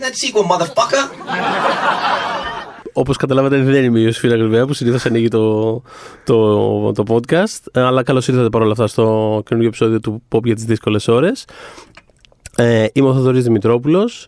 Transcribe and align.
that 0.00 0.14
sequel, 0.14 0.44
motherfucker. 0.52 1.02
Όπως 2.92 3.16
καταλάβατε, 3.16 3.62
δεν 3.62 3.84
είμαι 3.84 3.98
η 3.98 4.02
Ιωσήφινα 4.04 4.36
Γρυβαία 4.36 4.66
που 4.66 4.72
συνήθως 4.72 5.06
ανοίγει 5.06 5.28
το, 5.28 5.72
το, 6.24 6.92
το 6.92 7.04
podcast. 7.08 7.66
Ε, 7.72 7.80
Αλλά 7.80 8.02
καλώς 8.02 8.28
ήρθατε 8.28 8.48
παρόλα 8.48 8.72
αυτά 8.72 8.86
στο 8.86 9.02
καινούργιο 9.44 9.68
επεισόδιο 9.68 10.00
του 10.00 10.22
Pop 10.30 10.44
για 10.44 10.54
τις 10.54 10.64
δύσκολες 10.64 11.08
ώρες. 11.08 11.44
Ε, 12.56 12.86
είμαι 12.92 13.08
ο 13.08 13.14
Θοδωρής 13.14 13.44
Δημητρόπουλος 13.44 14.26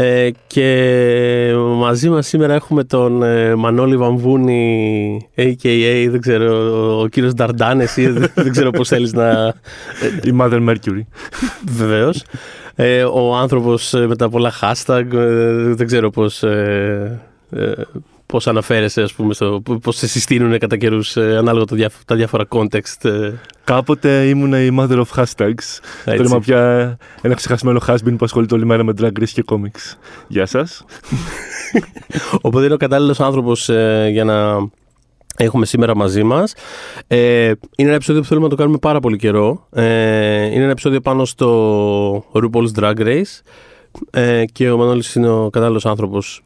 ε, 0.00 0.30
και 0.46 1.52
μαζί 1.76 2.08
μας 2.08 2.26
σήμερα 2.26 2.54
έχουμε 2.54 2.84
τον 2.84 3.22
ε, 3.22 3.54
Μανώλη 3.54 3.96
Βαμβούνη 3.96 5.28
a.k.a. 5.36 6.06
δεν 6.10 6.20
ξέρω, 6.20 6.54
ο, 6.54 7.00
ο 7.00 7.06
κύριος 7.06 7.34
Νταρντάνες 7.34 7.96
ή 7.96 8.06
δεν, 8.06 8.30
δεν 8.34 8.50
ξέρω 8.50 8.70
πώς 8.70 8.88
θέλεις 8.88 9.12
να... 9.12 9.54
Η 10.22 10.36
Mother 10.40 10.68
Mercury. 10.68 11.00
Βεβαίως. 11.64 12.24
Ε, 12.74 13.04
ο 13.04 13.36
άνθρωπος 13.36 13.94
ε, 13.94 14.06
με 14.06 14.16
τα 14.16 14.28
πολλά 14.28 14.52
hashtag, 14.60 15.04
ε, 15.12 15.74
δεν 15.74 15.86
ξέρω 15.86 16.10
πώς... 16.10 16.44
Ε, 18.28 18.34
ε, 18.34 18.36
πώς 18.36 18.46
αναφέρεσαι, 18.46 19.02
ας 19.02 19.12
πούμε, 19.12 19.34
στο, 19.34 19.62
πώς 19.82 19.96
σε 19.96 20.06
συστήνουν 20.08 20.58
κατά 20.58 20.76
καιρούς 20.76 21.16
ε, 21.16 21.36
ανάλογα 21.36 21.64
τα, 21.64 21.76
διάφο- 21.76 22.04
τα 22.04 22.14
διάφορα 22.14 22.44
context. 22.48 23.04
ε. 23.04 23.32
Κάποτε 23.64 24.28
ήμουν 24.28 24.52
η 24.52 24.76
Mother 24.78 25.02
of 25.04 25.22
Hashtags. 25.22 25.78
Τώρα 26.04 26.22
είμαι 26.24 26.38
πια 26.40 26.96
ένα 27.22 27.34
ξεχασμένο 27.34 27.80
has 27.86 27.96
που 28.04 28.24
ασχολείται 28.24 28.54
όλη 28.54 28.66
μέρα 28.66 28.84
με 28.84 28.92
drag 29.00 29.18
race 29.20 29.28
και 29.32 29.44
comics. 29.46 29.96
Γεια 30.28 30.46
σας. 30.46 30.84
Οπότε 32.40 32.64
είναι 32.64 32.74
ο 32.74 32.76
κατάλληλος 32.76 33.20
άνθρωπος 33.20 33.68
για 34.10 34.24
να 34.24 34.68
έχουμε 35.36 35.66
σήμερα 35.66 35.96
μαζί 35.96 36.22
μας. 36.22 36.54
Ε, 37.06 37.46
είναι 37.76 37.88
ένα 37.88 37.94
επεισόδιο 37.94 38.22
που 38.22 38.28
θέλουμε 38.28 38.46
να 38.46 38.50
το 38.50 38.56
κάνουμε 38.56 38.78
πάρα 38.78 39.00
πολύ 39.00 39.16
καιρό. 39.16 39.66
Ε, 39.72 40.44
είναι 40.44 40.62
ένα 40.62 40.70
επεισόδιο 40.70 41.00
πάνω 41.00 41.24
στο 41.24 42.24
RuPaul's 42.32 42.80
Drag 42.80 42.98
Race. 42.98 43.40
Ε, 44.10 44.44
και 44.52 44.70
ο 44.70 44.76
Μανώλης 44.76 45.14
είναι 45.14 45.28
ο 45.28 45.50
κατάλληλος 45.50 45.86
άνθρωπος 45.86 46.42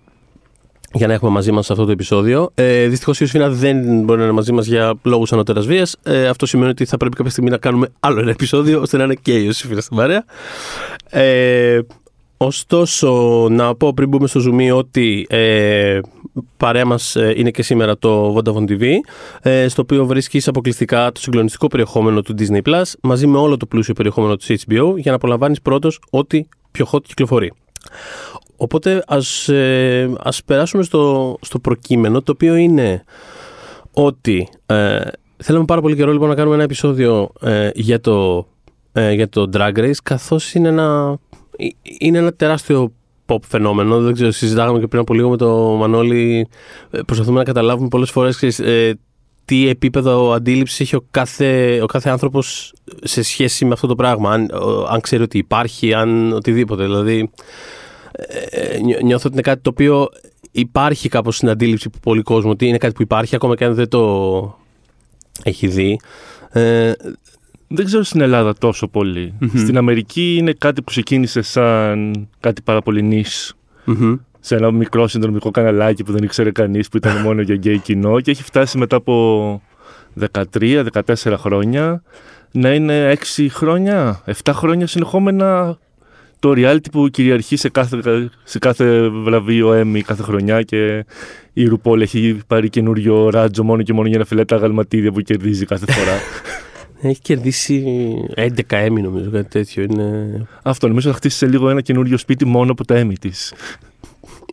για 0.92 1.06
να 1.06 1.12
έχουμε 1.12 1.30
μαζί 1.30 1.52
μας 1.52 1.70
αυτό 1.70 1.84
το 1.84 1.90
επεισόδιο. 1.90 2.50
Ε, 2.54 2.86
Δυστυχώς 2.86 3.16
η 3.16 3.18
Ιωσήφινα 3.22 3.48
δεν 3.50 4.02
μπορεί 4.02 4.18
να 4.18 4.24
είναι 4.24 4.34
μαζί 4.34 4.52
μας 4.52 4.66
για 4.66 4.94
λόγους 5.02 5.32
ανωτέρα 5.32 5.60
βίας. 5.60 5.96
Ε, 6.02 6.26
αυτό 6.26 6.46
σημαίνει 6.46 6.70
ότι 6.70 6.84
θα 6.84 6.96
πρέπει 6.96 7.16
κάποια 7.16 7.30
στιγμή 7.30 7.50
να 7.50 7.56
κάνουμε 7.56 7.88
άλλο 8.00 8.20
ένα 8.20 8.30
επεισόδιο 8.30 8.80
ώστε 8.80 8.96
να 8.96 9.04
είναι 9.04 9.14
και 9.14 9.38
η 9.38 9.42
Ιωσήφινα 9.44 9.80
στην 9.80 9.96
παρέα. 9.96 10.24
Ε, 11.10 11.78
ωστόσο, 12.36 13.46
να 13.50 13.74
πω 13.74 13.94
πριν 13.94 14.08
μπούμε 14.08 14.26
στο 14.26 14.40
zoom 14.46 14.76
ότι 14.76 15.26
ε, 15.28 16.00
παρέα 16.56 16.84
μας 16.84 17.16
ε, 17.16 17.32
είναι 17.36 17.50
και 17.50 17.62
σήμερα 17.62 17.98
το 17.98 18.34
Vodafone 18.36 18.70
TV, 18.70 18.84
ε, 19.42 19.68
στο 19.68 19.82
οποίο 19.82 20.06
βρίσκεις 20.06 20.48
αποκλειστικά 20.48 21.12
το 21.12 21.20
συγκλονιστικό 21.20 21.66
περιεχόμενο 21.66 22.22
του 22.22 22.34
Disney 22.38 22.62
Plus 22.62 22.82
μαζί 23.00 23.26
με 23.26 23.38
όλο 23.38 23.56
το 23.56 23.66
πλούσιο 23.66 23.94
περιεχόμενο 23.94 24.36
του 24.36 24.44
HBO 24.44 24.94
για 24.96 25.10
να 25.10 25.14
απολαμβάνεις 25.16 25.62
πρώτος 25.62 26.00
ό,τι 26.10 26.44
πιο 26.70 26.86
hot 26.92 27.02
κυκλοφορεί. 27.02 27.52
Οπότε 28.62 29.02
ας, 29.06 29.48
ε, 29.48 30.12
ας 30.22 30.44
περάσουμε 30.44 30.82
στο, 30.82 31.36
στο 31.40 31.58
προκείμενο, 31.58 32.22
το 32.22 32.32
οποίο 32.32 32.54
είναι 32.54 33.04
ότι 33.92 34.48
ε, 34.66 35.00
θέλαμε 35.36 35.64
πάρα 35.64 35.80
πολύ 35.80 35.96
καιρό 35.96 36.12
λοιπόν 36.12 36.28
να 36.28 36.34
κάνουμε 36.34 36.54
ένα 36.54 36.64
επεισόδιο 36.64 37.30
ε, 37.40 37.70
για, 37.74 38.00
το, 38.00 38.46
ε, 38.92 39.12
για 39.12 39.28
το 39.28 39.50
Drag 39.52 39.78
Race, 39.78 39.90
καθώς 40.02 40.54
είναι 40.54 40.68
ένα, 40.68 41.18
ε, 41.56 41.66
είναι 41.98 42.18
ένα 42.18 42.32
τεράστιο 42.32 42.92
pop 43.26 43.36
φαινόμενο. 43.48 44.00
Δεν 44.00 44.14
ξέρω, 44.14 44.30
συζητάγαμε 44.30 44.78
και 44.80 44.86
πριν 44.86 45.00
από 45.00 45.14
λίγο 45.14 45.28
με 45.30 45.36
το 45.36 45.56
Μανώλη. 45.78 46.48
ε, 46.90 47.00
Προσπαθούμε 47.06 47.38
να 47.38 47.44
καταλάβουμε 47.44 47.88
πολλές 47.88 48.10
φορές 48.10 48.36
ξέρεις, 48.36 48.58
ε, 48.58 48.98
τι 49.44 49.68
επίπεδο 49.68 50.32
αντίληψης 50.32 50.80
έχει 50.80 50.96
ο 50.96 51.04
κάθε, 51.10 51.80
ο 51.82 51.86
κάθε 51.86 52.10
άνθρωπος 52.10 52.74
σε 53.02 53.22
σχέση 53.22 53.64
με 53.64 53.72
αυτό 53.72 53.86
το 53.86 53.94
πράγμα. 53.94 54.30
Αν, 54.32 54.50
ο- 54.50 54.86
αν 54.88 55.00
ξέρει 55.00 55.22
ότι 55.22 55.38
υπάρχει, 55.38 55.94
αν 55.94 56.32
οτιδήποτε. 56.32 56.82
Δηλαδή, 56.82 57.18
ε, 57.18 57.20
νιώ- 57.20 57.30
νιώθω 59.02 59.22
ότι 59.26 59.32
είναι 59.32 59.42
κάτι 59.42 59.60
το 59.62 59.70
οποίο 59.70 60.08
υπάρχει 60.52 61.08
κάπως 61.08 61.36
στην 61.36 61.48
αντίληψη 61.48 61.90
που 61.90 61.98
πολλοί 62.02 62.22
κόσμο 62.22 62.50
ότι 62.50 62.66
είναι 62.66 62.78
κάτι 62.78 62.92
που 62.94 63.02
υπάρχει 63.02 63.34
ακόμα 63.34 63.54
και 63.54 63.64
αν 63.64 63.74
δεν 63.74 63.88
το 63.88 64.58
έχει 65.42 65.66
δει. 65.66 66.00
Ε, 66.50 66.92
Δεν 67.68 67.84
ξέρω 67.84 68.02
στην 68.02 68.20
Ελλάδα 68.20 68.54
τόσο 68.58 68.88
πολύ. 68.88 69.34
Στην 69.56 69.76
Αμερική 69.76 70.36
είναι 70.38 70.52
κάτι 70.52 70.80
που 70.82 70.90
ξεκίνησε 70.90 71.42
σαν 71.42 72.28
κάτι 72.40 72.62
πάρα 72.62 72.80
πολύ 72.82 73.02
νης. 73.02 73.54
μμμ. 73.84 74.16
Σε 74.40 74.54
ένα 74.56 74.70
μικρό 74.70 75.08
συνδρομικό 75.08 75.50
καναλάκι 75.50 76.04
που 76.04 76.12
δεν 76.12 76.22
ήξερε 76.22 76.50
κανείς 76.50 76.88
που 76.88 76.96
ήταν 76.96 77.16
μόνο 77.20 77.40
για 77.40 77.54
γκέι 77.54 77.78
κοινό 77.78 78.20
και 78.20 78.30
έχει 78.30 78.42
φτάσει 78.42 78.78
μετά 78.78 78.96
από 78.96 79.62
13-14 80.60 80.84
χρόνια 81.36 82.02
να 82.52 82.74
είναι 82.74 83.16
6 83.36 83.46
χρόνια, 83.50 84.22
7 84.44 84.50
χρόνια 84.52 84.86
συνεχόμενα 84.86 85.78
το 86.42 86.52
reality 86.56 86.90
που 86.92 87.08
κυριαρχεί 87.08 87.56
σε 87.56 87.68
κάθε, 87.68 88.30
σε 88.44 88.58
κάθε 88.58 89.08
βραβείο 89.08 89.80
Emmy 89.80 90.00
κάθε 90.00 90.22
χρονιά 90.22 90.62
και 90.62 91.04
η 91.52 91.70
RuPaul 91.70 92.00
έχει 92.00 92.38
πάρει 92.46 92.68
καινούριο 92.68 93.30
ράτζο 93.30 93.64
μόνο 93.64 93.82
και 93.82 93.92
μόνο 93.92 94.08
για 94.08 94.18
να 94.18 94.24
φυλάει 94.24 94.44
τα 94.44 94.56
αγαλματίδια 94.56 95.12
που 95.12 95.20
κερδίζει 95.20 95.64
κάθε 95.64 95.92
φορά. 95.92 96.12
Έχει 97.04 97.20
κερδίσει 97.20 97.84
11 98.36 98.48
έμι 98.68 99.02
νομίζω 99.02 99.30
κάτι 99.30 99.48
τέτοιο. 99.48 99.82
Είναι, 99.82 100.46
Αυτό 100.62 100.88
νομίζω 100.88 101.10
θα 101.10 101.16
χτίσει 101.16 101.36
σε 101.36 101.46
λίγο 101.46 101.68
ένα 101.70 101.80
καινούριο 101.80 102.16
σπίτι 102.18 102.44
μόνο 102.44 102.72
από 102.72 102.84
τα 102.84 103.00
Emmy 103.02 103.18
της. 103.20 103.54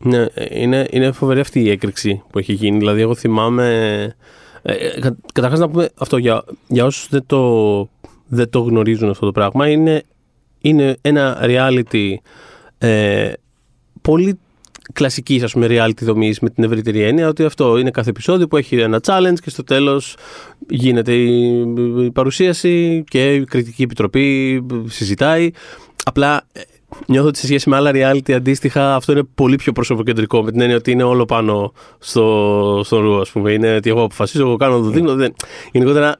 ναι, 0.01 0.25
είναι, 0.49 0.87
είναι 0.89 1.11
φοβερή 1.11 1.39
αυτή 1.39 1.59
η 1.61 1.69
έκρηξη 1.69 2.21
που 2.31 2.39
έχει 2.39 2.53
γίνει. 2.53 2.77
Δηλαδή 2.77 3.01
εγώ 3.01 3.15
θυμάμαι... 3.15 3.67
Ε, 4.61 4.73
ε, 4.73 4.99
κα- 4.99 5.17
καταρχάς 5.33 5.59
να 5.59 5.69
πούμε 5.69 5.89
αυτό 5.97 6.17
για, 6.17 6.43
για 6.67 6.85
όσους 6.85 7.07
δεν 7.09 7.23
το, 7.25 7.89
δεν 8.27 8.49
το 8.49 8.59
γνωρίζουν 8.59 9.09
αυτό 9.09 9.25
το 9.25 9.31
πράγμα 9.31 9.69
είναι, 9.69 10.03
είναι 10.61 10.97
ένα 11.01 11.39
reality 11.41 12.13
ε, 12.77 13.31
πολύ 14.01 14.39
κλασικής 14.93 15.43
ας 15.43 15.51
πούμε 15.53 15.67
reality 15.69 16.01
δομής 16.01 16.39
με 16.39 16.49
την 16.49 16.63
ευρύτερη 16.63 17.01
έννοια 17.01 17.27
ότι 17.27 17.43
αυτό 17.43 17.77
είναι 17.77 17.91
κάθε 17.91 18.09
επεισόδιο 18.09 18.47
που 18.47 18.57
έχει 18.57 18.75
ένα 18.75 18.99
challenge 19.03 19.39
και 19.43 19.49
στο 19.49 19.63
τέλος 19.63 20.15
γίνεται 20.69 21.13
η, 21.13 21.59
η 22.03 22.11
παρουσίαση 22.11 23.03
και 23.07 23.35
η 23.35 23.43
κριτική 23.43 23.81
επιτροπή 23.81 24.65
συζητάει 24.87 25.51
απλά 26.03 26.47
ε, 26.51 26.61
νιώθω 27.07 27.27
ότι 27.27 27.37
σε 27.37 27.45
σχέση 27.45 27.69
με 27.69 27.75
άλλα 27.75 27.91
reality 27.93 28.31
αντίστοιχα 28.31 28.95
αυτό 28.95 29.11
είναι 29.11 29.23
πολύ 29.35 29.55
πιο 29.55 29.71
προσωποκεντρικό 29.71 30.43
με 30.43 30.51
την 30.51 30.61
έννοια 30.61 30.75
ότι 30.75 30.91
είναι 30.91 31.03
όλο 31.03 31.25
πάνω 31.25 31.73
στο, 31.99 32.81
στο 32.83 32.99
ρου 32.99 33.19
ας 33.19 33.29
πούμε 33.29 33.51
είναι 33.51 33.75
ότι 33.75 33.89
εγώ 33.89 34.03
αποφασίζω, 34.03 34.45
εγώ 34.45 34.55
κάνω 34.55 34.79
το 34.79 34.89
δίνω 34.89 35.15
δεν. 35.15 35.33
γενικότερα 35.71 36.19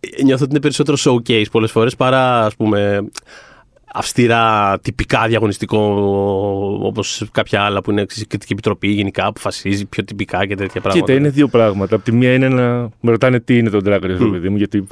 ε, 0.00 0.22
νιώθω 0.22 0.42
ότι 0.44 0.52
είναι 0.52 0.60
περισσότερο 0.60 0.96
showcase 1.00 1.50
πολλές 1.50 1.70
φορές 1.70 1.96
παρά 1.96 2.44
ας 2.44 2.56
πούμε 2.56 3.08
αυστηρά 3.94 4.78
τυπικά 4.82 5.26
διαγωνιστικό 5.26 5.78
όπως 6.82 7.28
κάποια 7.32 7.62
άλλα 7.62 7.82
που 7.82 7.90
είναι 7.90 8.04
ξέρεις, 8.04 8.24
η 8.24 8.26
κριτική 8.26 8.52
επιτροπή 8.52 8.88
γενικά 8.88 9.26
αποφασίζει 9.26 9.84
πιο 9.86 10.04
τυπικά 10.04 10.46
και 10.46 10.54
τέτοια 10.56 10.80
πράγματα. 10.80 11.06
Κοίτα, 11.06 11.18
είναι 11.18 11.28
δύο 11.28 11.48
πράγματα. 11.48 11.94
Απ' 11.96 12.02
τη 12.02 12.12
μία 12.12 12.32
είναι 12.34 12.48
να 12.48 12.62
με 13.00 13.10
ρωτάνε 13.10 13.40
τι 13.40 13.58
είναι 13.58 13.70
το 13.70 13.80
Drag 13.84 13.94
Race, 14.04 14.18
ρε 14.20 14.26
παιδί 14.30 14.48
μου, 14.48 14.56
γιατί 14.56 14.86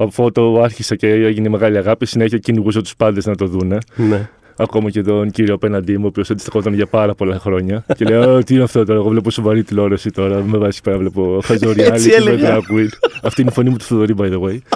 αφού 0.00 0.32
το 0.32 0.60
άρχισα 0.62 0.94
και 0.96 1.06
έγινε 1.08 1.48
μεγάλη 1.48 1.76
αγάπη, 1.78 2.06
συνέχεια 2.06 2.38
κυνηγούσα 2.38 2.80
τους 2.80 2.96
πάντες 2.96 3.26
να 3.26 3.34
το 3.34 3.46
δούνε. 3.46 3.78
Ναι. 3.96 4.28
Ακόμα 4.58 4.90
και 4.90 5.02
τον 5.02 5.30
κύριο 5.30 5.54
απέναντί 5.54 5.96
μου, 5.96 6.04
ο 6.04 6.08
οποίος 6.08 6.30
αντιστοιχόταν 6.30 6.74
για 6.74 6.86
πάρα 6.86 7.14
πολλά 7.14 7.38
χρόνια. 7.38 7.84
και 7.96 8.04
λέω: 8.04 8.36
«Α, 8.36 8.42
Τι 8.42 8.54
είναι 8.54 8.62
αυτό 8.62 8.84
τώρα, 8.84 8.98
εγώ 8.98 9.08
βλέπω 9.08 9.30
σοβαρή 9.30 9.62
τηλεόραση 9.62 10.10
τώρα. 10.10 10.34
Δεν 10.36 10.44
με 10.44 10.58
βάζει 10.58 10.80
πέρα, 10.80 10.98
βλέπω 10.98 11.40
χαζοριάλι 11.44 11.90
Έτσι 11.92 12.10
και 12.10 12.20
με 12.24 12.30
έλεγα. 12.30 12.56
drag 12.56 12.58
queen. 12.58 12.88
Αυτή 13.22 13.40
είναι 13.40 13.50
η 13.50 13.54
φωνή 13.54 13.70
μου 13.70 13.76
του 13.76 13.84
Θοδωρή, 13.84 14.14
by 14.18 14.30
the 14.32 14.40
way. 14.40 14.58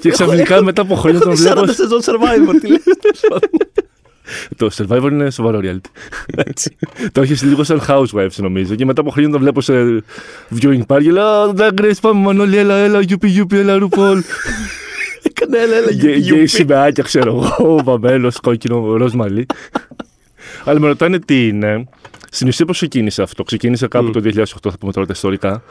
και 0.00 0.10
ξαφνικά 0.10 0.62
μετά 0.62 0.82
από 0.82 0.94
χρόνια 0.94 1.20
τον 1.20 1.34
βλέπω. 1.34 1.60
40 1.60 1.64
σεζόν 1.70 2.00
Survivor, 2.04 2.54
τι 2.60 2.68
λες. 2.68 2.82
Το 4.56 4.70
Survivor 4.76 5.08
είναι 5.10 5.30
σοβαρό 5.30 5.60
reality. 5.62 5.90
Έτσι. 6.36 6.76
Το 7.12 7.20
έχεις 7.20 7.42
λίγο 7.42 7.64
σαν 7.64 7.80
Housewives 7.88 8.36
νομίζω. 8.36 8.74
Και 8.74 8.84
μετά 8.84 9.00
από 9.00 9.10
χρόνια 9.10 9.30
τον 9.30 9.40
βλέπω 9.40 9.60
σε 9.60 9.72
viewing 10.60 10.80
party 10.86 11.02
και 11.02 11.10
λέω 11.10 11.24
«Α, 11.26 11.52
Drag 11.56 11.80
Race, 11.80 11.90
πάμε 12.00 12.20
Μανώλη, 12.20 12.56
έλα, 12.56 12.74
έλα, 12.74 13.00
γιουπι, 13.00 13.28
γιουπι, 13.28 13.56
έλα, 13.58 13.78
RuPaul. 13.80 14.18
Έκανε 15.22 15.58
έλα, 15.58 15.76
έλα, 15.76 15.90
Γκέι 15.90 16.18
γιουπι. 16.18 16.46
σημαίακια, 16.46 17.02
ξέρω 17.02 17.48
εγώ, 17.58 17.80
βαμμένος, 17.84 18.40
κόκκινο, 18.40 18.96
ροζ 18.96 19.12
μαλλί. 19.14 19.46
Αλλά 20.64 20.80
με 20.80 20.86
ρωτάνε 20.86 21.18
τι 21.18 21.46
είναι. 21.46 21.88
Στην 22.38 22.50
ουσία 22.50 22.66
πώς 22.66 22.76
ξεκίνησε 22.76 23.22
αυτό. 23.22 23.42
Ξεκίνησε 23.42 23.88
κάπου 23.88 24.10
το 24.10 24.20
2008, 24.24 24.42
θα 24.62 24.78
πούμε 24.80 24.92
τώρα 24.92 25.06
τα 25.06 25.12
ιστορικά. 25.12 25.62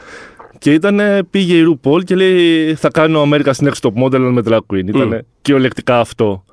Και 0.58 0.72
ήταν, 0.72 1.00
πήγε 1.30 1.56
η 1.56 1.64
RuPaul 1.68 2.04
και 2.04 2.14
λέει 2.16 2.74
θα 2.74 2.90
κάνω 2.90 3.22
America's 3.22 3.52
Next 3.52 3.80
Top 3.80 4.02
Model 4.02 4.14
αλλά 4.14 4.30
με 4.30 4.42
drag 4.44 4.58
queen. 4.72 4.86
Ήταν 4.86 5.24
κυριολεκτικά 5.42 6.00
αυτό. 6.00 6.44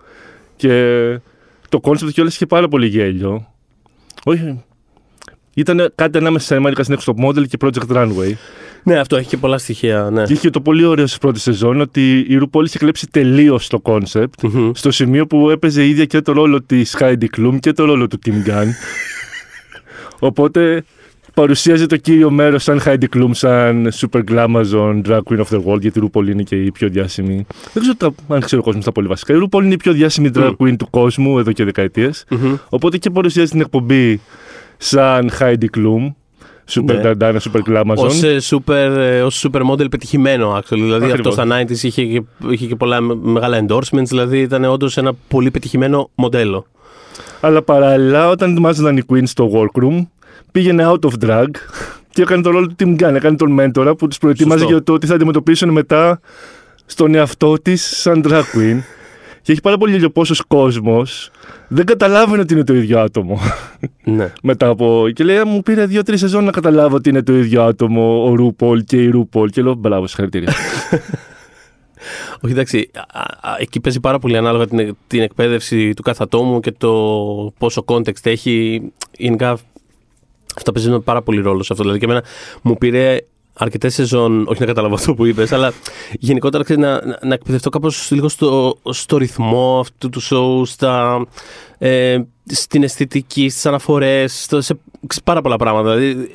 Και 0.56 0.72
το 1.70 1.80
concept 1.84 2.12
κιόλας 2.14 2.34
είχε 2.34 2.46
πάρα 2.46 2.68
πολύ 2.68 2.88
γέλιο. 2.88 3.48
Όχι, 4.24 4.64
ήταν 5.54 5.92
κάτι 5.96 6.18
ανάμεσα 6.18 6.46
σε 6.46 6.62
America's 6.64 6.94
Next 6.94 7.14
Top 7.14 7.26
Model 7.26 7.48
και 7.48 7.58
Project 7.60 7.96
Runway. 7.96 8.34
Ναι, 8.84 9.00
αυτό 9.00 9.16
έχει 9.16 9.28
και 9.28 9.38
πολλά 9.38 9.58
στοιχεία. 9.58 10.10
Ναι. 10.12 10.24
Και 10.24 10.34
είχε 10.34 10.50
το 10.50 10.62
πολύ 10.62 10.86
ωραίο 10.86 11.08
στις 11.08 11.18
πρώτη 11.18 11.40
σεζόν 11.40 11.82
ότι 11.82 12.20
η 12.20 12.40
RuPaul 12.42 12.64
είχε 12.66 12.78
κλέψει 12.78 13.08
τελείως 13.08 13.68
το 13.68 13.80
concept 13.80 14.44
Μμμ. 14.44 14.72
στο 14.74 14.92
σημείο 14.92 15.28
που 15.28 15.50
έπαιζε 15.50 15.84
η 15.84 15.90
ίδια 15.90 16.06
και 16.06 16.22
το 16.22 16.32
ρόλο 16.32 16.64
της 16.64 16.98
Heidi 17.00 17.26
Klum 17.38 17.58
και 17.60 17.72
το 17.72 17.86
ρόλο 17.86 18.08
του 18.08 18.20
Tim 18.26 18.50
Gunn. 18.50 18.68
Οπότε 20.20 20.84
παρουσίαζε 21.34 21.86
το 21.86 21.98
κύριο 21.98 22.32
μέρος 22.32 22.64
σαν 22.64 22.82
Heidi 22.86 23.04
Klum, 23.16 23.30
σαν 23.32 23.92
Super 23.94 24.22
Glamazon, 24.32 25.02
Drag 25.08 25.20
Queen 25.30 25.40
of 25.40 25.48
the 25.50 25.64
World, 25.66 25.82
γιατί 25.82 26.00
η 26.00 26.10
RuPaul 26.12 26.28
είναι 26.28 26.44
και 26.44 26.56
η 26.56 26.72
πιο 26.72 26.90
διάσημη. 26.90 27.46
Δεν 27.74 27.82
ξέρω 27.82 27.96
τα, 27.98 28.36
αν 28.36 28.42
ξέρω 28.42 28.62
ο 28.62 28.66
κόσμος 28.66 28.86
τα 28.86 28.92
πολύ 28.92 29.08
βασικά. 29.08 29.34
Η 29.34 29.38
RuPaul 29.44 29.64
είναι 29.64 29.74
η 29.74 29.78
πιο 29.78 29.94
διάσημη 29.94 30.30
Drag 30.36 30.52
Queen 30.58 30.76
του 30.78 30.88
κόσμου 30.90 31.40
εδώ 31.40 31.52
και 31.52 31.64
δεκαετίες. 31.64 32.26
Μμμ. 32.30 32.56
Οπότε 32.70 32.98
και 32.98 33.10
παρουσιάζει 33.10 33.52
την 33.52 33.62
εκπομπή 33.62 34.22
σαν 34.78 35.30
Heidi 35.40 35.66
Klum, 35.78 36.14
Super 36.70 36.84
Ναι. 36.84 37.02
Dardana, 37.04 37.38
Super 37.38 37.60
Glamazon. 37.70 37.96
Ως, 37.96 38.24
ε, 38.24 38.38
super, 38.42 38.74
ε, 38.98 39.22
ως 39.22 39.48
super 39.48 39.62
model 39.72 39.90
πετυχημένο, 39.90 40.58
actually. 40.58 40.62
Δηλαδή 40.70 41.06
Ακριβώς. 41.06 41.20
αυτό 41.20 41.32
στα 41.32 41.46
90s 41.46 41.84
είχε 41.84 42.06
και, 42.06 42.22
είχε 42.50 42.66
και 42.66 42.76
πολλά 42.76 43.02
με- 43.02 43.16
μεγάλα 43.22 43.66
endorsements, 43.68 44.04
δηλαδή 44.06 44.40
ήταν 44.40 44.64
όντως 44.66 44.98
ένα 44.98 45.14
πολύ 45.28 45.52
πετυχημένο 45.52 46.10
μοντέλο. 46.16 46.66
Αλλά 47.42 47.62
παράλληλα, 47.62 48.30
όταν 48.30 48.52
ετοιμάζονταν 48.52 48.98
η 48.98 49.02
Queen 49.08 49.24
στο 49.24 49.52
workroom, 49.54 50.06
πήγαινε 50.52 50.84
out 50.88 51.10
of 51.10 51.26
drag 51.30 51.48
και 52.10 52.22
έκανε 52.22 52.42
τον 52.42 52.52
ρόλο 52.52 52.68
του 52.68 52.76
Tim 52.80 53.04
Gunn. 53.04 53.14
Έκανε 53.14 53.36
τον 53.38 53.52
μέντορα 53.52 53.96
που 53.96 54.08
τους 54.08 54.18
προετοίμαζε 54.18 54.60
Σωστό. 54.60 54.74
για 54.74 54.84
το 54.84 54.98
τι 54.98 55.08
θα 55.08 55.14
αντιμετωπίσουν 55.16 55.70
μετά 55.70 56.20
στον 56.86 57.16
εαυτό 57.16 57.62
της 57.62 58.00
σαν 58.02 58.24
drag 58.28 58.40
queen. 58.40 58.80
και 59.42 59.52
έχει 59.52 59.62
πάρα 59.62 59.78
πολύ 59.78 59.92
γέλιο 59.92 60.10
πόσος 60.10 60.42
κόσμος 60.48 61.32
δεν 61.68 61.86
καταλάβαινε 61.86 62.42
ότι 62.42 62.54
είναι 62.54 62.64
το 62.64 62.74
ίδιο 62.74 63.00
άτομο. 63.00 63.40
Ναι. 64.04 64.32
μετά 64.44 64.68
από. 64.68 65.06
Και 65.14 65.24
λέει, 65.24 65.38
«Α, 65.38 65.46
μου 65.46 65.62
πήρε 65.62 65.86
δύο-τρεις 65.86 66.20
σεζόν 66.20 66.44
να 66.44 66.52
καταλάβω 66.52 66.96
ότι 66.96 67.10
είναι 67.10 67.24
το 67.24 67.34
ίδιο 67.34 67.64
άτομο 67.64 68.30
ο 68.30 68.36
RuPaul 68.40 68.84
και 68.86 69.04
η 69.04 69.12
RuPaul. 69.16 69.50
Και 69.52 69.62
λέω, 69.62 69.74
μπράβο, 69.74 70.08
συγχαρητήρια. 70.08 70.54
Όχι, 72.42 72.53
εντάξει, 72.53 72.89
α, 72.94 73.50
α, 73.50 73.56
εκεί 73.59 73.80
παίζει 73.80 74.00
πάρα 74.00 74.19
πολύ 74.19 74.38
ανάλογα 74.38 74.68
την, 74.68 74.97
την 75.07 75.21
εκπαίδευση 75.21 75.94
του 75.94 76.01
κάθε 76.01 76.24
ατόμου 76.24 76.59
και 76.59 76.71
το 76.71 76.92
πόσο 77.57 77.83
context 77.88 78.24
έχει. 78.25 78.81
Γενικά, 79.18 79.57
αυτό 80.56 80.71
παίζει 80.71 80.89
ένα 80.89 81.01
πάρα 81.01 81.21
πολύ 81.21 81.42
ρόλο 81.42 81.63
σε 81.63 81.68
αυτό. 81.71 81.83
Δηλαδή, 81.83 82.00
και 82.00 82.06
εμένα 82.06 82.24
μου 82.62 82.77
πήρε 82.77 83.19
αρκετές 83.57 83.94
σεζόν, 83.94 84.47
όχι 84.47 84.59
να 84.59 84.65
καταλάβω 84.65 84.94
αυτό 84.94 85.13
που 85.13 85.25
είπες, 85.25 85.51
αλλά 85.51 85.74
γενικότερα 86.12 86.63
ξέρεις, 86.63 86.83
να, 86.83 87.06
να, 87.06 87.19
να 87.21 87.33
εκπαιδευτώ 87.33 87.69
κάπως 87.69 88.12
λίγο 88.12 88.30
στο, 88.30 88.77
στο 88.89 89.18
ρυθμό 89.18 89.80
αυτού 89.80 90.09
του 90.09 90.21
show, 90.21 90.65
στα, 90.65 91.25
ε, 91.77 92.19
στην 92.45 92.83
αισθητική, 92.83 93.50
στις 93.50 93.65
αναφορές, 93.65 94.33
σε 94.33 94.77
ξέρεις, 95.07 95.24
πάρα 95.24 95.42
πολλά 95.42 95.56
πράγματα. 95.56 95.95
Δηλαδή, 95.95 96.30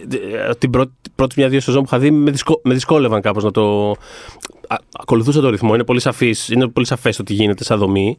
ε, 0.48 0.54
την 0.58 0.70
πρώτη, 0.70 0.92
πρώτη 1.14 1.34
μια-δύο 1.38 1.60
σεζόν 1.60 1.82
που 1.82 1.88
είχα 1.90 1.98
δει 1.98 2.10
με, 2.10 2.30
δυσκο, 2.30 2.60
με 2.64 2.74
δυσκόλευαν 2.74 3.20
κάπως 3.20 3.44
να 3.44 3.50
το. 3.50 3.96
Α, 4.72 4.76
ακολουθούσα 5.00 5.40
το 5.40 5.50
ρυθμό, 5.50 5.74
είναι 5.74 5.84
πολύ 5.84 6.00
σαφής, 6.00 6.48
είναι 6.48 6.68
πολύ 6.68 6.86
σαφές 6.86 7.16
το 7.16 7.22
τι 7.22 7.34
γίνεται 7.34 7.64
σαν 7.64 7.78
δομή, 7.78 8.16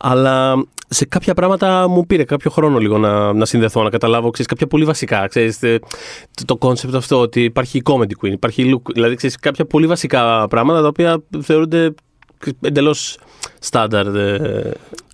αλλά 0.00 0.64
σε 0.88 1.04
κάποια 1.04 1.34
πράγματα 1.34 1.88
μου 1.88 2.06
πήρε 2.06 2.24
κάποιο 2.24 2.50
χρόνο 2.50 2.78
λίγο 2.78 2.98
να, 2.98 3.32
να 3.32 3.44
συνδεθώ, 3.44 3.82
να 3.82 3.90
καταλάβω 3.90 4.30
ξέρεις, 4.30 4.50
κάποια 4.50 4.66
πολύ 4.66 4.84
βασικά. 4.84 5.26
Ξέρεις, 5.26 5.58
τε- 5.58 5.82
το 6.44 6.56
concept 6.56 6.94
αυτό 6.94 7.20
ότι 7.20 7.44
υπάρχει 7.44 7.78
η 7.78 7.82
comedy 7.84 8.24
queen, 8.24 8.30
υπάρχει 8.32 8.62
η 8.62 8.74
look, 8.74 8.90
δηλαδή 8.94 9.14
ξέρεις, 9.14 9.36
κάποια 9.36 9.64
πολύ 9.64 9.86
βασικά 9.86 10.48
πράγματα 10.48 10.80
τα 10.80 10.88
οποία 10.88 11.22
θεωρούνται 11.40 11.94
εντελώς 12.60 13.18
στάνταρ. 13.58 14.06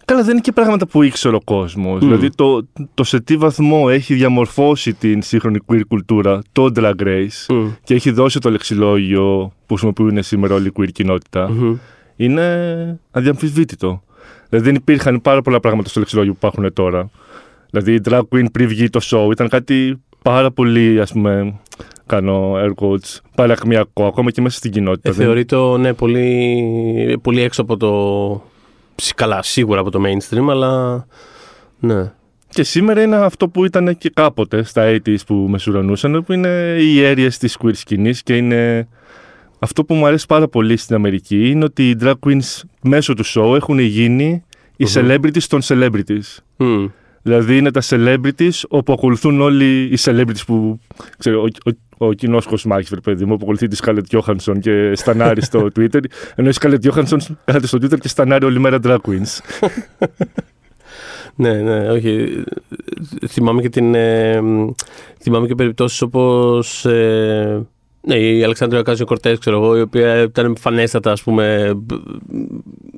Ε, 0.07 0.13
Καλά, 0.13 0.23
δεν 0.23 0.31
είναι 0.33 0.41
και 0.41 0.53
πράγματα 0.53 0.87
που 0.87 1.03
ήξερε 1.03 1.37
ο 1.37 1.41
κόσμος. 1.45 1.99
Δηλαδή, 1.99 2.31
το, 2.31 2.67
το 2.95 3.05
σε 3.05 3.21
τι 3.21 3.37
βαθμό 3.37 3.87
έχει 3.91 4.15
διαμορφώσει 4.15 4.93
την 4.95 5.23
σύγχρονη 5.23 5.59
queer 5.67 5.81
κουλτούρα 5.89 6.43
το 6.53 6.73
Drag 6.77 7.03
Race 7.03 7.55
μ, 7.55 7.67
και 7.85 7.95
έχει 7.95 8.11
δώσει 8.11 8.39
το 8.39 8.51
λεξιλόγιο 8.51 9.53
που 9.67 9.75
χρησιμοποιούν 9.75 10.23
σήμερα 10.23 10.55
όλη 10.55 10.69
η 10.69 10.73
queer 10.79 10.89
κοινότητα, 10.93 11.51
μμμ. 11.51 11.77
είναι 12.17 12.99
αδιαμφισβήτητο. 13.11 14.03
Δηλαδή, 14.49 14.67
δεν 14.71 14.75
υπήρχαν 14.81 15.21
πάρα 15.23 15.43
πολλά 15.43 15.61
πράγματα 15.61 15.89
στο 15.89 16.01
λεξιλόγιο 16.01 16.33
που 16.33 16.39
υπάρχουν 16.47 16.73
τώρα. 16.73 17.11
Δηλαδή, 17.71 17.95
η 17.95 18.01
Drag 18.09 18.21
Queen 18.35 18.45
πριν 18.53 18.69
βγει 18.69 18.89
το 18.91 19.01
show 19.03 19.29
ήταν 19.33 19.49
κάτι 19.49 19.97
πάρα 20.23 20.51
πολύ, 20.51 21.01
ας 21.01 21.13
πούμε, 21.13 21.61
κάνω 22.07 22.53
air 22.57 22.73
quotes, 22.85 23.19
παρακμιακό, 23.35 24.07
ακόμα 24.07 24.31
και 24.31 24.41
μέσα 24.41 24.57
στην 24.57 24.71
κοινότητα. 24.73 25.09
Ε, 25.09 25.13
Δεν- 25.13 25.25
θεωρεί 25.25 25.45
το 25.45 25.77
ναι, 25.79 25.93
πολύ, 25.93 27.19
πολύ 27.23 27.41
έξω 27.41 27.63
από 27.63 27.77
το. 27.77 28.53
Ψ- 28.95 29.15
Καλά, 29.15 29.43
σίγουρα 29.43 29.81
από 29.81 29.91
το 29.91 30.01
mainstream, 30.07 30.47
αλλά. 30.51 31.07
Ναι. 31.79 32.13
Και 32.49 32.63
σήμερα 32.63 33.03
είναι 33.03 33.17
αυτό 33.17 33.49
που 33.49 33.65
ήταν 33.65 33.99
και 33.99 34.11
κάποτε 34.15 34.63
στα 34.63 34.83
80s 35.07 35.17
που 35.27 35.35
μεσουρανούσαν, 35.35 36.25
που 36.25 36.33
είναι 36.33 36.77
οι 36.81 37.03
αίρειες 37.03 37.39
της 37.39 37.57
queer 37.63 37.71
σκηνής 37.75 38.23
και 38.23 38.37
είναι 38.37 38.89
αυτό 39.59 39.85
που 39.85 39.95
μου 39.95 40.07
αρέσει 40.07 40.27
πάρα 40.27 40.49
πολύ 40.49 40.77
στην 40.77 40.95
Αμερική 40.95 41.51
είναι 41.51 41.65
ότι 41.65 41.89
οι 41.91 41.97
drag 42.03 42.13
queens 42.27 42.61
μέσω 42.83 43.15
του 43.15 43.25
show 43.27 43.55
έχουν 43.55 43.79
γίνει 43.79 44.45
οι 44.77 44.85
Μμμ. 44.85 44.93
celebrities 44.95 45.43
των 45.49 45.61
celebrities. 45.65 46.37
Μμ. 46.57 46.85
Δηλαδή 47.27 47.57
είναι 47.57 47.71
τα 47.71 47.83
celebrities 47.85 48.61
όπου 48.69 48.93
ακολουθούν 48.93 49.41
όλοι 49.41 49.83
οι 49.83 49.99
celebrities 50.01 50.45
που 50.47 50.81
ξέρω, 51.19 51.43
ο, 51.43 51.71
ο, 51.71 52.07
ο 52.07 52.13
κοινός 52.13 52.47
Κοσμάκη, 52.47 53.01
παιδί 53.03 53.25
μου, 53.25 53.37
που 53.37 53.41
ακολουθεί 53.43 53.69
τη 53.69 53.77
Scarlett 53.83 54.19
Johansson 54.19 54.59
και 54.61 54.93
στανάρει 54.95 55.43
στο 55.43 55.69
Twitter. 55.77 56.01
Ενώ 56.35 56.49
η 56.49 56.53
Scarlett 56.61 56.81
Johansson 56.83 57.19
κάθεται 57.45 57.67
στο 57.67 57.79
Twitter 57.83 57.99
και 57.99 58.09
στανάρει 58.09 58.45
όλη 58.45 58.59
μέρα 58.59 58.79
drag 58.83 58.97
queens. 58.97 59.39
Ναι, 61.37 61.53
ναι, 61.53 61.91
όχι. 61.91 62.43
Θυμάμαι 63.29 63.63
και 63.63 63.69
την. 63.69 63.95
Ε, 63.95 64.41
μ, 64.41 64.71
θυμάμαι 65.21 65.47
και 65.47 65.55
περιπτώσεις 65.55 66.03
όπως 66.03 66.85
ε, 66.85 67.67
ναι, 68.07 68.17
η 68.17 68.45
Αλεξάνδρεια 68.45 68.83
Κάζιο 68.83 69.07
Κορτές, 69.07 69.39
ξέρω 69.39 69.57
εγώ, 69.57 69.77
η 69.77 69.81
οποία 69.81 70.23
ήταν 70.23 70.45
εμφανέστατα, 70.45 71.13
ας 71.13 71.23
πούμε. 71.23 71.75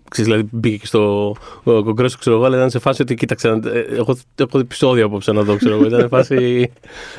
Μπ- 0.06 0.10
Ξέρεις, 0.10 0.30
δηλαδή 0.30 0.48
μπήκε 0.52 0.76
και 0.76 0.86
στο 0.86 1.28
ο 1.64 1.82
κογκρέσος, 1.82 2.18
ξέρω 2.18 2.36
εγώ, 2.36 2.44
αλλά 2.44 2.56
ήταν 2.56 2.70
σε 2.70 2.78
φάση 2.78 3.02
ότι 3.02 3.14
κοίταξε. 3.14 3.48
ε, 3.48 3.78
Έχω, 3.96 4.16
έχω 4.36 4.58
επεισόδιο 4.58 5.06
απόψε 5.06 5.32
να 5.32 5.42
δω, 5.42 5.56
ξέρω 5.56 5.74
εγώ. 5.74 5.86
Ήταν 5.86 6.00
σε 6.00 6.08
φάση 6.08 6.70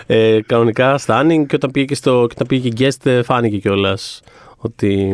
ε, 0.05 0.39
κανονικά 0.45 0.99
stunning 1.05 1.43
και 1.47 1.55
όταν 1.55 1.71
πήγε 1.71 1.85
και, 1.85 1.95
στο, 1.95 2.11
και 2.27 2.33
όταν 2.35 2.47
πήγε 2.47 2.69
και 2.69 2.85
guest 2.87 3.05
ε, 3.11 3.23
φάνηκε 3.23 3.57
κιόλας 3.57 4.21
ότι, 4.57 5.13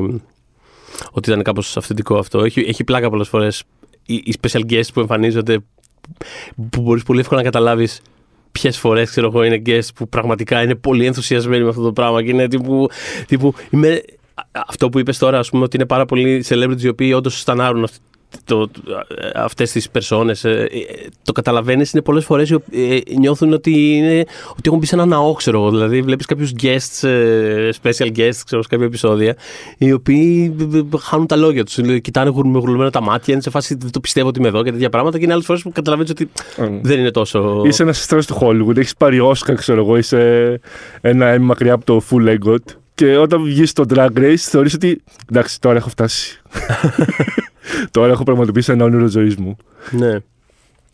ότι 1.12 1.30
ήταν 1.30 1.44
κάπως 1.44 1.78
αυθεντικό 1.78 2.18
αυτό. 2.18 2.40
Έχει, 2.44 2.60
έχει 2.68 2.84
πλάκα 2.84 3.10
πολλές 3.10 3.28
φορές 3.28 3.64
οι, 4.06 4.14
οι 4.16 4.34
special 4.42 4.62
guests 4.72 4.88
που 4.94 5.00
εμφανίζονται 5.00 5.58
που 6.70 6.82
μπορείς 6.82 7.04
πολύ 7.04 7.20
εύκολα 7.20 7.40
να 7.40 7.46
καταλάβεις 7.46 8.02
ποιες 8.52 8.78
φορές 8.78 9.10
ξέρω 9.10 9.28
εγώ 9.28 9.44
είναι 9.44 9.62
guests 9.66 9.88
που 9.96 10.10
πραγματικά 10.10 10.62
είναι 10.62 10.76
πολύ 10.76 11.06
ενθουσιασμένοι 11.06 11.64
με 11.64 11.70
αυτό 11.70 11.82
το 11.82 11.92
πράγμα 11.94 12.24
και 12.24 12.30
είναι 12.30 12.48
τύπου. 12.48 12.88
τύπου 13.28 13.54
είμαι, 13.70 13.90
α- 13.90 14.02
αυτό 14.52 14.90
που 14.90 15.00
είπες 15.00 15.18
τώρα, 15.18 15.40
ας 15.40 15.50
πούμε, 15.50 15.64
ότι 15.64 15.76
είναι 15.76 15.86
πάρα 15.86 16.06
πολλοί 16.06 16.46
celebrities 16.48 16.82
οι 16.82 16.88
οποίοι 16.88 17.14
όντως 17.16 17.40
στανάρουν 17.40 17.84
αυτή, 17.84 17.98
το, 18.46 18.70
ε, 19.18 19.30
αυτές 19.36 19.72
τις 19.72 19.90
περσόνες. 19.90 20.44
Ε, 20.44 20.50
ε, 20.50 21.08
το 21.24 21.32
καταλαβαίνεις 21.32 21.92
είναι 21.94 22.02
πολλές 22.02 22.26
φορές 22.26 22.50
οι 22.50 22.54
οποί- 22.54 22.74
ε, 22.76 23.00
νιώθουν 23.18 23.54
ότι, 23.54 23.96
είναι, 23.96 24.20
ότι 24.52 24.62
έχουν 24.64 24.78
μπει 24.78 24.86
σε 24.86 24.96
ένα 24.96 25.06
ναό 25.06 25.34
ξέρω 25.34 25.60
εγώ. 25.60 25.70
Δηλαδή 25.70 26.02
βλέπεις 26.02 26.26
κάποιους 26.26 26.52
guests 26.62 27.08
ε, 27.08 27.70
special 27.82 28.08
guests 28.18 28.40
ξέρω 28.46 28.62
σε 28.62 28.68
κάποια 28.70 28.86
επεισόδια 28.86 29.36
οι 29.78 29.92
οποίοι 29.92 30.56
ε, 30.74 30.78
ε, 30.78 30.82
χάνουν 31.00 31.28
τα 31.28 31.36
λόγια 31.36 31.64
τους. 31.64 31.76
Δηλαδή, 31.76 32.02
κοιτάνε 32.02 32.30
γουρ- 32.30 32.48
με 32.48 32.60
γουρλωμένα 32.60 32.90
τα 32.92 33.02
μάτια 33.02 33.34
είναι 33.34 33.44
σε 33.44 33.50
φάση 33.50 33.76
δεν 33.76 33.92
το 33.92 34.00
πιστεύω 34.00 34.28
ότι 34.28 34.40
είμαι 34.40 34.48
εδώ 34.48 34.64
και 34.64 34.72
τέτοια 34.72 34.90
πράγματα 34.90 35.18
και 35.18 35.24
είναι 35.24 35.34
άλλες 35.34 35.46
φορές 35.46 35.62
που 35.62 35.72
καταλαβαίνεις 35.72 36.12
ότι 36.12 36.30
δεν 36.82 37.00
είναι 37.00 37.12
τόσο 37.12 37.62
Είσαι 37.66 37.84
ένας 37.84 38.00
αστρός 38.00 38.26
του 38.26 38.38
Hollywood, 38.42 38.78
έχεις 38.78 38.96
πάρει 38.96 39.20
Oscar, 39.24 39.54
ξέρω 39.56 39.80
εγώ, 39.82 39.98
είσαι 39.98 40.60
ένα 41.02 41.26
έμι 41.28 41.46
μακριά 41.46 41.74
από 41.74 41.86
το 41.86 42.02
full 42.10 42.38
EGOT. 42.38 42.58
Και 42.96 43.18
όταν 43.18 43.44
βγεις 43.44 43.70
στο 43.70 43.86
Drag 43.90 44.10
Race, 44.16 44.36
θεωρείς 44.36 44.74
ότι 44.74 45.04
εντάξει, 45.30 45.62
τώρα 45.62 45.78
έχω 45.78 45.90
φτάσει. 45.90 46.42
τώρα 47.92 48.12
έχω 48.12 48.24
πραγματοποιήσει 48.24 48.72
ένα 48.72 48.84
όνειρο 48.84 49.08
ζωής 49.08 49.36
μου. 49.36 49.58
Ναι. 49.92 50.18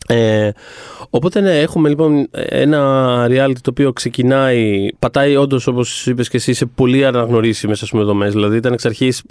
Ε, 0.06 0.50
οπότε 1.10 1.40
ναι, 1.40 1.60
έχουμε 1.60 1.88
λοιπόν 1.88 2.28
ένα 2.32 3.26
reality 3.28 3.60
το 3.62 3.70
οποίο 3.70 3.92
ξεκινάει, 3.92 4.88
πατάει 4.98 5.36
όντως 5.36 5.66
όπως 5.66 6.06
είπες 6.06 6.28
και 6.28 6.36
εσύ 6.36 6.52
σε 6.52 6.66
πολύ 6.66 7.06
αναγνωρίσιμες 7.06 7.90
δομές. 7.92 8.32
Δηλαδή 8.32 8.56
ήταν 8.56 8.72
εξ 8.72 8.84
αρχής, 8.84 9.22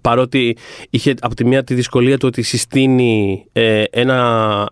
παρότι 0.00 0.56
είχε 0.90 1.14
από 1.20 1.34
τη 1.34 1.44
μία 1.44 1.64
τη 1.64 1.74
δυσκολία 1.74 2.18
του 2.18 2.26
ότι 2.28 2.42
συστήνει 2.42 3.44
ε, 3.52 3.82
ένα. 3.90 4.68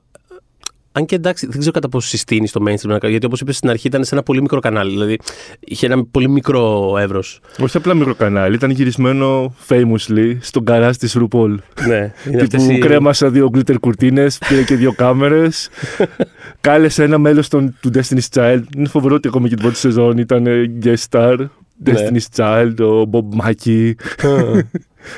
Αν 0.99 1.05
και 1.07 1.15
εντάξει, 1.15 1.47
δεν 1.47 1.59
ξέρω 1.59 1.73
κατά 1.73 1.89
πόσο 1.89 2.09
συστήνεις 2.09 2.51
στο 2.51 2.61
mainstream, 2.69 2.99
γιατί 3.09 3.27
όπως 3.27 3.41
είπες 3.41 3.57
στην 3.57 3.71
αρχή 3.71 3.87
ήταν 3.87 4.05
σε 4.05 4.15
ένα 4.15 4.23
πολύ 4.23 4.41
μικρό 4.41 4.61
κανάλι. 4.61 4.91
Δηλαδή 4.91 5.19
είχε 5.61 5.87
ένα 5.87 6.05
πολύ 6.11 6.29
μικρό 6.29 6.95
εύρος. 7.01 7.41
Όχι 7.61 7.77
απλά 7.77 7.95
μικρό 7.95 8.15
κανάλι, 8.15 8.55
ήταν 8.55 8.71
γυρισμένο 8.71 9.55
famously 9.69 10.37
στον 10.41 10.65
καράζ 10.65 10.97
της 10.97 11.17
RuPaul. 11.21 11.55
ναι, 11.89 11.97
είναι 11.97 12.13
Τύπου 12.25 12.39
αυτές 12.43 12.67
οι- 12.69 12.79
κρέμασα 12.79 13.31
δύο 13.31 13.51
glitter 13.55 13.77
κουρτίνες, 13.81 14.39
πήρε 14.49 14.63
και 14.63 14.75
δύο 14.77 14.93
κάμερες. 14.93 15.69
κάλεσε 16.61 17.03
ένα 17.03 17.19
μέλος 17.19 17.49
του 17.49 17.73
Destiny's 17.95 18.29
Child. 18.35 18.63
Είναι 18.77 18.89
φοβερό 18.89 19.15
ότι 19.15 19.29
ακόμα 19.29 19.49
και 19.49 19.55
την 19.55 19.63
πρώτη 19.63 19.79
σεζόν 19.79 20.19
ήταν 20.19 20.47
ε, 20.47 20.71
guest 20.85 21.05
star. 21.11 21.37
Ναι. 21.39 21.93
Destiny's 21.93 22.37
Child, 22.37 22.75
ο 22.81 23.11
Bob 23.13 23.45
Mackie. 23.47 23.93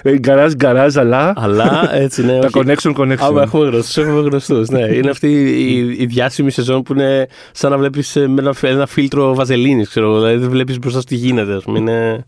Ε, 0.02 0.18
Γκαράζ, 0.18 0.52
γκαράζ, 0.52 0.96
αλλά. 0.96 1.32
Αλλά 1.36 1.88
έτσι 1.92 2.24
ναι. 2.24 2.38
Τα 2.38 2.48
όχι. 2.54 2.60
connection, 2.60 2.94
connection. 2.96 3.16
Άμα 3.18 3.42
έχουμε 3.42 3.66
γνωστούς, 3.66 3.96
έχουμε 3.96 4.20
γνωστούς. 4.20 4.68
Ναι. 4.68 4.80
Είναι 4.80 5.10
αυτή 5.10 5.28
η, 5.42 5.96
η 5.98 6.06
διάσημη 6.06 6.50
σεζόν 6.50 6.82
που 6.82 6.92
είναι 6.92 7.26
σαν 7.52 7.70
να 7.70 7.78
βλέπεις 7.78 8.14
με 8.14 8.40
ένα, 8.40 8.54
ένα 8.60 8.86
φίλτρο 8.86 9.34
βαζελίνης, 9.34 9.88
ξέρω 9.88 10.06
εγώ. 10.06 10.20
Δηλαδή 10.20 10.36
δεν 10.36 10.50
βλέπεις 10.50 10.78
μπροστά 10.78 10.98
σου 10.98 11.06
τι 11.06 11.14
γίνεται, 11.14 11.54
ας 11.54 11.62
πούμε. 11.62 11.78
Είναι, 11.78 12.24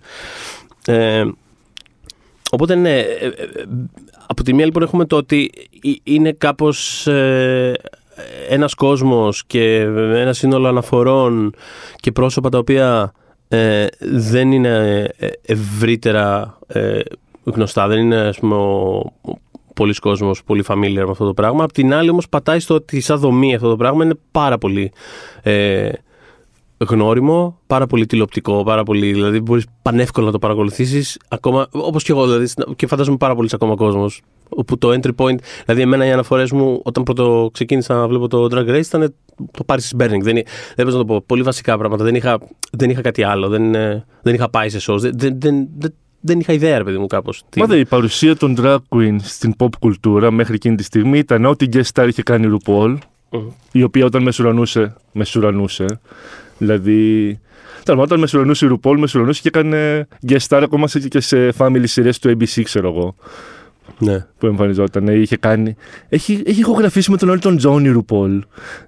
ε, 0.87 1.25
οπότε 2.51 2.75
ναι. 2.75 2.99
ε, 2.99 3.27
ε, 3.27 3.31
από 4.27 4.43
τη 4.43 4.55
μία 4.55 4.65
λοιπόν 4.65 4.83
έχουμε 4.83 5.05
το 5.05 5.17
ότι 5.17 5.51
ε- 5.83 5.91
είναι 6.03 6.33
κάπως. 6.33 7.07
Ε, 7.07 7.73
ένας 8.49 8.75
κόσμος 8.75 9.45
και 9.47 9.81
ένα 10.15 10.33
σύνολο 10.33 10.69
αναφορών 10.69 11.55
και 11.97 12.13
πρόσωπα 12.13 12.49
τα 12.49 12.59
οποία 12.59 13.13
ε, 13.49 13.87
δεν 14.01 14.53
είναι 14.53 15.07
ε, 15.17 15.29
ευρύτερα 15.47 16.59
ε, 16.67 16.99
γνωστά, 17.45 17.87
δεν 17.87 17.99
είναι 17.99 18.17
ας 18.17 18.39
πούμε, 18.39 18.55
ο, 18.55 19.13
πολλοί 19.75 19.95
κόσμος 19.95 20.45
πολύ 20.45 20.65
familiar 20.67 21.05
με 21.05 21.11
αυτό 21.11 21.27
το 21.27 21.35
πράγμα. 21.35 21.65
Απ' 21.65 21.73
την 21.73 21.95
άλλη 21.95 22.11
όμως 22.11 22.29
πατάει 22.29 22.61
στο 22.61 22.75
ότι 22.75 23.01
σαν 23.01 23.19
δομή 23.19 23.55
αυτό 23.55 23.69
το 23.69 23.77
πράγμα 23.77 24.05
είναι 24.05 24.15
πάρα 24.31 24.59
πολύ 24.59 24.93
ε, 25.43 25.91
γνώριμο, 26.79 27.59
πάρα 27.67 27.87
πολύ 27.87 28.07
τηλεοπτικό, 28.07 28.63
πάρα 28.63 28.83
πολύ. 28.83 29.13
Δηλαδή, 29.13 29.41
μπορείς 29.41 29.67
πανεύκολα 29.83 30.27
να 30.27 30.33
το 30.33 30.39
παρακολουθήσεις. 30.39 31.19
Ακόμα, 31.29 31.67
όπως 31.71 32.03
και 32.03 32.13
εγώ, 32.13 32.27
δηλαδή, 32.27 32.53
και 32.77 32.87
φαντάζομαι 32.87 33.17
πάρα 33.17 33.35
πολύ 33.35 33.49
ακόμα 33.53 33.75
κόσμος. 33.75 34.23
Όπου 34.49 34.79
το 34.79 34.89
entry 34.89 35.11
point, 35.17 35.39
δηλαδή, 35.65 35.83
εμένα 35.83 36.07
οι 36.07 36.13
αναφορές 36.13 36.53
μου 36.53 36.81
όταν 36.85 37.03
πρώτο 37.03 37.51
ξεκίνησα 37.53 37.95
να 37.95 38.09
βλέπω 38.09 38.29
το 38.29 38.45
Drag 38.45 38.69
Race 38.69 38.85
ήταν 38.87 39.15
το 39.51 39.65
Paris 39.67 39.77
is 39.77 40.03
Burning. 40.03 40.21
Δεν, 40.23 40.43
δεν 40.77 40.87
να 40.87 40.93
το 40.93 41.05
πω. 41.05 41.23
Πολύ 41.27 41.43
βασικά 41.43 41.79
πράγματα. 41.79 42.05
Δεν 42.05 42.15
είχα, 42.15 42.39
δεν 42.73 42.91
είχα 42.91 43.01
κάτι 43.01 43.23
άλλο. 43.23 43.49
Δεν, 43.49 43.73
δεν 44.23 44.35
είχα 44.35 44.51
πάει 44.51 44.69
σε 44.69 44.93
shows. 44.93 44.99
Δεν, 44.99 45.41
δεν, 45.41 45.69
δεν, 45.79 45.95
δεν 46.21 46.41
είχα 46.41 46.53
ιδέα, 46.53 46.79
ρε 46.79 46.85
παιδί 46.85 46.99
μου, 46.99 47.07
κάπως. 47.07 47.43
Μα 47.57 47.77
η 47.77 47.85
παρουσία 47.85 48.37
των 48.37 48.57
drag 48.59 48.79
queens 48.89 49.21
στην 49.23 49.55
pop 49.59 49.69
κουλτούρα 49.79 50.31
μέχρι 50.31 50.55
εκείνη 50.55 50.77
τη 50.77 50.83
στιγμή 50.83 51.19
ήταν 51.19 51.45
ότι 51.45 51.65
η 51.65 51.69
guest 51.73 51.91
star 51.95 52.09
είχε 52.09 52.23
κάνει 52.23 52.59
RuPaul, 52.59 52.99
mm-hmm. 53.31 53.49
η 53.73 53.83
οποία 53.83 54.05
όταν 54.05 54.23
μεσουρανούσε, 54.23 54.97
μεσουρανούσε. 55.13 56.01
Δηλαδή, 56.59 57.41
Τέλος 57.85 58.03
όταν 58.03 58.19
μεσουρανούσε 58.19 58.67
η 58.67 58.69
RuPaul, 58.73 58.97
μεσουρανούσε 58.99 59.41
και 59.41 59.49
έκανε 59.49 60.09
guest 60.29 60.47
star 60.49 60.61
ακόμα 60.63 60.87
και 61.09 61.21
σε 61.21 61.53
family 61.59 61.85
series 61.95 62.15
του 62.21 62.37
ABC, 62.39 62.63
ξέρω 62.63 62.89
εγώ. 62.89 63.15
Ναι. 63.99 64.27
Που 64.39 64.47
εμφανιζόταν. 64.47 65.07
Είχε 65.09 65.37
κάνει. 65.37 65.75
Έχει, 66.09 66.43
έχει 66.47 66.61
ηχογραφήσει 66.61 67.11
με 67.11 67.17
τον 67.17 67.29
όλο 67.29 67.39
τον 67.39 67.57
Τζόνι 67.57 67.93
RuPaul. 67.97 68.39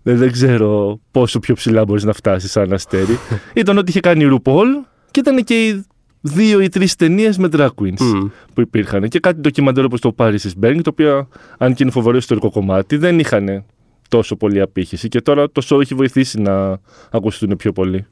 Δεν, 0.02 0.16
δεν 0.16 0.32
ξέρω 0.32 1.00
πόσο 1.10 1.38
πιο 1.38 1.54
ψηλά 1.54 1.84
μπορείς 1.84 2.04
να 2.04 2.12
φτάσεις 2.12 2.50
σαν 2.50 2.72
αστέρι. 2.72 3.18
ήταν 3.54 3.78
ότι 3.78 3.90
είχε 3.90 4.00
κάνει 4.00 4.24
η 4.24 4.28
RuPaul 4.32 4.66
και 5.10 5.20
ήταν 5.20 5.44
και 5.44 5.66
οι 5.66 5.84
δύο 6.22 6.60
ή 6.60 6.68
τρεις 6.68 6.96
ταινίες 6.96 7.38
με 7.38 7.48
drag 7.52 7.68
queens 7.80 8.28
που 8.54 8.60
υπήρχαν. 8.60 9.08
Και 9.08 9.20
κάτι 9.20 9.40
ντοκιμαντέρ 9.40 9.84
όπως 9.84 10.00
το 10.00 10.14
Paris 10.16 10.36
is 10.36 10.64
Burning, 10.64 10.80
το 10.82 10.90
οποίο, 10.90 11.28
αν 11.58 11.74
και 11.74 11.82
είναι 11.82 11.92
φοβερό 11.92 12.16
ιστορικό 12.16 12.50
κομμάτι, 12.50 12.96
δεν 12.96 13.18
είχαν 13.18 13.64
τόσο 14.08 14.36
πολύ 14.36 14.60
απήχηση. 14.60 15.08
Και 15.08 15.20
τώρα 15.20 15.50
το 15.50 15.62
show 15.64 15.80
έχει 15.80 15.94
βοηθήσει 15.94 16.40
να 16.40 16.80
ακουστούν 17.10 17.56
πιο 17.56 17.72
πολυ 17.72 18.06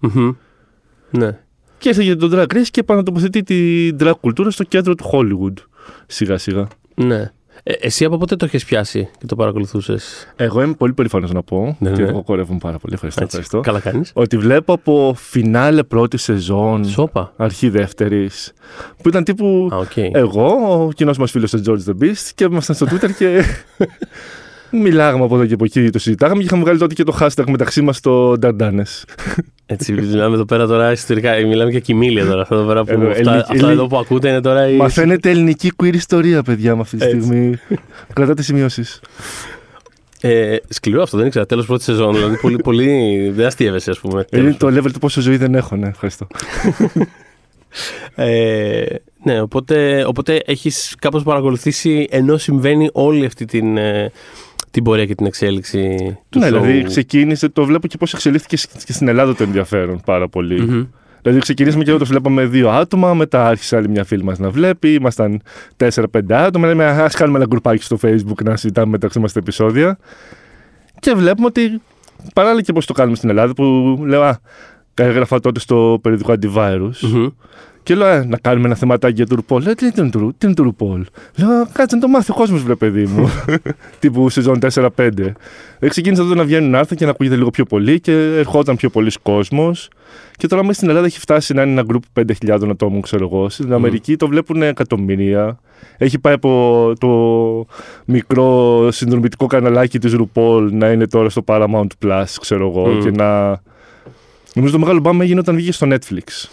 Ναι. 1.11 1.38
Και 1.79 1.88
ήρθε 1.88 2.02
για 2.02 2.17
τον 2.17 2.31
drag 2.33 2.47
race 2.55 2.69
και 2.71 2.81
επανατοποθετεί 2.81 3.43
την 3.43 3.97
drag 4.00 4.12
κουλτούρα 4.21 4.50
στο 4.50 4.64
κέντρο 4.64 4.95
του 4.95 5.05
Hollywood. 5.12 5.64
Σιγά 6.07 6.38
σιγά. 6.38 6.69
Ναι. 6.95 7.31
Ε, 7.62 7.73
εσύ 7.81 8.05
από 8.05 8.17
πότε 8.17 8.37
το 8.37 8.45
έχεις 8.45 8.64
πιάσει 8.64 9.09
και 9.19 9.26
το 9.26 9.37
παρακολουθούσες; 9.37 10.33
Εγώ 10.37 10.62
είμαι 10.62 10.75
πολύ 10.75 10.93
περήφανος 10.93 11.33
να 11.33 11.43
πω. 11.43 11.76
Ναι, 11.79 11.90
και 11.90 12.02
ναι. 12.02 12.09
εγώ 12.09 12.23
κορεύομαι 12.23 12.59
πάρα 12.62 12.79
πολύ. 12.79 12.95
Ευχαριστώ. 12.95 13.23
Έτσι, 13.23 13.37
ευχαριστώ. 13.38 13.71
Καλά 13.73 13.81
κάνεις. 13.90 14.11
Ότι 14.14 14.37
βλέπω 14.38 14.73
από 14.73 15.14
φινάλε 15.17 15.83
πρώτη 15.83 16.17
σεζόν. 16.17 16.85
Σόπα. 16.85 17.33
Αρχή 17.37 17.69
δεύτερης. 17.69 18.52
Που 19.02 19.09
ήταν 19.09 19.25
τύπου. 19.25 19.69
okay. 19.73 20.09
Εγώ, 20.12 20.47
ο 20.85 20.93
κοινός 20.93 21.19
μας 21.19 21.31
φίλος 21.31 21.52
ο 21.52 21.61
George 21.67 21.90
the 21.90 22.05
Beast 22.05 22.31
και 22.35 22.45
ήμασταν 22.45 22.76
στο 22.76 22.87
Twitter 22.90 23.11
και. 23.19 23.43
Μιλάγαμε 24.71 25.25
από 25.25 25.35
εδώ 25.35 25.47
και 25.47 25.55
από 25.55 25.65
εκεί, 25.65 25.91
το 25.91 25.99
συζητάγαμε 25.99 26.39
και 26.39 26.45
είχαμε 26.45 26.62
βγάλει 26.62 26.79
τότε 26.79 26.95
και 26.95 27.05
το 27.05 27.19
hashtag 27.21 27.45
μεταξύ 27.47 27.83
μας 27.83 28.00
το 28.00 28.39
Νταντάνες. 28.39 29.05
Έτσι, 29.67 29.93
μιλάμε 29.93 30.35
εδώ 30.35 30.45
πέρα 30.45 30.67
τώρα 30.67 30.93
ιστορικά. 30.93 31.47
Μιλάμε 31.47 31.71
για 31.71 31.81
κοιμήλια 31.81 32.27
τώρα. 32.27 32.43
Αυτά, 32.43 32.55
εδώ 32.55 32.65
πέρα 32.65 32.85
που, 32.85 32.93
αυτά, 32.93 33.11
ελληνική, 33.11 33.53
αυτά 33.53 33.71
εδώ 33.71 33.87
που 33.87 33.99
ακούτε 33.99 34.29
είναι 34.29 34.41
τώρα. 34.41 34.69
Η... 34.69 34.77
Μαθαίνετε 34.77 35.31
ελληνική 35.31 35.73
queer 35.83 35.95
ιστορία, 35.95 36.43
παιδιά, 36.43 36.75
με 36.75 36.81
αυτή 36.81 36.97
τη 36.97 37.05
στιγμή. 37.05 37.59
Κρατάτε 38.12 38.43
σημειώσεις. 38.43 39.00
Ε, 40.21 40.57
σκληρό 40.69 41.03
αυτό, 41.03 41.17
δεν 41.17 41.27
ήξερα. 41.27 41.47
Τέλος 41.47 41.67
πρώτης 41.67 41.85
σεζόν. 41.85 42.15
Δηλαδή, 42.15 42.39
πολύ, 42.39 42.57
πολύ. 42.57 43.31
Δεν 43.35 43.47
αστείευεσαι, 43.47 43.91
ας 43.91 43.99
πούμε. 43.99 44.25
Είναι 44.33 44.53
το 44.53 44.67
level 44.67 44.91
του 44.93 44.99
πόσο 44.99 45.21
ζωή 45.21 45.37
δεν 45.37 45.55
έχω, 45.55 45.77
ναι. 45.77 45.89
Ευχαριστώ. 45.89 46.27
ε, 48.15 48.85
ναι, 49.23 49.41
οπότε, 49.41 50.05
οπότε 50.07 50.43
έχεις 50.47 50.95
κάπως 50.99 51.23
παρακολουθήσει 51.23 52.07
ενώ 52.11 52.37
συμβαίνει 52.37 52.89
όλη 52.93 53.25
αυτή 53.25 53.45
την, 53.45 53.77
ε, 53.77 54.12
την 54.71 54.85
πορεία 54.85 55.07
και 55.07 55.15
την 55.15 55.27
εξέλιξη 55.27 55.97
του 56.29 56.39
Ναι, 56.39 56.47
show. 56.47 56.50
δηλαδή 56.50 56.83
ξεκίνησε, 56.83 57.49
το 57.49 57.65
βλέπω 57.65 57.87
και 57.87 57.97
πώς 57.97 58.12
εξελίχθηκε 58.12 58.57
και 58.85 58.93
στην 58.93 59.09
Ελλάδα 59.09 59.35
το 59.35 59.43
ενδιαφέρον 59.43 60.00
πάρα 60.05 60.29
πολύ. 60.29 60.57
Mm-hmm. 60.69 60.87
Δηλαδή 61.23 61.41
ξεκινήσαμε 61.41 61.85
και 61.85 61.91
εδώ 61.91 61.99
το 61.99 62.05
βλέπαμε 62.05 62.45
δύο 62.45 62.71
άτομα, 62.71 63.15
μετά 63.15 63.47
άρχισε 63.47 63.77
άλλη 63.77 63.89
μια 63.89 64.05
φίλη 64.05 64.25
μας 64.25 64.39
να 64.39 64.50
βλέπει. 64.50 64.93
Ήμασταν 64.93 65.43
4-5 65.77 66.00
άτομα. 66.29 66.67
Λέμε, 66.67 66.85
ας 66.85 67.15
κάνουμε 67.15 67.39
ένα 67.39 67.47
γκρουπάκι 67.47 67.83
στο 67.83 67.99
Facebook 68.03 68.43
να 68.45 68.57
συζητάμε 68.57 68.91
μεταξύ 68.91 69.19
μας 69.19 69.33
τα 69.33 69.39
επεισόδια. 69.39 69.99
Και 70.99 71.12
βλέπουμε 71.15 71.47
ότι 71.47 71.81
παράλληλα 72.35 72.62
και 72.62 72.73
πώς 72.73 72.87
το 72.87 72.93
κάνουμε 72.93 73.17
στην 73.17 73.29
Ελλάδα, 73.29 73.53
που 73.53 73.65
λέω, 74.07 74.23
Α, 74.23 74.39
έγραφα 74.95 75.41
τότε 75.41 75.61
στο 75.61 75.99
περιοδικό 76.03 76.35
Antivirus. 76.41 77.15
Mm-hmm. 77.15 77.33
Και 77.90 77.97
λέω, 77.97 78.09
«Ε, 78.09 78.25
να 78.25 78.37
κάνουμε 78.37 78.66
ένα 78.66 78.75
θεματάκι 78.76 79.14
για 79.14 79.26
το 79.26 79.35
Ρουπόλ. 79.35 79.62
Λέω, 79.62 79.75
τι 79.75 79.87
είναι 79.97 80.11
το, 80.11 80.32
τι 80.38 80.47
είναι 80.47 80.54
το 80.54 80.62
Ρουπόλ. 80.62 81.06
Λέω, 81.37 81.66
κάτσε 81.73 81.94
να 81.97 82.00
το 82.02 82.09
μάθει 82.09 82.30
ο 82.30 82.35
κόσμος, 82.35 82.62
βρε 82.62 82.75
παιδί 82.75 83.06
μου. 83.06 83.30
Τύπου 84.00 84.28
σεζόν 84.28 84.59
4-5. 84.75 84.88
Ε, 85.78 85.88
ξεκίνησα 85.88 86.23
τότε 86.23 86.35
να 86.35 86.44
βγαίνουν 86.44 86.75
άρθρα 86.75 86.94
και 86.94 87.04
να 87.04 87.11
ακούγεται 87.11 87.37
λίγο 87.37 87.50
πιο 87.50 87.64
πολύ 87.64 88.00
και 88.00 88.12
ερχόταν 88.12 88.76
πιο 88.76 88.90
πολλοί 88.90 89.11
κόσμος. 89.23 89.88
Και 90.37 90.47
τώρα 90.47 90.62
μέσα 90.62 90.75
στην 90.75 90.88
Ελλάδα 90.88 91.06
έχει 91.06 91.18
φτάσει 91.18 91.54
να 91.54 91.62
είναι 91.62 91.70
ένα 91.70 91.82
γκρουπ 91.82 92.02
5.000 92.20 92.68
ατόμων, 92.70 93.00
ξέρω 93.00 93.28
εγώ. 93.32 93.49
Στην 93.49 93.73
Αμερική 93.73 94.16
το 94.16 94.28
βλέπουν 94.28 94.62
εκατομμύρια. 94.62 95.59
Έχει 95.97 96.18
πάει 96.18 96.35
από 96.35 96.92
το 97.00 97.11
μικρό 98.04 98.88
συνδρομητικό 98.90 99.47
καναλάκι 99.47 99.99
της 99.99 100.12
Ρουπόλ 100.12 100.70
να 100.73 100.90
είναι 100.90 101.06
τώρα 101.06 101.30
στο 101.30 101.42
Paramount 101.47 101.90
Plus, 102.04 102.25
ξέρω 102.40 102.68
εγώ. 102.68 102.99
Και 103.02 103.11
να. 103.11 103.61
Νομίζω 104.54 104.73
το 104.73 104.78
μεγάλο 104.78 105.00
μπάμα 105.00 105.25
έγινε 105.25 105.40
όταν 105.40 105.54
βγήκε 105.54 105.73
στο 105.73 105.87
Netflix. 105.90 106.49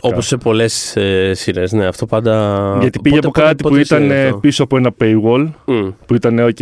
Όπως 0.00 0.26
σε 0.26 0.36
πολλές 0.36 0.96
ε, 0.96 1.34
σειρές, 1.34 1.72
ναι, 1.72 1.86
αυτό 1.86 2.06
πάντα. 2.06 2.76
Γιατί 2.80 2.98
πήγε 3.00 3.14
πότε, 3.14 3.26
από 3.26 3.40
κάτι 3.40 3.62
πότε, 3.62 3.62
που 3.62 3.68
πότε 3.68 3.80
ήταν 3.80 4.02
είναι 4.02 4.22
ε, 4.22 4.24
αυτό; 4.24 4.38
πίσω 4.38 4.62
από 4.62 4.76
ένα 4.76 4.90
paywall. 5.00 5.50
Mm. 5.66 5.92
Που 6.06 6.14
ήταν, 6.14 6.38
OK, 6.38 6.60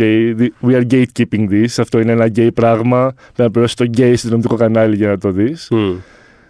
we 0.61 0.75
are 0.75 0.85
gatekeeping 0.91 1.49
this. 1.49 1.67
Αυτό 1.77 1.99
είναι 1.99 2.11
ένα 2.11 2.31
gay 2.35 2.49
πράγμα. 2.53 3.13
Πρέπει 3.13 3.41
να 3.41 3.51
πληρώσει 3.51 3.75
το 3.75 3.85
gay 3.97 4.13
συνδρομητικό 4.15 4.55
κανάλι 4.55 4.95
για 4.95 5.07
να 5.07 5.17
το 5.17 5.31
δεις. 5.31 5.71
Mm. 5.71 5.95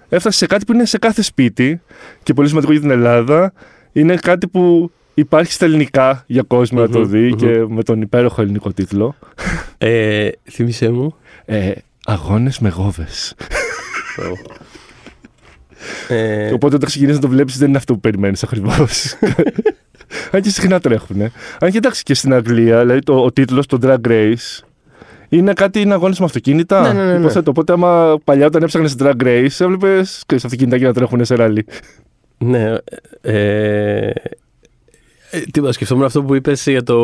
Έφτασε 0.10 0.38
σε 0.38 0.46
κάτι 0.46 0.66
που 0.66 0.74
είναι 0.74 0.86
σε 0.86 0.98
κάθε 0.98 1.22
σπίτι 1.22 1.82
και 2.24 2.34
πολύ 2.34 2.48
σημαντικό 2.48 2.72
για 2.72 2.82
την 2.82 2.92
Ελλάδα. 2.92 3.54
Είναι 3.92 4.16
κάτι 4.16 4.48
που 4.48 4.92
υπάρχει 5.14 5.52
στα 5.52 5.66
ελληνικά 5.66 6.24
για 6.28 6.44
κόσμο 6.48 6.80
να 6.80 6.90
το 6.90 7.04
δει 7.04 7.36
και 7.36 7.66
με 7.68 7.84
τον 7.84 8.02
υπέροχο 8.02 8.42
ελληνικό 8.42 8.72
τίτλο. 8.72 9.16
Ε, 9.78 10.30
θύμισέ 10.52 10.90
μου. 10.90 11.16
Ε, 11.46 11.72
αγώνες 12.06 12.60
με 12.60 12.70
γόβες. 12.70 13.36
Ε, 16.08 16.54
Οπότε 16.54 16.76
όταν 16.76 16.88
ξεκινήσει 16.88 17.16
να 17.16 17.22
το 17.22 17.28
βλέπεις, 17.28 17.58
δεν 17.58 17.68
είναι 17.68 17.78
αυτό 17.78 17.94
που 17.94 18.00
περιμένεις 18.00 18.44
ακριβώς. 18.44 19.16
Αν 20.32 20.42
και 20.42 20.50
συχνά 20.50 20.80
τρέχουν. 20.80 21.22
Αν 21.60 21.72
και 21.72 21.78
εντάξει 21.78 22.04
και 22.04 22.14
στην 22.14 22.34
Αγγλία, 22.34 22.80
δηλαδή 22.80 23.00
το, 23.00 23.24
ο 23.24 23.32
τίτλος, 23.32 23.66
το 23.66 23.78
Drag 23.82 24.08
Race, 24.08 24.64
είναι 25.30 25.54
κάτι 25.54 25.82
είναι 25.82 25.94
αγώνες 25.94 26.20
με 26.20 26.26
αυτοκίνητα. 26.26 26.82
Ναι, 26.82 26.94
ναι, 26.94 27.06
ναι, 27.06 27.12
ναι. 27.12 27.20
Υποθέτω. 27.20 27.50
Οπότε, 27.50 27.74
άμα 27.74 28.18
παλιά 28.24 28.46
όταν 28.46 28.64
έψαχνες 28.64 28.96
Drag 29.00 29.24
Race, 29.24 29.56
έβλεπες 29.60 30.26
αυτοκίνητα 30.34 30.78
και 30.78 30.86
να 30.86 30.94
τρέχουν 30.94 31.26
σε 31.26 31.36
ράλι. 31.36 31.66
ναι. 32.38 32.76
Ε, 33.22 34.12
ε, 35.32 35.40
τι, 35.52 35.74
σκεφτόμουν 35.74 36.04
αυτό 36.04 36.24
που 36.24 36.36
είπες 36.36 36.68
για 36.68 36.84
το 36.84 36.96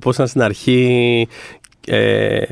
πώς 0.00 0.14
ήταν 0.14 0.26
στην 0.26 0.42
αρχή 0.42 1.28
ε, 1.86 2.42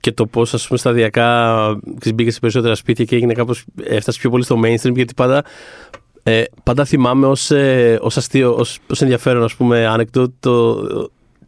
και 0.00 0.12
το 0.12 0.26
πώς 0.26 0.54
ας 0.54 0.66
πούμε 0.66 0.78
σταδιακά 0.78 1.54
ξέρεις, 1.98 2.14
μπήκες 2.14 2.34
σε 2.34 2.40
περισσότερα 2.40 2.74
σπίτια 2.74 3.04
και 3.04 3.16
έγινε 3.16 3.32
κάπως, 3.32 3.64
έφτασε 3.82 4.18
πιο 4.18 4.30
πολύ 4.30 4.44
στο 4.44 4.60
mainstream 4.64 4.94
γιατί 4.94 5.14
πάντα, 5.14 5.44
ε, 6.22 6.42
πάντα 6.62 6.84
θυμάμαι 6.84 7.26
ως, 7.26 7.50
ε, 7.50 7.98
ως 8.02 8.16
αστείο, 8.16 8.54
ως, 8.54 8.78
ως 8.90 9.02
ενδιαφέρον 9.02 9.42
ας 9.42 9.54
πούμε 9.54 9.86
ανεκτό 9.86 10.32
το, 10.40 10.74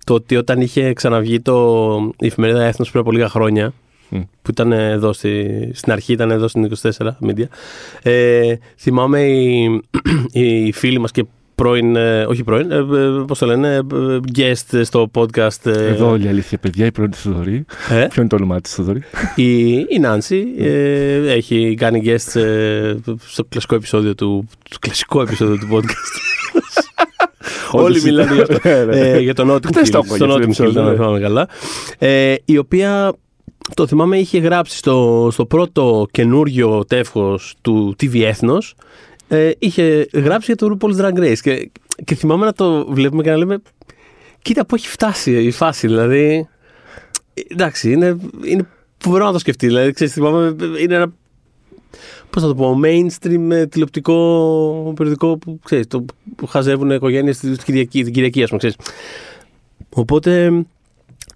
το 0.05 0.15
ότι 0.15 0.37
όταν 0.37 0.61
είχε 0.61 0.93
ξαναβγεί 0.93 1.41
το, 1.41 2.13
η 2.19 2.27
εφημερίδα 2.27 2.65
Έθνος 2.65 2.91
πριν 2.91 3.01
από 3.01 3.13
λίγα 3.13 3.29
χρόνια 3.29 3.73
Mm. 4.13 4.23
που 4.43 4.51
ήταν 4.51 4.73
εδώ 4.73 5.13
στη, 5.13 5.71
στην 5.75 5.93
αρχή, 5.93 6.13
ήταν 6.13 6.31
εδώ 6.31 6.49
στην 6.49 6.73
24 6.83 6.91
Media. 7.27 7.45
Ε, 8.03 8.55
θυμάμαι 8.79 9.23
οι, 9.23 9.81
οι 10.33 10.73
φίλοι 10.73 10.99
μας 10.99 11.11
και 11.11 11.25
πρώην, 11.63 11.97
ε, 11.97 12.25
όχι 12.29 12.45
πρώην, 12.45 12.71
ε, 12.71 12.77
ε, 12.77 13.25
πώς 13.27 13.39
το 13.39 13.47
λένε, 13.47 13.75
ε, 13.75 14.19
guest 14.37 14.81
στο 14.85 15.11
podcast. 15.15 15.67
ε, 15.67 15.87
Εδώ 15.87 16.11
όλη 16.11 16.25
η 16.25 16.29
αλήθεια, 16.29 16.59
παιδιά, 16.59 16.87
η 16.87 16.91
πρώτη 16.93 17.17
Θοδωρή. 17.19 17.65
ε, 17.91 18.07
Ποιο 18.07 18.21
είναι 18.23 18.27
το 18.29 18.37
όνομά 18.37 18.61
της 18.61 18.75
Θοδωρή; 18.75 19.03
η, 19.35 19.71
η 19.79 19.99
Νάνση 20.01 20.45
ε, 20.59 21.33
έχει 21.33 21.75
κάνει 21.79 22.03
guest 22.05 22.41
ε, 22.41 22.95
στο 23.27 23.45
κλασικό 23.49 23.75
επεισόδιο 23.75 24.15
του, 24.15 24.49
στο 24.69 24.79
κλασικό 24.79 25.23
επεισόδιο 25.23 25.57
του 25.57 25.69
podcast. 25.73 26.21
Όλοι 27.73 27.85
Όντως 27.87 28.03
μιλάνε 28.03 28.35
για 28.35 28.43
αυτό. 28.51 28.69
Ναι, 28.69 28.85
ναι. 28.85 28.99
ε, 29.01 29.19
για 29.19 29.35
τον 29.35 29.51
Notting 29.51 29.67
Χτες 29.73 29.91
το 29.91 29.99
Hill. 29.99 30.03
άκουγα 30.05 30.17
Στο 30.17 30.25
για 30.25 30.35
αυτό 30.35 30.35
το 30.35 30.35
Notting 30.35 30.39
Hill, 30.39 30.43
επεισόδιο, 30.45 30.81
αν 30.83 30.89
ναι. 30.89 30.95
θυμάμαι 30.95 31.21
καλά. 31.21 31.49
Ε, 31.99 32.35
η 32.45 32.59
οποία, 32.59 33.13
το 33.75 33.87
θυμάμαι, 33.87 34.19
είχε 34.19 34.39
γράψει 34.39 34.77
στο, 34.77 35.29
στο 35.33 35.47
πρώτο 35.47 36.07
καινούριο 36.11 36.85
τεύχος 36.89 37.55
του 37.63 37.97
TV 38.03 38.23
Έθνος, 38.23 38.75
ε, 39.31 39.51
είχε 39.59 40.09
γράψει 40.13 40.55
για 40.55 40.57
το 40.57 40.77
RuPaul's 40.81 41.01
Drag 41.01 41.19
Race. 41.19 41.39
Και, 41.43 41.71
και 42.05 42.15
θυμάμαι 42.15 42.45
να 42.45 42.53
το 42.53 42.87
βλέπουμε 42.87 43.23
και 43.23 43.31
να 43.31 43.37
λέμε, 43.37 43.63
κοίτα 44.43 44.67
που 44.67 44.75
έχει 44.75 44.89
φτάσει 44.89 45.43
η 45.43 45.51
φάση, 45.51 45.87
δηλαδή... 45.87 46.49
εντάξει, 47.49 47.93
είναι, 47.93 48.17
είναι 48.45 48.67
φοβερό 48.99 49.25
να 49.25 49.33
το 49.33 49.39
σκεφτεί. 49.39 49.67
Δηλαδή, 49.67 49.93
ξέρεις, 49.93 50.13
θυμάμαι, 50.13 50.57
είναι 50.81 50.95
ένα. 50.95 51.13
Πώς 52.31 52.43
θα 52.43 52.49
το 52.49 52.55
πω, 52.55 52.81
mainstream 52.85 53.51
ε, 53.51 53.67
τηλεοπτικό 53.67 54.93
περιοδικό 54.97 55.39
που, 55.39 55.59
ξέρεις, 55.65 55.87
το, 55.87 56.05
που 56.37 56.47
χαζεύουν 56.47 56.91
οικογένειες 56.91 57.39
την 57.39 57.57
Κυριακή, 57.57 58.05
την 58.05 58.13
Κυριακή, 58.13 58.43
ας 58.43 58.49
πούμε. 58.49 58.59
Ξέρεις. 58.59 58.77
Οπότε, 59.95 60.51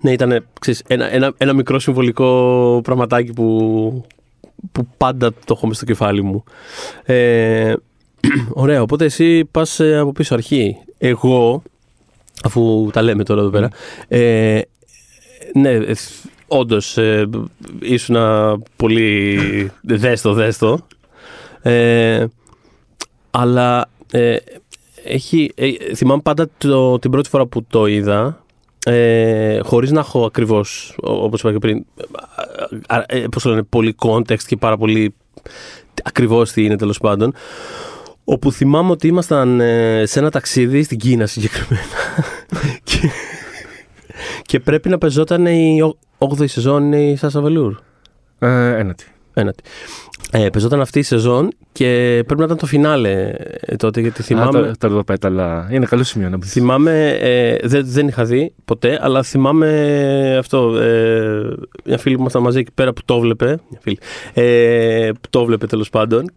ναι, 0.00 0.12
ήταν 0.12 0.46
ξέρεις, 0.60 0.82
ένα, 0.86 1.12
ένα, 1.12 1.32
ένα 1.36 1.52
μικρό 1.52 1.78
συμβολικό 1.78 2.80
πραγματάκι 2.84 3.32
που, 3.32 4.06
που 4.72 4.86
πάντα 4.96 5.32
το 5.32 5.54
έχω 5.56 5.66
μες 5.66 5.76
στο 5.76 5.84
κεφάλι 5.84 6.22
μου. 6.22 6.44
Ε, 7.04 7.74
ωραία, 8.52 8.82
οπότε 8.82 9.04
εσύ 9.04 9.44
πας 9.44 9.80
ε, 9.80 9.96
από 9.98 10.12
πίσω 10.12 10.34
αρχή. 10.34 10.76
Εγώ, 10.98 11.62
αφού 12.44 12.90
τα 12.92 13.02
λέμε 13.02 13.24
τώρα 13.24 13.40
εδώ 13.40 13.50
πέρα, 13.50 13.68
ε, 14.08 14.60
ναι, 15.54 15.70
ε, 15.70 15.94
όντως 16.46 16.98
ε, 16.98 17.28
ήσουν 17.80 18.16
πολύ 18.76 19.38
δέστο, 19.82 20.32
δέστο. 20.32 20.86
Ε, 21.62 22.26
αλλά 23.30 23.88
ε, 24.10 24.36
έχει, 25.04 25.52
ε, 25.54 25.94
θυμάμαι 25.94 26.22
πάντα 26.22 26.48
το, 26.58 26.98
την 26.98 27.10
πρώτη 27.10 27.28
φορά 27.28 27.46
που 27.46 27.64
το 27.68 27.86
είδα, 27.86 28.43
ε, 28.84 29.58
χωρίς 29.62 29.90
να 29.90 30.00
έχω 30.00 30.24
ακριβώς, 30.24 30.96
ο- 31.02 31.12
όπως 31.24 31.40
είπα 31.40 31.52
και 31.52 31.58
πριν, 31.58 31.84
α, 32.86 32.96
α, 32.96 33.04
ε, 33.08 33.24
πώς 33.30 33.42
το 33.42 33.48
λένε, 33.48 33.62
πολύ 33.62 33.94
context 33.98 34.42
και 34.46 34.56
πάρα 34.56 34.76
πολύ 34.76 35.14
ακριβώς 36.02 36.52
τι 36.52 36.64
είναι 36.64 36.76
τέλος 36.76 36.98
πάντων. 36.98 37.34
Όπου 38.24 38.52
θυμάμαι 38.52 38.90
ότι 38.90 39.06
ήμασταν 39.06 39.60
ε, 39.60 40.02
σε 40.06 40.18
ένα 40.18 40.30
ταξίδι 40.30 40.82
στην 40.82 40.98
Κίνα 40.98 41.26
συγκεκριμένα 41.26 41.84
και, 42.84 42.98
και 44.42 44.60
πρέπει 44.60 44.88
να 44.88 44.98
πεζόταν 44.98 45.46
η 45.46 45.94
8η 46.18 46.48
σεζόν 46.48 46.92
η 46.92 47.16
Σάσα 47.16 47.40
Βελούρ. 47.40 47.76
Ε, 48.38 48.76
ένατη. 48.78 49.06
Ένατη. 49.34 49.62
Ε, 50.30 50.48
πεζόταν 50.48 50.80
αυτή 50.80 50.98
η 50.98 51.02
σεζόν 51.02 51.52
και 51.72 51.86
πρέπει 52.26 52.40
να 52.40 52.44
ήταν 52.44 52.56
το 52.56 52.66
φινάλε 52.66 53.32
ε, 53.60 53.76
τότε 53.76 54.00
γιατί 54.00 54.22
θυμάμαι... 54.22 54.50
Θυμάμαι... 54.50 54.66
τα, 54.66 54.76
τα 54.78 54.88
ροδοπέταλα. 54.88 55.68
Είναι 55.70 55.86
καλό 55.86 56.02
σημείο 56.02 56.28
να 56.28 56.36
μπεις. 56.36 56.52
Θυμάμαι, 56.52 57.08
ε, 57.20 57.56
δεν, 57.62 57.82
δεν 57.86 58.08
είχα 58.08 58.24
δει 58.24 58.52
ποτέ, 58.64 58.98
αλλά 59.02 59.22
θυμάμαι 59.22 60.36
αυτό. 60.38 60.78
Ε, 60.78 61.54
μια 61.84 61.98
φίλη 61.98 62.14
που 62.14 62.20
ήμασταν 62.20 62.42
μαζί 62.42 62.58
εκεί 62.58 62.72
πέρα 62.74 62.92
που 62.92 63.00
το 63.04 63.18
βλέπε. 63.18 63.46
Μια 63.46 63.80
φίλη, 63.82 63.98
ε, 64.34 65.10
που 65.20 65.28
το 65.30 65.44
βλέπε 65.44 65.66
τέλος 65.66 65.90
πάντων. 65.90 66.30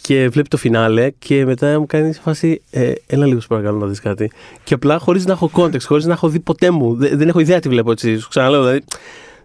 Και 0.00 0.28
βλέπει 0.28 0.48
το 0.48 0.56
φινάλε 0.56 1.10
και 1.18 1.44
μετά 1.44 1.78
μου 1.78 1.86
κάνει 1.86 2.12
σε 2.12 2.20
φάση. 2.20 2.62
Ε, 2.70 2.92
έλα 3.06 3.26
λίγο, 3.26 3.40
σου 3.40 3.48
παρακαλώ 3.48 3.78
να 3.78 3.86
δεις 3.86 4.00
κάτι. 4.00 4.30
Και 4.64 4.74
απλά 4.74 4.98
χωρίς 4.98 5.26
να 5.26 5.32
έχω 5.32 5.50
context, 5.54 5.82
χωρίς 5.86 6.04
να 6.04 6.12
έχω 6.12 6.28
δει 6.28 6.40
ποτέ 6.40 6.70
μου. 6.70 6.94
Δεν, 6.94 7.18
δεν 7.18 7.28
έχω 7.28 7.40
ιδέα 7.40 7.60
τι 7.60 7.68
βλέπω 7.68 7.90
έτσι. 7.90 8.18
Σου 8.18 8.28
ξαναλέω, 8.28 8.60
δηλαδή. 8.60 8.80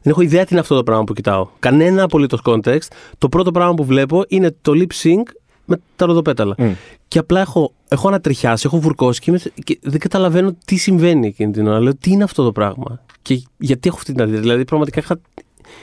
Δεν 0.01 0.11
έχω 0.11 0.21
ιδέα 0.21 0.41
τι 0.43 0.47
είναι 0.51 0.59
αυτό 0.59 0.75
το 0.75 0.83
πράγμα 0.83 1.03
που 1.03 1.13
κοιτάω. 1.13 1.47
Κανένα 1.59 2.03
απολύτως 2.03 2.39
context. 2.43 2.87
Το 3.17 3.29
πρώτο 3.29 3.51
πράγμα 3.51 3.73
που 3.73 3.83
βλέπω 3.85 4.23
είναι 4.27 4.55
το 4.61 4.71
lip 4.75 5.03
sync 5.03 5.23
με 5.65 5.77
τα 5.95 6.05
ροδοπέταλα. 6.05 6.55
Μμ. 6.57 6.71
Και 7.07 7.19
απλά 7.19 7.39
έχω, 7.39 7.73
έχω 7.87 8.07
ανατριχιάσει, 8.07 8.63
έχω 8.67 8.79
βουρκώσει 8.79 9.19
και, 9.19 9.29
είμαι- 9.29 9.41
και 9.63 9.79
δεν 9.81 9.99
καταλαβαίνω 9.99 10.55
τι 10.65 10.75
συμβαίνει 10.75 11.27
εκείνη 11.27 11.51
την 11.51 11.67
ώρα. 11.67 11.79
Λέω 11.79 11.95
τι 11.95 12.11
είναι 12.11 12.23
αυτό 12.23 12.43
το 12.43 12.51
πράγμα; 12.51 13.01
Και 13.21 13.43
γιατί 13.57 13.87
έχω 13.87 13.97
αυτή 13.97 14.11
την 14.13 14.21
αδεία. 14.21 14.39
Δηλαδή 14.39 14.65
πραγματικά 14.65 14.99
είχα, 14.99 15.19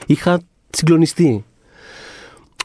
είχα 0.05 0.41
συγκλονιστεί. 0.69 1.43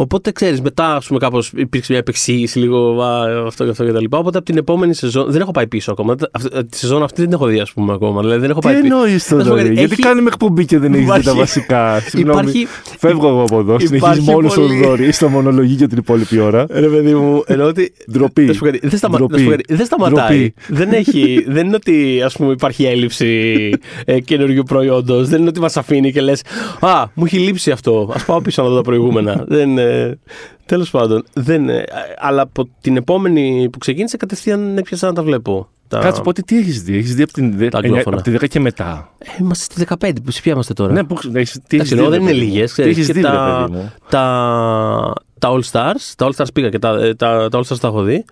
Οπότε 0.03 0.33
ξέρεις, 0.33 0.61
μετά 0.61 0.95
ας 0.97 1.07
πούμε, 1.07 1.19
κάπως 1.19 1.53
υπήρξε 1.57 1.87
μια 1.93 2.01
επεξήγηση 2.01 2.59
λίγο 2.59 3.03
α, 3.03 3.47
αυτό 3.47 3.65
και 3.65 3.71
αυτό 3.71 3.85
και 3.85 3.93
τα 3.93 4.01
λοιπά. 4.01 4.19
Οπότε 4.19 4.37
από 4.39 4.47
την 4.47 4.57
επόμενη 4.57 4.95
σεζόν. 4.95 5.31
Δεν 5.33 5.41
έχω 5.41 5.51
πάει 5.51 5.67
πίσω 5.67 5.91
ακόμα. 5.93 6.15
Αυτή- 6.33 6.67
Τη 6.67 6.77
σεζόν 6.77 7.03
αυτή 7.03 7.21
δεν 7.21 7.25
την 7.31 7.35
έχω 7.35 7.47
δει, 7.47 7.61
ας 7.61 7.73
πούμε, 7.73 7.93
ακόμα. 7.93 8.21
Δηλαδή 8.21 8.41
δεν 8.41 8.51
έχω 8.51 8.61
Τι 8.61 8.67
πάει 8.67 8.81
πίσω. 8.81 8.95
εννοείς 8.95 9.13
Να 9.31 9.39
σου 9.39 9.45
τώρα, 9.49 9.51
πω 9.61 9.63
κάτι, 9.67 9.75
Γιατί 9.79 9.93
έχει- 9.93 10.03
κάνουμε 10.03 10.29
εκπομπή 10.29 10.65
και 10.65 10.79
δεν 10.79 10.93
έχει 10.93 11.03
δει 11.03 11.09
τα 11.09 11.17
Υπάρχει- 11.19 11.39
βασικά. 11.39 12.01
Συγγνώμη. 12.01 12.41
Υπάρχει. 12.41 12.67
Φεύγω 12.99 13.29
εγώ 13.29 13.43
από 13.43 13.59
εδώ. 13.59 13.79
Συνεχίζει 13.79 13.97
υπάρχει 13.97 14.31
μόνος 14.31 14.57
ο 14.57 14.61
πολύ- 14.61 14.81
Δόρη 14.85 15.13
στο 15.13 15.29
μονολογή 15.29 15.75
για 15.75 15.89
την 15.89 15.99
υπόλοιπη 15.99 16.39
ώρα. 16.39 16.67
Ρε 16.71 16.87
παιδί 16.89 17.15
μου, 17.15 17.43
εννοώ 17.47 17.67
ότι. 17.69 17.93
Ντροπή. 18.13 18.43
Να 18.45 18.53
σου 18.53 18.59
πω 18.59 18.65
κάτι, 18.65 18.79
Δεν, 18.83 18.99
σταμα... 18.99 19.17
Ντροπή. 19.17 19.33
να 19.33 19.39
σου 19.39 19.45
πω 19.45 19.51
κάτι, 19.51 19.75
δεν 19.75 19.87
σταματάει. 19.87 20.39
Ντροπή. 20.39 20.55
δεν, 20.69 20.93
έχει... 20.93 21.45
δεν 21.49 21.67
είναι 21.67 21.75
ότι 21.77 22.23
ας 22.25 22.37
πούμε, 22.37 22.53
υπάρχει 22.53 22.85
έλλειψη 22.85 23.71
ε, 24.05 24.21
καινούριου 24.21 24.63
προϊόντος. 24.63 25.29
Δεν 25.29 25.41
είναι 25.41 25.49
ότι 25.49 25.61
μας 25.61 25.77
αφήνει 25.77 26.13
και 26.13 26.21
λες: 26.21 26.43
Α, 26.81 27.05
μου 27.15 27.25
έχει 27.25 27.39
λείψει 27.39 27.71
αυτό. 27.71 28.13
Α 28.21 28.25
πάω 28.25 28.41
πίσω 28.41 28.63
να 28.63 28.69
δω 28.69 28.75
τα 28.75 28.81
προηγούμενα. 28.83 29.45
δεν, 29.49 29.79
ε... 29.93 30.19
Τέλος 30.67 30.91
πάντων. 30.91 31.25
Δεν, 31.33 31.69
ε, 31.69 31.85
αλλά 32.19 32.43
από 32.43 32.69
την 32.81 32.97
επόμενη 32.97 33.69
που 33.73 33.79
ξεκίνησε, 33.79 34.17
κατευθείαν 34.17 34.79
έπιασα 34.79 35.07
να 35.07 35.13
τα 35.13 35.23
βλέπω. 35.23 35.69
Τα... 35.89 35.99
Κάτσε, 35.99 36.21
οπότε 36.21 36.43
τι 36.43 36.59
έχεις 36.59 36.83
δει; 36.83 36.97
Έχεις 36.97 37.15
δει 37.15 37.23
από 37.23 37.33
την 37.33 37.57
δε- 37.57 37.69
Τα 37.69 37.79
εννιά- 37.79 37.85
αγγλόφωνα. 38.07 38.17
από 38.17 38.25
τη 38.39 38.47
10 38.47 38.49
και 38.49 38.61
μετά. 38.61 39.11
Ε, 39.19 39.27
είμαστε 39.41 39.65
στη 39.75 39.85
15. 39.89 40.13
Που 40.25 40.31
ποια 40.43 40.53
είμαστε 40.53 40.73
τώρα. 40.73 40.93
Ναι, 40.93 41.05
που, 41.05 41.17
έχεις, 41.33 41.53
τι 41.53 41.77
Εντάξει, 41.77 41.77
έχεις 41.77 41.91
εννοώ, 41.91 42.09
δει, 42.11 42.17
δεν 42.17 42.25
ρε 42.27 42.31
είναι 42.31 42.33
παιδί 42.33 42.47
μου; 42.47 42.53
λίγες. 42.53 42.73
Τι 42.73 42.83
έχεις 42.83 43.07
δει, 43.07 43.13
ρε 43.13 43.21
τα, 43.21 43.65
παιδί 43.69 43.79
μου; 43.79 43.93
τα, 44.09 45.13
τα 45.39 45.49
All 45.53 45.61
Stars. 45.71 46.13
Τα 46.17 46.27
All 46.29 46.31
Stars 46.37 46.53
πήγα 46.55 46.69
και 46.69 46.79
τα, 46.79 46.89
ε, 47.05 47.15
τα, 47.15 47.49
τα 47.51 47.59
All 47.61 47.73
Stars 47.73 47.79
τα 47.81 47.89
έχω 47.89 48.03
δει. 48.03 48.25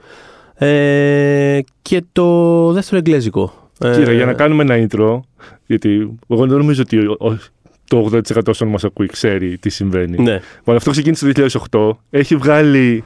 Ε, 0.55 1.59
και 1.83 2.05
το 2.13 2.73
δεύτερο 2.73 2.97
εγγλέζικο. 3.05 3.53
Ε, 3.79 3.95
Κύριε, 3.95 4.15
για 4.15 4.25
να 4.27 4.33
κάνουμε 4.33 4.63
ένα 4.63 4.87
intro, 4.91 5.21
γιατί 5.67 6.11
εγώ 6.29 6.47
δεν 6.47 6.59
νομίζω 6.59 6.83
ότι 6.83 6.99
ο- 6.99 7.17
ο- 7.21 7.39
το 7.91 8.11
80% 8.13 8.41
όσων 8.47 8.69
μας 8.69 8.85
ακούει 8.85 9.07
ξέρει 9.07 9.59
τι 9.59 9.69
συμβαίνει. 9.69 10.23
Ναι. 10.23 10.41
Μα 10.65 10.75
αυτό 10.75 10.91
ξεκίνησε 10.91 11.33
το 11.33 11.47
2008. 12.11 12.19
Έχει 12.19 12.37
βγάλει 12.37 13.05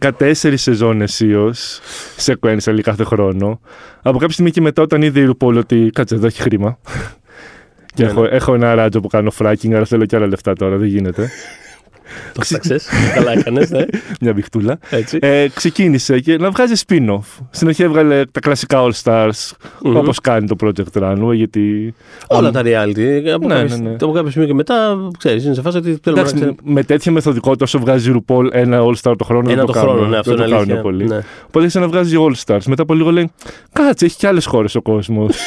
14 0.00 0.32
σεζόν 0.54 1.00
αισίως 1.00 1.80
sequentially 2.24 2.80
κάθε 2.82 3.04
χρόνο. 3.04 3.60
Από 4.02 4.18
κάποια 4.18 4.32
στιγμή 4.32 4.50
και 4.50 4.60
μετά, 4.60 4.82
όταν 4.82 5.02
είδε 5.02 5.20
η 5.20 5.28
RuPaul 5.30 5.56
ότι 5.56 5.90
κάτσε 5.94 6.14
εδώ 6.14 6.26
έχει 6.26 6.42
χρήμα. 6.42 6.78
και 7.94 8.02
Ναι, 8.04 8.08
έχω, 8.08 8.22
ναι. 8.22 8.28
έχω 8.28 8.54
ένα 8.54 8.74
ράτζο 8.74 9.00
που 9.00 9.08
κάνω 9.08 9.32
fracking, 9.38 9.72
άρα 9.72 9.84
θέλω 9.84 10.04
και 10.04 10.16
άλλα 10.16 10.26
λεφτά 10.26 10.52
τώρα, 10.52 10.76
δεν 10.76 10.88
γίνεται. 10.88 11.30
Το 12.32 12.40
ψάξε. 12.40 12.80
Καλά 13.14 13.32
έκανες, 13.32 13.70
ναι. 13.70 13.84
Μια 14.20 14.32
μπιχτούλα. 14.32 14.78
Έτσι. 14.90 15.18
Ε, 15.22 15.46
ξεκίνησε 15.54 16.20
και 16.20 16.36
να 16.36 16.50
βγάζει 16.50 16.74
spin-off. 16.86 17.42
Στην 17.50 17.68
αρχή 17.68 17.82
έβγαλε 17.82 18.24
τα 18.32 18.40
κλασικά 18.40 18.78
All 18.82 18.90
Stars, 19.02 19.50
Μμμ. 19.82 19.96
όπως 19.96 20.20
κάνει 20.20 20.46
το 20.46 20.56
Project 20.64 21.02
Runway, 21.02 21.32
γιατί... 21.34 21.94
Όλα 22.26 22.50
τα 22.50 22.62
reality. 22.64 23.22
Από, 23.34 23.46
Ναι, 23.46 23.54
κάποιο, 23.54 23.76
ναι, 23.76 23.88
ναι. 23.88 23.94
από 24.00 24.12
κάποιο 24.12 24.30
σημείο 24.30 24.46
και 24.48 24.54
μετά, 24.54 24.96
ξέρεις, 25.18 25.44
είναι 25.44 25.54
σε 25.54 25.62
φάση 25.62 25.76
ότι 25.76 25.98
θέλουμε 26.02 26.22
να 26.22 26.28
Εντάξει, 26.28 26.34
ξέρουμε. 26.34 26.56
με 26.62 26.82
τέτοια 26.82 27.12
μεθοδικότητα 27.12 27.64
όσο 27.64 27.78
βγάζει 27.78 28.10
η 28.10 28.24
RuPaul 28.26 28.48
ένα 28.52 28.80
All 28.82 28.94
Star 29.02 29.14
το 29.18 29.24
χρόνο. 29.24 29.50
Ένα 29.50 29.56
δεν 29.56 29.66
το 29.66 29.72
κάνουν, 29.72 29.90
χρόνο, 29.90 30.08
ναι, 30.08 30.18
αυτό 30.18 30.34
δεν 30.34 30.40
είναι 30.40 30.48
το 30.50 30.56
αλήθεια. 30.56 30.74
κάνουν 30.74 30.90
πολύ. 30.90 31.04
Ναι. 31.06 31.16
Οπότε 31.42 31.58
άρχισε 31.58 31.78
να 31.80 31.88
βγάζει 31.88 32.16
All 32.18 32.34
Stars. 32.44 32.62
Μετά 32.66 32.82
από 32.82 32.94
λίγο 32.94 33.10
λέει: 33.10 33.30
Κάτσε, 33.72 34.04
έχει 34.04 34.16
και 34.16 34.26
άλλες 34.26 34.46
χώρες 34.46 34.74
ο 34.74 34.82
κόσμος. 34.82 35.36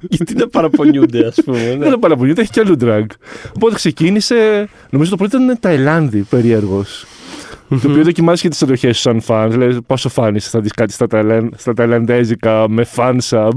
Γιατί 0.00 0.34
να 0.34 0.48
παραπονιούνται, 0.48 1.26
ας 1.26 1.34
πούμε. 1.44 1.58
Δεν 1.58 1.78
Ναι. 1.78 1.86
είναι 1.86 1.96
παραπονιέται, 1.96 2.40
έχει 2.40 2.50
και 2.50 2.60
αλλού 2.60 2.76
drag. 2.80 3.04
Οπότε 3.54 3.74
ξεκίνησε. 3.74 4.68
Νομίζω 4.90 5.10
το 5.10 5.16
πρώτο 5.16 5.42
ήταν 5.42 5.56
Ταϊλάνδη, 5.60 6.20
περιέργως. 6.20 7.06
Το 7.68 7.90
οποίο 7.90 8.02
δοκιμάζει 8.04 8.42
και 8.42 8.48
τις 8.48 8.62
αντοχές 8.62 8.96
του 8.96 9.00
σαν 9.02 9.20
φαν. 9.20 9.56
Λέει 9.56 9.78
πόσο 9.86 10.08
φαν 10.08 10.34
είσαι, 10.34 10.48
θα 10.48 10.60
δεις 10.60 10.72
κάτι 10.72 10.92
στα, 10.92 11.06
Ταϊλαν- 11.06 11.52
στα 11.56 11.74
Ταϊλανδέζικα 11.74 12.68
με 12.68 12.86
fan 12.96 13.16
sub. 13.28 13.50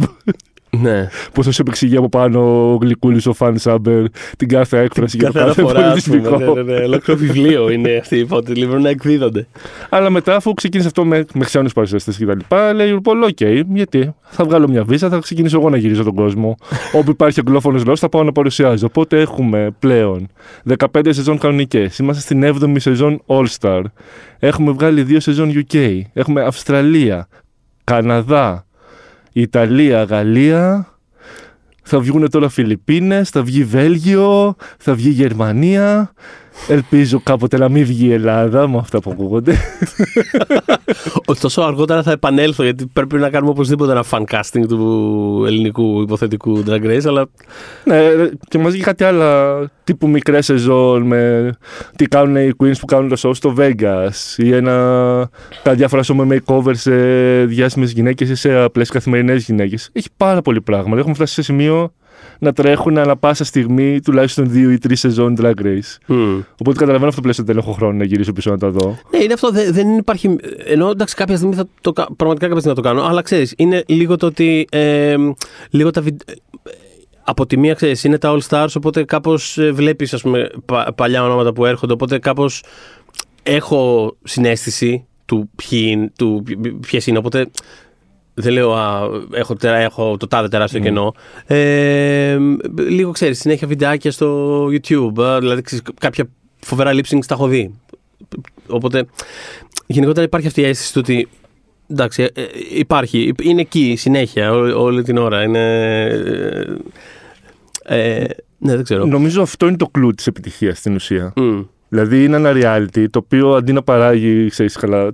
Ναι. 0.77 1.07
Που 1.33 1.43
θα 1.43 1.51
σου 1.51 1.61
επεξηγεί 1.61 1.97
από 1.97 2.09
πάνω 2.09 2.71
ο 2.71 2.75
γλυκούλης 2.75 3.25
ο 3.25 3.35
fan 3.37 3.53
subber 3.63 4.05
την 4.37 4.47
κάθε 4.47 4.79
έκφραση 4.79 5.17
για 5.17 5.27
το 5.27 5.33
Κάθε 5.33 5.47
κάθε 5.47 5.61
αναφορά, 5.61 5.91
ας 5.91 6.03
πούμε. 6.03 6.17
Ναι, 6.17 6.27
πολιτισμικό. 6.29 6.61
ναι, 6.63 6.73
ναι. 6.79 6.85
Ολόκληρο 6.85 7.19
βιβλίο 7.19 7.69
είναι 7.69 7.97
αυτή 8.01 8.15
η 8.15 8.19
υπόθεση. 8.19 8.59
Λίγο 8.59 8.79
να 8.79 8.89
εκδίδονται. 8.89 9.47
Αλλά 9.89 10.09
μετά, 10.09 10.35
αφού 10.35 10.53
ξεκίνησε 10.53 10.87
αυτό 10.87 11.05
με, 11.05 11.25
με 11.33 11.45
ξένους 11.45 11.73
παρουσιαστές 11.73 12.17
και 12.17 12.25
τα 12.25 12.35
λοιπά, 12.35 12.73
λέει 12.73 12.89
η 12.89 12.99
RuPaul, 13.03 13.27
OK, 13.29 13.41
γιατί 13.73 14.13
θα 14.21 14.43
βγάλω 14.45 14.67
μια 14.67 14.83
βίζα, 14.83 15.09
θα 15.09 15.19
ξεκινήσω 15.19 15.57
εγώ 15.59 15.69
να 15.69 15.77
γυρίζω 15.77 16.03
τον 16.03 16.15
κόσμο. 16.15 16.57
Όπου 16.93 17.11
υπάρχει 17.11 17.39
αγγλόφωνος 17.39 17.83
λόγο, 17.83 17.97
θα 17.97 18.09
πάω 18.09 18.23
να 18.23 18.31
παρουσιάζω. 18.31 18.85
Οπότε 18.85 19.19
έχουμε 19.19 19.69
πλέον 19.79 20.27
15 20.93 21.01
σεζόν 21.09 21.37
κανονικές. 21.37 21.97
Είμαστε 21.97 22.21
στην 22.21 22.43
7η 22.45 22.75
σεζόν 22.79 23.21
All 23.25 23.45
Star. 23.59 23.81
Έχουμε 24.39 24.71
βγάλει 24.71 25.03
δύο 25.03 25.19
σεζόν 25.19 25.65
UK. 25.71 26.01
Έχουμε 26.13 26.41
Αυστραλία, 26.41 27.27
Καναδά, 27.83 28.65
Ιταλία, 29.31 30.03
Γαλλία. 30.03 30.85
Θα 31.83 31.99
βγουν 31.99 32.29
τώρα 32.29 32.49
Φιλιππίνες, 32.49 33.29
θα 33.29 33.43
βγει 33.43 33.63
Βέλγιο, 33.63 34.55
θα 34.77 34.93
βγει 34.93 35.09
Γερμανία. 35.09 36.13
Ελπίζω 36.67 37.21
κάποτε 37.23 37.57
να 37.57 37.69
μην 37.69 37.85
βγει 37.85 38.05
η 38.05 38.13
Ελλάδα 38.13 38.67
με 38.67 38.77
αυτά 38.77 38.99
που 38.99 39.11
ακούγονται. 39.11 39.55
Ωστόσο, 41.25 41.61
αργότερα 41.61 42.03
θα 42.03 42.11
επανέλθω 42.11 42.63
γιατί 42.63 42.85
πρέπει 42.93 43.15
να 43.15 43.29
κάνουμε 43.29 43.51
οπωσδήποτε 43.51 43.91
ένα 43.91 44.03
fan 44.09 44.23
casting 44.31 44.67
του 44.67 45.43
ελληνικού 45.47 46.01
υποθετικού 46.01 46.63
Drag 46.67 46.83
Race. 46.83 47.05
Αλλά 47.05 47.29
ναι, 47.83 47.99
και 48.47 48.57
μαζί 48.57 48.77
και 48.77 48.83
κάτι 48.83 49.03
άλλα 49.03 49.59
τύπου 49.83 50.07
μικρέ 50.07 50.41
σεζόν 50.41 51.01
με 51.01 51.51
τι 51.95 52.05
κάνουν 52.05 52.35
οι 52.35 52.51
queens 52.57 52.79
που 52.79 52.85
κάνουν 52.85 53.09
το 53.09 53.15
show 53.19 53.35
στο 53.35 53.53
Vegas 53.57 54.37
ή 54.37 54.53
ένα, 54.53 55.29
τα 55.63 55.73
διάφορα 55.73 56.03
show 56.03 56.13
με 56.13 56.41
makeover 56.45 56.71
σε 56.73 56.93
διάσημες 57.45 57.91
γυναίκες 57.91 58.29
ή 58.29 58.35
σε 58.35 58.53
απλές 58.53 58.89
καθημερινές 58.89 59.43
γυναίκες. 59.43 59.89
Έχει 59.91 60.09
πάρα 60.17 60.41
πολύ 60.41 60.61
πράγμα. 60.61 60.97
Έχουμε 60.97 61.13
φτάσει 61.13 61.33
σε 61.33 61.41
σημείο 61.41 61.93
να 62.39 62.53
τρέχουν 62.53 62.97
ανά 62.97 63.15
πάσα 63.17 63.43
στιγμή 63.43 63.99
τουλάχιστον 63.99 64.49
δύο 64.49 64.71
ή 64.71 64.77
τρεις 64.77 64.99
σεζόν 64.99 65.35
drag 65.41 65.53
race. 65.61 65.97
μμ. 66.05 66.39
Οπότε 66.51 66.77
καταλαβαίνω 66.77 67.07
αυτό 67.07 67.15
το 67.15 67.21
πλαίσιο 67.21 67.43
ότι 67.43 67.53
δεν 67.53 67.61
έχω 67.61 67.71
χρόνο 67.71 67.97
να 67.97 68.03
γυρίσω 68.03 68.33
πίσω 68.33 68.49
να 68.51 68.57
τα 68.57 68.69
δω. 68.69 68.97
Ναι, 69.11 69.23
είναι 69.23 69.33
αυτό. 69.33 69.51
Δεν, 69.51 69.73
δεν 69.73 69.97
υπάρχει. 69.97 70.35
Ενώ 70.57 70.89
εντάξει, 70.89 71.15
κάποια 71.15 71.35
στιγμή 71.35 71.55
θα 71.55 71.67
το 71.81 71.93
κα- 71.93 72.07
Πραγματικά 72.15 72.47
κάποια 72.47 72.59
στιγμή 72.61 72.75
θα 72.75 72.81
το 72.81 72.95
κάνω. 72.95 73.09
Αλλά 73.09 73.21
ξέρεις, 73.21 73.53
είναι 73.57 73.83
λίγο 73.87 74.15
το 74.15 74.25
ότι. 74.25 74.67
Ε, 74.71 75.15
λίγο 75.69 75.91
τα 75.91 76.01
βι... 76.01 76.17
από 77.23 77.45
τη 77.45 77.57
μία 77.57 77.73
ξέρεις, 77.73 78.03
είναι 78.03 78.17
τα 78.17 78.37
All 78.37 78.39
Stars, 78.49 78.67
οπότε 78.77 79.03
κάπως 79.03 79.57
βλέπεις 79.71 80.23
πα, 80.65 80.93
παλιά 80.95 81.23
ονόματα 81.23 81.53
που 81.53 81.65
έρχονται. 81.65 81.93
Οπότε 81.93 82.19
κάπως 82.19 82.63
έχω 83.43 84.15
συνέστηση 84.23 85.05
του 85.25 85.49
ποιες 86.79 87.07
είναι. 87.07 87.17
Οπότε 87.17 87.49
δεν 88.33 88.53
λέω 88.53 88.73
α, 88.73 89.09
έχω, 89.31 89.55
έχω 89.61 90.17
το 90.17 90.27
τάδε 90.27 90.47
τεράστιο 90.47 90.79
mm. 90.79 90.83
κενό. 90.83 91.13
Ε, 91.45 92.37
λίγο 92.87 93.11
ξέρεις, 93.11 93.39
συνέχεια 93.39 93.67
βιντεάκια 93.67 94.11
στο 94.11 94.65
YouTube. 94.65 95.37
Δηλαδή 95.39 95.63
κάποια 95.99 96.29
φοβερά 96.59 96.91
lip 96.93 97.03
syncs 97.09 97.25
τα 97.27 97.33
έχω 97.33 97.47
δει. 97.47 97.79
Οπότε 98.67 99.05
γενικότερα 99.87 100.25
υπάρχει 100.25 100.47
αυτή 100.47 100.61
η 100.61 100.65
αίσθηση 100.65 100.93
του 100.93 100.99
ότι 101.03 101.27
εντάξει, 101.87 102.23
ε, 102.33 102.43
υπάρχει, 102.69 103.33
είναι 103.41 103.61
εκεί 103.61 103.95
συνέχεια 103.97 104.51
όλη 104.53 105.03
την 105.03 105.17
ώρα. 105.17 105.43
Είναι, 105.43 106.03
ε, 107.83 108.19
ε, 108.19 108.25
ναι, 108.57 108.75
δεν 108.75 108.83
ξέρω. 108.83 109.05
Νομίζω 109.05 109.41
αυτό 109.41 109.67
είναι 109.67 109.77
το 109.77 109.87
κλου 109.87 110.11
της 110.11 110.27
επιτυχίας 110.27 110.77
στην 110.77 110.95
ουσία. 110.95 111.33
Δηλαδή 111.89 112.23
είναι 112.23 112.35
ένα 112.35 112.51
reality 112.53 113.05
το 113.09 113.19
οποίο 113.23 113.53
αντί 113.53 113.73
να 113.73 113.81
παράγει, 113.81 114.49
ξέρεις 114.49 114.75
καλά, 114.75 115.13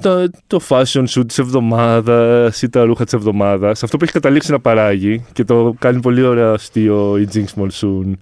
το, 0.00 0.30
το 0.46 0.60
fashion 0.68 1.04
shoot 1.08 1.26
της 1.26 1.38
εβδομάδας 1.38 2.62
ή 2.62 2.68
τα 2.68 2.84
ρούχα 2.84 3.04
της 3.04 3.12
εβδομάδας, 3.12 3.82
αυτό 3.82 3.96
που 3.96 4.04
έχει 4.04 4.12
καταλήξει 4.12 4.50
να 4.50 4.60
παράγει 4.60 5.24
και 5.32 5.44
το 5.44 5.74
κάνει 5.78 6.00
πολύ 6.00 6.22
ωραίο 6.22 6.52
αστείο 6.52 7.18
η 7.18 7.28
Jinx 7.32 7.62
Monsoon 7.62 8.12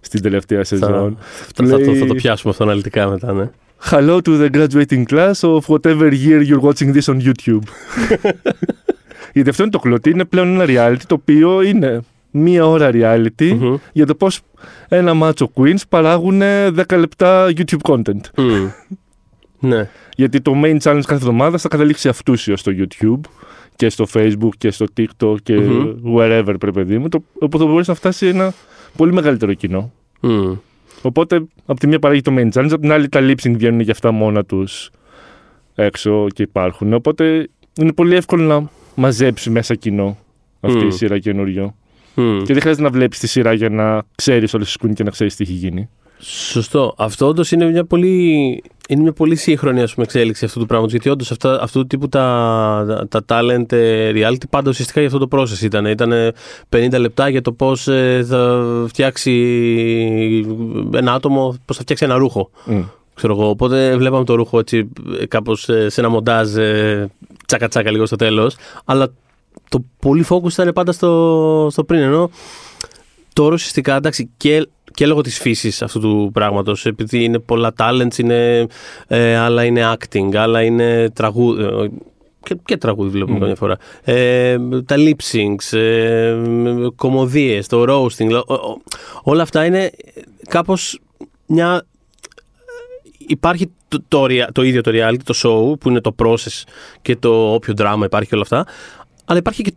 στην 0.00 0.22
τελευταία 0.22 0.64
σεζόν. 0.64 1.18
Θα, 1.54 1.66
θα, 1.66 1.78
θα, 1.98 2.06
το 2.06 2.14
πιάσουμε 2.14 2.52
αυτό 2.52 2.64
αναλυτικά 2.64 3.08
μετά, 3.08 3.32
ναι. 3.32 3.50
Hello 3.90 4.18
to 4.22 4.40
the 4.40 4.50
graduating 4.50 5.04
class 5.04 5.40
of 5.42 5.60
whatever 5.68 6.10
year 6.12 6.40
you're 6.42 6.60
watching 6.60 6.92
this 6.94 7.06
on 7.06 7.20
YouTube. 7.20 7.62
Γιατί 9.32 9.50
αυτό 9.50 9.62
είναι 9.62 9.72
το 9.72 9.78
κλωτή, 9.78 10.10
είναι 10.10 10.24
πλέον 10.24 10.60
ένα 10.60 10.64
reality 10.68 11.02
το 11.06 11.14
οποίο 11.14 11.62
είναι 11.62 12.00
μία 12.30 12.66
ώρα 12.66 12.90
reality 12.92 13.78
για 13.92 14.06
το 14.06 14.14
πώς 14.14 14.40
ένα 14.88 15.14
μάτσο 15.14 15.50
Queens 15.54 15.80
παράγουν 15.88 16.42
10 16.42 16.98
λεπτά 16.98 17.46
YouTube 17.46 17.92
content. 17.94 18.20
Ναι. 19.64 19.88
Γιατί 20.16 20.40
το 20.40 20.52
main 20.64 20.78
challenge 20.78 21.02
κάθε 21.06 21.14
εβδομάδα 21.14 21.58
θα 21.58 21.68
καταλήξει 21.68 22.08
αυτούσιο 22.08 22.56
στο 22.56 22.72
YouTube 22.76 23.20
και 23.76 23.88
στο 23.88 24.06
Facebook 24.12 24.52
και 24.58 24.70
στο 24.70 24.86
TikTok 24.96 25.36
και 25.42 25.58
wherever 26.16 26.54
πρέπει 26.58 26.72
παιδί 26.72 26.98
μου. 26.98 27.06
Οπότε 27.38 27.64
θα 27.64 27.70
μπορείς 27.70 27.88
να 27.88 27.94
φτάσει 27.94 28.26
ένα 28.26 28.52
πολύ 28.96 29.12
μεγαλύτερο 29.12 29.54
κοινό. 29.54 29.92
Οπότε 31.02 31.44
από 31.66 31.80
τη 31.80 31.86
μία 31.86 31.98
παράγει 31.98 32.20
το 32.20 32.32
main 32.36 32.48
challenge, 32.52 32.70
από 32.70 32.80
την 32.80 32.92
άλλη 32.92 33.08
τα 33.08 33.20
lip 33.22 33.34
sync 33.42 33.54
βγαίνουν 33.56 33.80
για 33.80 33.92
αυτά 33.92 34.10
μόνα 34.10 34.44
τους 34.44 34.90
έξω 35.74 36.26
και 36.34 36.42
υπάρχουν. 36.42 36.92
Οπότε 36.92 37.48
είναι 37.80 37.92
πολύ 37.92 38.14
εύκολο 38.14 38.44
να 38.44 38.70
μαζέψει 38.94 39.50
μέσα 39.50 39.74
κοινό 39.74 40.18
αυτή 40.60 40.86
η 40.86 40.90
σειρά 40.90 41.18
καινούριο. 41.18 41.74
Mm. 42.16 42.42
Και 42.44 42.52
δεν 42.52 42.60
χρειάζεται 42.60 42.84
να 42.84 42.90
βλέπεις 42.90 43.18
τη 43.18 43.26
σειρά 43.26 43.52
για 43.52 43.68
να 43.68 44.02
ξέρεις 44.14 44.54
όλες 44.54 44.66
τις 44.66 44.74
σκούνε 44.74 44.92
και 44.92 45.02
να 45.02 45.10
ξέρεις 45.10 45.36
τι 45.36 45.42
έχει 45.42 45.52
γίνει. 45.52 45.88
Σωστό. 46.18 46.94
Αυτό 46.96 47.26
όντως 47.26 47.50
είναι 47.50 47.64
μια 47.70 47.84
πολύ, 47.84 48.30
είναι 48.88 49.02
μια 49.02 49.12
πολύ 49.12 49.36
σύγχρονη 49.36 49.82
ας 49.82 49.94
πούμε, 49.94 50.06
εξέλιξη 50.06 50.44
αυτού 50.44 50.58
του 50.58 50.66
πράγματος. 50.66 50.92
Γιατί 50.92 51.10
όντως 51.10 51.32
αυτού 51.60 51.80
του 51.80 51.86
τύπου 51.86 52.08
τα, 52.08 53.06
τα, 53.08 53.24
talent 53.28 53.72
ε, 53.72 54.12
reality 54.14 54.48
πάντα 54.50 54.70
ουσιαστικά 54.70 55.00
για 55.00 55.08
αυτό 55.08 55.26
το 55.26 55.38
process 55.38 55.62
ήταν. 55.62 55.86
Ήταν 55.86 56.32
50 56.70 56.98
λεπτά 56.98 57.28
για 57.28 57.42
το 57.42 57.52
πώς 57.52 57.88
ε, 57.88 58.24
θα 58.28 58.64
φτιάξει 58.88 59.32
ένα 60.94 61.12
άτομο, 61.12 61.56
πώς 61.64 61.76
θα 61.76 61.82
φτιάξει 61.82 62.04
ένα 62.04 62.16
ρούχο. 62.16 62.50
Mm. 62.66 62.84
Ξέρω 63.14 63.32
εγώ. 63.32 63.48
Οπότε 63.48 63.96
βλέπαμε 63.96 64.24
το 64.24 64.34
ρούχο 64.34 64.58
έτσι 64.58 64.88
κάπως 65.28 65.60
σε 65.86 66.00
ένα 66.00 66.08
μοντάζ 66.08 66.50
τσάκα 67.46 67.68
τσάκα 67.68 67.90
λίγο 67.90 68.06
στο 68.06 68.16
τέλος. 68.16 68.56
Αλλά 68.84 69.08
το 69.68 69.84
πολύ 70.00 70.24
focus 70.28 70.50
ήταν 70.52 70.72
πάντα 70.74 70.92
στο, 70.92 71.68
στο 71.70 71.84
πριν. 71.84 72.00
Ενώ 72.00 72.30
τώρα 73.32 73.54
ουσιαστικά 73.54 73.96
εντάξει 73.96 74.30
και, 74.36 74.68
και 74.94 75.06
λόγω 75.06 75.20
της 75.20 75.38
φύσης 75.38 75.82
αυτού 75.82 76.00
του 76.00 76.30
πράγματος 76.32 76.86
επειδή 76.86 77.24
είναι 77.24 77.38
πολλά 77.38 77.72
talents, 77.78 78.18
είναι, 78.18 78.66
ε, 79.06 79.36
άλλα 79.36 79.64
είναι 79.64 79.94
acting, 79.96 80.34
άλλα 80.34 80.62
είναι 80.62 81.10
τραγούδι. 81.10 81.62
Ε, 81.62 81.88
και, 82.42 82.56
και 82.64 82.76
τραγούδι 82.76 83.08
βλέπουμε 83.08 83.36
mm. 83.36 83.40
καμιά 83.40 83.54
φορά. 83.54 83.78
Ε, 84.02 84.58
τα 84.86 84.96
lip 84.98 85.32
syncs, 85.32 85.78
ε, 85.78 86.36
κομμωδίες, 86.96 87.66
το 87.66 87.84
roasting, 87.88 88.40
όλα 89.22 89.42
αυτά 89.42 89.64
είναι 89.64 89.90
κάπως 90.48 91.00
μια... 91.46 91.86
Υπάρχει 93.26 93.70
το, 93.88 94.02
το, 94.08 94.26
το, 94.52 94.62
ίδιο 94.62 94.80
το 94.80 94.90
reality, 94.94 95.22
το 95.24 95.34
show 95.36 95.78
που 95.80 95.88
είναι 95.88 96.00
το 96.00 96.14
process 96.18 96.62
και 97.02 97.16
το 97.16 97.52
όποιο 97.54 97.74
δράμα 97.76 98.04
υπάρχει 98.04 98.28
και 98.28 98.34
όλα 98.34 98.42
αυτά 98.42 98.66
αλλά 99.24 99.38
υπάρχει 99.38 99.62
και 99.62 99.74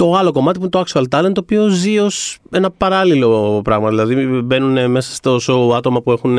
το 0.00 0.14
άλλο 0.14 0.32
κομμάτι 0.32 0.58
που 0.58 0.64
είναι 0.64 0.84
το 0.84 0.84
actual 0.86 1.04
talent, 1.10 1.32
το 1.34 1.40
οποίο 1.40 1.68
ζει 1.68 1.98
ως 1.98 2.38
ένα 2.50 2.70
παράλληλο 2.70 3.60
πράγμα. 3.64 3.88
Δηλαδή 3.88 4.14
μπαίνουν 4.40 4.90
μέσα 4.90 5.14
στο 5.14 5.36
show 5.36 5.76
άτομα 5.76 6.02
που 6.02 6.12
έχουν 6.12 6.38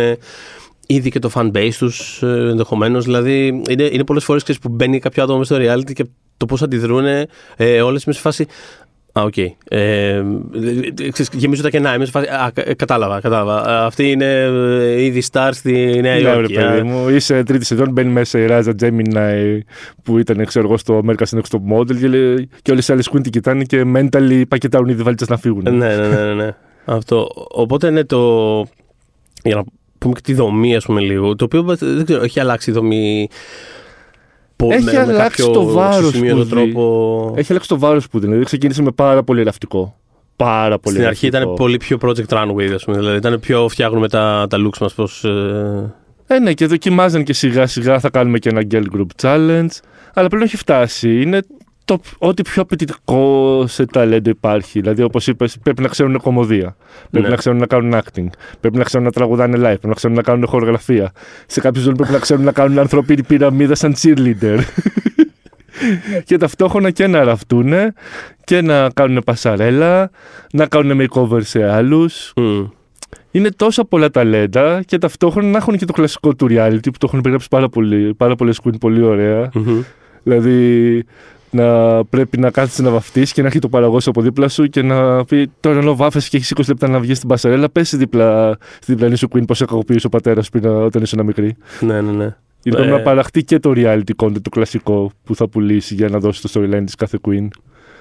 ήδη 0.88 1.10
και 1.10 1.19
το 1.19 1.32
fan 1.34 1.52
base 1.52 1.74
τους 1.78 2.24
ε, 2.24 2.28
ενδεχομένως. 2.28 3.06
Δηλαδή 3.06 3.63
είναι, 3.69 3.84
είναι 3.84 4.04
πολλές 4.04 4.24
φορές 4.24 4.43
που 4.43 4.69
μπαίνει 4.69 5.00
κάποιο 5.00 5.24
άτομο 5.24 5.38
μέσα 5.38 5.56
στο 5.56 5.63
reality 5.63 5.93
και 5.93 6.06
το 6.38 6.45
πώς 6.45 6.62
αντιδρούν 6.62 7.06
ε, 7.56 7.82
όλες 7.82 8.06
με 8.06 8.13
σε 8.13 8.19
φάση. 8.19 8.45
Α, 9.13 9.21
OK. 9.24 9.34
Okay. 9.36 9.47
Ε, 9.67 10.24
γεμίζω 11.32 11.62
τα 11.62 11.69
κενά. 11.69 11.95
Είμαι 11.95 12.06
σε 12.06 12.12
φάση, 12.12 12.28
α, 12.28 12.52
κατάλαβα, 12.76 13.19
κατάλαβα. 13.19 13.86
Αυτή 13.86 14.12
είναι 14.12 14.41
ε, 14.80 15.04
ήδη 15.04 15.24
star 15.32 15.50
στη 15.52 16.00
Νέα 16.02 16.15
ναι, 16.15 16.19
Υόρκη. 16.19 16.58
Ναι, 16.58 16.63
παιδί 16.63 16.84
μου. 16.84 17.10
Είσαι 17.10 17.43
τρίτη 17.43 17.65
σεζόν, 17.65 17.91
μπαίνει 17.91 18.12
μέσα 18.12 18.39
η 18.39 18.45
Raja 18.46 18.76
Gemini 18.82 19.58
που 20.04 20.17
ήταν, 20.17 20.45
ξέρω 20.45 20.65
εγώ, 20.65 20.78
στο 20.78 21.02
America's 21.06 21.38
Next 21.38 21.58
Top 21.58 21.78
Model 21.78 21.95
και, 22.00 22.47
και 22.62 22.71
όλες 22.72 22.82
οι 22.82 22.93
άλλες 22.94 23.02
queen 23.10 23.22
την 23.21 23.32
κοιτάνε 23.32 23.63
και 23.63 23.84
mentally 23.95 24.43
πακετάρουν 24.47 24.89
ήδη 24.89 25.04
βαλίτσες 25.04 25.26
να 25.30 25.38
φύγουν. 25.38 25.63
Ναι, 25.63 25.95
ναι, 25.95 26.08
ναι. 26.08 26.24
ναι, 26.24 26.34
ναι. 26.34 26.50
Αυτό. 26.86 27.28
Οπότε 27.52 27.88
είναι 27.88 28.04
το. 28.04 28.19
Για 29.43 29.56
να 29.56 29.63
πούμε 29.97 30.13
και 30.13 30.21
τη 30.24 30.34
δομή, 30.34 30.76
ας 30.76 30.86
πούμε, 30.86 31.02
λίγο. 31.02 31.36
Το 31.36 31.43
οποίο 31.43 31.63
δεν 31.80 32.06
ξέρω, 32.06 32.24
έχει 32.24 32.39
αλλάξει 32.39 32.69
η 32.69 32.74
δομή 32.74 33.30
έχει 34.71 34.84
με, 34.84 34.97
αλλάξει 34.97 35.47
με 35.47 35.54
το 35.54 35.65
βάρος 35.65 36.19
που 36.19 36.47
τρόπο... 36.50 37.34
Έχει 37.38 37.52
αλλάξει 37.52 37.69
το 37.69 37.80
βάρος 37.80 38.08
που 38.08 38.19
Δηλαδή 38.19 38.43
ξεκίνησε 38.43 38.82
με 38.82 38.91
πάρα 38.91 39.24
πολύ 39.24 39.41
ελαφτικό. 39.41 39.95
Πάρα 40.36 40.80
πολύ 40.80 40.95
Στην 40.95 41.08
αρχή 41.08 41.28
ήταν 41.28 41.54
πολύ 41.54 41.78
πιο 41.78 41.97
project 42.02 42.28
runway, 42.28 42.71
ας 42.74 42.84
πούμε. 42.84 42.97
Δηλαδή 42.97 43.17
ήταν 43.17 43.39
πιο 43.39 43.67
φτιάχνουμε 43.67 44.10
τα, 44.10 44.45
τα 44.50 44.58
looks 44.58 44.78
μας 44.80 44.93
πώς. 44.93 45.24
Ε... 45.24 45.93
ε... 46.28 46.39
ναι, 46.39 46.54
και 46.54 46.65
δοκιμάζαν 46.65 47.24
και 47.24 47.34
σιγά 47.34 47.67
σιγά 47.67 48.00
θα 48.00 48.10
κάνουμε 48.10 48.39
και 48.39 48.50
ένα 48.50 48.62
girl 48.71 48.84
group 48.95 49.06
challenge. 49.21 49.80
Αλλά 50.13 50.28
πλέον 50.28 50.43
έχει 50.43 50.58
φτάσει. 50.58 51.21
Είναι 51.21 51.41
το, 51.92 52.02
ό,τι 52.18 52.42
πιο 52.42 52.62
απαιτητικό 52.62 53.64
σε 53.68 53.86
ταλέντο 53.86 54.30
υπάρχει. 54.30 54.80
Δηλαδή, 54.80 55.04
όπως 55.04 55.28
είπες, 55.28 55.58
πρέπει 55.64 55.82
να 55.82 55.88
ξέρουν 55.88 56.18
κομμωδία. 56.18 56.76
Πρέπει 57.12 57.26
ναι. 57.26 57.32
να 57.32 57.36
ξέρουν 57.36 57.60
να 57.60 57.66
κάνουν 57.66 57.94
acting. 57.94 58.28
Πρέπει 58.60 58.78
να 58.78 58.84
ξέρουν 58.84 59.06
να 59.06 59.12
τραγουδάνε 59.12 59.58
live. 59.58 59.62
Πρέπει 59.62 59.88
να 59.88 59.94
ξέρουν 59.94 60.16
να 60.16 60.22
κάνουν 60.22 60.48
χορογραφία. 60.48 61.12
Σε 61.46 61.60
κάποιους 61.60 61.84
ζώνες 61.84 61.98
πρέπει 61.98 62.14
να 62.14 62.20
ξέρουν 62.20 62.44
να 62.44 62.52
κάνουν 62.52 62.80
ανθρωπίνη 62.80 63.24
πυραμίδα 63.24 63.76
σαν 63.76 63.96
cheerleader. 64.02 64.60
και 66.26 66.38
ταυτόχρονα 66.38 66.92
και 66.92 67.08
να 67.08 67.24
ραφτούν 67.24 67.74
και 68.44 68.62
να 68.62 68.90
κάνουν 68.90 69.22
πασαρέλα, 69.26 70.10
να 70.54 70.66
κάνουν 70.66 71.08
makeover 71.08 71.44
σε 71.44 71.72
άλλους. 71.72 72.34
Mm. 72.36 72.70
Είναι 73.32 73.52
τόσα 73.52 73.86
πολλά 73.86 74.10
ταλέντα 74.10 74.84
και 74.86 74.98
ταυτόχρονα 74.98 75.50
να 75.50 75.58
έχουν 75.58 75.78
και 75.78 75.86
το 75.86 75.94
κλασικό 75.94 76.36
του 76.36 76.48
reality 76.50 76.84
που 76.84 76.98
το 76.98 77.06
έχουν 77.06 77.18
περιγράψει 77.20 77.48
πάρα, 77.50 77.70
πολύ, 77.70 78.14
πάρα 78.14 78.36
πολλές 78.36 78.60
πολύ 78.80 79.02
ωραία. 79.02 79.50
Mm-hmm. 79.54 79.84
Δηλαδή, 80.24 81.06
να 81.52 82.04
πρέπει 82.06 82.40
να 82.40 82.52
κάθεσαι 82.52 82.82
να 82.82 82.90
βαφτεί 82.90 83.22
και 83.22 83.42
να 83.42 83.48
έχει 83.48 83.60
το 83.60 83.70
παραγό 83.70 83.98
από 84.06 84.22
δίπλα 84.22 84.50
σου 84.50 84.68
και 84.68 84.82
να 84.82 85.26
πει 85.26 85.52
τώρα 85.60 85.80
ενώ 85.80 85.96
βάφεσαι 85.96 86.30
και 86.30 86.38
έχεις 86.38 86.54
20 86.56 86.64
λεπτά 86.68 86.88
να 86.88 87.00
βγεις 87.00 87.18
στην 87.18 87.30
πασαρέλα, 87.30 87.70
πες 87.70 87.96
δίπλα 87.96 88.58
στην 88.80 88.96
διπλανή 88.96 89.16
σου 89.16 89.28
queen 89.32 89.44
πώς 89.48 89.60
κακοποιήσει 89.60 90.06
ο 90.06 90.10
πατέρας 90.10 90.50
πριν 90.50 90.66
όταν 90.66 91.02
είσαι 91.02 91.16
ένα 91.16 91.24
μικρή. 91.24 91.56
Ναι, 91.80 92.02
ναι, 92.02 92.12
ναι. 92.12 92.36
Γιατί 92.64 92.78
πρέπει 92.78 92.94
ε... 92.94 92.98
να 92.98 93.02
παραχτεί 93.02 93.44
και 93.44 93.60
το 93.60 93.74
reality 93.76 94.12
content, 94.16 94.42
το 94.42 94.50
κλασικό 94.50 95.12
που 95.24 95.36
θα 95.36 95.48
πουλήσει 95.48 95.94
για 95.94 96.10
να 96.10 96.20
δώσει 96.20 96.42
το 96.42 96.50
storyline 96.54 96.84
της 96.86 96.96
κάθε 96.96 97.18
queen. 97.28 97.48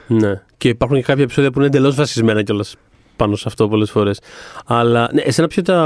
Ναι. 0.06 0.42
Και 0.56 0.68
υπάρχουν 0.68 0.96
και 0.96 1.02
κάποια 1.02 1.22
επεισόδια 1.22 1.50
που 1.50 1.58
είναι 1.58 1.66
εντελώς 1.66 1.94
βασισμένα 1.94 2.42
κιόλας 2.42 2.76
πάνω 3.20 3.37
σε 3.37 3.44
αυτό 3.46 3.68
πολλές 3.68 3.90
φορές. 3.90 4.20
Αλλά 4.66 5.11
ναι, 5.12 5.20
εσένα 5.20 5.48
ποιο 5.48 5.62
τα. 5.62 5.78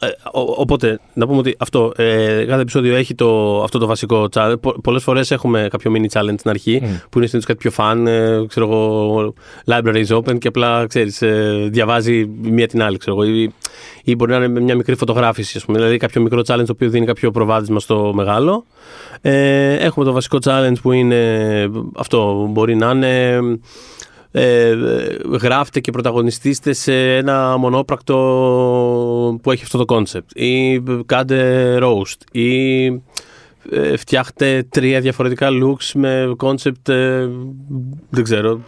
Ε, 0.00 0.06
οπότε, 0.32 1.00
να 1.12 1.26
πούμε 1.26 1.38
ότι 1.38 1.54
αυτό, 1.58 1.92
ε, 1.96 2.44
κάθε 2.48 2.60
επεισόδιο 2.60 2.94
έχει 2.94 3.14
το, 3.14 3.62
αυτό 3.62 3.78
το 3.78 3.86
βασικό 3.86 4.28
challenge. 4.34 4.54
Πολλές 4.82 5.02
φορές 5.02 5.30
έχουμε 5.30 5.68
κάποιο 5.70 5.92
mini 5.94 6.18
challenge 6.18 6.38
στην 6.38 6.50
αρχή 6.50 6.80
mm. 6.82 6.86
που 7.10 7.18
είναι 7.18 7.26
συνήθως 7.26 7.44
κάτι 7.44 7.68
πιο 7.68 7.70
fun. 7.76 8.06
Ε, 8.06 8.46
ξέρω 8.46 8.66
εγώ, 8.66 9.34
library 9.66 10.06
is 10.06 10.16
open 10.16 10.38
και 10.38 10.48
απλά 10.48 10.86
ξέρεις, 10.86 11.22
ε, 11.22 11.68
διαβάζει 11.70 12.30
μία 12.42 12.66
την 12.66 12.82
άλλη. 12.82 12.96
Ξέρω, 12.96 13.24
ή, 13.24 13.52
ή 14.04 14.14
μπορεί 14.14 14.30
να 14.30 14.36
είναι 14.36 14.60
μια 14.60 14.76
μικρή 14.76 14.94
φωτογράφηση, 14.94 15.56
ας 15.56 15.64
πούμε. 15.64 15.78
Δηλαδή 15.78 15.96
κάποιο 15.96 16.22
μικρό 16.22 16.40
challenge 16.46 16.66
το 16.66 16.72
οποίο 16.72 16.88
δίνει 16.88 17.06
κάποιο 17.06 17.30
προβάδισμα 17.30 17.80
στο 17.80 18.12
μεγάλο. 18.14 18.64
Ε, 19.20 19.74
έχουμε 19.74 20.04
το 20.04 20.12
βασικό 20.12 20.38
challenge 20.44 20.80
που 20.82 20.92
είναι 20.92 21.20
αυτό, 21.96 22.48
μπορεί 22.50 22.76
να 22.76 22.90
είναι 22.90 23.40
ε, 24.38 24.76
γράφτε 25.42 25.80
και 25.80 25.90
πρωταγωνιστήστε 25.90 26.72
σε 26.72 27.16
ένα 27.16 27.56
μονόπρακτο 27.56 29.38
που 29.42 29.50
έχει 29.50 29.62
αυτό 29.62 29.78
το 29.78 29.84
concept 29.84 30.30
ή 30.34 30.82
κάντε 31.06 31.78
roast 31.82 32.20
ή 32.32 32.84
ε, 33.70 33.96
φτιάχτε 33.96 34.66
τρία 34.68 35.00
διαφορετικά 35.00 35.48
looks 35.48 35.90
με 35.94 36.32
concept 36.36 36.88
ε, 36.88 37.28
δεν 38.10 38.24
ξέρω 38.24 38.60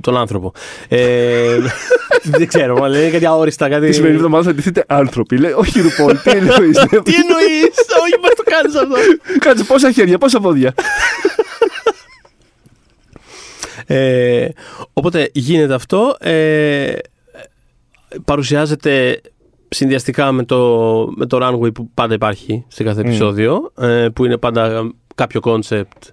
τον 0.00 0.16
άνθρωπο. 0.16 0.52
Ε, 0.88 1.58
δεν 2.38 2.46
ξέρω, 2.46 2.78
μα 2.78 2.88
λένε 2.88 3.10
κάτι 3.10 3.26
αόριστα. 3.26 3.68
Κάτι... 3.68 3.86
Τη 3.86 3.92
σημερινή 3.92 4.16
εβδομάδα 4.16 4.44
θα 4.44 4.54
ντυθείτε 4.54 4.84
άνθρωποι. 4.88 5.38
Λέει, 5.38 5.52
όχι 5.52 5.80
RuPaul, 5.80 6.18
τι 6.22 6.30
εννοείς. 6.38 6.78
Τι 6.78 7.14
εννοείς, 7.14 7.76
όχι, 8.02 8.20
μας 8.22 8.34
το 8.36 8.42
κάνεις 8.44 8.74
αυτό. 8.74 8.96
Κάτσε 9.38 9.64
πόσα 9.64 9.90
χέρια, 9.90 10.18
πόσα 10.18 10.40
πόδια. 10.40 10.74
Ε, 13.94 14.48
οπότε 14.92 15.30
γίνεται 15.32 15.74
αυτό. 15.74 16.16
Ε, 16.20 16.92
παρουσιάζεται 18.24 19.20
συνδυαστικά 19.68 20.32
με 20.32 20.44
το, 20.44 20.58
με 21.16 21.26
το 21.26 21.38
runway 21.42 21.74
που 21.74 21.90
πάντα 21.94 22.14
υπάρχει 22.14 22.64
σε 22.68 22.82
κάθε 22.84 23.00
επεισόδιο, 23.00 23.72
ε, 23.78 24.08
που 24.14 24.24
είναι 24.24 24.36
πάντα 24.36 24.92
κάποιο 25.14 25.40
concept 25.40 26.04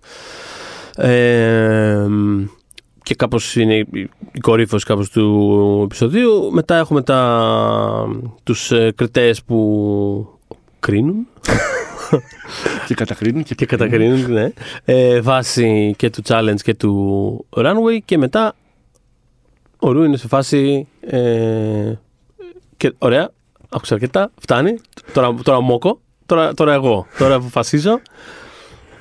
ε, 0.96 2.06
και 3.04 3.16
κάπως 3.16 3.56
είναι 3.56 3.76
η- 3.78 4.10
η 4.32 4.40
κορύφωση 4.40 4.86
κάπως 4.86 5.10
του 5.10 5.82
επεισοδίου. 5.84 6.50
Μετά 6.52 6.78
έχουμε 6.78 7.02
τα, 7.02 8.08
τους 8.44 8.72
ε, 8.72 8.92
κριτές 8.96 9.44
που 9.44 10.28
κρίνουν 10.80 11.28
και 12.88 12.94
κατακρίνουν 12.94 13.44
και, 13.44 13.56
και 13.56 13.66
κατακρίνουν, 13.66 14.32
ναι, 14.32 14.52
ε, 14.86 15.22
βάσει 15.22 15.94
και 15.98 16.10
του 16.10 16.22
challenge 16.28 16.62
και 16.64 16.74
του 16.74 17.46
runway 17.50 17.98
και 18.06 18.18
μετά 18.18 18.56
ο 19.80 19.92
Ρου 19.92 20.04
είναι 20.04 20.18
σε 20.18 20.28
φάση 20.28 20.88
ε, 21.00 21.94
και 22.78 22.94
ωραία, 22.98 23.32
άκουσα 23.70 23.94
αρκετά, 23.94 24.32
φτάνει, 24.42 24.78
τώρα, 25.14 25.34
τώρα 25.44 25.60
μόκο, 25.60 26.00
τώρα, 26.26 26.54
τώρα 26.54 26.74
εγώ, 26.74 27.08
τώρα 27.18 27.36
αποφασίζω. 27.36 28.00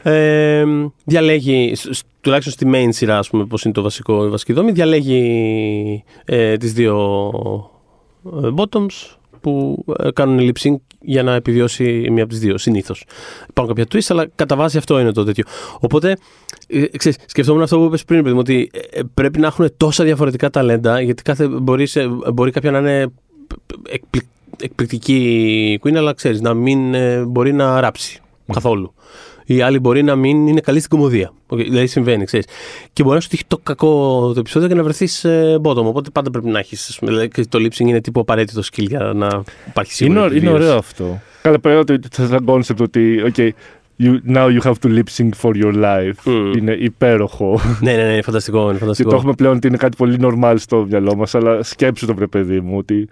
Ε, 0.03 0.65
διαλέγει, 1.05 1.75
σ- 1.75 1.93
σ- 1.95 2.05
τουλάχιστον 2.21 2.53
στη 2.53 2.71
main 2.75 2.89
σειρά, 2.93 3.19
ας 3.19 3.31
πούμε, 3.31 3.45
πώς 3.45 3.65
είναι 3.65 3.73
το 3.75 3.83
βασικό, 3.83 4.25
η 4.25 4.29
βασική 4.29 4.53
δόμη, 4.53 4.73
διαλέγει 4.73 6.05
ε, 6.25 6.57
τις 6.57 6.73
δύο 6.73 6.95
ε, 8.45 8.49
bottoms 8.57 9.17
που 9.47 9.85
ε, 9.99 10.11
κάνουν 10.11 10.39
lip 10.41 10.67
sync 10.67 10.75
για 11.01 11.23
να 11.23 11.35
επιβιώσει 11.35 12.07
μία 12.11 12.23
από 12.23 12.33
τις 12.33 12.41
δύο, 12.41 12.59
συνήθως. 12.59 13.05
Υπάρχουν 13.49 13.75
κάποια 13.75 14.01
twist, 14.01 14.07
αλλά 14.09 14.27
κατά 14.35 14.57
βάση 14.57 14.79
αυτό 14.79 14.99
είναι 15.01 15.13
το 15.13 15.25
τέτοιο. 15.25 15.45
Οπότε, 15.81 16.17
ε, 16.67 16.87
ξέρεις, 16.97 17.19
σκεφτόμουν 17.27 17.63
αυτό 17.63 17.79
που 17.79 17.85
είπες 17.85 18.05
πριν, 18.05 18.23
παιδί 18.23 18.35
μου, 18.35 18.41
ότι 18.41 18.71
ε, 18.91 19.01
πρέπει 19.15 19.39
να 19.39 19.47
έχουν 19.47 19.69
τόσα 19.77 20.05
διαφορετικά 20.05 20.51
ταλέντα, 20.51 21.01
γιατί 21.01 21.23
κάθε, 21.23 21.47
μπορείς, 21.49 21.91
σε- 21.91 22.09
μπορεί 22.33 22.51
κάποια 22.51 22.71
να 22.71 22.79
είναι 22.79 23.07
εκπλη- 23.89 24.27
εκπληκτική 24.61 25.81
queen, 25.83 25.95
αλλά 25.95 26.13
ξέρεις, 26.13 26.41
να 26.41 26.55
μην 26.55 26.95
ε, 26.95 27.25
μπορεί 27.25 27.53
να 27.53 27.81
ράψει 27.81 28.21
καθόλου. 28.53 28.95
Η 29.49 29.61
άλλη 29.61 29.79
μπορεί 29.79 30.03
να 30.03 30.17
μην 30.17 30.47
είναι 30.47 30.61
καλή 30.61 30.79
στην 30.79 30.91
κομμωδία. 30.91 31.33
Okay, 31.49 31.57
δηλαδή 31.57 31.87
συμβαίνει, 31.87 32.25
ξέρεις. 32.25 32.47
Και 32.93 33.03
μπορεί 33.03 33.15
να 33.15 33.21
σου 33.21 33.29
τύχει 33.29 33.45
το 33.47 33.59
κακό 33.63 33.91
το 34.35 34.41
επεισόδιο 34.41 34.69
και 34.69 34.75
να 34.75 34.83
βρεθείς 34.83 35.27
bottom. 35.63 35.85
Οπότε 35.85 36.11
πάντα 36.11 36.31
πρέπει 36.31 36.49
να 36.49 36.59
έχεις. 36.59 36.99
Δηλαδή, 37.03 37.29
και 37.29 37.45
το 37.49 37.59
lip 37.59 37.77
sync 37.79 37.87
είναι 37.87 38.01
τύπο 38.01 38.21
απαραίτητο 38.21 38.61
skill 38.61 38.87
για 38.89 39.13
να 39.15 39.43
υπάρχει 39.69 39.93
σίγουρα. 39.93 40.19
Είναι, 40.19 40.29
είναι 40.29 40.37
επιβίωση. 40.37 40.63
ωραίο 40.65 40.77
αυτό. 40.79 41.21
Καλά, 41.43 41.61
πέρα 41.61 41.79
ότι 41.79 41.99
σαν 42.11 42.45
concept 42.47 42.81
ότι, 42.81 43.33
okay, 43.35 43.51
you, 44.03 44.37
now 44.37 44.59
you 44.59 44.61
have 44.63 44.75
to 44.83 44.99
lip 44.99 45.09
sync 45.17 45.31
for 45.43 45.63
your 45.63 45.75
life. 45.75 46.13
Μμμ. 46.25 46.53
Είναι 46.53 46.73
υπέροχο. 46.73 47.61
Ναι, 47.81 47.93
ναι, 47.93 48.03
ναι, 48.03 48.13
είναι 48.13 48.23
φανταστικό. 48.23 48.63
Είναι 48.63 48.73
Και 48.73 48.79
φανταστικό. 48.79 49.11
το 49.11 49.17
έχουμε 49.17 49.33
πλέον 49.33 49.57
ότι 49.57 49.67
είναι 49.67 49.77
κάτι 49.77 49.97
πολύ 49.97 50.17
normal 50.21 50.55
στο 50.57 50.87
μυαλό 50.89 51.17
μας, 51.17 51.35
αλλά 51.35 51.63
σκέψου 51.63 52.07
το 52.07 52.15
βρε 52.15 52.27
παιδί 52.27 52.61
μου 52.61 52.77
ότι 52.77 53.09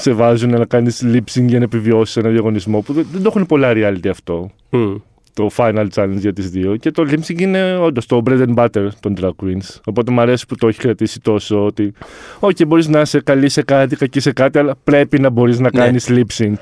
σε 0.00 0.12
βάζουν 0.12 0.50
να 0.50 0.64
κάνεις 0.64 1.02
lip 1.06 1.16
sync 1.38 1.44
για 1.46 1.58
να 1.58 1.64
επιβιώσεις 1.64 2.16
ένα 2.16 2.28
διαγωνισμό 2.28 2.80
που 2.80 2.92
δεν, 2.92 3.06
δεν 3.12 3.22
το 3.22 3.28
έχουν 3.34 3.46
πολλά 3.46 3.72
reality 3.74 4.08
αυτό. 4.10 4.50
Μμ. 4.70 4.94
Το 5.34 5.50
final 5.56 5.86
challenge 5.94 6.16
για 6.18 6.32
τις 6.32 6.50
δύο. 6.50 6.76
Και 6.76 6.90
το 6.90 7.04
lip 7.10 7.18
sync 7.30 7.40
είναι 7.40 7.76
όντως 7.76 8.06
το 8.06 8.22
bread 8.26 8.46
and 8.46 8.54
butter 8.54 8.88
των 9.00 9.14
drag 9.20 9.30
queens. 9.44 9.78
Οπότε 9.84 10.10
μου 10.12 10.20
αρέσει 10.20 10.46
που 10.46 10.54
το 10.56 10.68
έχει 10.68 10.78
κρατήσει 10.78 11.20
τόσο 11.20 11.64
ότι. 11.64 11.92
Όχι, 12.40 12.64
μπορείς 12.64 12.88
να 12.88 13.00
είσαι 13.00 13.20
καλή 13.20 13.48
σε 13.48 13.62
κάτι, 13.62 13.96
κακή 13.96 14.20
σε 14.20 14.32
κάτι, 14.32 14.58
αλλά 14.58 14.74
πρέπει 14.84 15.20
να 15.20 15.30
μπορείς 15.30 15.58
να 15.58 15.70
Ναι. 15.72 15.80
κάνεις 15.80 16.08
lip 16.10 16.42
sync. 16.42 16.54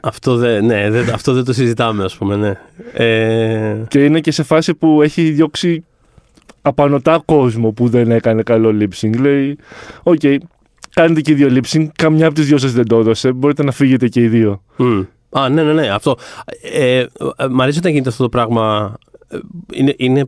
Αυτό, 0.00 0.36
δεν, 0.36 0.64
ναι, 0.64 0.90
δεν, 0.90 1.10
αυτό 1.14 1.32
δεν 1.32 1.44
το 1.44 1.52
συζητάμε, 1.52 2.04
ας 2.04 2.16
πούμε. 2.16 2.36
Ναι. 2.36 2.52
Ε, 2.92 3.76
Και 3.88 4.04
είναι 4.04 4.20
και 4.20 4.30
σε 4.30 4.42
φάση 4.42 4.74
που 4.74 5.02
έχει 5.02 5.30
διώξει 5.30 5.84
απανωτά 6.62 7.22
κόσμο 7.24 7.70
που 7.70 7.88
δεν 7.88 8.10
έκανε 8.10 8.42
καλό 8.42 8.76
lip 8.80 9.00
sync. 9.06 9.18
Λέει, 9.20 9.58
οκ, 10.02 10.20
κάνετε 10.94 11.20
και 11.20 11.30
οι 11.30 11.34
δύο 11.34 11.48
lip 11.50 11.76
sync, 11.76 11.86
καμιά 11.96 12.26
από 12.26 12.34
τις 12.34 12.46
δυο 12.46 12.58
σας 12.58 12.72
δεν 12.72 12.86
το 12.86 12.98
έδωσε, 12.98 13.32
μπορείτε 13.32 13.62
να 13.64 13.72
φύγετε 13.72 14.08
και 14.08 14.20
οι 14.20 14.28
δύο. 14.28 14.62
μ. 14.76 15.00
Α, 15.30 15.48
ναι, 15.48 15.62
ναι, 15.62 15.72
ναι. 15.72 15.88
Αυτό. 15.88 16.16
Ε, 16.62 16.98
ε, 16.98 17.06
μ' 17.50 17.60
αρέσει 17.60 17.78
όταν 17.78 17.90
γίνεται 17.90 18.08
αυτό 18.08 18.22
το 18.22 18.28
πράγμα. 18.28 18.94
Ε, 19.28 19.38
Είναι, 19.72 19.94
είναι, 19.96 20.24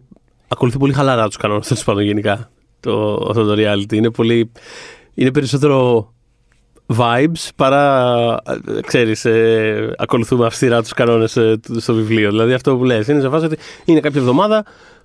ακολουθεί 0.49 0.79
πολύ 0.79 0.93
χαλαρά 0.93 1.27
τους 1.27 1.37
κανόνες, 1.37 1.67
τέλος 1.67 1.85
πάντων, 1.85 2.03
γενικά. 2.03 2.51
Το, 2.81 3.27
αυτό 3.31 3.45
το 3.45 3.55
reality. 3.59 3.93
Είναι 3.93 4.11
πολύ. 4.11 4.51
Είναι 5.15 5.31
περισσότερο 5.31 6.09
vibes 6.97 7.49
παρά, 7.57 8.17
ε, 8.77 8.81
ξέρεις, 8.87 9.25
ε, 9.25 9.95
ακολουθούμε 9.99 10.47
αυστηρά 10.47 10.83
τους 10.83 10.93
κανόνες 10.93 11.37
ε, 11.37 11.57
του- 11.63 11.81
στο 11.81 11.95
βιβλίο. 11.95 12.31
Δηλαδή 12.31 12.53
αυτό 12.53 12.77
που 12.77 12.85
λες, 12.85 13.09
είναι 13.09 13.21
σε 13.21 13.29
φάση 13.29 13.45
ότι 13.45 13.57
είναι 13.85 14.01
κάποια 14.01 14.21
εβδομάδα 14.21 14.65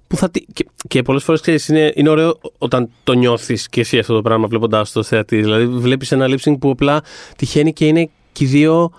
που 0.09 0.15
θα... 0.17 0.29
τι- 0.29 0.45
Και, 0.53 0.65
και 0.87 1.01
πολλές 1.01 1.23
φορές, 1.23 1.41
ξέρεις, 1.41 1.67
είναι, 1.67 1.91
είναι 1.95 2.09
ωραίο 2.09 2.39
όταν 2.57 2.89
το 3.03 3.13
νιώθεις 3.13 3.69
και 3.69 3.79
εσύ 3.81 3.99
αυτό 3.99 4.13
το 4.13 4.21
πράγμα 4.21 4.47
βλέποντας 4.47 4.91
το 4.91 5.03
θεατή. 5.03 5.41
Δηλαδή 5.41 5.65
βλέπεις 5.65 6.11
ένα 6.11 6.25
lip 6.29 6.49
sync 6.49 6.55
που 6.59 6.69
απλά 6.69 7.01
τυχαίνει 7.37 7.73
και 7.73 7.85
είναι 7.87 8.09
και 8.31 8.43
οι 8.43 8.47
δύο 8.47 8.91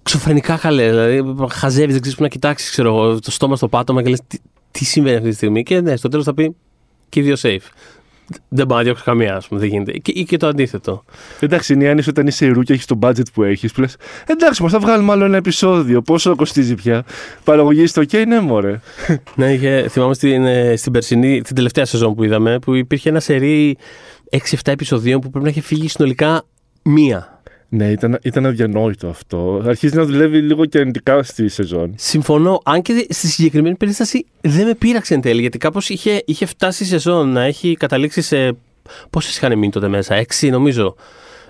εξωφρενικά 0.00 0.56
καλέ. 0.56 0.88
Δηλαδή 0.88 1.34
χαζεύεις, 1.50 1.92
δεν 1.92 2.00
ξέρεις 2.00 2.16
που 2.16 2.22
να 2.22 2.28
κοιτάξεις, 2.28 2.70
ξέρω 2.70 2.88
εγώ, 2.88 3.20
το 3.20 3.30
στόμα 3.30 3.56
στο 3.56 3.68
πάτωμα 3.68 4.02
και 4.02 4.08
λες 4.08 4.20
τι, 4.26 4.38
τι 4.70 4.84
συμβαίνει 4.84 5.16
αυτή 5.16 5.28
τη 5.28 5.34
στιγμή. 5.34 5.62
Και 5.62 5.80
ναι, 5.80 5.96
στο 5.96 6.08
τέλος 6.08 6.24
θα 6.24 6.34
πει 6.34 6.56
και 7.08 7.20
οι 7.20 7.22
δύο 7.22 7.34
safe. 7.42 7.68
Δεν 8.48 8.66
πάω 8.66 8.78
να 8.78 8.84
διώξω 8.84 9.02
καμία, 9.04 9.36
ας 9.36 9.48
πούμε, 9.48 9.60
δεν 9.60 9.68
γίνεται. 9.68 9.92
Και, 9.92 10.12
ή 10.14 10.24
και 10.24 10.36
το 10.36 10.46
αντίθετο. 10.46 11.04
Εντάξει, 11.40 11.72
είναι 11.72 11.84
η 11.84 11.88
άνοιση 11.88 12.08
όταν 12.08 12.26
είσαι 12.26 12.46
ρου 12.46 12.62
και 12.62 12.72
έχεις 12.72 12.84
το 12.84 12.98
budget 13.02 13.32
που 13.32 13.42
έχεις. 13.42 13.72
Που 13.72 13.80
λες, 13.80 13.96
εντάξει, 14.26 14.62
μα 14.62 14.68
θα 14.68 14.78
βγάλουμε 14.78 15.12
άλλο 15.12 15.24
ένα 15.24 15.36
επεισόδιο. 15.36 16.02
Πόσο 16.02 16.36
κοστίζει 16.36 16.74
πια. 16.74 17.04
Παραγωγή 17.44 17.86
στο 17.86 18.02
OK, 18.02 18.26
ναι, 18.26 18.40
μωρέ. 18.40 18.80
Ναι, 19.34 19.52
είχε, 19.52 19.88
θυμάμαι 19.88 20.14
στην, 20.14 20.46
ε, 20.46 20.76
στην 20.76 20.92
περσινή, 20.92 21.40
την 21.42 21.54
τελευταία 21.54 21.84
σεζόν 21.84 22.14
που 22.14 22.24
είδαμε, 22.24 22.58
που 22.58 22.74
υπήρχε 22.74 23.08
ένα 23.08 23.20
σερί 23.20 23.76
6-7 24.30 24.36
επεισοδίων 24.64 25.20
που 25.20 25.30
πρέπει 25.30 25.44
να 25.44 25.50
είχε 25.50 25.60
φύγει 25.60 25.88
συνολικά 25.88 26.42
μία. 26.82 27.35
Ναι, 27.68 27.90
ήταν, 27.90 28.18
ήταν 28.22 28.46
αδιανόητο 28.46 29.08
αυτό. 29.08 29.62
Αρχίζει 29.66 29.96
να 29.96 30.04
δουλεύει 30.04 30.38
λίγο 30.38 30.64
και 30.64 30.78
αρνητικά 30.78 31.22
στη 31.22 31.48
σεζόν. 31.48 31.92
Συμφωνώ, 31.96 32.60
αν 32.64 32.82
και 32.82 33.06
στη 33.08 33.26
συγκεκριμένη 33.26 33.76
περίσταση 33.76 34.26
δεν 34.40 34.66
με 34.66 34.74
πείραξε 34.74 35.14
εν 35.14 35.20
τέλει, 35.20 35.40
γιατί 35.40 35.58
κάπως 35.58 35.88
είχε, 35.88 36.22
είχε 36.26 36.46
φτάσει 36.46 36.82
η 36.82 36.86
σεζόν 36.86 37.28
να 37.32 37.42
έχει 37.42 37.74
καταλήξει 37.78 38.20
σε. 38.20 38.56
Πόσε 39.10 39.30
είχαν 39.36 39.58
μείνει 39.58 39.72
τότε 39.72 39.88
μέσα, 39.88 40.24
6 40.40 40.50
νομίζω. 40.50 40.94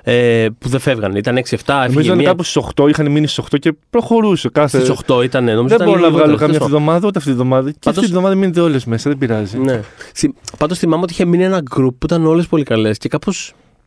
Ε, 0.08 0.46
που 0.58 0.68
δεν 0.68 0.80
φεύγανε. 0.80 1.18
Ήταν 1.18 1.36
6-7, 1.36 1.40
Νομίζω 1.66 1.84
έφυγε 1.84 2.02
ήταν 2.04 2.16
μία. 2.16 2.26
κάπου 2.26 2.42
στι 2.42 2.60
8, 2.80 2.88
είχαν 2.88 3.10
μείνει 3.10 3.26
στις 3.26 3.44
8 3.52 3.58
και 3.58 3.74
προχωρούσε 3.90 4.48
κάθε. 4.48 4.78
Στις 4.84 4.90
8 5.06 5.22
ήταν, 5.24 5.44
νομίζω. 5.44 5.62
Δεν 5.62 5.74
ήταν 5.76 5.86
μπορώ 5.86 6.00
να 6.00 6.06
λίγο 6.06 6.10
βγάλω 6.16 6.24
λιγότερο, 6.32 6.36
καμία 6.36 6.38
τέλος 6.38 6.56
αυτή 6.56 6.58
τη 6.58 6.64
εβδομάδα, 6.64 7.06
ούτε 7.06 7.18
αυτή 7.18 7.30
τη 7.30 7.36
εβδομάδα. 7.36 7.70
Και 7.70 7.76
Πάντως- 7.84 7.98
αυτή 7.98 8.10
τη 8.10 8.16
εβδομάδα 8.16 8.34
μείνετε 8.40 8.60
όλες 8.60 8.84
μέσα, 8.84 9.10
δεν 9.10 9.18
πειράζει. 9.18 9.58
Ναι. 9.58 9.80
Πάντως 10.58 10.78
θυμάμαι 10.78 11.02
ότι 11.02 11.12
είχε 11.12 11.24
μείνει 11.24 11.44
ένα 11.44 11.62
group 11.76 11.94
που 11.98 12.06
ήταν 12.06 12.26
όλες 12.26 12.46
πολύ 12.46 12.62
καλές 12.64 12.98
και 12.98 13.08
κάπω 13.08 13.32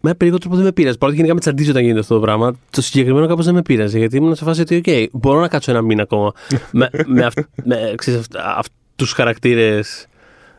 με 0.02 0.10
ένα 0.10 0.16
περίεργο 0.16 0.40
τρόπο 0.40 0.56
δεν 0.56 0.66
με 0.66 0.72
πείραζε. 0.72 0.98
Παρότι 0.98 1.16
γενικά 1.18 1.34
με 1.34 1.40
τσαντίζει 1.40 1.70
όταν 1.70 1.82
γίνεται 1.82 2.00
αυτό 2.00 2.14
το 2.14 2.22
πράγμα. 2.22 2.56
Το 2.70 2.82
συγκεκριμένο 2.82 3.28
κάπως 3.28 3.46
δεν 3.46 3.54
με 3.54 3.62
πείραζε. 3.62 3.98
Γιατί 3.98 4.18
ήμουν 4.18 4.36
σε 4.36 4.44
φάση 4.44 4.62
ότι, 4.62 4.82
OK, 4.86 5.06
μπορώ 5.12 5.40
να 5.40 5.48
κάτσω 5.48 5.72
ένα 5.72 5.82
μήνα 5.82 6.02
ακόμα 6.02 6.34
με, 6.72 6.90
με, 7.06 7.26
αυ, 7.26 7.34
με 7.64 7.94
ξέρεις, 7.96 8.20
αυ, 8.20 8.58
αυτού 8.58 8.74
τους 8.96 9.12
χαρακτήρες, 9.12 10.08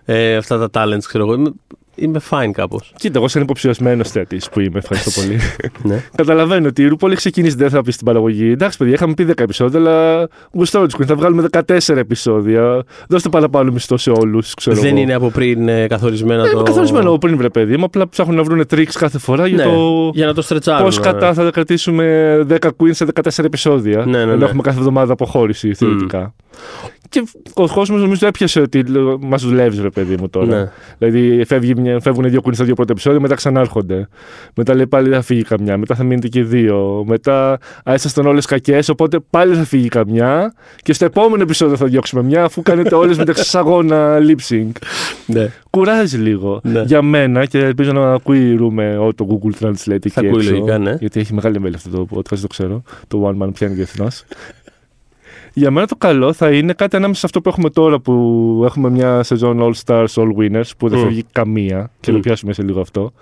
ε, 0.04 0.36
αυτά 0.36 0.68
τα 0.68 0.84
talents, 0.84 1.04
ξέρω 1.06 1.32
εγώ. 1.32 1.54
Είμαι, 1.94 2.08
είμαι 2.08 2.20
fine 2.30 2.50
κάπως. 2.52 2.92
Κοίτα, 2.96 3.18
εγώ 3.18 3.28
σαν 3.28 3.42
υποψιασμένος 3.42 4.10
θεατή 4.10 4.40
που 4.52 4.60
είμαι, 4.60 4.78
ευχαριστώ 4.78 5.20
πολύ. 5.20 5.38
ναι. 5.94 6.04
Καταλαβαίνω 6.14 6.68
ότι 6.68 6.82
η 6.82 6.86
Ρούπολη 6.88 7.12
έχει 7.12 7.20
ξεκινήσει, 7.20 7.56
δεν 7.56 7.70
θα 7.70 7.82
πει 7.82 7.92
στην 7.92 8.06
παραγωγή. 8.06 8.50
Εντάξει, 8.50 8.78
παιδιά, 8.78 8.94
είχαμε 8.94 9.14
πει 9.14 9.26
10 9.28 9.32
επεισόδια, 9.40 9.78
αλλά 9.78 10.28
γουστάρω 10.52 10.86
του 10.86 11.04
θα 11.06 11.14
βγάλουμε 11.14 11.46
14 11.68 11.96
επεισόδια. 11.96 12.84
Δώστε 13.08 13.28
παραπάνω 13.28 13.72
μισθό 13.72 13.96
σε 13.96 14.10
όλους. 14.10 14.54
Δεν 14.64 14.96
είναι 14.96 15.14
από 15.14 15.30
πριν 15.30 15.68
ε, 15.68 15.86
καθορισμένα 15.86 16.42
Δεν 16.42 16.50
το. 16.50 16.58
είναι 16.58 16.66
καθορισμένο 16.68 17.08
από 17.08 17.18
πριν, 17.18 17.36
βρε 17.36 17.48
παιδί 17.48 17.76
μου. 17.76 17.84
Απλά 17.84 18.08
ψάχνουν 18.08 18.36
να 18.36 18.42
βρουν 18.42 18.66
τρίξ 18.66 18.96
κάθε 18.96 19.18
φορά 19.18 19.46
για 19.46 19.56
Ναι, 19.56 19.62
το 19.62 20.10
για 20.14 20.26
να 20.26 20.34
το 20.34 20.42
στρετσάρουν. 20.42 20.84
πώς 20.84 21.00
κατά 21.00 21.34
θα 21.34 21.50
κρατήσουμε 21.50 22.36
10 22.48 22.56
queens 22.56 22.90
σε 22.90 23.06
14 23.38 23.44
επεισόδια. 23.44 24.04
Ναι, 24.04 24.10
ναι, 24.16 24.18
Ενώ 24.18 24.36
ναι. 24.36 24.44
έχουμε 24.44 24.62
κάθε 24.62 24.78
εβδομάδα 24.78 25.12
αποχώρηση 25.12 25.74
θεωρητικά. 25.74 26.34
Και 27.08 27.24
ο 27.54 27.68
κόσμος 27.68 28.00
νομίζω 28.00 28.26
έπιασε 28.26 28.60
ότι 28.60 28.84
μα 29.20 29.36
δουλεύεις, 29.36 29.80
ρε 29.80 29.90
παιδί 29.90 30.16
μου 30.20 30.28
τώρα. 30.28 30.46
Ναι. 30.46 30.70
Δηλαδή 30.98 31.44
φεύγει 31.44 31.74
μια, 31.80 32.00
φεύγουν 32.00 32.30
δύο 32.30 32.40
queens 32.44 32.54
στα 32.54 32.64
δύο 32.64 32.74
πρώτα 32.74 32.92
επεισόδια, 32.92 33.20
μετά 33.20 33.34
ξανάρχονται. 33.34 34.08
Μετά 34.54 34.74
λέει 34.74 34.86
πάλι 34.86 35.10
θα 35.10 35.22
φύγει 35.22 35.42
καμιά, 35.42 35.78
μετά 35.78 35.94
θα 35.94 36.04
μείνετε 36.04 36.28
και 36.28 36.42
δύο. 36.42 37.04
Μετά 37.06 37.58
α, 37.84 37.94
ήσασταν 37.94 38.26
όλες 38.26 38.46
κακές, 38.46 38.88
οπότε 38.88 39.18
πάλι 39.30 39.54
θα 39.54 39.64
φύγει 39.64 39.88
καμιά. 39.88 40.54
Και 40.82 40.92
στο 40.92 41.04
επόμενο 41.04 41.42
επεισόδιο 41.42 41.76
θα 41.76 41.86
διώξουμε 41.86 42.22
μια, 42.22 42.44
αφού 42.44 42.62
κάνετε 42.62 42.94
όλες 42.94 43.18
μεταξύ 43.18 43.58
αγώνα 43.58 44.18
lip 44.18 44.52
sync. 44.54 44.70
ναι. 45.26 45.50
Κουράζει 45.70 46.16
λίγο. 46.16 46.60
Ναι. 46.62 46.82
Για 46.82 47.02
μένα 47.02 47.44
και 47.44 47.58
ελπίζω 47.58 47.92
να 47.92 48.12
ακούει 48.12 48.50
η 48.50 48.54
Ρου 48.54 48.72
με 48.72 48.96
ό, 48.96 49.14
το 49.14 49.26
Google 49.30 49.64
Translate 49.64 50.04
εκεί 50.04 50.12
ακούει 50.14 50.28
έξω, 50.28 50.50
λογικά, 50.50 50.78
ναι. 50.78 50.96
Γιατί 51.00 51.20
έχει 51.20 51.34
μεγάλη 51.34 51.60
μέλη 51.60 51.74
αυτό 51.74 51.90
το 51.90 52.06
podcast, 52.14 52.38
το 52.38 52.46
ξέρω. 52.46 52.82
Το 53.08 53.28
One 53.28 53.42
Man 53.44 53.48
πιάνει 53.54 53.74
διεθνώς. 53.74 54.24
Για 55.52 55.70
μένα 55.70 55.86
το 55.86 55.96
καλό 55.96 56.32
θα 56.32 56.50
είναι 56.50 56.72
κάτι 56.72 56.96
ανάμεσα 56.96 57.20
σε 57.20 57.26
αυτό 57.26 57.40
που 57.40 57.48
έχουμε 57.48 57.70
τώρα 57.70 57.98
που 58.00 58.62
έχουμε 58.64 58.90
μια 58.90 59.22
σεζόν 59.22 59.58
All 59.60 59.72
Stars, 59.86 60.04
All 60.14 60.28
Winners 60.38 60.70
που 60.78 60.88
δεν 60.88 60.98
Mm. 60.98 61.02
φεύγει 61.02 61.24
καμία 61.32 61.90
και 62.00 62.10
το 62.10 62.16
Mm. 62.18 62.22
πιάσουμε 62.22 62.52
σε 62.52 62.62
λίγο 62.62 62.80
αυτό. 62.80 63.12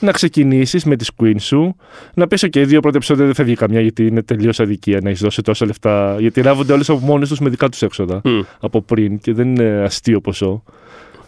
Να 0.00 0.10
ξεκινήσεις 0.12 0.84
με 0.84 0.96
τη 0.96 1.06
Queen 1.22 1.34
σου, 1.38 1.76
να 2.14 2.26
πεις: 2.26 2.44
OK, 2.44 2.62
δύο 2.66 2.80
πρώτα 2.80 2.96
επεισόδια 2.96 3.24
δεν 3.24 3.34
φεύγει 3.34 3.54
καμιά 3.54 3.80
γιατί 3.80 4.06
είναι 4.06 4.22
τελείως 4.22 4.60
αδικία 4.60 4.98
να 5.02 5.08
έχεις 5.08 5.20
δώσει 5.20 5.42
τόσα 5.42 5.66
λεφτά. 5.66 6.16
Γιατί 6.18 6.40
ράβονται 6.40 6.72
όλες 6.72 6.88
από 6.90 6.98
μόνες 6.98 7.28
τους 7.28 7.38
με 7.38 7.48
δικά 7.50 7.68
τους 7.68 7.82
έξοδα 7.82 8.20
Μμ. 8.24 8.40
από 8.60 8.82
πριν 8.82 9.18
και 9.18 9.32
δεν 9.32 9.48
είναι 9.48 9.82
αστείο 9.84 10.20
ποσό. 10.20 10.62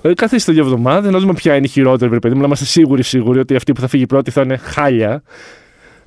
Δηλαδή, 0.01 0.21
καθίστε 0.23 0.53
δύο 0.53 0.63
εβδομάδες, 0.63 1.11
να 1.13 1.19
δούμε 1.19 1.33
ποια 1.33 1.57
είναι 1.57 1.67
η 1.67 1.69
χειρότερη, 1.69 2.11
βρε 2.11 2.19
παιδί 2.19 2.35
μου, 2.35 2.41
να 2.41 2.47
είμαστε 2.47 2.65
σίγουροι, 2.65 3.03
σίγουροι 3.03 3.39
ότι 3.39 3.55
αυτή 3.55 3.73
που 3.73 3.81
θα 3.81 3.89
φύγει 3.89 4.07
πρώτη 4.07 4.31
θα 4.31 4.41
είναι 4.43 4.57
χάλια. 4.57 5.23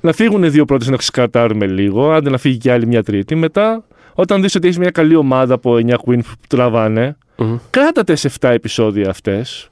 Να 0.00 0.12
φύγουν 0.12 0.42
οι 0.42 0.48
δύο 0.48 0.64
πρώτες 0.64 0.88
να 0.88 0.96
ξεκατάρουμε 0.96 1.66
λίγο, 1.66 2.10
άντε 2.10 2.30
να 2.30 2.38
φύγει 2.38 2.56
και 2.58 2.72
άλλη 2.72 2.86
μια 2.86 3.02
τρίτη. 3.02 3.34
Μετά, 3.34 3.84
όταν 4.20 4.42
δεις 4.42 4.54
ότι 4.54 4.66
έχεις 4.66 4.78
μια 4.78 4.90
καλή 4.90 5.14
ομάδα 5.14 5.54
από 5.54 5.74
9 5.86 5.90
Queen 5.90 6.18
που 6.24 6.32
τραβάνε, 6.48 7.16
Μμ. 7.36 7.54
κράτατε 7.70 8.14
σε 8.14 8.30
7 8.40 8.48
επεισόδια 8.48 9.10
αυτές, 9.10 9.68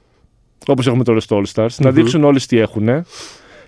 όπως 0.66 0.86
έχουμε 0.86 1.04
τώρα 1.04 1.20
στο 1.20 1.42
All 1.42 1.52
Stars, 1.54 1.74
να 1.78 1.88
Μμμ. 1.90 1.94
δείξουν 1.94 2.24
όλες 2.24 2.46
τι 2.46 2.58
έχουν. 2.58 2.88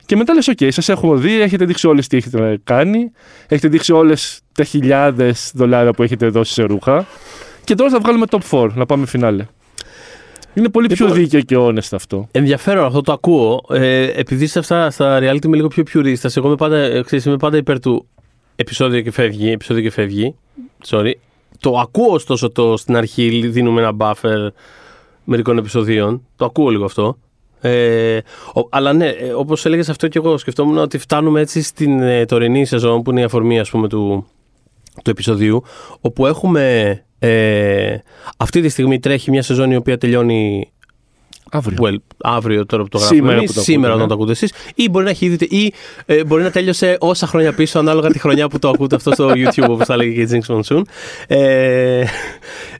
Και 0.06 0.16
μετά 0.16 0.34
λες, 0.34 0.50
OK, 0.56 0.68
σας 0.72 0.88
έχω 0.88 1.16
δει, 1.16 1.40
έχετε 1.40 1.64
δείξει 1.64 1.86
όλες 1.86 2.06
τι 2.06 2.16
έχετε 2.16 2.60
κάνει, 2.64 3.10
έχετε 3.48 3.68
δείξει 3.68 3.92
όλες 3.92 4.40
τα 4.54 4.64
χιλιάδες 4.64 5.50
δολάρια 5.54 5.92
που 5.92 6.02
έχετε 6.02 6.28
δώσει 6.28 6.52
σε 6.52 6.62
ρούχα 6.62 7.06
και 7.64 7.74
τώρα 7.74 7.90
θα 7.90 7.98
βγάλουμε 8.00 8.26
top 8.30 8.40
4, 8.50 8.70
να 8.74 8.86
πάμε 8.86 9.06
φινάλε. 9.06 9.46
Είναι 10.54 10.68
πολύ 10.68 10.86
πιο 10.86 11.06
Λοιπόν, 11.06 11.20
δίκαιο 11.22 11.40
και 11.40 11.56
honest 11.58 11.92
αυτό. 11.92 12.28
Ενδιαφέρον 12.30 12.84
αυτό 12.84 13.00
το 13.00 13.12
ακούω. 13.12 13.64
Ε, 13.70 14.02
επειδή 14.02 14.46
σε 14.46 14.58
αυτά 14.58 14.90
στα 14.90 15.18
reality 15.18 15.44
είμαι 15.44 15.56
λίγο 15.56 15.68
πιο 15.68 15.82
πιουρίστας, 15.82 16.36
εγώ 16.36 16.46
είμαι 16.46 16.56
πάντα, 16.56 16.76
ε, 16.76 17.02
ξέρεις, 17.02 17.24
είμαι 17.24 17.36
πάντα 17.36 17.56
υπέρ 17.56 17.80
του 17.80 18.08
επεισόδιο 18.60 19.00
και 19.00 19.10
φεύγει, 19.10 19.50
επεισόδιο 19.50 19.82
και 19.82 19.90
φεύγει. 19.90 20.34
Sorry. 20.86 21.12
Το 21.60 21.78
ακούω 21.78 22.12
ωστόσο 22.12 22.50
το 22.50 22.76
στην 22.76 22.96
αρχή 22.96 23.46
δίνουμε 23.48 23.80
ένα 23.80 23.92
buffer 23.98 24.48
μερικών 25.24 25.58
επεισοδίων. 25.58 26.26
Το 26.36 26.44
ακούω 26.44 26.68
λίγο 26.68 26.84
αυτό. 26.84 27.18
Ε, 27.60 28.16
ο- 28.54 28.68
αλλά 28.70 28.92
ναι, 28.92 29.06
ε, 29.08 29.32
όπως 29.32 29.64
έλεγες 29.66 29.88
αυτό 29.88 30.08
και 30.08 30.18
εγώ 30.18 30.38
σκεφτόμουν 30.38 30.78
ότι 30.78 30.98
φτάνουμε 30.98 31.40
έτσι 31.40 31.62
στην 31.62 32.00
ε, 32.00 32.24
τωρινή 32.24 32.64
σεζόν 32.64 33.02
που 33.02 33.10
είναι 33.10 33.20
η 33.20 33.22
αφορμή 33.22 33.58
ας 33.60 33.70
πούμε 33.70 33.88
του, 33.88 34.26
του 35.04 35.10
επεισοδίου 35.10 35.62
όπου 36.00 36.26
έχουμε 36.26 36.92
ε, 37.18 37.96
αυτή 38.36 38.60
τη 38.60 38.68
στιγμή 38.68 38.98
τρέχει 38.98 39.30
μια 39.30 39.42
σεζόν 39.42 39.70
η 39.70 39.76
οποία 39.76 39.98
τελειώνει 39.98 40.72
Αύριο. 41.50 41.76
well, 41.80 41.94
αύριο 42.22 42.66
τώρα 42.66 42.82
που 42.82 42.88
το 42.88 42.98
γράφουμε 42.98 43.18
Σήμερα 43.20 43.36
εμείς, 43.38 43.50
που 43.50 43.56
το 43.56 43.62
σήμερα 43.62 43.92
ακούτε, 43.92 44.04
όταν 44.04 44.08
το 44.08 44.14
ακούτε 44.14 44.32
εσείς. 44.32 44.52
Ή 44.74 44.88
μπορεί 44.90 45.04
να 45.04 45.10
έχει 45.10 45.26
ήδη 45.26 45.44
ή 45.44 45.72
ε, 46.06 46.24
μπορεί 46.24 46.42
να 46.42 46.50
τέλειωσε 46.50 46.96
όσα 47.00 47.26
χρόνια 47.26 47.52
πίσω 47.52 47.78
ανάλογα 47.78 48.08
τη 48.10 48.18
χρονιά 48.18 48.48
που 48.48 48.58
το 48.58 48.68
ακούτε 48.68 48.96
αυτό 48.96 49.12
στο 49.12 49.32
YouTube 49.34 49.68
όπως 49.68 49.86
θα 49.86 49.96
λέγει 49.96 50.14
και 50.26 50.34
η 50.36 50.42
Jinx 50.48 50.54
Monsoon. 50.54 50.82
Ε, 51.26 52.04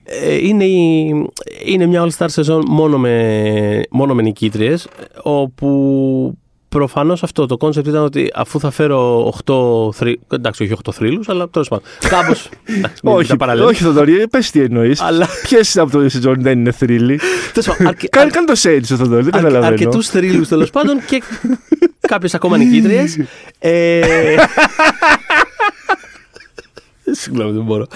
ε, 0.05 0.35
είναι, 0.43 0.65
η- 0.65 1.27
είναι 1.65 1.87
μια 1.87 2.05
All 2.07 2.11
Star 2.19 2.27
σεζόν 2.29 2.65
μόνο 2.69 2.99
με, 2.99 3.83
μόνο 3.91 4.15
με 4.15 4.23
νικήτριες 4.23 4.89
όπου 5.23 6.39
Προφανώς 6.69 7.23
αυτό 7.23 7.47
το 7.47 7.57
concept 7.57 7.87
ήταν 7.87 8.03
ότι 8.03 8.31
αφού 8.35 8.61
θα 8.61 8.71
φέρω 8.71 9.33
8 9.47 9.93
θρύλους. 9.95 10.21
Εντάξει, 10.33 10.63
όχι 10.63 10.73
8 10.89 10.93
θρύλους, 10.93 11.29
αλλά 11.29 11.49
τέλος 11.49 11.69
πάντων. 11.69 11.85
Κάπως. 12.09 12.49
όχι, 13.03 13.37
όχι 13.63 13.83
Θοδωρή, 13.83 14.29
πες 14.29 14.51
τι 14.51 14.61
εννοείς. 14.61 15.01
Αλλά. 15.01 15.29
Ποιες 15.43 15.77
από 15.77 15.91
το 15.91 16.09
σεζόν 16.09 16.37
δεν 16.43 16.59
είναι 16.59 16.71
θρύλοι; 16.73 17.21
τέλος 17.53 17.67
πάντων, 17.69 17.87
αρκε- 17.87 18.11
Κάνε 18.11 18.31
κάνε 18.31 18.47
το 18.47 18.53
shade 18.63 18.81
σου 18.87 18.97
Θοδωρή, 18.97 19.23
δεν 19.23 19.33
καταλαβαίνω. 19.33 19.67
Αρκετούς 19.67 20.09
θρύλους 20.09 20.49
τέλος 20.49 20.71
πάντων 20.71 21.05
και 21.07 21.23
κάποιες 22.09 22.35
ακόμα 22.35 22.57
νικήτριες. 22.57 23.19
ε... 23.59 24.01
Συγγνώμη, 27.11 27.53
δεν 27.53 27.63
μπορώ. 27.63 27.87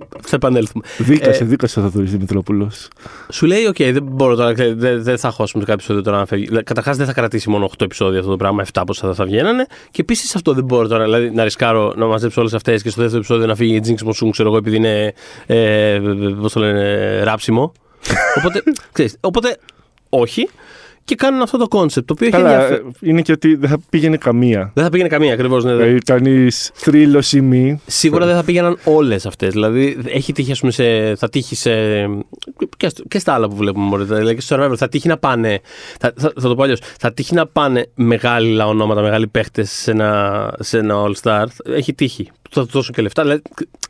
Ε... 0.00 0.04
Θα, 0.10 0.18
θα 0.22 0.36
επανέλθουμε. 0.36 0.84
Δίκασε, 0.98 1.42
Ε, 1.42 1.46
δίκασε 1.46 1.80
ο 1.80 1.82
Θοδωρής 1.82 2.10
Δημητρόπουλος. 2.10 2.88
Σου 3.32 3.46
λέει, 3.46 3.66
οκ, 3.66 3.76
δεν 3.76 4.02
μπορώ 4.02 4.34
τώρα, 4.34 4.52
ξέρετε, 4.52 4.74
δεν, 4.74 5.02
δεν 5.02 5.18
θα 5.18 5.30
χώσουμε 5.30 5.62
κάποιο 5.62 5.74
επεισόδιο 5.74 6.02
τώρα 6.02 6.18
να 6.18 6.26
φεύγει. 6.26 6.46
Καταρχάς, 6.46 6.96
δεν 6.96 7.06
θα 7.06 7.12
κρατήσει 7.12 7.50
μόνο 7.50 7.70
8 7.70 7.80
επεισόδια 7.80 8.18
αυτό 8.18 8.30
το 8.30 8.36
πράγμα, 8.36 8.64
7 8.72 8.82
πώς 8.86 8.94
θα, 8.94 9.14
θα 9.14 9.24
βγαίνανε. 9.24 9.66
Και 9.90 10.00
επίσης 10.00 10.34
αυτό 10.34 10.52
δεν 10.52 10.64
μπορώ 10.64 10.88
τώρα 10.88 11.04
δηλαδή, 11.04 11.30
να 11.30 11.44
ρισκάρω 11.44 11.94
να 11.96 12.06
μαζέψω 12.06 12.40
όλες 12.40 12.54
αυτές 12.54 12.82
και 12.82 12.90
στο 12.90 13.00
δεύτερο 13.00 13.22
επεισόδιο 13.22 13.46
να 13.46 13.54
φύγει 13.54 13.76
η 13.76 13.80
Jinx 13.86 14.08
Monsoon, 14.08 14.30
ξέρω 14.30 14.48
εγώ, 14.48 14.56
επειδή 14.58 14.76
είναι. 14.76 15.12
Ε, 15.46 16.00
Πώς 16.40 16.52
το 16.52 16.60
λένε, 16.60 17.22
ράψιμο. 17.22 17.72
οπότε, 18.38 18.62
ξέρεις, 18.92 19.16
οπότε, 19.20 19.56
όχι. 20.08 20.48
Και 21.08 21.14
κάνουν 21.14 21.42
αυτό 21.42 21.58
το 21.58 21.68
concept, 21.68 22.06
το 22.06 22.12
οποίο 22.12 22.26
έχει 22.26 22.36
Καλά, 22.36 22.52
ενδιαφέρον. 22.52 22.86
ε, 23.00 23.08
είναι 23.08 23.22
και 23.22 23.32
ότι 23.32 23.54
δεν 23.54 23.68
θα 23.68 23.78
πήγαινε 23.90 24.16
καμία. 24.16 24.70
Δεν 24.74 24.84
θα 24.84 24.90
πήγαινε 24.90 25.08
καμία 25.08 25.32
ακριβώς. 25.32 25.64
Ναι, 25.64 25.74
Δηλαδή, 25.74 25.98
κανεί 25.98 26.48
θρύλο 26.74 27.22
ή 27.32 27.40
μη. 27.40 27.80
Σίγουρα 27.86 28.26
δεν 28.26 28.34
θα 28.34 28.44
πήγαιναν 28.44 28.78
όλες 28.84 29.26
αυτές. 29.26 29.52
Δηλαδή, 29.52 29.98
έχει 30.04 30.32
τύχει, 30.32 30.52
ας 30.52 30.60
πούμε, 30.60 30.72
σε, 30.72 31.14
θα 31.16 31.28
τύχει 31.28 31.54
σε. 31.54 31.70
Και, 32.76 32.88
στο- 32.88 33.02
και 33.08 33.18
στα 33.18 33.32
άλλα 33.34 33.48
που 33.48 33.56
βλέπουμε, 33.56 33.84
μωρέ, 33.86 34.04
δηλαδή 34.04 34.34
και 34.34 34.40
στο 34.40 34.56
Survivor, 34.60 34.76
θα 34.76 34.88
τύχει 34.88 35.08
να 35.08 35.16
πάνε. 35.18 35.60
Θα, 36.00 36.12
θα, 36.16 36.32
θα 36.40 36.48
το 36.48 36.54
πω 36.54 36.62
αλλιώς. 36.62 36.80
Θα 36.98 37.12
τύχει 37.12 37.34
να 37.34 37.46
πάνε 37.46 37.86
μεγάλα 37.94 38.66
ονόματα, 38.66 39.00
μεγάλοι 39.00 39.26
παίχτες 39.26 39.70
σε 39.70 39.90
ένα, 39.90 40.52
σε 40.58 40.78
ένα 40.78 40.94
All 41.06 41.12
Star. 41.22 41.44
Έχει 41.64 41.94
τύχει. 41.94 42.30
Θα 42.50 42.60
του 42.64 42.68
δώσουν 42.70 42.94
και 42.94 43.02
λεφτά. 43.02 43.22
Δηλαδή, 43.22 43.42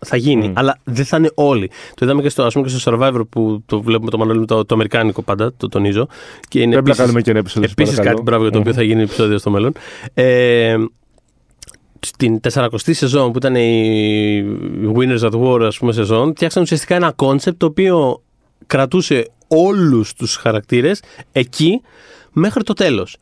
θα 0.06 0.16
γίνει. 0.16 0.48
Μμ. 0.48 0.52
Αλλά 0.54 0.78
δεν 0.84 1.04
θα 1.04 1.16
είναι 1.16 1.30
όλοι. 1.34 1.70
Το 1.94 2.04
είδαμε 2.04 2.22
και 2.22 2.28
στο, 2.28 2.42
ας 2.42 2.52
πούμε, 2.54 2.68
και 2.68 2.76
στο 2.78 2.92
Survivor 2.98 3.20
που 3.30 3.62
το 3.66 3.82
βλέπουμε 3.82 4.10
το 4.10 4.18
Μανώλη, 4.18 4.44
το, 4.44 4.64
το 4.64 4.74
αμερικάνικο 4.74 5.22
πάντα, 5.22 5.52
το 5.56 5.68
τονίζω. 5.68 6.06
Και 6.48 6.58
είναι 6.60 6.70
Πρέπει 6.70 6.72
να 6.72 6.78
επίσης- 6.78 6.98
κάνουμε 6.98 7.20
και 7.20 7.30
ένα 7.30 7.38
επεισόδιο. 7.38 7.68
Επίσης 7.72 7.98
κάτι 7.98 8.22
μπράβο 8.22 8.42
για 8.42 8.52
το 8.52 8.58
οποίο 8.58 8.72
θα 8.72 8.82
γίνει 8.82 9.02
επεισόδιο 9.02 9.38
στο 9.38 9.50
μέλλον. 9.50 9.72
Ε, 10.14 10.76
στην 12.00 12.40
40η 12.52 12.90
σεζόν 12.94 13.32
που 13.32 13.38
ήταν 13.38 13.54
η 13.54 14.44
Winners 14.96 15.20
at 15.20 15.32
War 15.42 15.60
ας 15.62 15.78
πούμε 15.78 15.92
σεζόν 15.92 16.30
φτιάξαν 16.30 16.62
ουσιαστικά 16.62 16.94
ένα 16.94 17.12
concept 17.12 17.58
το 17.58 17.66
οποίο 17.66 18.22
κρατούσε 18.66 19.30
όλους 19.48 20.14
τους 20.14 20.36
χαρακτήρες 20.36 21.02
εκεί 21.32 21.80
μέχρι 22.32 22.62
το 22.62 22.72
τέλος. 22.72 23.16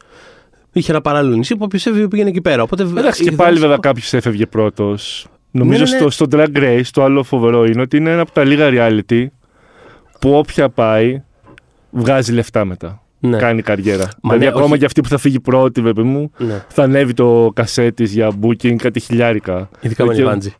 Είχε 0.78 0.90
ένα 0.92 1.00
παράλληλο 1.00 1.36
νησί 1.36 1.56
που 1.56 1.64
όποιος 1.64 1.86
έφυγε 1.86 2.08
πήγαινε 2.08 2.28
εκεί 2.28 2.40
πέρα. 2.40 2.62
Οπότε, 2.62 2.82
Εντάξει, 2.82 3.22
και 3.22 3.24
είδες- 3.32 3.44
πάλι 3.44 3.58
βέβαια 3.58 3.76
κάποιος 3.76 4.12
έφευγε 4.12 4.46
πρώτος. 4.46 5.26
Νομίζω 5.50 5.82
Ναι, 5.82 5.90
ναι, 5.90 5.94
ναι. 6.04 6.10
Στο, 6.10 6.10
στο 6.10 6.26
Drag 6.30 6.56
Race 6.58 6.80
το 6.92 7.04
άλλο 7.04 7.22
φοβερό 7.22 7.64
είναι 7.64 7.80
ότι 7.80 7.96
είναι 7.96 8.10
ένα 8.10 8.20
από 8.20 8.30
τα 8.32 8.44
λίγα 8.44 8.68
reality 8.72 9.26
που 10.20 10.34
όποια 10.34 10.68
πάει 10.68 11.22
βγάζει 11.90 12.32
λεφτά 12.32 12.64
μετά. 12.64 13.00
Ναι, 13.20 13.36
Κάνει 13.36 13.62
καριέρα. 13.62 14.02
Μα 14.04 14.10
δηλαδή, 14.22 14.44
ναι, 14.44 14.46
ακόμα 14.50 14.64
όχι. 14.64 14.78
και 14.78 14.84
αυτή 14.84 15.00
που 15.00 15.08
θα 15.08 15.18
φύγει 15.18 15.40
πρώτη, 15.40 15.80
βέβαια 15.80 16.04
μου, 16.04 16.30
ναι. 16.38 16.64
θα 16.68 16.82
ανέβει 16.82 17.12
το 17.12 17.50
κασέτη 17.54 18.04
για 18.04 18.30
booking 18.42 18.76
κάτι 18.76 19.00
χιλιάρικα. 19.00 19.68
Ειδικά 19.80 20.04
με 20.04 20.10
Και- 20.10 20.16
την 20.16 20.24
Βάντζη. 20.26 20.54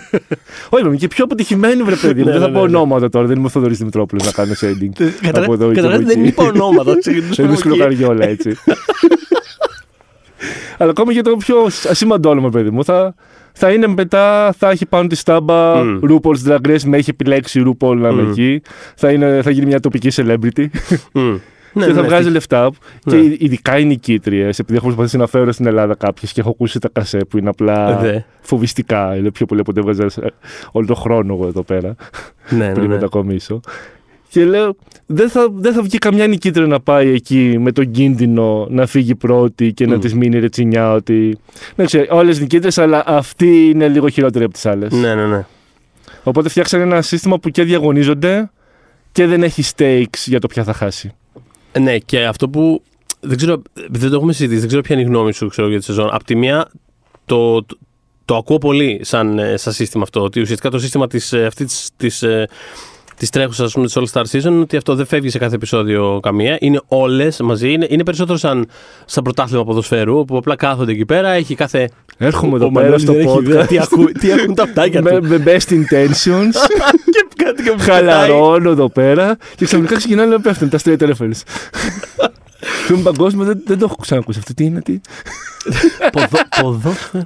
Όχι, 0.70 0.86
είμαι 0.86 0.96
και 0.96 1.08
πιο 1.08 1.24
αποτυχημένη, 1.24 1.82
βρε 1.82 1.94
παιδί. 1.94 2.20
μου. 2.22 2.26
Ναι, 2.28 2.32
δεν 2.32 2.40
θα 2.40 2.46
ναι, 2.48 2.52
πω 2.54 2.60
ναι, 2.64 2.70
ναι. 2.70 2.76
ονόματα 2.76 3.08
τώρα, 3.08 3.26
δεν 3.26 3.36
είμαι 3.36 3.46
ο 3.46 3.48
Θοδωρής 3.48 3.78
Δημητρόπουλος 3.78 4.24
να 4.24 4.30
κάνω 4.32 4.52
shading. 4.60 5.08
από 5.32 5.52
εδώ 5.52 5.72
και 5.72 5.80
από 5.80 5.88
Καταρχάς 5.88 6.04
δεν 6.04 6.18
εκεί. 6.20 6.28
είπα 6.28 6.44
ονόματα. 6.44 6.98
ξεκινήσουμε 6.98 7.34
Δεν 7.36 7.44
είμαι 7.44 7.54
από 7.54 7.68
εκεί. 7.68 7.76
σκλοκαριόλα, 7.76 8.26
έτσι. 8.26 8.50
Αλλά 10.78 10.90
ακόμα 10.90 11.12
και 11.12 11.20
το 11.20 11.36
πιο 11.36 11.56
ασήμαντο 11.88 12.30
όνομα, 12.30 12.48
παιδί 12.48 12.70
μου, 12.70 12.84
θα, 12.84 13.14
θα 13.52 13.72
είναι 13.72 13.86
μετά, 13.86 14.54
θα 14.58 14.70
έχει 14.70 14.86
πάνω 14.86 15.06
τη 15.06 15.16
στάμπα 15.16 15.84
Μμ. 15.84 15.98
RuPaul's 16.02 16.48
Drag 16.48 16.66
Race, 16.66 16.82
με 16.84 16.96
έχει 16.96 17.10
επιλέξει 17.10 17.62
RuPaul 17.66 17.96
να 17.96 18.08
είναι 18.08 18.22
Μμ. 18.22 18.30
εκεί. 18.30 18.62
Θα, 18.96 19.10
είναι, 19.12 19.40
θα 19.42 19.50
γίνει 19.50 19.66
μια 19.66 19.80
τοπική 19.80 20.08
celebrity 20.12 20.66
Μμ. 21.12 21.36
Ναι, 21.72 21.86
και 21.86 21.92
θα 21.92 22.00
ναι, 22.00 22.06
βγάζει 22.06 22.26
ναι. 22.26 22.30
λεφτά. 22.32 22.70
Ναι. 23.04 23.20
Και 23.20 23.36
ειδικά 23.38 23.78
οι 23.78 23.84
νικήτριες, 23.84 24.58
επειδή 24.58 24.76
έχω 24.76 24.86
προσπαθήσει 24.86 25.16
να 25.16 25.26
φέρω 25.26 25.52
στην 25.52 25.66
Ελλάδα 25.66 25.94
κάποιες 25.94 26.32
και 26.32 26.40
έχω 26.40 26.50
ακούσει 26.50 26.78
τα 26.78 26.88
κασέ 26.92 27.18
που 27.18 27.38
είναι 27.38 27.48
απλά 27.48 27.96
Δε. 27.96 28.18
φοβιστικά. 28.40 29.16
Είναι 29.16 29.30
πιο 29.30 29.46
πολύ 29.46 29.60
από 29.60 29.70
ό,τι 29.70 29.80
έβγαζα 29.80 30.26
ε, 30.26 30.28
όλο 30.72 30.86
τον 30.86 30.96
χρόνο 30.96 31.34
εγώ 31.34 31.46
εδώ 31.46 31.62
πέρα 31.62 31.94
Ναι, 32.48 32.66
ναι, 32.66 32.72
πριν 32.74 32.88
ναι. 32.88 32.94
μετακομίσω. 32.94 33.60
Και 34.28 34.44
λέω, 34.44 34.76
δεν 35.06 35.30
θα, 35.30 35.48
δεν 35.50 35.72
θα 35.72 35.82
βγει 35.82 35.98
καμιά 35.98 36.26
νικήτρια 36.26 36.66
να 36.66 36.80
πάει 36.80 37.08
εκεί 37.08 37.56
με 37.58 37.72
τον 37.72 37.90
κίνδυνο 37.90 38.66
να 38.70 38.86
φύγει 38.86 39.14
πρώτη 39.14 39.72
και 39.72 39.86
να 39.86 39.96
Μμ. 39.96 40.00
της 40.00 40.14
μείνει 40.14 40.38
ρετσινιά 40.38 40.92
ότι. 40.92 41.38
Δεν 41.74 41.86
ξέρω, 41.86 42.16
όλες 42.16 42.40
νικήτρε, 42.40 42.82
αλλά 42.82 43.02
αυτή 43.06 43.68
είναι 43.68 43.88
λίγο 43.88 44.08
χειρότερη 44.08 44.44
από 44.44 44.52
τις 44.52 44.66
άλλες. 44.66 44.92
Ναι, 44.92 45.14
ναι, 45.14 45.26
ναι. 45.26 45.46
Οπότε 46.22 46.48
φτιάξανε 46.48 46.82
ένα 46.82 47.02
σύστημα 47.02 47.38
που 47.38 47.50
και 47.50 47.62
διαγωνίζονται 47.62 48.50
και 49.12 49.26
δεν 49.26 49.42
έχει 49.42 49.62
stakes 49.76 50.22
για 50.26 50.40
το 50.40 50.46
ποια 50.46 50.64
θα 50.64 50.72
χάσει. 50.72 51.12
Ναι, 51.80 51.98
και 51.98 52.24
αυτό 52.24 52.48
που. 52.48 52.82
Δεν 53.20 53.36
ξέρω, 53.36 53.62
δεν 53.88 54.10
το 54.10 54.16
έχουμε 54.16 54.32
συζητήσει, 54.32 54.58
δεν 54.58 54.68
ξέρω 54.68 54.82
ποια 54.82 54.94
είναι 54.94 55.04
η 55.04 55.08
γνώμη 55.08 55.32
σου 55.32 55.48
ξέρω, 55.48 55.68
για 55.68 55.78
τη 55.78 55.84
σεζόν. 55.84 56.08
Απ' 56.12 56.24
τη 56.24 56.36
μία, 56.36 56.70
το, 57.24 57.64
το, 57.64 57.78
το 58.24 58.36
ακούω 58.36 58.58
πολύ 58.58 59.00
σαν, 59.02 59.38
ε, 59.38 59.56
σαν 59.56 59.72
σύστημα 59.72 60.02
αυτό. 60.02 60.22
Ότι 60.22 60.40
ουσιαστικά 60.40 60.70
το 60.70 60.78
σύστημα 60.78 61.06
της, 61.06 61.32
ε, 61.32 61.46
αυτή 61.46 61.66
της, 61.96 62.24
της, 63.18 63.28
ε, 63.28 63.30
της 63.30 63.30
τρέχουσας, 63.30 63.66
ας 63.66 63.72
πούμε, 63.72 63.86
της 63.86 63.96
All 63.96 64.04
Star 64.12 64.24
Season 64.30 64.44
είναι 64.44 64.60
ότι 64.60 64.76
αυτό 64.76 64.94
δεν 64.94 65.06
φεύγει 65.06 65.30
σε 65.30 65.38
κάθε 65.38 65.54
επεισόδιο 65.54 66.20
καμία. 66.22 66.56
Είναι 66.60 66.80
όλες 66.86 67.40
μαζί. 67.40 67.72
Είναι, 67.72 67.86
είναι 67.90 68.04
περισσότερο 68.04 68.38
σαν, 68.38 68.68
σαν 69.04 69.22
πρωτάθλημα 69.22 69.64
ποδοσφαίρου, 69.64 70.18
όπου 70.18 70.36
απλά 70.36 70.56
κάθονται 70.56 70.92
εκεί 70.92 71.04
πέρα. 71.04 71.28
Έχει 71.28 71.54
κάθε. 71.54 71.90
Έρχομαι 72.18 72.52
Ο 72.52 72.56
εδώ 72.56 72.72
πέρα 72.72 72.84
Μανώλης 72.84 73.02
στο 73.02 73.12
δεν 73.12 73.26
έχει 73.26 73.38
ιδέα 73.38 73.62
podcast. 73.62 73.68
Τι, 73.68 73.78
ακού, 73.78 74.04
τι 74.04 74.32
ακούν 74.32 74.54
τα 74.54 74.62
αυτάκια 74.62 75.02
με, 75.02 75.10
του. 75.10 75.26
με 75.26 75.42
best 75.46 75.72
intentions, 75.72 76.54
και 77.14 77.44
κάτι 77.44 77.62
και 77.62 77.74
χαλαρώνω 77.90 78.70
εδώ 78.70 78.88
πέρα 78.88 79.36
και 79.56 79.64
ξαφνικά 79.64 79.96
ξεκινάνε 79.96 80.30
να 80.30 80.40
πέφτουν 80.40 80.68
τα 80.68 80.78
straight 80.84 80.98
reference. 80.98 81.40
Film 82.88 83.00
παγκόσμιο 83.02 83.44
δεν, 83.44 83.62
δεν 83.64 83.78
το 83.78 83.84
έχω 83.84 83.96
ξανακούσει 84.00 84.38
αυτό. 84.38 84.54
Τι 84.54 84.64
είναι, 84.64 84.80
τι; 84.80 85.00
Ποδο, 86.12 86.38
ποδόσφαιρο. 86.60 87.24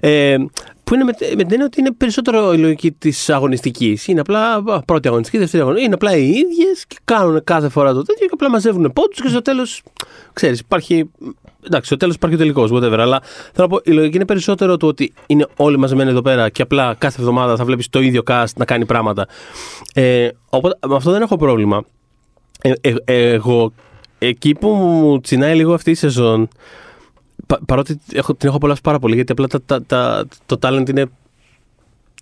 Ε, 0.00 0.36
που 0.90 0.96
είναι 0.96 1.04
με, 1.04 1.12
με 1.18 1.42
την 1.42 1.52
έννοια 1.52 1.64
ότι 1.64 1.80
είναι 1.80 1.92
περισσότερο 1.92 2.52
η 2.52 2.58
λογική 2.58 2.92
της 2.92 3.30
αγωνιστικής. 3.30 4.06
Είναι 4.06 4.20
απλά 4.20 4.54
α, 4.54 4.82
πρώτη 4.82 5.08
αγωνιστική, 5.08 5.38
δεύτερη 5.38 5.62
αγωνιστική. 5.62 5.86
Είναι 5.86 5.94
απλά 5.94 6.16
οι 6.16 6.28
ίδιες 6.28 6.86
και 6.86 6.96
κάνουν 7.04 7.44
κάθε 7.44 7.68
φορά 7.68 7.92
το 7.92 8.02
τέτοιο 8.02 8.26
και 8.26 8.32
απλά 8.34 8.50
μαζεύουν 8.50 8.92
πόντους 8.92 9.20
και 9.20 9.28
στο 9.28 9.42
τέλος. 9.42 9.82
ξέρεις, 10.32 10.60
υπάρχει. 10.60 11.10
Εντάξει, 11.66 11.86
στο 11.86 11.96
τέλος 11.96 12.14
υπάρχει 12.14 12.36
ο 12.36 12.38
τελικός, 12.38 12.70
whatever. 12.72 12.98
Αλλά 12.98 13.20
θέλω 13.22 13.52
να 13.54 13.68
πω, 13.68 13.80
η 13.84 13.90
λογική 13.90 14.16
είναι 14.16 14.24
περισσότερο 14.24 14.76
το 14.76 14.86
ότι 14.86 15.12
είναι 15.26 15.46
όλοι 15.56 15.78
μαζεμένοι 15.78 16.10
εδώ 16.10 16.22
πέρα 16.22 16.48
και 16.48 16.62
απλά 16.62 16.94
κάθε 16.98 17.20
εβδομάδα 17.20 17.56
θα 17.56 17.64
βλέπεις 17.64 17.88
το 17.88 18.00
ίδιο 18.00 18.22
cast 18.26 18.52
να 18.56 18.64
κάνει 18.64 18.86
πράγματα. 18.86 19.26
Ε, 19.94 20.28
οπότε 20.48 20.78
με 20.88 20.94
αυτό 20.94 21.10
δεν 21.10 21.22
έχω 21.22 21.36
πρόβλημα. 21.36 21.84
Ε, 22.62 22.72
ε, 23.04 23.30
εγώ, 23.30 23.72
εκεί 24.18 24.54
που 24.54 24.68
μου 24.68 25.20
τσινάει 25.20 25.54
λίγο 25.54 25.74
αυτή 25.74 25.90
η 25.90 25.94
σεζόν, 25.94 26.48
πα, 27.50 27.60
παρότι 27.66 28.00
έχω, 28.12 28.34
την 28.34 28.48
έχω 28.48 28.56
απολαύσει 28.56 28.80
πάρα 28.82 28.98
πολύ, 28.98 29.14
γιατί 29.14 29.32
απλά 29.32 29.46
τα, 29.46 29.62
τα, 29.62 29.82
τα, 29.82 30.26
το 30.46 30.58
talent 30.62 30.88
είναι 30.88 31.06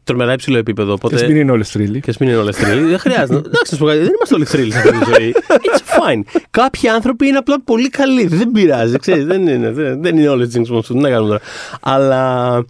τρομερά 0.05 0.33
υψηλό 0.33 0.59
επίπεδο. 0.59 0.93
Οπότε... 0.93 1.17
Και 1.17 1.23
ας 1.23 1.29
μην 1.29 1.37
είναι 1.37 1.51
όλες 1.51 1.71
θρύλοι. 1.71 2.01
Και 2.01 2.11
ας 2.11 2.17
μην 2.17 2.29
είναι 2.29 2.39
όλες 2.39 2.57
θρύλοι. 2.57 2.81
δεν 2.89 2.99
χρειάζεται. 2.99 3.35
Εντάξει, 3.35 3.61
να 3.71 3.77
σου 3.77 3.79
πω 3.79 3.87
κάτι, 3.87 3.99
δεν 3.99 4.13
είμαστε 4.15 4.35
όλοι 4.35 4.45
θρύλοι 4.45 4.73
σε 4.73 4.79
αυτή 4.79 4.99
τη 4.99 5.05
ζωή. 5.05 5.35
It's 5.49 5.81
fine. 5.81 6.41
Κάποιοι 6.51 6.89
άνθρωποι 6.89 7.27
είναι 7.27 7.37
απλά 7.37 7.61
πολύ 7.61 7.89
καλοί. 7.89 8.27
Δεν 8.27 8.51
πειράζει. 8.51 8.99
Ξέρεις, 8.99 9.25
δεν 9.25 9.47
είναι, 9.47 9.71
δεν, 9.73 10.03
δεν 10.03 10.19
είναι 10.19 10.29
όλε 10.29 10.47
τι 10.47 10.61
Jinx 10.61 10.85
Τι 10.87 10.95
να 10.95 11.11
κάνουμε 11.11 11.29
τώρα. 11.29 11.41
Αλλά 11.81 12.65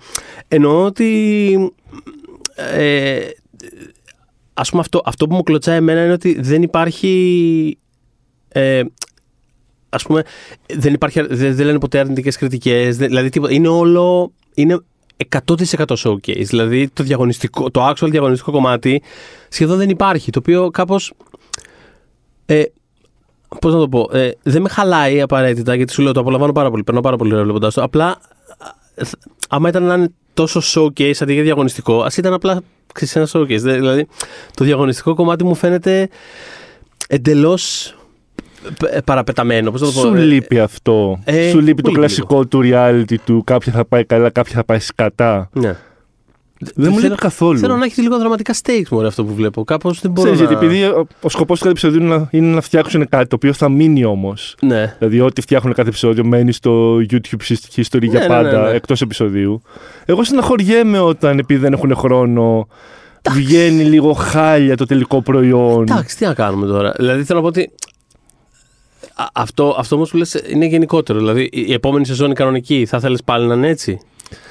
εννοώ 0.49 0.85
ότι. 0.85 1.73
Ε, 2.55 3.19
Α 4.55 4.63
πούμε, 4.63 4.81
αυτό, 4.81 5.03
αυτό 5.05 5.27
που 5.27 5.35
μου 5.35 5.43
κλωτσάει 5.43 5.77
εμένα 5.77 6.05
είναι 6.05 6.13
ότι 6.13 6.41
δεν 6.41 6.63
υπάρχει. 6.63 7.79
Ε, 8.49 8.83
ας 9.89 10.03
πούμε, 10.03 10.23
δεν, 10.75 10.95
υπάρχει, 10.95 11.21
δεν, 11.21 11.55
δεν 11.55 11.67
λένε 11.67 11.79
ποτέ 11.79 11.99
αρνητικές 11.99 12.37
κριτικές. 12.37 12.97
Δηλαδή, 12.97 13.29
τίποτα, 13.29 13.53
είναι 13.53 13.69
όλο. 13.69 14.33
Είναι 14.55 14.81
100% 15.47 15.85
showcase. 15.87 16.45
Δηλαδή, 16.45 16.89
το, 16.89 17.03
διαγωνιστικό, 17.03 17.71
το 17.71 17.89
actual 17.89 18.11
διαγωνιστικό 18.11 18.51
κομμάτι 18.51 19.03
σχεδόν 19.49 19.79
δεν 19.79 19.89
υπάρχει. 19.89 20.31
Το 20.31 20.39
οποίο 20.39 20.71
κάπως. 20.71 21.13
Ε, 22.47 22.63
Πώς 23.61 23.73
να 23.73 23.79
το 23.79 23.89
πω, 23.89 24.09
ε, 24.13 24.31
δεν 24.43 24.63
με 24.63 24.69
χαλάει 24.69 25.21
απαραίτητα 25.21 25.75
γιατί 25.75 25.93
σου 25.93 26.03
λέω 26.03 26.13
το 26.13 26.21
απολαμβάνω 26.21 26.53
πάρα 26.53 26.71
πολύ. 26.71 26.83
Περνάω 26.85 27.03
πάρα 27.03 27.17
πολύ 27.17 27.33
ωραία 27.33 27.45
βλέποντας 27.45 27.75
το. 27.75 27.83
Απλά, 27.83 28.21
άμα 29.49 29.69
ήταν 29.69 29.83
να 29.83 29.95
είναι 29.95 30.13
τόσο 30.35 30.61
showcase 30.75 31.15
αντί 31.21 31.33
για 31.33 31.43
διαγωνιστικό, 31.43 32.03
ας 32.03 32.17
ήταν 32.17 32.33
απλά 32.33 32.63
ξέρεις, 32.93 33.17
ένα 33.17 33.29
showcase. 33.33 33.79
Δηλαδή, 33.79 34.07
το 34.55 34.65
διαγωνιστικό 34.65 35.15
κομμάτι 35.15 35.45
μου 35.45 35.55
φαίνεται 35.55 36.09
εντελώς 37.09 37.95
παραπεταμένο. 39.05 39.71
Πώς 39.71 39.81
να 39.81 39.87
το 39.87 39.93
πω. 39.93 40.01
Σου 40.01 40.15
Ε, 40.15 40.21
λείπει 40.21 40.59
αυτό. 40.61 41.19
ε, 41.25 41.49
Σου 41.49 41.59
λείπει 41.61 41.83
το 41.83 41.91
πολύ 41.91 41.97
κλασικό 41.97 42.47
του 42.47 42.61
reality 42.65 43.15
του 43.25 43.43
κάποια 43.45 43.73
θα 43.73 43.85
πάει 43.85 44.05
καλά, 44.05 44.31
κάποια 44.31 44.55
θα 44.55 44.65
πάει 44.65 44.79
σκατά. 44.79 45.51
Ναι. 45.53 45.77
Δεν 46.61 46.73
μου 46.77 46.85
Θέλω- 46.85 47.01
λείπει 47.09 47.15
καθόλου. 47.23 47.59
Θέλω 47.59 47.77
να 47.77 47.85
έχεις 47.85 47.99
λίγο 47.99 48.19
δραματικά 48.19 48.55
stakes 48.63 48.89
μου 48.91 49.07
αυτό 49.07 49.25
που 49.25 49.35
βλέπω. 49.35 49.65
Κάπως 49.65 50.01
δεν 50.01 50.11
μπορώ 50.11 50.33
Ξέρεις, 50.33 50.51
να... 50.51 50.55
γιατί 50.57 50.67
επειδή 50.67 50.85
ο, 50.85 51.07
ο 51.23 51.29
σκοπός 51.29 51.59
του 51.61 51.65
κάθε 51.65 51.71
επεισοδίου 51.71 52.01
είναι 52.07 52.17
να, 52.17 52.29
είναι 52.31 52.55
να 52.55 52.61
φτιάξουν 52.61 53.09
κάτι 53.09 53.27
το 53.29 53.35
οποίο 53.37 53.53
θα 53.53 53.69
μείνει 53.69 54.05
όμως. 54.05 54.55
Ναι. 54.63 54.95
Δηλαδή, 54.99 55.21
ό,τι 55.21 55.41
φτιάχνουν 55.41 55.75
κάθε 55.75 55.89
επεισόδιο 55.89 56.25
μένει 56.25 56.53
στο 56.53 56.97
YouTube 56.97 57.55
history 57.77 58.01
για 58.03 58.13
Ναι, 58.13 58.19
ναι, 58.19 58.27
πάντα, 58.27 58.63
ναι, 58.63 58.69
ναι. 58.69 58.75
εκτός 58.77 59.01
επεισοδίου. 59.01 59.63
Εγώ 60.05 60.25
στεναχωριέμαι 60.25 60.99
όταν 60.99 61.39
επειδή 61.39 61.61
δεν 61.61 61.73
έχουν 61.73 61.95
χρόνο, 61.95 62.69
βγαίνει 63.31 63.83
λίγο 63.85 64.13
χάλια 64.13 64.77
το 64.77 64.85
τελικό 64.87 65.23
προϊόν. 65.23 65.83
Εντάξει, 65.83 66.17
τι 66.17 66.25
να 66.25 66.35
κάνουμε 66.35 66.67
τώρα. 66.67 66.93
Δηλαδή 66.97 67.25
θέλω 67.25 67.39
να 67.39 67.45
πω 67.45 67.49
ότι. 67.51 67.71
Α, 69.19 69.25
αυτό, 69.33 69.77
αυτό 69.79 69.97
όμως 69.97 70.11
που 70.11 70.17
λες 70.17 70.43
είναι 70.53 70.67
γενικότερο. 70.67 71.19
Δηλαδή 71.19 71.43
η 71.43 71.65
η 71.69 71.73
επόμενη 71.73 72.07
σεζόν 72.07 72.31
η 72.31 72.35
κανονική 72.35 72.87
θα 72.87 73.01
θέλεις 73.01 73.23
πάλι 73.25 73.47
να 73.47 73.55
είναι 73.55 73.69
έτσι; 73.69 73.99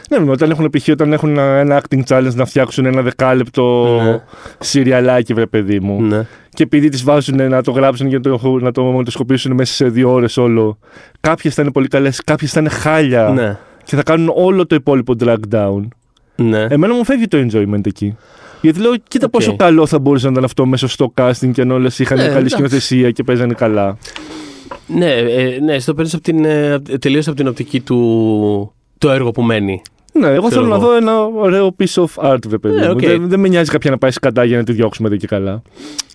Ναι, 0.09 0.31
όταν 0.31 0.49
έχουν 0.51 0.69
π.χ. 0.69 0.87
όταν 0.87 1.13
έχουν 1.13 1.37
ένα 1.37 1.81
acting 1.81 2.01
challenge 2.07 2.33
να 2.33 2.45
φτιάξουν 2.45 2.85
ένα 2.85 3.01
δεκάλεπτο 3.01 3.97
Ναι. 4.03 4.21
σιριαλάκι, 4.59 5.33
βρε 5.33 5.45
παιδί 5.45 5.79
μου. 5.79 6.01
Ναι. 6.01 6.25
Και 6.49 6.63
επειδή 6.63 6.89
τις 6.89 7.03
βάζουν 7.03 7.49
να 7.49 7.63
το 7.63 7.71
γράψουν 7.71 8.09
και 8.09 8.15
να 8.15 8.21
το, 8.21 8.57
να 8.61 8.71
το 8.71 8.83
μοντοσκοπήσουν 8.83 9.53
μέσα 9.53 9.73
σε 9.73 9.87
δύο 9.89 10.11
ώρες 10.11 10.37
όλο, 10.37 10.77
κάποιες 11.19 11.53
θα 11.53 11.61
είναι 11.61 11.71
πολύ 11.71 11.87
καλές, 11.87 12.21
κάποιες 12.23 12.51
θα 12.51 12.59
είναι 12.59 12.69
χάλια 12.69 13.29
Ναι. 13.35 13.57
και 13.83 13.95
θα 13.95 14.03
κάνουν 14.03 14.31
όλο 14.35 14.65
το 14.67 14.75
υπόλοιπο 14.75 15.13
drag 15.23 15.35
down. 15.51 15.87
ναι. 16.35 16.65
Εμένα 16.69 16.93
μου 16.93 17.05
φεύγει 17.05 17.27
το 17.27 17.37
enjoyment 17.37 17.85
εκεί. 17.85 18.17
Γιατί 18.61 18.79
λέω, 18.79 18.91
κοίτα 19.07 19.25
Οκ. 19.25 19.31
πόσο 19.31 19.55
καλό 19.55 19.85
θα 19.85 19.99
μπορούσε 19.99 20.25
να 20.25 20.31
ήταν 20.31 20.43
αυτό 20.43 20.65
μέσα 20.65 20.87
στο 20.87 21.13
casting 21.17 21.49
και 21.53 21.61
αν 21.61 21.71
όλες 21.71 21.99
είχαν 21.99 22.17
Ναι, 22.17 22.23
καλή 22.23 22.35
εντάξει. 22.35 22.53
σκηνοθεσία 22.53 23.11
και 23.11 23.23
παίζανε 23.23 23.53
καλά. 23.53 23.97
Ναι, 24.87 25.11
ε, 25.13 25.59
ναι, 25.59 25.79
στο 25.79 25.93
παίρνεις 25.93 26.13
από 26.13 26.23
την, 26.23 26.45
ε, 26.45 26.79
τελείως 26.99 27.27
από 27.27 27.35
την 27.35 27.47
οπτική 27.47 27.81
του 27.81 28.71
το 28.97 29.09
έργο 29.11 29.31
που 29.31 29.41
μένει. 29.41 29.81
Ναι, 30.13 30.27
εγώ 30.27 30.47
Ξέρω 30.47 30.61
θέλω 30.61 30.67
να 30.67 30.75
εγώ. 30.75 30.85
δω 30.85 30.95
ένα 30.95 31.23
ωραίο 31.25 31.75
piece 31.79 32.03
of 32.05 32.31
art, 32.33 32.47
βρε 32.47 32.57
παιδί 32.57 32.79
Ναι, 32.79 32.85
μου. 32.85 32.91
οκ. 32.91 32.99
Δεν, 32.99 33.29
δεν 33.29 33.39
με 33.39 33.47
νοιάζει 33.47 33.71
κάποια 33.71 33.91
να 33.91 33.97
πάει 33.97 34.11
σκατά 34.11 34.43
για 34.43 34.57
να 34.57 34.63
τη 34.63 34.71
διώξουμε 34.71 35.07
εδώ 35.07 35.17
και 35.17 35.27
καλά. 35.27 35.61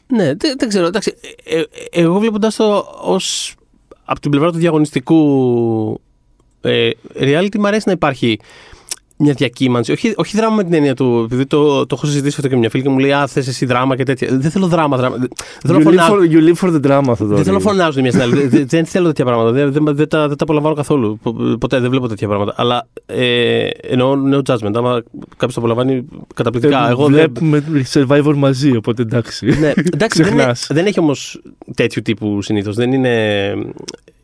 Ναι, 0.07 0.25
δεν, 0.35 0.55
δεν 0.59 0.69
ξέρω. 0.69 0.87
Εντάξει, 0.87 1.15
ε, 1.45 1.59
ε, 1.59 1.65
εγώ 1.91 2.19
βλέποντας 2.19 2.57
το 2.57 2.87
ως 3.03 3.55
από 4.05 4.21
την 4.21 4.31
πλευρά 4.31 4.51
του 4.53 4.59
διαγωνιστικού 4.59 6.01
ε, 6.61 6.91
reality, 7.21 7.57
μου 7.59 7.67
αρέσει 7.67 7.83
να 7.87 7.93
υπάρχει 7.93 8.39
μια 9.23 9.33
διακύμανση. 9.33 9.93
Όχι, 9.93 10.13
όχι 10.17 10.37
δράμα 10.37 10.55
με 10.57 10.65
την 10.65 10.75
έννοια 10.75 10.95
του. 10.95 11.23
Επειδή 11.25 11.47
το, 11.47 11.87
το 11.87 11.95
έχω 11.97 12.07
συζητήσει 12.07 12.35
αυτό 12.37 12.49
και 12.49 12.55
με 12.55 12.61
μια 12.61 12.71
φίλη 12.71 12.83
και 12.83 12.89
μου 12.89 12.99
λέει 12.99 13.13
Α, 13.13 13.27
θες 13.27 13.47
εσύ 13.49 13.67
δράμα 13.67 13.97
και 13.97 14.03
τέτοια. 14.03 14.29
Δεν 14.31 14.51
θέλω 14.51 14.67
δράμα. 14.67 14.97
δράμα. 14.97 15.17
Δεν 15.17 15.29
θέλω 15.63 15.79
You 15.79 15.83
να 15.83 15.91
live, 15.91 15.95
φωνάζω. 16.09 16.15
for, 16.15 16.33
you 16.33 16.49
live 16.55 16.69
for 16.69 16.75
the 16.75 16.91
drama, 16.91 17.15
Θοδωρή. 17.17 17.35
Δεν 17.35 17.45
θέλω 17.45 17.57
να 17.57 17.63
φωνάζουν 17.63 18.03
μια 18.03 18.11
στην 18.11 18.23
άλλη. 18.23 18.47
δεν, 18.47 18.67
δεν 18.69 18.85
θέλω 18.87 19.07
τέτοια 19.07 19.25
πράγματα. 19.25 19.51
Δεν, 19.51 19.73
δεν, 19.73 19.85
δεν, 19.97 20.09
τα, 20.09 20.29
δεν 20.29 20.37
τα 20.37 20.45
απολαμβάνω 20.45 20.75
καθόλου. 20.75 21.19
Πο- 21.23 21.57
Ποτέ 21.61 21.81
δεν 21.81 21.91
βλέπω 21.91 22.09
τέτοια 22.09 22.29
πράγματα. 22.29 22.55
Αλλά 22.57 22.89
ε, 23.07 23.67
εννοώ 23.81 24.15
no 24.33 24.37
judgment. 24.37 24.75
Άμα 24.75 25.03
κάποιος 25.31 25.55
το 25.55 25.61
απολαμβάνει 25.61 26.05
καταπληκτικά. 26.35 26.87
Ε, 26.87 26.91
Εγώ 26.91 27.05
δεν, 27.09 27.13
Βλέπουμε 27.13 27.85
Survivor 27.93 28.35
μαζί, 28.37 28.77
οπότε 28.77 29.03
εντάξει. 29.03 29.47
ναι, 29.47 29.73
εντάξει, 29.93 30.23
δεν, 30.23 30.33
είναι- 30.33 30.43
Ξεχνάς. 30.43 30.67
δεν 30.71 30.87
έχει 30.87 31.01
όμως 31.01 31.41
τέτοιου 31.75 32.03
τύπου 32.03 32.43
συνήθως. 32.43 32.77
Δεν 32.77 32.93
είναι. 32.93 33.55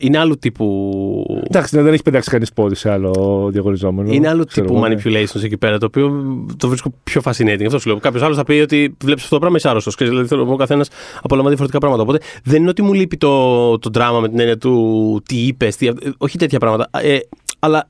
Είναι 0.00 0.18
άλλου 0.18 0.38
τύπου. 0.38 1.40
Εντάξει, 1.48 1.76
ναι, 1.76 1.82
δεν 1.82 1.92
έχει 1.92 2.02
πετάξει 2.02 2.30
κανείς 2.30 2.52
πόδι 2.52 2.74
σε 2.74 2.90
άλλο 2.90 3.48
διαγωνιζόμενο. 3.52 4.12
Είναι 4.12 4.28
άλλου 4.28 4.44
Ξέρω 4.44 4.66
τύπου 4.66 4.78
εγώ, 4.78 4.88
ναι. 4.88 4.94
manipulations 4.94 5.42
εκεί 5.42 5.56
πέρα, 5.56 5.78
το 5.78 5.86
οποίο 5.86 6.24
το 6.56 6.68
βρίσκω 6.68 6.92
πιο 7.04 7.20
fascinating. 7.24 7.62
Αυτό 7.66 7.78
σου 7.78 7.88
λέω. 7.88 7.98
Κάποιος 7.98 8.22
άλλος 8.22 8.36
θα 8.36 8.44
πει 8.44 8.52
ότι 8.52 8.96
βλέπεις 9.04 9.22
αυτό 9.22 9.34
το 9.34 9.40
πράγμα, 9.40 9.56
είσαι 9.56 9.68
άρρωστος. 9.68 9.94
Δηλαδή 9.98 10.26
θέλω 10.26 10.40
να 10.40 10.46
πω, 10.46 10.52
ο 10.52 10.56
καθένας 10.56 10.88
απολαμβάνει 11.16 11.56
διαφορετικά 11.56 11.78
πράγματα. 11.78 12.02
Οπότε 12.02 12.24
δεν 12.44 12.60
είναι 12.60 12.70
ότι 12.70 12.82
μου 12.82 12.92
λείπει 12.92 13.16
το, 13.16 13.78
το 13.78 13.90
δράμα 13.92 14.20
με 14.20 14.28
την 14.28 14.38
έννοια 14.38 14.58
του 14.58 15.22
τι 15.28 15.36
είπες, 15.46 15.76
τι, 15.76 15.88
όχι 16.18 16.38
τέτοια 16.38 16.58
πράγματα. 16.58 16.88
Ε, 17.02 17.18
αλλά. 17.58 17.88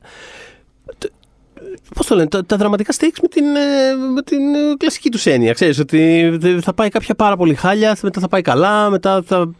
Πώς 1.94 2.06
το 2.06 2.14
λένε, 2.14 2.28
τα, 2.28 2.44
τα 2.44 2.56
δραματικά 2.56 2.92
stakes 2.92 3.18
με 3.22 3.28
την, 3.28 3.44
ε, 3.44 3.94
με 4.14 4.22
την 4.22 4.38
ε, 4.54 4.74
κλασική 4.76 5.10
τους 5.10 5.26
έννοια. 5.26 5.52
Ξέρεις 5.52 5.78
ότι 5.78 6.28
δε- 6.38 6.60
θα 6.60 6.72
πάει 6.74 6.88
κάποια 6.88 7.14
πάρα 7.14 7.36
πολύ 7.36 7.54
χάλια, 7.54 7.96
μετά 8.02 8.20
θα 8.20 8.28
πάει 8.28 8.42
καλά, 8.42 8.90
μετά 8.90 9.22
θα. 9.26 9.50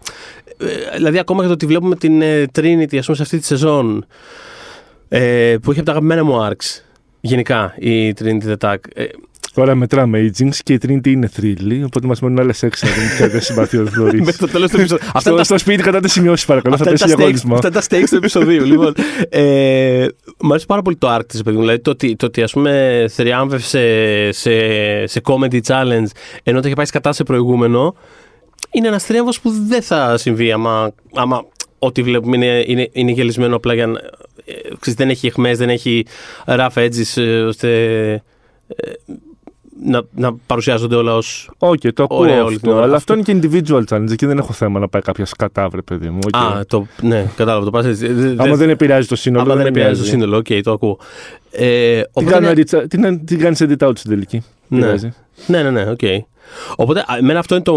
Ε, 0.61 0.97
δηλαδή, 0.97 1.19
ακόμα 1.19 1.41
και 1.41 1.47
το 1.47 1.53
ότι 1.53 1.67
βλέπουμε 1.67 1.97
την 1.97 2.23
ε, 2.23 2.45
Trinity, 2.55 2.97
ας 2.97 3.05
πούμε, 3.05 3.17
σε 3.17 3.23
αυτή 3.23 3.39
τη 3.39 3.45
σεζόν, 3.45 4.07
ε, 5.09 5.57
που 5.63 5.71
έχει 5.71 5.81
από 5.81 5.89
τα 5.89 5.91
αγαπημένα 5.91 6.25
μου 6.25 6.49
arcs. 6.49 6.83
Γενικά, 7.21 7.75
η 7.79 8.15
Trinity 8.19 8.55
the 8.55 8.57
Tag. 8.61 8.77
Ε, 8.95 9.05
Τώρα 9.59 9.75
μετράμε 9.75 10.19
η 10.19 10.35
Jinx 10.39 10.55
και 10.63 10.73
η 10.73 10.81
Trinity 10.87 11.07
είναι 11.07 11.27
θρύλη, 11.27 11.85
οπότε 11.85 12.07
μας 12.07 12.21
μένουν 12.21 12.39
άλλες 12.39 12.63
έξι 12.63 12.87
να 12.87 12.93
δούμε 12.93 13.07
ποια 13.17 13.29
δεν 13.29 13.41
συμπαθεί 13.41 13.77
ο 13.77 13.87
Θοδωρή. 13.87 14.21
μέχρι 14.23 14.37
το 14.37 14.49
τέλος 14.49 14.71
του 14.71 14.77
επεισοδίου. 14.77 15.07
Αυτά 15.07 15.21
στο, 15.21 15.29
είναι 15.29 15.39
τα 15.39 15.45
στο 15.45 15.59
σπίτι 15.59 15.83
κρατάτε 15.83 16.09
σημειώσεις, 16.09 16.47
παρακαλώ. 16.47 16.75
Αυτά 16.75 16.87
θα 16.87 16.91
είναι, 16.91 16.99
πέσει 16.99 17.17
τα 17.17 17.17
stakes, 17.17 17.19
διαγώνισμα. 17.19 17.55
αυτά 17.55 17.69
είναι 17.69 17.81
τα 17.81 17.97
stakes 17.97 18.09
του 18.11 18.17
επεισοδίου. 18.17 18.65
λοιπόν, 18.73 18.95
ε, 19.29 20.07
μου 20.41 20.51
αρέσει 20.51 20.67
πάρα 20.67 20.83
πολύ 20.83 20.97
το 20.97 21.15
arc 21.15 21.27
της, 21.27 21.43
παιδί 21.43 21.57
μου. 21.57 21.63
Δηλαδή 21.63 21.81
το 21.81 21.91
ότι, 21.91 22.17
το 22.17 22.27
ότι 22.27 22.43
ας 22.43 22.53
πούμε 22.53 23.05
θριάμβευσε 23.11 23.83
σε, 24.33 24.51
σε 25.07 25.21
comedy 25.25 25.61
challenge 25.67 26.11
ενώ 26.43 26.61
το 26.61 26.67
είχε 26.67 26.77
πάει 26.77 26.87
κατά 26.87 27.13
σε 27.13 27.23
προηγούμενο 27.23 27.95
είναι 28.71 28.89
ένας 28.89 29.05
θρίαμβος 29.05 29.41
που 29.41 29.51
δεν 29.69 29.83
θα 29.83 30.17
συμβεί 30.17 30.53
άμα, 30.53 30.93
άμα 31.15 31.45
ό,τι 31.79 32.03
βλέπουμε 32.03 32.37
είναι, 32.37 32.63
είναι, 32.67 32.89
είναι 32.93 33.11
γελισμένο 33.11 33.57
απλά 33.57 33.75
για 33.75 33.87
να... 33.87 33.99
ε, 34.45 34.53
ξέρεις, 34.81 34.99
δεν 34.99 35.09
έχει 35.11 35.27
εχμές, 35.27 35.59
δεν 35.59 35.69
έχει 35.69 36.07
rough 36.47 36.69
edges 36.75 37.17
ε, 37.23 37.41
ώστε 37.41 37.69
ε, 38.69 38.91
να, 39.83 40.03
να 40.15 40.35
παρουσιάζονται 40.47 40.95
όλα 40.97 41.15
ως... 41.15 41.51
Οκ, 41.59 41.81
το 41.95 42.03
ακούω 42.03 42.19
Ωραία, 42.19 42.45
όλη 42.45 42.59
την 42.59 42.69
αυτό. 42.69 42.71
ώρα. 42.71 42.83
Αλλά 42.87 42.97
Αυτό- 42.97 43.13
αυτό 43.15 43.33
είναι 43.33 43.41
και 43.41 43.49
individual 43.69 43.83
challenge. 43.89 44.11
Εκεί 44.11 44.27
δεν 44.27 44.39
έχω 44.39 44.53
θέμα 44.53 44.79
να 44.81 44.89
πάει 44.89 45.03
κάποια 45.03 45.25
σκατά, 45.25 45.69
βρε 45.69 45.83
παιδί 45.83 46.09
μου. 46.09 46.19
οκ. 46.27 46.37
Α, 46.37 46.65
το, 46.67 46.87
ναι, 47.03 47.31
κατάλαβα, 47.37 47.65
το 47.65 47.71
πας 47.71 47.87
έτσι. 47.87 48.07
Ε, 48.07 48.13
δε- 48.13 48.35
Άμα 48.37 48.57
δεν 48.57 48.71
επηρεάζει 48.71 49.09
το 49.09 49.17
σύνολο. 49.17 49.43
άμα 49.43 49.55
δεν 49.55 49.63
με 49.63 49.69
επηρεάζει 49.69 49.93
το 49.95 49.99
νοιάζει. 50.07 50.11
σύνολο, 50.17 50.37
οκ, 50.37 50.47
το 50.63 50.73
ακούω. 50.73 50.99
Ε, 51.51 52.01
Τι 52.01 52.09
οπότε 52.13 52.31
κάνω 52.31 52.51
είναι- 52.51 52.63
edit- 52.71 52.85
τι 52.89 52.99
να- 52.99 53.19
Τι 53.19 53.37
κάνεις 53.37 53.63
edit 53.63 53.89
out 53.89 53.93
στην 53.99 54.11
τελική; 54.11 54.43
Ναι. 54.69 54.81
Πειράζει. 54.81 55.13
Ναι, 55.47 55.63
ναι, 55.63 55.71
ναι, 55.71 55.91
οκ. 55.91 56.01
Οπότε, 56.77 57.01
α, 57.01 57.17
εμένα 57.19 57.39
αυτό 57.39 57.55
είναι 57.55 57.65
το, 57.65 57.75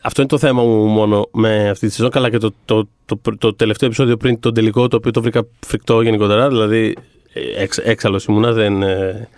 αυτό 0.00 0.20
είναι 0.20 0.30
το 0.30 0.38
θέμα 0.38 0.62
μου 0.62 0.84
μόνο 0.86 1.28
με 1.32 1.68
αυτή 1.68 1.86
τη 1.86 1.92
σεζόν. 1.92 2.10
Καλά 2.10 2.30
και 2.30 2.38
το, 2.38 2.52
το, 2.64 2.88
το, 3.04 3.36
το 3.38 3.54
τελευταίο 3.54 3.88
επεισόδιο 3.88 4.16
πριν 4.16 4.40
τον 4.40 4.54
τελικό, 4.54 4.88
το 4.88 4.96
οποίο 4.96 5.10
το 5.10 5.22
βρήκα 5.22 5.46
φρικτό 5.66 6.00
γενικότερα. 6.02 6.48
Δηλαδή, 6.48 6.94
ε, 7.32 7.62
εξ, 7.62 7.78
έξαλλος 7.78 8.24
ήμουνα, 8.24 8.52
δεν... 8.52 8.82
ε, 8.82 9.28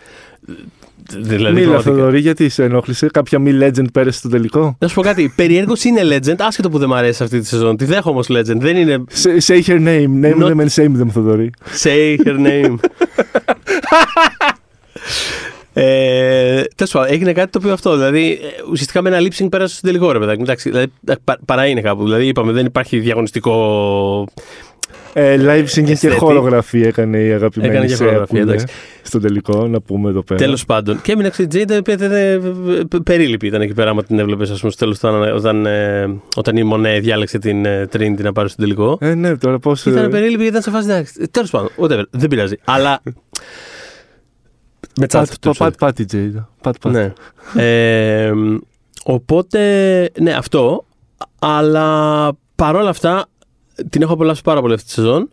Δηλαδή, 1.16 1.54
Μίλα, 1.54 1.66
πραγματικά- 1.70 1.80
Θοδωρή, 1.96 2.20
γιατί 2.20 2.48
σε 2.48 2.64
ενόχλησε; 2.64 3.06
Κάποια 3.06 3.38
μη 3.38 3.58
legend 3.62 3.84
πέρασε 3.92 4.18
στο 4.18 4.28
τελικό; 4.28 4.76
Να 4.78 4.88
σου 4.88 4.94
πω 4.94 5.02
κάτι. 5.02 5.32
Περιέργω 5.36 5.72
είναι 5.84 6.16
legend, 6.16 6.34
άσχετο 6.38 6.70
που 6.70 6.78
δεν 6.78 6.88
μου 6.88 6.94
αρέσει 6.94 7.22
αυτή 7.22 7.40
τη 7.40 7.46
σεζόν. 7.46 7.76
Τη 7.76 7.84
δέχομαι 7.84 8.20
όμω 8.28 8.40
legend. 8.40 8.56
Δεν 8.58 8.76
είναι 8.76 9.04
Say 9.22 9.38
say 9.46 9.62
her 9.62 9.78
name. 9.86 10.24
Name 10.24 10.42
Not- 10.42 10.46
them 10.50 10.60
and 10.60 10.68
shame 10.74 11.00
them, 11.00 11.08
Θοδωρή. 11.12 11.50
say 11.82 12.16
her 12.24 12.38
name. 12.38 12.74
Ε, 15.76 16.62
Τέλος 16.76 16.92
πάντων, 16.92 17.12
έγινε 17.12 17.32
κάτι 17.32 17.50
το 17.50 17.58
οποίο 17.58 17.72
αυτό. 17.72 17.96
Δηλαδή, 17.96 18.30
ε, 18.42 18.46
ουσιαστικά 18.70 19.02
με 19.02 19.08
ένα 19.16 19.18
lip 19.20 19.42
sync 19.42 19.46
πέρασε 19.50 19.74
στο 19.76 19.86
τελικό 19.86 20.12
ρε 20.12 20.18
παιδάκι. 20.18 20.40
Εντάξει, 20.42 20.68
δηλαδή, 20.70 20.86
πα- 21.24 21.38
παρά 21.44 21.66
είναι 21.66 21.80
κάπου. 21.80 22.04
Δηλαδή, 22.04 22.26
είπαμε, 22.26 22.52
δεν 22.52 22.66
υπάρχει 22.66 22.98
διαγωνιστικό. 22.98 24.26
Ε, 25.16 25.36
live 25.40 25.64
singing 25.64 25.84
και 25.84 25.90
Αισθέτη. 25.92 26.14
χορογραφία 26.16 26.86
έκανε 26.86 27.18
η 27.18 27.32
αγαπημένη 27.32 27.72
Έκανε 27.72 27.86
και 27.86 27.94
Σέα 27.94 28.06
χορογραφία, 28.06 28.26
που 28.36 28.42
είναι 28.42 28.52
εντάξει. 28.52 28.74
στον 29.02 29.20
τελικό, 29.20 29.66
να 29.66 29.80
πούμε 29.80 30.10
εδώ 30.10 30.22
πέρα. 30.22 30.40
Τέλος 30.40 30.64
πάντων. 30.64 31.00
Και 31.02 31.12
έμεινε 31.12 31.30
η 31.38 31.46
Τζέιντα, 31.46 31.74
η 31.74 31.78
οποία 31.78 31.96
δεν- 31.96 32.08
δεν- 32.10 32.88
πε- 32.88 33.00
περίληπη 33.02 33.46
ήταν 33.46 33.60
εκεί 33.60 33.72
πέρα, 33.74 33.90
άμα 33.90 34.02
την 34.04 34.18
έβλεπες, 34.18 34.50
ας 34.50 34.58
πούμε, 34.60 34.72
στο 34.72 34.84
τέλος 34.84 34.96
όταν, 35.02 35.34
όταν, 35.34 35.66
ε, 35.66 36.14
όταν 36.36 36.56
η 36.56 36.62
Μονέ 36.62 36.98
διάλεξε 37.00 37.38
την 37.38 37.64
ε, 37.64 37.88
Trinity 37.92 38.20
να 38.22 38.32
πάρει 38.32 38.48
στο 38.48 38.62
τελικό. 38.62 38.98
Ε, 39.00 39.14
ναι, 39.14 39.36
τώρα 39.36 39.58
πώς... 39.58 39.86
Ήταν 39.86 40.04
ε, 40.04 40.08
περίληπη 40.08 40.42
γιατί 40.42 40.48
ήταν 40.48 40.62
σε 40.62 40.70
φάση. 40.70 40.88
εντάξει, 40.90 41.28
Τέλος 41.30 41.50
πάντων, 41.50 41.68
whatever, 41.80 42.02
δεν 42.10 42.28
πειράζει. 42.28 42.54
Αλλά. 42.64 43.00
Με 44.96 45.06
Πατ, 45.06 45.24
τσάτ. 45.26 45.38
το 45.40 45.52
πατ, 45.58 45.74
πάτη, 45.78 46.04
Τζέιντα. 46.04 46.48
Πατ, 46.62 46.76
πάτη. 46.80 46.96
Ναι. 46.96 47.12
Ε, 47.62 48.32
οπότε, 49.04 50.10
ναι, 50.20 50.32
αυτό. 50.32 50.84
Αλλά 51.38 52.30
παρόλα 52.54 52.88
αυτά, 52.88 53.26
την 53.90 54.02
έχω 54.02 54.12
απολαύσει 54.12 54.42
πάρα 54.42 54.60
πολύ 54.60 54.74
αυτή 54.74 54.86
τη 54.86 54.92
σεζόν. 54.92 55.28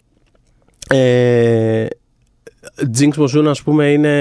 Ε, 0.88 1.86
Jinx 3.00 3.14
Monsoon, 3.16 3.46
ας 3.46 3.62
πούμε, 3.62 3.92
είναι, 3.92 4.16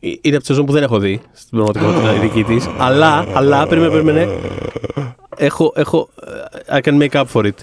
είναι 0.00 0.34
από 0.36 0.38
τη 0.38 0.46
σεζόν 0.46 0.66
που 0.66 0.72
δεν 0.72 0.82
έχω 0.82 0.98
δει 0.98 1.20
στην 1.32 1.58
πραγματικότητα 1.58 2.14
η 2.14 2.18
δική 2.18 2.44
της. 2.44 2.68
Αλλά, 2.78 3.26
αλλά, 3.34 3.66
περίμενε, 3.66 3.92
περίμενε. 3.92 4.28
Έχω, 5.36 5.72
έχω, 5.76 6.08
I 6.68 6.80
can 6.80 7.02
make 7.02 7.10
up 7.20 7.24
for 7.32 7.44
it. 7.44 7.54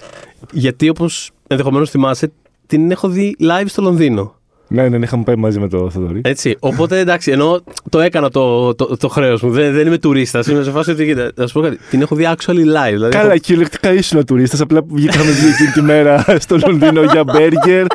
Γιατί 0.52 0.88
όπως 0.88 1.30
ενδεχομένως 1.46 1.90
θυμάσαι, 1.90 2.32
την 2.66 2.90
έχω 2.90 3.08
δει 3.08 3.36
live 3.40 3.64
στο 3.66 3.82
Λονδίνο. 3.82 4.34
Ναι, 4.72 4.88
ναι, 4.88 4.96
είχαμε 5.02 5.22
πάει 5.22 5.36
μαζί 5.36 5.58
με 5.60 5.68
το 5.68 5.90
Θοδωρή. 5.90 6.20
Έτσι. 6.24 6.56
Οπότε 6.58 6.98
εντάξει, 6.98 7.30
ενώ 7.30 7.60
το 7.88 8.00
έκανα 8.00 8.30
το, 8.30 8.74
το, 8.74 8.96
το 8.96 9.08
χρέος 9.08 9.42
μου. 9.42 9.50
Δεν, 9.50 9.72
δεν 9.72 9.86
είμαι 9.86 9.98
τουρίστας. 9.98 10.46
Είμαι 10.46 10.62
σε 10.62 10.70
φάση 10.70 10.90
ότι 10.90 11.04
κοίτα, 11.06 11.30
να 11.34 11.46
σου 11.46 11.52
πω 11.52 11.60
κάτι. 11.60 11.78
Την 11.90 12.00
έχω 12.02 12.14
δει 12.14 12.28
actually 12.36 12.58
live. 12.58 12.90
Δηλαδή, 12.90 13.10
Καλά, 13.16 13.26
έχω- 13.30 13.38
κυριολεκτικά 13.38 13.92
ήσουν 13.92 14.24
τουρίστας. 14.24 14.60
Απλά 14.60 14.80
βγήκαμε 14.88 15.30
δύο 15.30 15.48
εκείνη 15.48 15.70
τη 15.70 15.82
μέρα 15.82 16.24
στο 16.44 16.56
Λονδίνο 16.66 17.02
για 17.02 17.24
μπέργκερ 17.24 17.86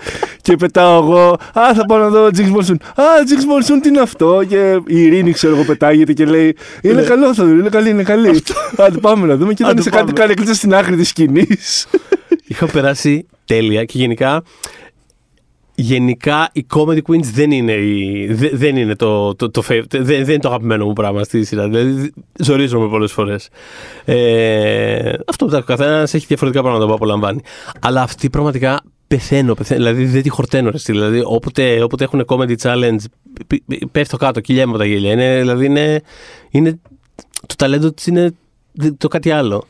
και 0.41 0.55
πετάω 0.55 1.03
εγώ. 1.03 1.27
Α, 1.53 1.73
θα 1.75 1.85
πάω 1.87 1.97
να 1.97 2.09
δω 2.09 2.25
Jinx 2.25 2.55
Monsoon. 2.57 2.75
Α, 2.95 3.03
Jinx 3.27 3.41
Monsoon 3.41 3.79
τι 3.81 3.87
είναι 3.89 3.99
αυτό; 4.01 4.41
Και 4.47 4.79
η 4.87 5.01
Ειρήνη, 5.01 5.31
ξέρω 5.31 5.55
εγώ, 5.55 5.63
πετάγεται 5.63 6.13
και 6.13 6.25
λέει 6.25 6.55
Είναι 6.81 6.93
Ναι. 6.93 7.01
καλό, 7.01 7.33
θα 7.33 7.43
είναι 7.43 7.69
καλή, 7.69 7.89
είναι 7.89 8.03
καλή. 8.03 8.43
Άντε 8.77 8.97
πάμε 8.97 9.27
να 9.27 9.35
δούμε. 9.37 9.53
Και 9.53 9.61
ήταν 9.61 9.71
Άντε 9.71 9.81
σε 9.81 9.89
κάτι 9.89 10.03
πάμε. 10.03 10.17
καρεκλίτσα 10.19 10.53
στην 10.53 10.73
άκρη 10.75 10.95
της 10.95 11.07
σκηνής. 11.07 11.87
Είχα 12.47 12.65
περάσει 12.65 13.25
τέλεια 13.45 13.83
και 13.85 13.97
γενικά. 13.97 14.43
Γενικά 15.77 16.49
οι 16.53 16.65
comedy 16.73 16.99
queens 17.07 17.23
δεν 17.33 17.51
είναι, 17.51 17.71
η, 17.71 18.27
δε- 18.33 18.49
δεν 18.53 18.75
είναι 18.77 18.95
το, 18.95 19.35
το, 19.35 19.51
το, 19.51 19.63
fav- 19.69 19.83
δεν, 19.89 20.05
δεν 20.05 20.19
είναι 20.29 20.39
το 20.39 20.47
αγαπημένο 20.47 20.85
μου 20.85 20.93
πράγμα 20.93 21.23
στη 21.23 21.43
σειρά. 21.45 21.67
Δηλαδή 21.69 22.11
ζορίζομαι 22.39 22.87
πολλές 22.87 23.11
φορές. 23.11 23.49
Ε, 24.05 25.13
αυτό 25.27 25.45
που 25.45 25.55
ο 25.55 25.61
καθένας 25.61 26.13
έχει 26.13 26.25
διαφορετικά 26.25 26.61
πράγματα 26.63 26.87
που 26.87 26.93
απολαμβάνει. 26.93 27.41
Αλλά 27.79 28.01
αυτή 28.01 28.29
πραγματικά 28.29 28.81
πεθαίνω, 29.07 29.53
πεθαίνω. 29.53 29.79
Δηλαδή 29.79 30.05
δεν 30.05 30.21
τη 30.21 30.29
χορταίνω. 30.29 30.69
Ρε, 30.69 30.77
στυλ. 30.77 30.95
δηλαδή 30.95 31.21
όποτε, 31.25 31.83
όποτε 31.83 32.03
έχουν 32.03 32.23
comedy 32.27 32.55
challenge, 32.61 32.97
π- 33.47 33.55
π- 33.55 33.85
πέφτω 33.91 34.17
κάτω, 34.17 34.39
κυλιέμαι 34.39 34.69
από 34.71 34.79
τα 34.79 34.85
γέλια. 34.85 35.11
Είναι, 35.11 35.37
δηλαδή 35.39 35.65
είναι, 35.65 36.01
είναι, 36.49 36.79
το 37.45 37.55
ταλέντο 37.57 37.91
της 37.93 38.05
είναι 38.07 38.31
το 38.97 39.07
κάτι 39.07 39.31
άλλο. 39.31 39.63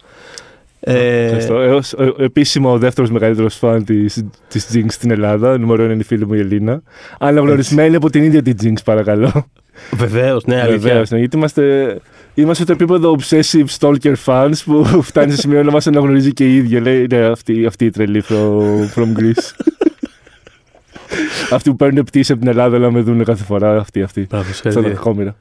Ε, 0.87 1.23
Ευχαριστώ. 1.23 1.59
Έως, 1.59 1.93
ε, 1.93 2.11
επίσημα 2.17 2.71
ο 2.71 2.77
δεύτερος 2.77 3.11
μεγαλύτερος 3.11 3.55
φαν 3.55 3.85
της 3.85 4.23
της 4.47 4.67
Jinx 4.73 4.85
στην 4.87 5.11
Ελλάδα. 5.11 5.57
Νούμερο 5.57 5.83
ένα 5.83 5.93
είναι 5.93 6.01
η 6.01 6.05
φίλη 6.05 6.27
μου 6.27 6.33
η 6.33 6.39
Ελίνα. 6.39 6.81
Αναγνωρισμένη 7.19 7.95
από 7.95 8.09
την 8.09 8.23
ίδια 8.23 8.41
την 8.41 8.55
Jinx, 8.61 8.77
παρακαλώ. 8.85 9.45
Βεβαίως, 9.91 10.45
ναι, 10.45 10.61
αλήθεια. 10.61 10.77
Βεβαίως, 10.77 11.09
ναι, 11.09 11.17
γιατί 11.19 11.37
είμαστε, 11.37 11.97
είμαστε 12.33 12.63
στο 12.63 12.71
επίπεδο 12.71 13.17
obsessive 13.19 13.65
stalker 13.79 14.13
fans 14.25 14.53
που 14.65 14.85
φτάνει 15.09 15.31
σε 15.31 15.37
σημείο 15.37 15.63
να 15.63 15.71
μας 15.71 15.87
αναγνωρίζει 15.87 16.33
και 16.33 16.45
η 16.45 16.55
ίδια. 16.55 16.81
Λέει, 16.81 17.07
ναι, 17.09 17.25
αυτή, 17.25 17.65
αυτή 17.65 17.85
η 17.85 17.89
τρελή 17.89 18.23
from, 18.29 18.95
from 18.95 19.19
Greece. 19.19 19.65
αυτοί 21.51 21.69
που 21.69 21.75
παίρνουν 21.75 22.03
πτήση 22.03 22.31
από 22.31 22.41
την 22.41 22.49
Ελλάδα 22.49 22.77
να 22.79 22.91
με 22.91 22.99
δουν 23.01 23.23
κάθε 23.23 23.43
φορά. 23.43 23.77
Αυτή, 23.77 24.01
αυτή. 24.01 24.25
Μπράβο, 24.29 24.43
Στα 24.43 24.53
συγχαρητήρια. 24.53 24.95
δαχόμηρα. 24.95 25.35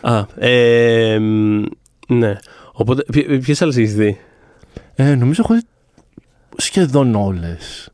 Α, 0.00 0.24
ε, 0.38 1.18
μ, 1.18 1.62
ναι. 2.08 2.36
Οπότε, 2.72 3.04
ποιες 3.40 3.62
άλλες 3.62 3.76
έχεις 3.76 3.94
δει; 3.94 4.18
Ε, 4.94 5.14
νομίζω 5.14 5.42
έχω 5.44 5.54
δει 5.54 5.62
σχεδόν 6.56 7.14
όλες. 7.14 7.90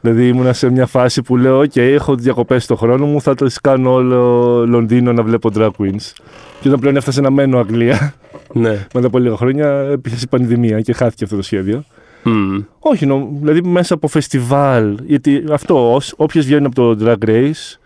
Δηλαδή 0.00 0.28
ήμουνα 0.28 0.52
σε 0.52 0.70
μια 0.70 0.86
φάση 0.86 1.22
που 1.22 1.36
λέω: 1.36 1.60
OK, 1.60 1.76
έχω 1.76 2.14
διακοπές 2.14 2.64
στο 2.64 2.76
χρόνο 2.76 3.06
μου, 3.06 3.20
θα 3.20 3.34
το 3.34 3.46
κάνω 3.62 3.92
όλο 3.92 4.66
Λονδίνο 4.66 5.12
να 5.12 5.22
βλέπω 5.22 5.50
drag 5.54 5.70
queens. 5.78 6.12
Και 6.60 6.68
όταν 6.68 6.80
πλέον 6.80 6.96
έφτασε 6.96 7.20
να 7.20 7.30
μένω 7.30 7.58
Αγγλία, 7.58 8.14
Ναι. 8.52 8.86
μετά 8.94 9.06
από 9.06 9.18
λίγα 9.18 9.36
χρόνια, 9.36 9.68
έπιασε 9.68 10.20
η 10.24 10.28
πανδημία 10.28 10.80
και 10.80 10.92
χάθηκε 10.92 11.24
αυτό 11.24 11.36
το 11.36 11.42
σχέδιο. 11.42 11.84
Μμ. 12.22 12.58
Όχι, 12.78 13.06
νο, 13.06 13.28
δηλαδή 13.40 13.62
μέσα 13.62 13.94
από 13.94 14.08
φεστιβάλ. 14.08 14.98
Γιατί 15.06 15.44
αυτό, 15.52 16.00
όποιο 16.16 16.42
βγαίνει 16.42 16.66
από 16.66 16.74
το 16.74 16.96
Drag 17.00 17.28
Race, 17.28 17.76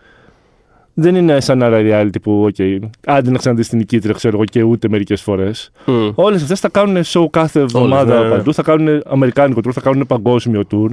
δεν 0.93 1.15
είναι 1.15 1.39
σαν 1.39 1.61
ένα 1.61 1.77
reality 1.81 2.21
που, 2.21 2.49
OK, 2.51 2.79
άντε 3.05 3.31
να 3.31 3.37
ξαναδείς 3.37 3.69
την 3.69 3.77
νικήτρια, 3.77 4.13
ξέρω 4.13 4.35
εγώ, 4.35 4.45
και 4.45 4.61
ούτε 4.61 4.89
μερικές 4.89 5.21
φορές. 5.21 5.71
Μμ. 5.85 6.09
Όλες 6.15 6.41
αυτές 6.41 6.59
θα 6.59 6.69
κάνουν 6.69 7.03
show 7.05 7.25
κάθε 7.29 7.59
εβδομάδα 7.59 8.19
ναι, 8.19 8.27
ναι. 8.27 8.35
παντού. 8.35 8.53
Θα 8.53 8.63
κάνουν 8.63 9.01
αμερικάνικο 9.05 9.59
tour, 9.63 9.71
θα 9.73 9.81
κάνουν 9.81 10.05
παγκόσμιο 10.07 10.63
tour. 10.71 10.89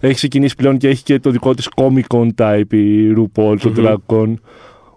Έχει 0.00 0.14
ξεκινήσει 0.14 0.54
πλέον 0.56 0.76
και 0.76 0.88
έχει 0.88 1.02
και 1.02 1.18
το 1.18 1.30
δικό 1.30 1.54
της 1.54 1.68
Comic 1.76 2.02
Con 2.14 2.28
type, 2.36 2.72
η 2.72 3.12
RuPaul, 3.16 3.56
το 3.60 3.68
Μμμ. 3.68 3.74
Drag 3.76 3.96
Con. 4.06 4.34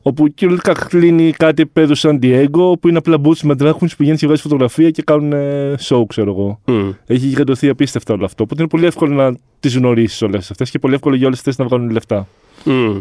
Όπου 0.05 0.27
κυριολεκτικά 0.27 0.85
κλείνει 0.85 1.31
κάτι 1.31 1.61
επίπεδο 1.61 1.95
σαν 1.95 2.19
Diego, 2.23 2.79
που 2.79 2.87
είναι 2.87 2.97
απλά 2.97 3.17
boots 3.23 3.39
με 3.43 3.55
drag 3.59 3.69
queens 3.69 3.77
που 3.79 3.95
πηγαίνεις 3.97 4.19
και 4.19 4.25
βγάζει 4.25 4.41
φωτογραφία 4.41 4.89
και 4.89 5.01
κάνουν 5.01 5.33
ε, 5.33 5.75
show, 5.79 6.03
ξέρω 6.07 6.31
εγώ. 6.31 6.59
Μμ. 6.65 6.89
Έχει 7.05 7.25
γιγαντωθεί 7.25 7.69
απίστευτα 7.69 8.13
όλο 8.13 8.25
αυτό. 8.25 8.43
Οπότε 8.43 8.61
είναι 8.61 8.69
πολύ 8.69 8.85
εύκολο 8.85 9.13
να 9.13 9.35
τις 9.59 9.75
γνωρίσεις 9.75 10.21
όλες 10.21 10.51
αυτές 10.51 10.69
και 10.69 10.79
πολύ 10.79 10.93
εύκολο 10.93 11.15
για 11.15 11.25
όλες 11.25 11.37
αυτές 11.37 11.57
να 11.57 11.65
βγάλουν 11.65 11.89
λεφτά. 11.89 12.27
Μμ. 12.63 12.97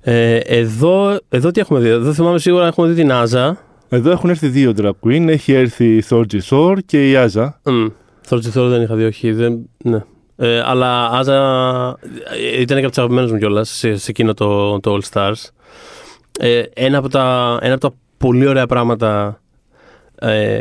Ε, 0.00 0.36
εδώ, 0.36 1.18
εδώ 1.28 1.50
τι 1.50 1.60
έχουμε 1.60 1.80
δει. 1.80 1.88
Εδώ 1.88 2.12
θυμάμαι 2.12 2.38
σίγουρα 2.38 2.66
έχουμε 2.66 2.88
δει 2.88 2.94
την 2.94 3.12
Άζα. 3.12 3.58
Εδώ 3.88 4.10
έχουν 4.10 4.30
έρθει 4.30 4.48
δύο 4.48 4.72
drag 4.76 4.90
queen. 5.06 5.28
Έχει 5.28 5.52
έρθει 5.52 5.96
η 5.96 6.04
Thorgy 6.08 6.40
Thor 6.50 6.76
και 6.86 7.10
η 7.10 7.16
Άζα. 7.16 7.60
Θόρτζι 8.28 8.50
Θόρ 8.50 8.68
δεν 8.68 8.82
είχα 8.82 8.94
δει, 8.94 9.04
όχι. 9.04 9.32
Δεν, 9.32 9.68
ναι. 9.84 10.04
Ε, 10.36 10.62
αλλά 10.64 11.08
Άζα 11.08 11.34
ε, 12.56 12.60
ήταν 12.60 12.78
και 12.78 12.84
από 12.84 12.94
του 12.94 13.00
αγαπημένου 13.00 13.32
μου 13.32 13.38
κιόλας 13.38 13.68
σε, 13.68 13.96
σε 13.96 14.10
εκείνο 14.10 14.34
το, 14.34 14.80
το 14.80 14.98
All 14.98 15.12
Stars. 15.12 15.48
Ε, 16.40 16.62
ένα, 16.74 16.98
από 16.98 17.08
τα, 17.08 17.58
ένα 17.62 17.74
από 17.74 17.88
τα 17.88 17.94
πολύ 18.18 18.46
ωραία 18.46 18.66
πράγματα 18.66 19.40
ε, 20.14 20.58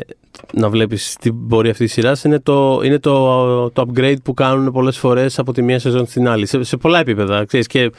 να 0.54 0.70
βλέπεις 0.70 1.12
στην 1.12 1.48
πορεία 1.48 1.72
αυτής 1.72 1.86
της 1.86 1.96
σειράς 1.96 2.24
είναι 2.24 2.40
το, 2.40 2.82
είναι 2.84 3.00
το, 3.00 3.70
το 3.70 3.86
upgrade 3.88 4.22
που 4.24 4.34
κάνουν 4.34 4.72
πολλές 4.72 4.98
φορές 4.98 5.40
από 5.40 5.54
τη 5.54 5.62
μία 5.62 5.80
σεζόν 5.80 6.06
στην 6.06 6.28
άλλη. 6.28 6.46
Σε, 6.46 6.64
σε 6.64 6.78
πολλά 6.78 7.00
επίπεδα, 7.00 7.46
ξέρεις, 7.46 7.68
και, 7.68 7.92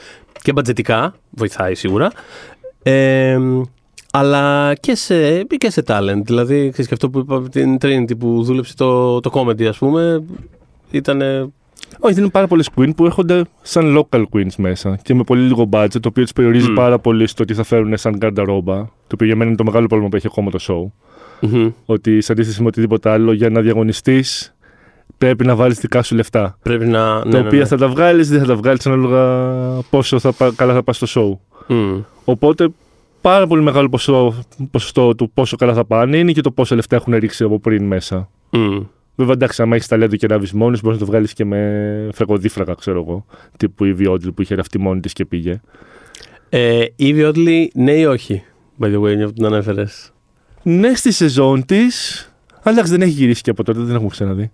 και 0.43 0.53
μπατζετικά, 0.53 1.14
βοηθάει 1.30 1.74
σίγουρα. 1.74 2.11
Ε, 2.82 3.39
αλλά 4.12 4.74
και 4.80 4.95
σε, 4.95 5.43
και 5.43 5.70
σε 5.70 5.82
talent. 5.86 6.22
Δηλαδή, 6.24 6.70
ξέρεις, 6.70 6.86
και 6.86 6.95
αυτό 6.95 7.11
που 7.11 7.18
είπα 7.18 7.36
από 7.36 7.49
την 7.49 7.78
Trinity 7.80 8.18
που 8.18 8.43
δούλεψε 8.43 8.74
το, 8.74 9.20
το 9.20 9.30
comedy, 9.34 9.64
ας 9.64 9.78
πούμε, 9.78 10.22
ήταν. 10.91 11.22
Όχι, 12.01 12.18
είναι 12.18 12.28
πάρα 12.28 12.47
πολλές 12.47 12.68
queen 12.76 12.91
που 12.97 13.05
έρχονται 13.05 13.45
σαν 13.62 13.99
local 13.99 14.24
queens 14.32 14.55
μέσα 14.57 14.99
και 15.03 15.14
με 15.14 15.22
πολύ 15.22 15.43
λίγο 15.43 15.68
budget, 15.72 16.01
το 16.01 16.09
οποίο 16.09 16.22
τους 16.22 16.32
περιορίζει 16.32 16.70
Μμ. 16.70 16.74
πάρα 16.74 16.99
πολύ 16.99 17.26
στο 17.26 17.45
τι 17.45 17.55
θα 17.55 17.62
φέρουν 17.62 17.97
σαν 17.97 18.16
γκαρνταρόμπα. 18.16 18.74
Το 18.76 19.14
οποίο 19.14 19.26
για 19.26 19.36
μένα 19.36 19.49
είναι 19.49 19.59
το 19.59 19.64
μεγάλο 19.64 19.86
πρόβλημα 19.86 20.11
που 20.11 20.16
έχει 20.16 20.26
ακόμα 20.26 20.51
το 20.51 20.59
show. 20.61 21.08
Ότι 21.84 22.20
σε 22.20 22.32
αντίθεση 22.32 22.61
με 22.61 22.66
οτιδήποτε 22.66 23.11
άλλο, 23.11 23.32
για 23.32 23.51
να 23.51 23.61
διαγωνιστείς, 23.61 24.55
πρέπει 25.18 25.47
να 25.47 25.55
βάλεις 25.57 25.78
δικά 25.78 26.03
σου 26.03 26.14
λεφτά. 26.14 26.59
Πρέπει 26.62 26.86
να. 26.86 27.14
ναι, 27.24 27.30
τα 27.30 27.41
ναι, 27.41 27.47
οποία 27.47 27.59
ναι. 27.59 27.64
θα 27.66 27.76
τα 27.76 27.89
βγάλεις, 27.89 28.28
δεν 28.28 28.41
θα 28.41 28.47
τα 28.47 28.55
βγάλεις 28.57 28.86
ανάλογα 28.86 29.53
πόσο 29.91 30.18
θα, 30.18 30.32
πα- 30.32 30.53
καλά 30.57 30.74
θα 30.74 30.82
πας 30.82 30.97
στο 31.01 31.07
show. 31.09 31.39
Μμ. 31.74 32.01
Οπότε 32.24 32.68
πάρα 33.20 33.47
πολύ 33.47 33.62
μεγάλο 33.62 33.89
ποσό, 33.89 34.34
ποσοστό 34.70 35.14
του 35.14 35.30
πόσο 35.34 35.57
καλά 35.57 35.74
θα 35.74 35.84
πάνε 35.84 36.16
είναι 36.16 36.32
και 36.32 36.41
το 36.41 36.51
πόσα 36.51 36.74
λεφτά 36.74 36.97
έχουν 36.97 37.14
ρίξει 37.14 37.45
από 37.45 37.59
πριν 37.61 37.84
μέσα. 37.84 38.28
Μμ. 38.51 38.78
Βέβαια, 39.14 39.32
εντάξει, 39.34 39.62
αν 39.62 39.72
έχεις 39.72 39.86
ταλέντο 39.86 40.16
και 40.16 40.26
ράβεις 40.26 40.53
μόνη, 40.53 40.78
μπορείς 40.82 40.99
να 40.99 41.05
το 41.05 41.11
βγάλεις 41.11 41.32
και 41.32 41.45
με 41.45 42.09
φραγοδίφρακα, 42.14 42.74
ξέρω 42.74 43.01
εγώ. 43.01 43.24
Τύπου 43.57 43.84
η 43.84 43.93
Βιόντλ 43.93 44.28
που 44.28 44.43
είχε 44.43 44.55
ραφτεί 44.55 44.78
μόνη 44.78 45.01
της 45.01 45.12
και 45.12 45.24
πήγε. 45.24 45.61
Ε, 46.49 46.84
η 46.97 47.14
Βιότλη, 47.14 47.70
ναι 47.74 47.93
ή 47.93 48.05
όχι, 48.05 48.43
by 48.80 48.86
the 48.86 49.01
way, 49.01 49.16
μια 49.16 49.26
που 49.26 49.32
την 49.32 49.45
ανέφερες. 49.45 50.12
Ναι, 50.63 50.95
στη 50.95 51.13
σεζόν 51.13 51.65
της. 51.65 52.23
Αλλά 52.63 52.73
εντάξει, 52.75 52.91
δεν 52.93 53.03
έχει 53.03 53.11
γυρίσει 53.11 53.43
και 53.43 53.51
από 53.51 53.65
τότε, 53.65 53.81
δεν 53.81 53.95
έχουμε 53.95 54.09
ξαναδεί. 54.11 54.51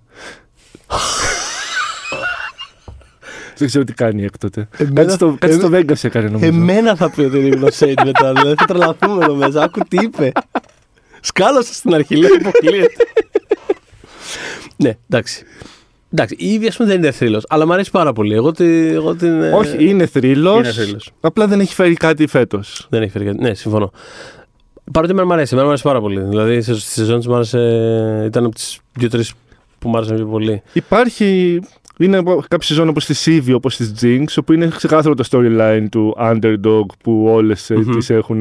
δεν 3.57 3.69
ξέρω 3.69 3.85
τι 3.85 3.93
κάνει 3.93 4.25
έκτοτε. 4.25 4.69
Κάτι 4.95 5.13
στο, 5.13 5.37
κάτι 5.39 5.55
στο 5.55 5.69
Vegas 5.73 6.05
έκανε 6.05 6.29
νομίζω. 6.29 6.45
Εμένα 6.47 6.97
θα 6.97 7.11
πει 7.11 7.21
ότι 7.21 7.39
είναι 7.39 7.57
γνωσέιτ 7.57 8.03
μετά. 8.05 8.33
Δηλαδή 8.33 8.55
θα 8.59 8.65
τρελαθούμε 8.65 9.25
εδώ 9.25 9.35
μέσα. 9.35 9.63
Άκου 9.63 9.81
τι 9.89 9.97
είπε. 10.03 10.33
Σκάλωσα 11.21 11.73
στην 11.75 11.95
αρχή, 11.95 12.17
λέει 12.17 12.31
αποκλείεται. 12.41 13.05
ναι, 14.77 14.97
εντάξει. 15.09 15.45
Εντάξει, 16.13 16.35
η 16.39 16.59
Ivy, 16.61 16.67
ας 16.69 16.77
πούμε, 16.77 16.89
δεν 16.89 16.99
είναι 16.99 17.11
θρύλος, 17.11 17.45
αλλά 17.49 17.67
μου 17.67 17.73
αρέσει 17.73 17.91
πάρα 17.91 18.13
πολύ. 18.13 18.35
Εγώ, 18.35 18.53
τη, 18.53 18.87
εγώ 18.87 19.15
την. 19.15 19.43
ε, 19.43 19.51
Όχι, 19.53 19.89
είναι 19.89 20.07
θρύλος. 20.07 20.59
είναι 20.59 20.73
θρύλος. 20.73 21.11
Απλά 21.21 21.47
δεν 21.47 21.61
έχει 21.61 21.75
φέρει 21.75 21.95
κάτι 21.95 22.27
φέτος. 22.27 22.87
Δεν 22.91 23.03
έχει 23.03 23.11
φέρει 23.11 23.25
κάτι. 23.25 23.39
Ναι, 23.41 23.55
συμφωνώ. 23.55 23.93
Παρότι 24.93 25.13
εμένα 25.13 25.27
μου 25.27 25.33
αρέσει, 25.33 25.49
εμένα 25.53 25.63
μου 25.65 25.69
αρέσει 25.69 25.83
πάρα 25.87 26.01
πολύ. 26.01 26.21
Δηλαδή, 26.21 26.61
στη 26.61 26.75
σεζόν 26.81 27.19
της 27.19 27.27
μου 27.27 27.35
άρεσε. 27.35 27.59
ήταν 28.27 28.45
από 28.45 28.55
τις 28.55 28.79
δύο-τρεις 28.93 29.33
που 29.79 29.89
μου 29.89 29.97
άρεσαν 29.97 30.17
πιο 30.17 30.27
πολύ. 30.27 30.63
Υπάρχει. 30.73 31.61
Είναι 31.99 32.23
κάποια 32.49 32.69
σεζόν 32.69 32.89
όπως 32.89 33.05
της 33.05 33.27
Sivy, 33.29 33.55
όπως 33.55 33.77
της 33.77 33.95
Jinx, 34.03 34.25
όπου 34.39 34.53
είναι 34.53 34.67
ξεκάθαρο 34.69 35.15
το 35.15 35.25
storyline 35.31 35.87
του 35.91 36.17
underdog 36.21 36.85
που 37.03 37.25
όλες 37.29 37.71
Μμμ. 37.75 37.97
τις 37.97 38.11
έχουν. 38.11 38.41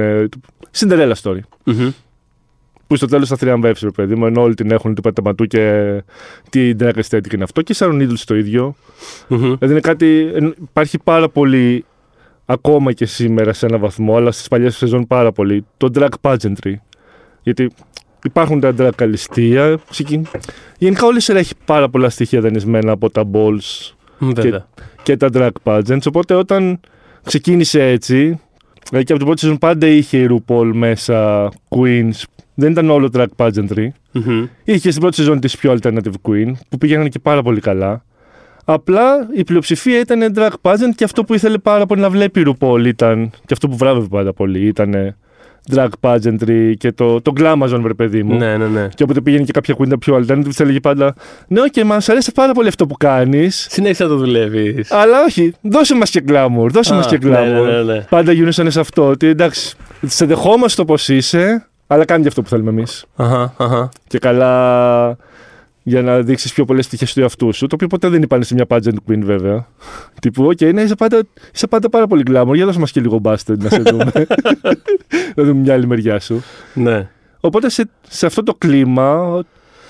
Cinderella 0.78 1.14
story. 1.22 1.40
Μμμ. 1.64 1.90
Που 2.88 2.96
στο 2.96 3.06
τέλος 3.08 3.28
θα 3.30 3.36
θριαμβεύσει, 3.38 3.86
ρε 3.86 3.92
παιδί 3.92 4.16
μου, 4.16 4.26
ενώ 4.26 4.42
όλοι 4.42 4.54
την 4.54 4.72
έχουν 4.72 4.96
του 4.96 5.02
παταματού 5.02 5.46
και 5.46 6.04
τι 6.50 6.72
drag 6.80 6.92
aesthetic 6.94 7.34
είναι 7.34 7.44
αυτό. 7.44 7.62
Και 7.62 7.74
σαν 7.74 8.02
Needles 8.02 8.20
το 8.26 8.36
ίδιο. 8.36 8.76
Μμμ. 9.28 9.40
Δηλαδή 9.40 9.68
είναι 9.70 9.80
κάτι. 9.80 10.32
εν- 10.36 10.56
Υπάρχει 10.62 10.98
πάρα 11.04 11.30
πολύ 11.30 11.86
ακόμα 12.46 12.92
και 12.92 13.06
σήμερα 13.06 13.54
σε 13.54 13.66
ένα 13.66 13.78
βαθμό, 13.78 14.16
αλλά 14.16 14.32
στις 14.32 14.48
παλιές 14.48 14.76
σεζόν 14.78 15.08
πάρα 15.08 15.32
πολύ. 15.32 15.66
Το 15.78 15.90
drag 15.96 16.10
pageantry. 16.22 16.74
Γιατί 17.44 17.70
υπάρχουν 18.24 18.60
τα 18.60 18.74
drag 18.78 18.90
καλλιστεία. 18.96 19.78
ξεκι- 19.90 20.28
Γενικά 20.78 21.06
όλη 21.06 21.18
η 21.18 21.22
σειρά 21.22 21.40
έχει 21.40 21.54
πάρα 21.66 21.90
πολλά 21.90 22.10
στοιχεία 22.10 22.42
δανεισμένα 22.42 22.92
από 22.92 23.10
τα 23.10 23.24
balls 23.34 23.92
Βέβαια. 24.20 24.68
και 25.04 25.18
τα 25.18 25.30
drag 25.34 25.50
pageants. 25.64 26.02
Οπότε 26.08 26.34
όταν 26.34 26.80
ξεκίνησε 27.24 27.84
έτσι, 27.90 28.16
δηλαδή 28.90 29.06
και 29.06 29.12
από 29.14 29.18
την 29.18 29.26
πρώτη 29.26 29.40
σεζόν 29.40 29.58
πάντα 29.58 29.88
είχε 29.88 30.18
η 30.18 30.28
RuPaul 30.30 30.72
μέσα 30.74 31.50
queens. 31.70 32.22
Δεν 32.56 32.72
ήταν 32.72 32.90
όλο 32.90 33.10
drag 33.14 33.26
pageantry. 33.36 33.88
Μμμ. 34.12 34.46
Είχε 34.64 34.90
στην 34.90 35.02
πρώτη 35.02 35.16
σεζόν 35.16 35.40
τη 35.40 35.54
πιο 35.60 35.78
alternative 35.82 36.14
queen, 36.22 36.52
που 36.70 36.78
πήγαιναν 36.78 37.10
και 37.10 37.20
πάρα 37.20 37.42
πολύ 37.44 37.60
καλά. 37.60 38.04
Απλά 38.66 39.28
η 39.34 39.44
πλειοψηφία 39.44 40.00
ήταν 40.00 40.34
drag 40.36 40.52
pageant 40.62 40.94
και 40.96 41.04
αυτό 41.04 41.24
που 41.24 41.34
ήθελε 41.34 41.58
πάρα 41.58 41.86
πολύ 41.86 42.02
να 42.02 42.10
βλέπει 42.10 42.40
η 42.40 42.44
RuPaul 42.48 42.86
ήταν, 42.86 43.30
και 43.30 43.54
αυτό 43.54 43.68
που 43.68 43.78
βράβευε 43.78 44.08
πάρα 44.10 44.34
πολύ, 44.34 44.66
ήταν 44.68 45.16
drag 45.76 45.88
pageantry 46.02 46.74
και 46.78 46.92
το, 46.92 47.22
το 47.22 47.34
glamazon, 47.40 47.80
βρε 47.82 47.94
παιδί 47.94 48.24
μου. 48.24 48.38
Ναι, 48.38 48.58
ναι, 48.58 48.68
ναι. 48.68 48.88
Και 48.96 49.04
όποτε 49.04 49.22
πήγαινε 49.22 49.44
και 49.44 49.52
κάποια 49.52 49.76
queen 49.78 49.90
τα 49.90 49.98
πιο 49.98 50.16
alternative, 50.16 50.44
της 50.44 50.60
έλεγε 50.60 50.80
πάντα 50.80 51.16
Ναι, 51.48 51.62
οκ, 51.62 51.84
μας 51.86 52.10
αρέσει 52.10 52.32
πάρα 52.32 52.54
πολύ 52.54 52.68
αυτό 52.68 52.86
που 52.88 52.96
κάνεις. 52.98 53.68
Συνέχισε 53.70 54.04
να 54.04 54.10
το 54.10 54.16
δουλεύεις. 54.16 54.92
Αλλά 54.92 55.24
όχι, 55.28 55.54
δώσε 55.62 55.96
μας 55.96 56.10
και 56.10 56.24
glamour, 56.28 56.68
δώσε 56.70 56.94
Α, 56.94 56.98
μας 56.98 57.04
και 57.04 57.18
glamour. 57.22 57.30
ναι, 57.30 57.50
ναι, 57.50 57.72
ναι, 57.72 57.82
ναι. 57.82 58.06
Πάντα 58.10 58.32
γινόταν 58.32 58.72
σε 58.72 58.80
αυτό. 58.80 59.08
Ότι 59.08 59.28
εντάξει, 59.28 59.76
σε 60.06 60.26
δεχόμαστε 60.26 60.82
όπως 60.82 60.96
είσαι, 61.08 61.68
αλλά 61.88 62.06
κάνε 62.06 62.22
και 62.22 62.28
αυτό 62.28 62.42
που 62.42 62.50
θέλουμε 62.50 62.70
εμείς. 62.70 63.06
Αχα, 63.16 63.54
αχα. 63.58 63.90
Και 64.08 64.20
καλά 64.20 65.18
για 65.84 66.02
να 66.02 66.22
δείξεις 66.22 66.54
πιο 66.54 66.66
πολλές 66.66 66.88
πτυχές 66.88 67.06
του 67.14 67.20
εαυτού 67.22 67.54
σου. 67.54 67.68
Το 67.68 67.76
οποίο 67.76 67.88
ποτέ 67.88 68.10
δεν 68.10 68.22
είπαν 68.22 68.44
σε 68.44 68.54
μια 68.54 68.66
pageant 68.70 68.96
queen, 69.10 69.20
βέβαια. 69.20 69.68
Τύπου, 70.22 70.46
οκ, 70.46 70.62
ναι, 70.62 70.82
είσαι 70.82 70.96
πάντα, 70.96 71.24
είσαι 71.54 71.68
πάντα 71.68 71.90
πάρα 71.90 72.08
πολύ 72.08 72.24
glamour. 72.28 72.52
Για 72.56 72.66
δώσε 72.66 72.80
μας 72.80 72.92
και 72.92 73.02
λίγο 73.02 73.22
bastard 73.24 73.58
να 73.58 73.70
σε 73.70 73.82
δούμε. 73.92 74.12
να 75.36 75.44
δούμε 75.44 75.54
μια 75.54 75.74
άλλη 75.74 75.88
μεριά 75.88 76.20
σου. 76.20 76.44
Ναι. 76.74 77.10
Οπότε 77.40 77.70
σε, 77.70 77.90
σε 78.10 78.26
αυτό 78.26 78.44
το 78.44 78.54
κλίμα, 78.56 79.20
ό- 79.22 79.42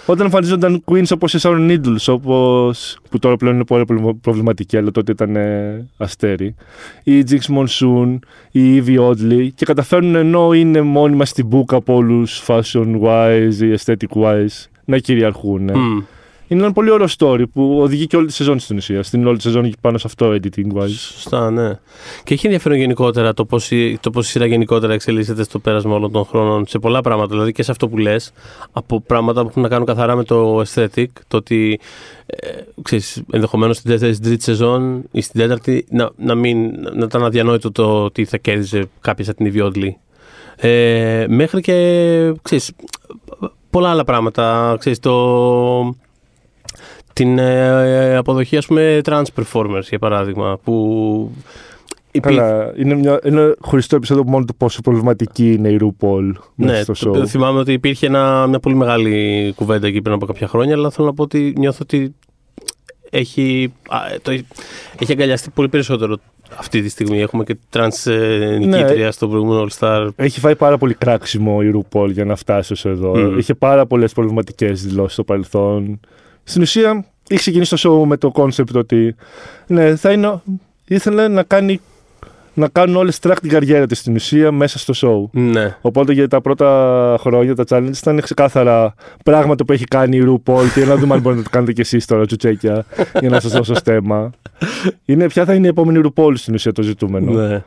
όταν 0.06 0.26
εμφανίζονταν 0.26 0.84
queens 0.86 1.08
όπως 1.14 1.34
η 1.34 1.40
Sharon 1.42 1.70
Needles, 1.72 2.06
όπως, 2.14 2.98
που 3.10 3.20
τώρα 3.20 3.36
πλέον 3.36 3.56
είναι 3.56 3.64
πολύ 3.66 3.86
πολύ 3.86 4.18
προβληματική, 4.22 4.78
αλλά 4.78 4.92
τότε 4.92 5.12
ήταν 5.12 5.36
ε, 5.36 5.88
αστέρι, 5.98 6.56
η 7.04 7.24
Jinx 7.30 7.40
Monsoon, 7.58 8.18
η 8.52 8.84
Evie 8.86 9.00
Oddly, 9.10 9.48
και 9.56 9.66
καταφέρνουν 9.66 10.16
ενώ 10.16 10.54
είναι 10.54 10.82
μόνιμα 10.82 11.26
στην 11.26 11.48
book 11.52 11.74
από 11.76 11.96
όλους 11.96 12.44
fashion 12.48 13.02
wise 13.04 13.54
ή 13.62 13.76
aesthetic 13.80 14.22
wise 14.24 14.66
να 14.86 14.98
κυριαρχούν. 14.98 15.72
Μμ. 15.74 16.04
Είναι 16.48 16.64
ένα 16.64 16.72
πολύ 16.72 16.90
ωραίο 16.90 17.08
story 17.18 17.44
που 17.54 17.80
οδηγεί 17.82 18.08
και 18.08 18.18
όλη 18.18 18.28
τη 18.28 18.34
σεζόν 18.34 18.60
στην 18.60 18.78
ουσία. 18.78 19.04
Στην 19.04 19.28
όλη 19.28 19.38
τη 19.38 19.44
σεζόν 19.44 19.74
πάνω 19.82 19.98
σε 19.98 20.08
αυτό 20.08 20.32
editing 20.32 20.74
wise. 20.74 20.88
Σωστά, 20.88 21.52
ναι. 21.52 21.80
Και 22.24 22.34
έχει 22.34 22.46
ενδιαφέρον 22.46 22.78
γενικότερα 22.78 23.34
το 23.34 23.46
πώς 23.46 23.72
η, 23.72 23.98
το 24.02 24.10
πώς 24.10 24.28
η 24.28 24.30
σειρά 24.30 24.46
γενικότερα 24.46 24.94
εξελίσσεται 24.94 25.44
στο 25.44 25.60
πέρασμα 25.60 25.96
όλων 25.96 26.12
των 26.12 26.26
χρόνων 26.26 26.68
σε 26.68 26.80
πολλά 26.80 27.02
πράγματα. 27.02 27.30
Δηλαδή 27.30 27.52
και 27.52 27.64
σε 27.64 27.72
αυτό 27.72 27.88
που 27.88 27.98
λες, 27.98 28.32
από 28.72 29.02
πράγματα 29.02 29.42
που 29.42 29.48
έχουν 29.48 29.62
να 29.62 29.68
κάνουν 29.68 29.86
καθαρά 29.86 30.16
με 30.16 30.24
το 30.24 30.62
aesthetic, 30.62 31.06
το 31.28 31.38
ότι 31.38 31.80
ε, 32.26 32.48
ξέρεις, 32.82 33.24
ενδεχομένως 33.32 33.78
στην 33.78 33.92
τέταρτη, 33.92 34.14
στην 34.14 34.28
τρίτη 34.28 34.44
σεζόν 34.44 35.04
ή 35.12 35.22
στην 35.22 35.40
τέταρτη 35.40 35.86
να, 35.90 36.10
να, 36.18 36.36
μην, 36.36 36.72
να 36.94 37.06
ήταν 37.06 37.24
αδιανόητο 37.24 37.72
το 37.72 38.04
ότι 38.04 38.26
θα 38.26 38.38
κέρδιζε 38.38 38.90
κάποια 39.02 39.26
σαν 39.26 39.36
την 39.36 39.46
Ιβιόντλη. 39.46 39.98
Ε, 40.56 41.26
μέχρι 41.30 41.62
και 41.62 42.34
ξέρεις, 42.42 42.72
πολλά 43.74 43.90
άλλα 43.90 44.04
πράγματα. 44.04 44.76
Ξέρεις, 44.80 45.00
το, 45.00 45.96
την 47.14 47.38
ε, 47.38 48.16
αποδοχή 48.16 48.58
ας 48.58 48.66
πούμε 48.66 49.02
trans 49.06 49.24
performers 49.36 49.82
για 49.90 50.00
παράδειγμα 50.00 50.58
που 50.64 51.32
υπή- 52.12 52.36
Καλά, 52.36 52.74
είναι 52.78 52.94
ένα 52.94 53.20
είναι 53.26 53.56
χωριστό 53.60 53.96
επεισόδιο 53.96 54.24
μόνο 54.24 54.46
του 54.46 54.56
πόσο 54.56 54.82
προβληματική 54.82 55.54
είναι 55.54 55.70
η 55.70 55.80
RuPaul 55.82 56.32
ναι, 56.56 56.66
μέσα 56.66 56.94
στο 56.94 57.04
το 57.06 57.10
οποίο 57.10 57.22
show. 57.24 57.28
θυμάμαι 57.28 57.60
ότι 57.60 57.74
υπήρχε 57.74 58.06
ένα, 58.06 58.48
μια 58.48 58.60
πολύ 58.60 58.76
μεγάλη 58.76 59.54
κουβέντα 59.56 59.88
εκεί 59.88 60.02
πριν 60.02 60.16
από 60.16 60.26
κάποια 60.26 60.48
χρόνια 60.48 60.74
αλλά 60.76 60.90
θέλω 60.90 61.08
να 61.08 61.14
πω 61.14 61.24
ότι 61.24 61.54
νιώθω 61.58 61.80
ότι 61.82 62.16
έχει, 63.10 63.74
α, 63.90 63.98
το, 64.22 64.32
έχει 65.00 65.12
αγκαλιαστεί 65.12 65.50
πολύ 65.50 65.70
περισσότερο 65.70 66.18
αυτή 66.56 66.82
τη 66.82 66.90
στιγμή. 66.90 67.22
Έχουμε 67.22 67.44
και 67.44 67.58
trans 67.74 68.12
ε, 68.12 68.58
νικήτρια 68.58 69.12
στο 69.12 69.28
προηγούμενο 69.28 69.66
All 69.66 69.80
Star. 69.80 70.10
Έχει 70.16 70.40
φάει 70.40 70.56
πάρα 70.56 70.78
πολύ 70.78 70.94
κράξιμο 70.94 71.60
η 71.64 71.72
RuPaul 71.76 72.10
για 72.12 72.26
να 72.26 72.36
φτάσει 72.36 72.74
ως 72.74 72.86
εδώ. 72.86 73.18
Μμμ. 73.18 73.38
Είχε 73.38 73.54
πάρα 73.54 73.86
πολλές 73.86 74.14
προβληματικές 74.14 74.84
δηλώσεις 74.84 75.14
στο 75.14 75.24
παρελθόν. 75.24 76.00
Στην 76.44 76.62
ουσία, 76.62 77.06
είχε 77.28 77.40
ξεκινήσει 77.40 77.76
το 77.76 78.02
show 78.02 78.08
με 78.08 78.18
το 78.18 78.32
concept 78.36 78.74
ότι 78.76 79.16
ναι, 79.68 79.96
θα 79.96 80.12
είναι, 80.12 80.42
ήθελε 80.88 81.28
να 81.28 81.44
κάνει 81.44 81.82
να 82.54 82.68
κάνουν 82.68 82.96
όλε 82.96 83.12
track 83.22 83.36
την 83.42 83.50
καριέρα 83.50 83.86
της 83.86 84.00
στην 84.00 84.16
ουσία 84.16 84.52
μέσα 84.52 84.80
στο 84.80 84.94
show. 84.96 85.40
Ναι. 85.40 85.78
Οπότε 85.82 86.14
για 86.14 86.28
τα 86.28 86.42
πρώτα 86.42 87.18
χρόνια 87.20 87.56
τα 87.56 87.64
challenge 87.70 87.98
ήταν 88.02 88.22
ξεκάθαρα 88.22 88.94
πράγματα 89.24 89.66
που 89.66 89.74
έχει 89.74 89.86
κάνει 89.86 90.18
η 90.18 90.24
RuPaul 90.28 90.66
και 90.74 90.86
να 90.86 90.96
δούμε 90.96 91.14
αν 91.14 91.22
μπορείτε 91.22 91.42
να 91.42 91.44
το 91.44 91.50
κάνετε 91.50 91.74
κι 91.74 91.82
εσείς 91.82 92.06
τώρα, 92.06 92.26
τσουτσέκια, 92.26 92.86
για 93.20 93.30
να 93.30 93.40
σας 93.40 93.52
δώσω 93.52 93.74
στέμα. 93.74 94.30
Είναι, 95.06 95.28
ποια 95.28 95.46
θα 95.46 95.54
είναι 95.54 95.66
η 95.66 95.70
επόμενη 95.70 96.02
RuPaul 96.04 96.34
στην 96.36 96.54
ουσία 96.54 96.72
το 96.72 96.82
ζητούμενο. 96.82 97.32
ναι. 97.32 97.64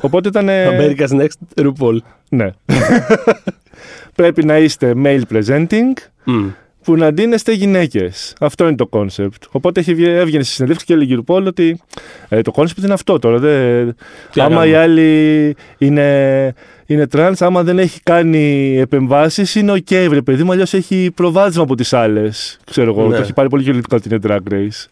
Οπότε 0.00 0.28
ήταν. 0.28 0.46
America's 0.48 1.20
Next 1.20 1.64
RuPaul. 1.66 1.96
Ναι. 2.28 2.50
Πρέπει 4.14 4.44
να 4.44 4.58
είστε 4.58 4.92
male 5.04 5.22
presenting 5.32 5.92
Μμ. 6.24 6.48
Που 6.84 6.96
να 6.96 7.12
ντύνεστε 7.12 7.52
γυναίκες. 7.52 8.34
Αυτό 8.40 8.66
είναι 8.66 8.76
το 8.76 8.88
concept. 8.92 9.28
Οπότε 9.50 9.80
έχει 9.80 9.94
βγει- 9.94 10.06
έβγαινε 10.06 10.42
στη 10.42 10.52
συνέντευξη 10.52 10.86
και 10.86 10.92
έλεγε 10.92 11.14
η 11.14 11.24
RuPaul 11.26 11.44
ότι 11.46 11.80
ε, 12.28 12.40
το 12.40 12.52
concept 12.54 12.82
είναι 12.82 12.92
αυτό 12.92 13.18
τώρα. 13.18 13.38
Δεν... 13.38 13.96
Τι 14.32 14.40
άμα 14.40 14.54
να 14.54 14.66
η 14.66 14.70
κάνουμε; 14.70 14.78
άλλη 14.78 15.56
είναι, 15.78 16.54
είναι 16.86 17.06
trans, 17.12 17.32
άμα 17.38 17.62
δεν 17.62 17.78
έχει 17.78 18.00
κάνει 18.02 18.76
επεμβάσεις, 18.78 19.54
είναι 19.54 19.72
οκ, 19.72 20.08
βρε 20.08 20.22
παιδί 20.22 20.42
μου, 20.42 20.52
αλλιώς 20.52 20.74
έχει 20.74 21.10
προβάδισμα 21.14 21.62
από 21.62 21.74
τις 21.74 21.92
άλλες. 21.92 22.60
Ξέρω 22.64 22.90
εγώ. 22.90 23.08
Ναι. 23.08 23.16
Το 23.16 23.22
έχει 23.22 23.32
πάρει 23.32 23.48
πολύ 23.48 23.62
κυριολεκτικά 23.62 23.96
ότι 23.96 24.08
είναι 24.08 24.18
drag 24.26 24.52
race. 24.52 24.86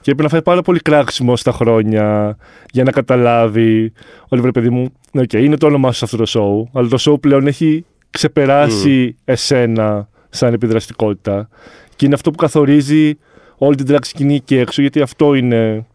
Και 0.00 0.10
έπρεπε 0.10 0.22
να 0.22 0.28
φάει 0.28 0.42
πάρα 0.42 0.62
πολύ 0.62 0.78
κράξιμο 0.80 1.36
στα 1.36 1.52
χρόνια 1.52 2.36
για 2.72 2.84
να 2.84 2.90
καταλάβει. 2.90 3.92
Όλοι 4.28 4.42
βρε 4.42 4.50
παιδί 4.50 4.70
μου, 4.70 4.92
ναι, 5.12 5.20
οκ, 5.20 5.32
είναι 5.32 5.56
το 5.56 5.66
όνομά 5.66 5.92
σου 5.92 5.98
σε 5.98 6.04
αυτό 6.04 6.16
το 6.16 6.26
show, 6.28 6.78
αλλά 6.80 6.88
το 6.88 6.96
show 7.00 7.20
πλέον 7.20 7.46
έχει 7.46 7.84
ξεπεράσει 8.10 9.16
εσένα 9.24 10.08
σαν 10.30 10.52
επιδραστικότητα. 10.52 11.48
Και 11.96 12.04
είναι 12.06 12.14
αυτό 12.14 12.30
που 12.30 12.36
καθορίζει 12.36 13.18
όλη 13.56 13.74
την 13.74 13.86
drag 13.88 13.98
σκηνή 14.02 14.34
εκεί 14.34 14.56
έξω, 14.56 14.80
γιατί 14.80 15.00
αυτό 15.00 15.34
είναι 15.34 15.86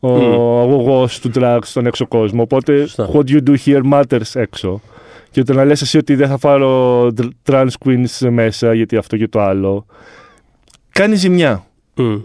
ο 0.00 0.08
Μμ. 0.10 0.32
αγωγός 0.60 1.20
του 1.20 1.30
drag 1.34 1.58
στον 1.62 1.86
έξω 1.86 2.06
κόσμο. 2.06 2.42
Οπότε, 2.42 2.78
Σωστά. 2.78 3.10
what 3.12 3.24
you 3.28 3.40
do 3.46 3.56
here 3.64 3.92
matters 3.92 4.30
έξω. 4.34 4.80
Και 5.30 5.40
όταν 5.40 5.56
να 5.56 5.64
λες 5.64 5.80
εσύ 5.80 5.98
ότι 5.98 6.14
δεν 6.14 6.28
θα 6.28 6.38
πάρω 6.38 7.06
dr- 7.06 7.28
trans 7.44 7.68
queens 7.84 8.28
μέσα, 8.30 8.74
γιατί 8.74 8.96
αυτό 8.96 9.16
και 9.16 9.28
το 9.28 9.40
άλλο, 9.40 9.86
κάνει 10.90 11.14
ζημιά. 11.14 11.66
Μμ. 11.94 12.16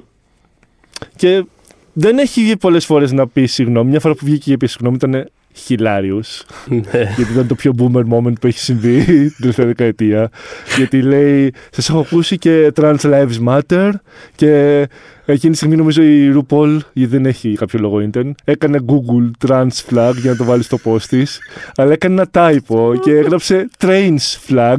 Και 1.15 1.45
δεν 1.93 2.17
έχει 2.17 2.41
βγει 2.41 2.57
πολλές 2.57 2.85
φορές 2.85 3.11
να 3.11 3.27
πει 3.27 3.45
συγγνώμη. 3.45 3.89
Μια 3.89 3.99
φορά 3.99 4.13
που 4.13 4.25
βγήκε 4.25 4.43
και 4.43 4.51
είπε 4.51 4.67
συγγνώμη 4.67 4.95
ήταν 4.95 5.29
χιλάριους 5.54 6.43
Ναι. 6.91 7.14
γιατί 7.16 7.32
ήταν 7.32 7.47
το 7.47 7.56
πιο 7.56 7.74
boomer 7.78 8.04
moment 8.14 8.34
που 8.41 8.47
έχει 8.47 8.60
συμβεί 8.60 9.04
την 9.04 9.34
τελευταία 9.39 9.66
δεκαετία. 9.66 10.30
γιατί 10.78 11.02
λέει, 11.02 11.54
σας 11.72 11.89
έχω 11.89 12.00
ακούσει 12.00 12.38
και 12.38 12.72
Trans 12.76 12.97
Lives 13.02 13.47
Matter 13.47 13.89
και 14.36 14.88
εκείνη 15.26 15.52
τη 15.52 15.58
στιγμή 15.58 15.76
νομίζω 15.76 16.02
η 16.04 16.34
RuPaul, 16.36 16.78
γιατί 16.93 17.12
δεν 17.12 17.26
έχει 17.26 17.54
κάποιο 17.54 17.80
λόγο 17.80 18.10
intern, 18.12 18.32
έκανε 18.43 18.80
Google 18.88 19.47
Trans 19.47 19.68
Flag 19.89 20.14
για 20.16 20.32
να 20.32 20.36
το 20.36 20.43
βάλει 20.43 20.64
στο 20.64 20.78
post 20.84 21.02
της, 21.02 21.39
αλλά 21.76 21.91
έκανε 21.91 22.14
ένα 22.14 22.30
typo 22.34 23.00
και 23.02 23.12
έγραψε 23.12 23.70
Trains 23.78 24.38
Flag. 24.50 24.78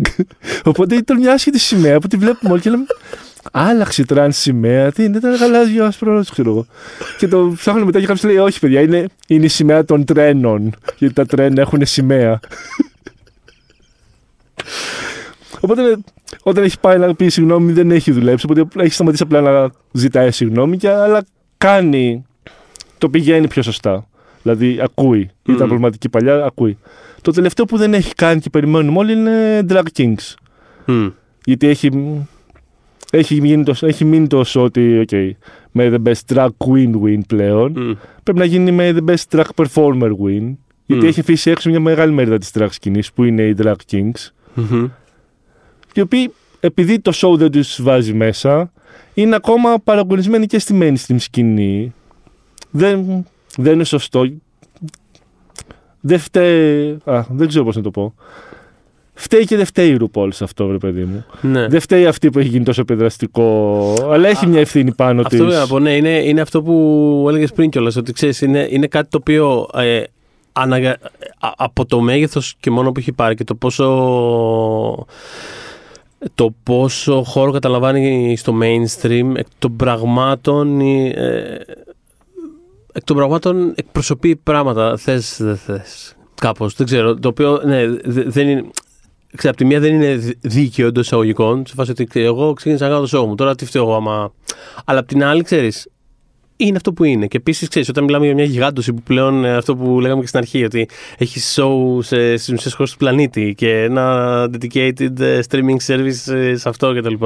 Οπότε 0.65 0.95
ήταν 0.95 1.19
μια 1.19 1.33
άσχετη 1.33 1.59
σημαία 1.59 1.99
που 1.99 2.09
τη 2.09 2.17
βλέπουμε 2.17 2.53
όλοι 2.53 2.61
και 2.61 2.71
λέμε 2.71 2.85
Άλλαξε 3.53 4.03
η 4.03 4.05
τραν 4.05 4.33
σημαία. 4.33 4.93
Τι 4.93 5.05
είναι, 5.05 5.17
ήταν 5.17 5.35
γαλάζιο 5.35 5.85
άσπρο, 5.85 6.25
ξέρω 6.31 6.51
εγώ. 6.51 6.67
Και 7.19 7.29
το 7.29 7.53
ψάχνω 7.57 7.85
μετά 7.85 8.01
και 8.01 8.07
κάποιος 8.07 8.25
λέει: 8.25 8.37
Όχι, 8.37 8.59
παιδιά, 8.59 8.81
είναι, 8.81 9.07
είναι 9.27 9.45
η 9.45 9.49
σημαία 9.49 9.85
των 9.85 10.05
τρένων. 10.05 10.75
Γιατί 10.99 11.15
τα 11.15 11.27
τρένα 11.27 11.61
έχουν 11.61 11.87
σημαία. 11.87 12.41
Οπότε 15.61 15.99
Όταν 16.43 16.65
έχει 16.65 16.81
πάει 16.81 16.99
να 16.99 17.15
πει 17.15 17.29
συγγνώμη, 17.29 17.73
δεν 17.73 17.91
έχει 17.91 18.13
δουλέψει. 18.13 18.47
Οπότε 18.51 18.83
έχει 18.85 18.93
σταματήσει 18.93 19.23
απλά 19.23 19.41
να 19.41 19.71
ζητάει 19.93 20.31
συγγνώμη, 20.31 20.77
και, 20.77 20.91
αλλά 20.91 21.25
κάνει. 21.59 22.25
Το 22.99 23.09
πηγαίνει 23.09 23.49
πιο 23.49 23.63
σωστά. 23.63 24.07
Δηλαδή 24.43 24.81
ακούει. 24.83 25.31
Mm. 25.31 25.51
Ήταν 25.51 25.67
προβληματική 25.67 26.09
παλιά, 26.09 26.45
ακούει. 26.45 26.79
Το 27.23 27.31
τελευταίο 27.33 27.65
που 27.65 27.77
δεν 27.77 27.95
έχει 27.95 28.15
κάνει 28.15 28.41
και 28.41 28.51
περιμένουμε 28.51 28.99
όλοι 28.99 29.13
είναι 29.13 29.67
Drag 29.69 29.83
Kings. 29.97 30.35
Μμ. 30.87 31.09
Γιατί 31.45 31.67
έχει, 31.67 31.91
έχει, 33.11 33.41
μείνει 33.41 33.65
το, 33.65 33.75
έχει 33.81 34.05
μείνει 34.05 34.27
τόσο 34.27 34.63
ότι 34.63 35.05
okay, 35.09 35.31
με 35.71 35.91
the 35.93 36.09
best 36.09 36.35
drag 36.35 36.49
queen 36.59 36.93
win 37.05 37.21
πλέον. 37.27 37.73
Μμ. 37.77 37.93
Πρέπει 38.23 38.39
να 38.39 38.45
γίνει 38.45 38.73
με 38.73 38.95
the 38.97 39.11
best 39.11 39.39
drag 39.39 39.65
performer 39.65 40.11
win. 40.11 40.55
Γιατί 40.87 41.05
Μμ. 41.05 41.09
έχει 41.09 41.21
αφήσει 41.21 41.51
έξω 41.51 41.71
μια 41.71 41.81
μεγάλη 41.81 42.13
μερίδα 42.13 42.39
της 42.39 42.51
drag 42.55 42.67
σκηνής 42.71 43.13
που 43.13 43.25
είναι 43.25 43.43
οι 43.43 43.55
drag 43.63 43.75
kings. 43.91 44.31
Μμμ. 44.55 44.89
Οι 45.95 46.01
οποίοι 46.01 46.33
επειδή 46.61 47.01
το 47.01 47.13
show 47.15 47.39
δεν 47.39 47.51
τους 47.51 47.83
βάζει 47.83 48.15
μέσα 48.15 48.73
είναι 49.15 49.37
ακόμα 49.37 49.79
παραγωνισμένοι 49.85 50.47
και 50.47 50.59
στη 50.59 50.79
mainstream 50.83 51.17
σκηνή. 51.19 51.95
Δεν, 52.71 53.27
δεν 53.57 53.73
είναι 53.73 53.85
σωστό. 53.85 54.25
Δεν 56.01 56.19
φταίει... 56.19 56.99
Α, 57.05 57.25
δεν 57.31 57.49
ξέρω 57.49 57.65
πώς 57.65 57.77
να 57.77 57.83
το 57.83 57.91
πω. 57.91 58.15
Φταίει 59.23 59.45
και 59.45 59.57
δεν 59.57 59.65
φταίει 59.65 59.91
η 59.91 59.97
RuPaul 60.01 60.29
σε 60.33 60.45
αυτό, 60.45 60.67
βρε 60.67 60.79
παιδί 60.79 61.05
μου. 61.05 61.25
Ναι. 61.41 61.67
Δεν 61.69 61.81
φταίει 61.81 62.07
αυτή 62.07 62.31
που 62.31 62.39
έχει 62.39 62.49
γίνει 62.49 62.65
τόσο 62.65 62.81
επιδραστικό, 62.81 63.95
αλλά 64.11 64.29
έχει 64.29 64.47
μια 64.47 64.61
ευθύνη 64.61 64.95
πάνω 64.95 65.21
Αυτό 65.21 65.29
της. 65.37 65.39
βέβαια, 65.45 65.63
από, 65.63 65.79
ναι, 65.79 65.97
είναι, 65.97 66.09
είναι 66.11 66.41
αυτό 66.41 66.63
που 66.63 67.27
έλεγες 67.29 67.53
πριν 67.53 67.71
κιόλας. 67.71 67.97
Ότι 67.97 68.13
ξέρεις, 68.13 68.41
είναι, 68.41 68.67
είναι 68.71 68.87
κάτι 68.87 69.09
το 69.11 69.17
οποίο 69.21 69.69
ε, 69.75 70.03
αναγα... 70.53 70.91
α- 71.39 71.53
από 71.57 71.87
το 71.87 72.01
μέγεθος 72.01 72.55
και 72.61 72.71
μόνο 72.71 72.93
που 72.93 72.99
έχει 73.01 73.13
πάρει 73.13 73.35
και 73.35 73.45
το 73.45 73.55
πόσο. 73.55 73.87
Το 76.35 76.55
πόσο 76.63 77.23
χώρο 77.23 77.51
καταλαμβάνει 77.53 78.37
στο 78.37 78.59
mainstream 78.63 79.33
εκ 79.37 79.47
των 79.59 79.77
πραγμάτων. 79.77 80.81
ε, 80.81 81.61
εκ 82.93 83.05
των 83.05 83.17
πραγμάτων 83.17 83.73
εκπροσωπεί 83.77 84.37
πράγματα. 84.37 84.97
Θες, 84.97 85.37
δεν 85.41 85.57
θες. 85.57 86.15
Κάπως. 86.41 86.75
Δεν 86.75 86.87
ξέρω. 86.87 87.15
Το 87.15 87.29
οποίο 87.29 87.61
ναι, 87.65 87.87
δε- 88.05 88.25
δεν 88.27 88.49
είναι. 88.49 88.65
Ξέρω, 89.37 89.53
απ' 89.53 89.59
τη 89.59 89.65
μία 89.65 89.81
δεν 89.81 89.95
είναι 89.95 90.15
δι- 90.15 90.39
δίκαιο 90.41 90.87
εντός 90.87 91.05
εισαγωγικών. 91.07 91.67
Σε 91.67 91.75
φάση 91.77 91.91
ότι 91.91 92.05
ξέρω, 92.05 92.27
εγώ 92.27 92.53
ξεκίνησα 92.53 92.89
να 92.89 92.95
κάνω 92.95 93.07
το 93.07 93.19
show 93.19 93.27
μου. 93.27 93.35
Τώρα 93.35 93.55
τι 93.55 93.65
φταίω 93.65 93.83
εγώ 93.83 93.95
άμα. 93.95 94.33
Αλλά 94.85 94.99
απ' 94.99 95.07
την 95.07 95.25
άλλη, 95.25 95.43
ξέρεις, 95.43 95.89
είναι 96.57 96.77
αυτό 96.77 96.93
που 96.93 97.05
είναι. 97.05 97.27
Και 97.27 97.37
επίσης, 97.37 97.69
ξέρεις, 97.69 97.89
όταν 97.89 98.05
μιλάμε 98.05 98.25
για 98.25 98.35
μια 98.35 98.45
γιγάντωση 98.45 98.93
που 98.93 99.03
πλέον 99.03 99.45
ε, 99.45 99.57
αυτό 99.57 99.77
που 99.77 100.01
λέγαμε 100.01 100.21
και 100.21 100.27
στην 100.27 100.39
αρχή, 100.39 100.65
ότι 100.65 100.89
έχει 101.19 101.41
show 101.55 101.99
σε, 102.05 102.37
στι 102.37 102.53
μισές 102.53 102.75
χώρες 102.75 102.93
του 102.93 102.99
πλανήτη 102.99 103.55
και 103.57 103.83
ένα 103.83 104.45
dedicated 104.53 105.21
ε, 105.21 105.41
streaming 105.51 105.77
service 105.87 106.33
ε, 106.35 106.57
σε 106.57 106.69
αυτό 106.69 106.95
κτλ. 106.95 107.25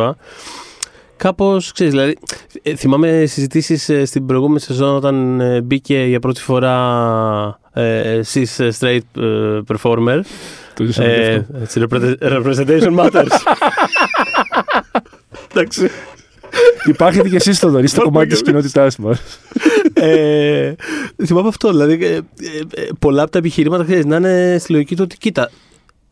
Κάπως, 1.17 1.73
ξέρεις, 1.73 1.93
δηλαδή. 1.93 2.17
ε, 2.63 2.75
θυμάμαι 2.75 3.25
συζητήσεις 3.27 4.09
στην 4.09 4.27
προηγούμενη 4.27 4.61
σεζόν 4.61 4.95
όταν 4.95 5.41
ε, 5.41 5.61
μπήκε 5.61 6.05
για 6.09 6.21
πρώτη 6.21 6.41
φορά 6.41 7.61
ε, 7.73 8.21
cis 8.33 8.65
ε, 8.65 8.69
straight 8.79 9.23
ε, 9.23 9.61
performer. 9.67 10.21
Το 10.75 10.85
ζήσαμε 10.85 11.09
και 11.09 11.14
Ε, 11.14 11.35
αυτό. 11.37 11.59
έτσι, 11.62 11.83
repre- 11.91 12.14
representation 12.20 12.99
matters. 12.99 13.27
Εντάξει. 15.51 15.89
Υπάρχετε 16.85 17.29
και 17.29 17.37
εσείς, 17.37 17.59
Θοδωρή, 17.59 17.87
στο 17.87 18.03
κομμάτι 18.03 18.29
της 18.29 18.43
κοινότητάς 18.43 18.97
μας. 18.97 19.20
ε, 19.95 20.72
θυμάμαι 21.25 21.49
αυτό. 21.49 21.70
Δηλαδή, 21.70 22.05
ε, 22.07 22.14
ε, 22.14 22.20
ε, 22.75 22.89
πολλά 22.99 23.22
από 23.22 23.31
τα 23.31 23.39
επιχειρήματα 23.39 23.85
ξέρεις, 23.85 24.05
να 24.05 24.16
είναι 24.16 24.57
στη 24.61 24.72
λογική 24.72 24.97
του 24.97 25.03
ότι 25.05 25.16
κοίτα. 25.18 25.51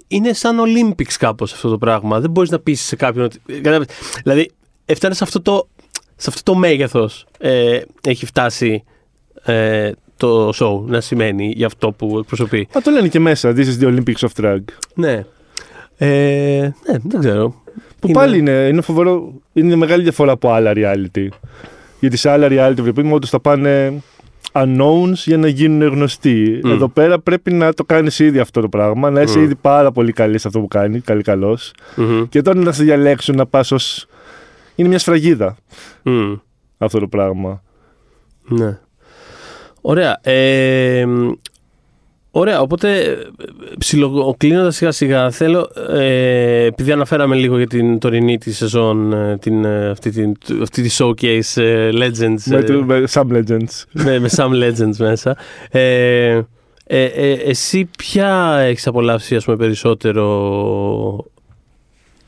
Είναι 0.09 0.33
σαν 0.33 0.59
Olympics 0.61 1.13
κάπως 1.19 1.53
αυτό 1.53 1.69
το 1.69 1.79
πράγμα. 1.79 2.21
Δεν 2.21 2.31
μπορείς 2.31 2.51
να 2.51 2.59
πείσει 2.59 2.85
σε 2.85 2.97
κάποιον 2.97 3.25
ότι. 3.25 3.39
κατάλαβες; 3.47 3.87
Δηλαδή, 4.23 4.51
έφτανε 4.85 5.15
σε 5.15 5.25
αυτό 5.25 5.41
το, 5.43 5.69
σε 6.17 6.31
αυτό 6.31 6.53
το 6.53 6.59
μέγεθος. 6.59 7.27
Ε, 7.39 7.81
έχει 8.03 8.27
φτάσει 8.27 8.85
ε, 9.45 9.91
το 10.27 10.53
show 10.55 10.83
να 10.87 11.01
σημαίνει 11.01 11.53
για 11.57 11.67
αυτό 11.67 11.93
που 11.93 12.19
εκπροσωπεί. 12.19 12.69
Μα 12.75 12.81
το 12.81 12.91
λένε 12.91 13.09
και 13.09 13.21
μέσα, 13.21 13.53
This 13.57 13.65
is 13.65 13.83
the 13.83 13.87
Olympics 13.87 14.29
of 14.29 14.43
Drag. 14.45 14.59
Ναι. 14.95 15.25
Ε, 15.97 16.61
ναι, 16.61 16.99
δεν 17.03 17.21
ξέρω. 17.21 17.55
Που 17.99 18.09
Είναι- 18.09 18.19
πάλι 18.19 18.39
είναι, 18.39 18.51
είναι 18.51 18.81
φοβερό, 18.81 19.33
είναι 19.53 19.77
μεγάλη 19.77 20.03
διαφορά 20.03 20.33
από 20.33 20.53
άλλα 20.53 20.73
reality. 20.75 21.27
Γιατί 22.01 22.17
σε 22.17 22.31
άλλα 22.31 22.49
reality 22.51 22.81
βλέπουμε 22.81 23.15
ότι 23.15 23.27
θα 23.27 23.41
πάνε 23.41 24.03
unknowns 24.53 25.13
για 25.15 25.37
να 25.39 25.49
γίνουν 25.49 25.89
γνωστοί. 25.89 26.61
Μμ. 26.65 26.71
Εδώ 26.71 26.89
πέρα 26.89 27.19
πρέπει 27.21 27.53
να 27.53 27.73
το 27.75 27.85
κάνεις 27.85 28.19
ήδη 28.19 28.39
αυτό 28.39 28.61
το 28.61 28.69
πράγμα, 28.69 29.11
να 29.11 29.21
είσαι 29.23 29.39
Μμ. 29.39 29.43
ήδη 29.43 29.55
πάρα 29.55 29.93
πολύ 29.93 30.13
καλή 30.13 30.39
σε 30.39 30.49
αυτό 30.49 30.61
που 30.61 30.69
κάνει, 30.69 31.01
καλή 31.01 31.23
καλός. 31.23 31.73
Μμμ. 31.97 32.23
Και 32.29 32.43
τώρα 32.43 32.59
να 32.61 32.73
σε 32.73 32.83
διαλέξουν 32.83 33.37
να 33.37 33.47
πας 33.47 33.71
ως... 33.73 34.07
Είναι 34.75 34.89
μια 34.89 34.99
σφραγίδα 34.99 35.57
Μμ. 36.03 36.33
αυτό 36.79 36.99
το 36.99 37.07
πράγμα. 37.09 37.63
Ναι. 38.49 38.79
Ωραία. 39.83 40.21
Ε, 40.23 41.07
ωραία, 42.31 42.61
οπότε 42.61 43.17
ψιλοκλίνοντας 43.79 44.77
σιγά 44.77 44.91
σιγά 44.93 45.31
θέλω, 45.31 45.71
ε, 45.91 46.65
επειδή 46.65 46.93
αναφέραμε 46.93 47.37
λίγο 47.37 47.57
για 47.57 47.67
την 47.67 47.99
τωρινή 47.99 48.39
τη 48.39 48.53
σεζόν, 48.53 49.13
ε, 49.13 49.37
την, 49.39 49.65
ε, 49.65 49.89
αυτή, 49.91 50.11
την, 50.11 50.37
αυτή 50.63 50.83
τη 50.83 50.97
showcase 50.99 51.63
ε, 51.63 51.91
Legends, 51.93 52.41
Με, 52.45 52.57
ε, 52.57 52.63
το- 52.63 52.85
με 52.85 53.03
Some 53.11 53.27
Legends. 53.33 53.83
με, 53.93 54.19
με 54.19 54.29
some 54.37 54.51
Legends 54.51 54.97
μέσα. 54.99 55.37
Ε, 55.71 56.41
ε, 56.87 57.05
ε, 57.05 57.33
εσύ 57.33 57.89
ποια 57.99 58.57
έχεις 58.59 58.87
απολαύσει 58.87 59.37
ας 59.37 59.45
πούμε 59.45 59.57
περισσότερο, 59.57 60.27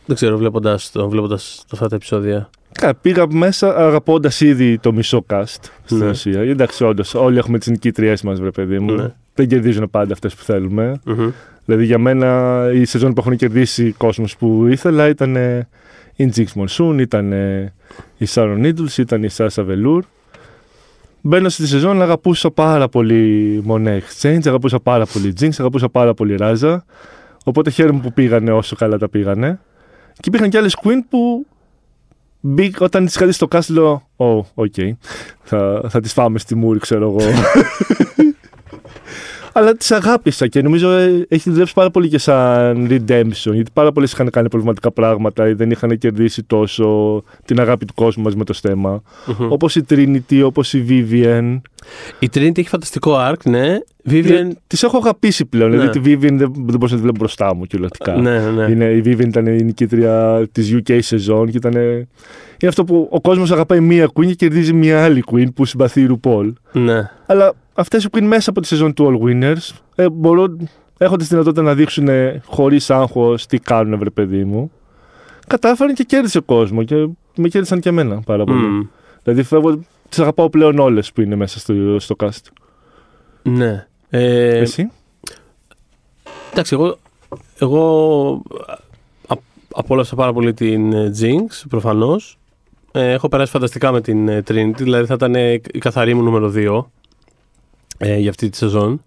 δεν 0.07 0.17
ξέρω, 0.17 0.37
βλέποντας, 0.37 0.91
το, 0.91 1.09
βλέποντας 1.09 1.65
αυτά 1.73 1.89
τα 1.89 1.97
επεισόδια; 1.97 2.51
Κα, 2.79 2.95
πήγα 2.95 3.27
μέσα 3.31 3.77
αγαπώντας 3.77 4.41
ήδη 4.41 4.79
το 4.79 4.93
μισό 4.93 5.25
cast 5.31 5.45
στην 5.85 5.99
Ναι. 5.99 6.09
ουσία. 6.09 6.41
Εντάξει, 6.41 6.85
όντως, 6.85 7.15
όλοι 7.15 7.39
έχουμε 7.39 7.59
τις 7.59 7.69
νικήτριέ 7.69 8.15
μας, 8.25 8.41
βρε 8.41 8.51
παιδί 8.51 8.79
μου. 8.79 8.95
Ναι. 8.95 9.13
Δεν 9.35 9.49
κερδίζουν 9.49 9.91
πάντα 9.91 10.13
αυτές 10.13 10.35
που 10.35 10.43
θέλουμε. 10.43 11.01
Μμμ. 11.05 11.31
Δηλαδή, 11.65 11.85
για 11.85 11.99
μένα 11.99 12.71
η 12.75 12.85
σεζόν 12.85 13.13
που 13.13 13.21
έχουν 13.21 13.37
κερδίσει 13.37 13.93
κόσμος 13.93 14.37
που 14.37 14.67
ήθελα 14.67 15.09
ήταν 15.09 15.37
η 16.17 16.33
Jinx 16.35 16.45
Monsoon, 16.55 16.97
ήταν 16.99 17.33
η 18.17 18.27
Sharon 18.35 18.59
Needles, 18.65 18.99
ήταν 18.99 19.23
η 19.23 19.29
Sasha 19.37 19.67
Velour. 19.67 19.99
Μπαίνω 21.21 21.49
στη 21.49 21.67
σεζόν, 21.67 22.03
αγαπούσα 22.03 22.51
πάρα 22.51 22.89
πολύ 22.89 23.63
Monet 23.69 23.99
Exchange, 23.99 24.41
αγαπούσα 24.47 24.81
πάρα 24.81 25.07
πολύ 25.13 25.33
Jinx, 25.41 25.51
αγαπούσα 25.59 25.89
πάρα 25.89 26.15
πολύ 26.15 26.37
Raza. 26.41 26.77
Οπότε 27.45 27.71
χαίρομαι 27.71 28.01
που 28.01 28.13
πήγανε 28.13 28.53
όσο 28.53 28.77
καλά 28.77 28.99
τα 28.99 29.09
πήγανε. 29.09 29.61
Και 30.15 30.23
υπήρχαν 30.25 30.51
και 30.51 30.59
άλλες 30.59 30.77
Queen 30.83 30.99
που 31.09 31.47
μπήκ, 32.47 32.81
όταν 32.81 33.05
τις 33.05 33.15
είχα 33.15 33.27
δει 33.27 33.33
στο 33.33 33.49
cast 33.51 33.67
λέω 33.69 34.09
«Ω, 34.17 34.37
οκ, 34.55 34.75
θα, 35.43 35.85
θα 35.89 36.01
τις 36.01 36.13
φάμε 36.13 36.39
στη 36.39 36.55
μούρη, 36.55 36.79
ξέρω 36.79 37.05
εγώ». 37.09 37.31
Αλλά 39.57 39.75
τις 39.75 39.91
αγάπησα 39.93 40.47
και 40.47 40.63
νομίζω 40.63 40.91
ε, 40.91 41.25
έχει 41.29 41.51
δουλέψει 41.51 41.75
πάρα 41.75 41.91
πολύ 41.91 42.09
και 42.09 42.19
σαν 42.19 42.87
redemption, 42.91 43.53
γιατί 43.53 43.71
πάρα 43.73 43.93
πολλές 43.93 44.13
είχαν 44.13 44.31
κάνει 44.31 44.49
προβληματικά 44.49 44.91
πράγματα 44.91 45.49
ή 45.49 45.53
δεν 45.53 45.71
είχαν 45.71 45.99
κερδίσει 45.99 46.43
τόσο 46.43 47.23
την 47.45 47.61
αγάπη 47.61 47.85
του 47.85 47.95
κόσμου 47.95 48.23
μας 48.23 48.35
με 48.37 48.45
το 48.45 48.53
στέμμα. 48.53 49.03
Μμμ. 49.39 49.53
Όπως 49.53 49.77
η 49.77 49.85
Trinity, 49.91 50.43
όπως 50.45 50.73
η 50.73 50.85
Vivian. 50.89 51.61
Η 52.19 52.29
Trinity 52.35 52.59
έχει 52.59 52.69
φανταστικό 52.69 53.17
arc, 53.31 53.43
ναι. 53.45 53.77
Vivian. 54.11 54.49
Τις 54.67 54.83
έχω 54.83 54.97
αγαπήσει 54.97 55.45
πλέον, 55.45 55.71
Ναι. 55.71 55.77
δηλαδή 55.77 56.01
τη 56.01 56.11
Vivian 56.13 56.33
δεν, 56.37 56.53
δεν 56.55 56.77
μπορούσα 56.77 56.95
να 56.95 56.97
τη 56.97 57.03
βλέπω 57.03 57.17
μπροστά 57.19 57.55
μου 57.55 57.65
κυριολεκτικά. 57.65 58.17
Ναι, 58.17 58.39
ναι. 58.39 58.65
Είναι, 58.71 58.85
η 58.85 59.03
Vivian 59.07 59.27
ήταν 59.27 59.47
η 59.47 59.63
νικήτρια 59.65 60.47
της 60.53 60.75
UK 60.77 60.99
σεζόν 61.01 61.51
και 61.51 61.57
ήταν. 61.57 61.73
Είναι 62.59 62.69
αυτό 62.69 62.85
που 62.85 63.09
ο 63.11 63.21
κόσμος 63.21 63.51
αγαπάει 63.53 63.81
μία 63.81 64.07
Queen 64.15 64.27
και 64.27 64.35
κερδίζει 64.35 64.73
μία 64.73 65.05
άλλη 65.05 65.23
Queen 65.33 65.47
που 65.55 65.65
συμπαθεί 65.65 66.01
η 66.01 66.19
RuPaul. 66.23 66.53
ναι. 66.73 67.11
Αλλά 67.27 67.55
αυτές 67.75 68.05
οι 68.05 68.09
Queen 68.13 68.23
μέσα 68.23 68.51
από 68.51 68.61
τη 68.61 68.67
σεζόν 68.67 68.95
του 68.95 69.07
All 69.07 69.27
Winners 69.29 69.77
ε, 69.95 70.09
μπορούν, 70.09 70.69
έχοντα 70.99 71.23
τη 71.23 71.29
δυνατότητα 71.29 71.63
να 71.63 71.75
δείξουν 71.75 72.09
χωρίς 72.45 72.91
άγχος 72.91 73.47
τι 73.47 73.59
κάνουν, 73.59 73.99
βρε 73.99 74.11
παιδί 74.11 74.45
μου. 74.45 74.71
Κατάφεραν 75.47 75.95
και 75.95 76.05
κέρδισε 76.05 76.41
κόσμος 76.41 76.85
και 76.85 77.09
με 77.37 77.49
κέρδισαν 77.49 77.81
και 77.81 77.89
εμένα 77.89 78.21
πάρα 78.21 78.45
πολύ. 78.45 78.67
Μμ. 78.67 78.87
Δηλαδή 79.23 79.43
φεύγω, 79.43 79.81
τις 80.09 80.19
αγαπάω 80.19 80.51
πλέον 80.51 80.79
όλες 80.79 81.13
που 81.13 81.21
είναι 81.21 81.37
μέσα 81.37 81.59
στο, 81.59 81.99
στο 81.99 82.15
cast. 82.19 82.43
Ναι. 83.43 83.87
Ε, 84.11 84.59
Εσύ; 84.59 84.91
εντάξει, 86.53 86.75
εγώ, 86.75 86.99
εγώ 87.59 88.43
α, 89.27 89.35
απόλαυσα 89.75 90.15
πάρα 90.15 90.33
πολύ 90.33 90.55
την 90.55 90.93
ε, 90.93 91.13
Jinx, 91.21 91.63
προφανώς. 91.69 92.39
Ε, 92.93 93.13
έχω 93.13 93.29
περάσει 93.29 93.51
φανταστικά 93.51 93.93
με 93.93 94.01
την 94.01 94.29
ε, 94.29 94.43
Trinity, 94.49 94.77
δηλαδή 94.77 95.07
θα 95.07 95.15
ήταν 95.15 95.35
ε, 95.35 95.53
η 95.53 95.79
καθαρή 95.79 96.15
μου 96.15 96.23
νούμερο 96.23 96.53
2 96.57 96.85
ε, 97.99 98.17
για 98.19 98.31
αυτή 98.31 98.49
τη 98.49 98.57
σεζόν. 98.57 99.03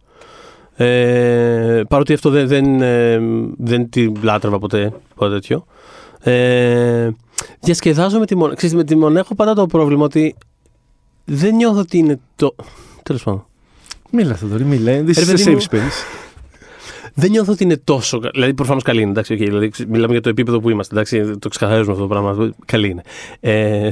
Ε, 0.75 1.81
παρότι 1.89 2.13
αυτό 2.13 2.29
δεν, 2.29 2.47
δεν, 2.47 2.81
ε, 2.81 3.19
δεν 3.57 3.89
την 3.89 4.15
λάτρευα 4.21 4.59
ποτέ, 4.59 4.93
ποτέ 5.15 5.33
τέτοιο. 5.33 5.65
Ε, 6.19 7.09
διασκεδάζω 7.59 8.19
με 8.19 8.25
τη 8.25 8.35
Μονέ. 8.35 8.53
Ξέρεις, 8.55 8.75
με 8.75 8.83
τη 8.83 8.95
Μονέ 8.95 9.19
έχω 9.19 9.35
πάντα 9.35 9.53
το 9.53 9.65
πρόβλημα 9.65 10.03
ότι 10.03 10.35
δεν 11.25 11.55
νιώθω 11.55 11.79
ότι 11.79 11.97
είναι 11.97 12.19
το... 12.35 12.55
Τέλος 13.03 13.23
πάντων. 13.23 13.45
Μίλα, 14.11 14.35
Θοδωρή, 14.35 14.63
μίλα. 14.63 14.91
This 14.91 15.05
Ρε 15.05 15.11
is 15.11 15.23
a 15.23 15.25
παιδί 15.25 15.51
μου. 15.51 15.61
safe 15.61 15.73
space. 15.75 15.77
δεν 17.13 17.29
νιώθω 17.29 17.51
ότι 17.51 17.63
είναι 17.63 17.77
τόσο. 17.77 18.19
κα- 18.19 18.29
Δηλαδή, 18.33 18.53
προφανώς 18.53 18.83
καλή 18.83 19.01
είναι. 19.01 19.09
Εντάξει, 19.09 19.33
okay, 19.35 19.45
δηλαδή, 19.45 19.69
ξε- 19.69 19.88
μιλάμε 19.88 20.11
για 20.11 20.21
το 20.21 20.29
επίπεδο 20.29 20.59
που 20.59 20.69
είμαστε. 20.69 20.93
Εντάξει, 20.93 21.38
το 21.39 21.49
ξεκαθαρίζουμε 21.49 21.91
αυτό 21.91 22.07
το 22.07 22.09
πράγμα. 22.19 22.53
Καλή 22.65 22.89
είναι. 22.89 23.01
Ε, 23.39 23.89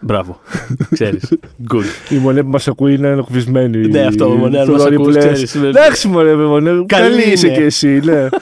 μπράβο. 0.00 0.40
Ξέρεις. 0.90 1.32
Good. 1.72 2.12
Η 2.12 2.16
μονέ 2.16 2.42
που 2.42 2.48
μας 2.48 2.68
ακούει 2.68 2.94
είναι 2.94 3.08
ενοχλισμένη. 3.08 3.88
Ναι, 3.88 4.00
αυτό, 4.06 4.32
η 4.32 4.36
Μονέ, 4.36 4.58
αν 4.58 4.66
Το 4.66 4.72
μας 4.72 4.82
δωρή 4.82 4.96
που 4.96 5.02
ακούς, 5.02 5.14
λες, 5.14 5.24
ξέρεις, 5.24 5.54
είναι- 5.54 5.68
Εντάξει, 5.68 6.08
μωρέ, 6.08 6.34
με 6.34 6.44
μονέ. 6.44 6.70
Καλή 6.70 6.86
Καλή 6.86 7.22
είσαι 7.32 7.46
είναι. 7.46 7.56
κι 7.56 7.62
εσύ, 7.62 8.00
ναι. 8.04 8.28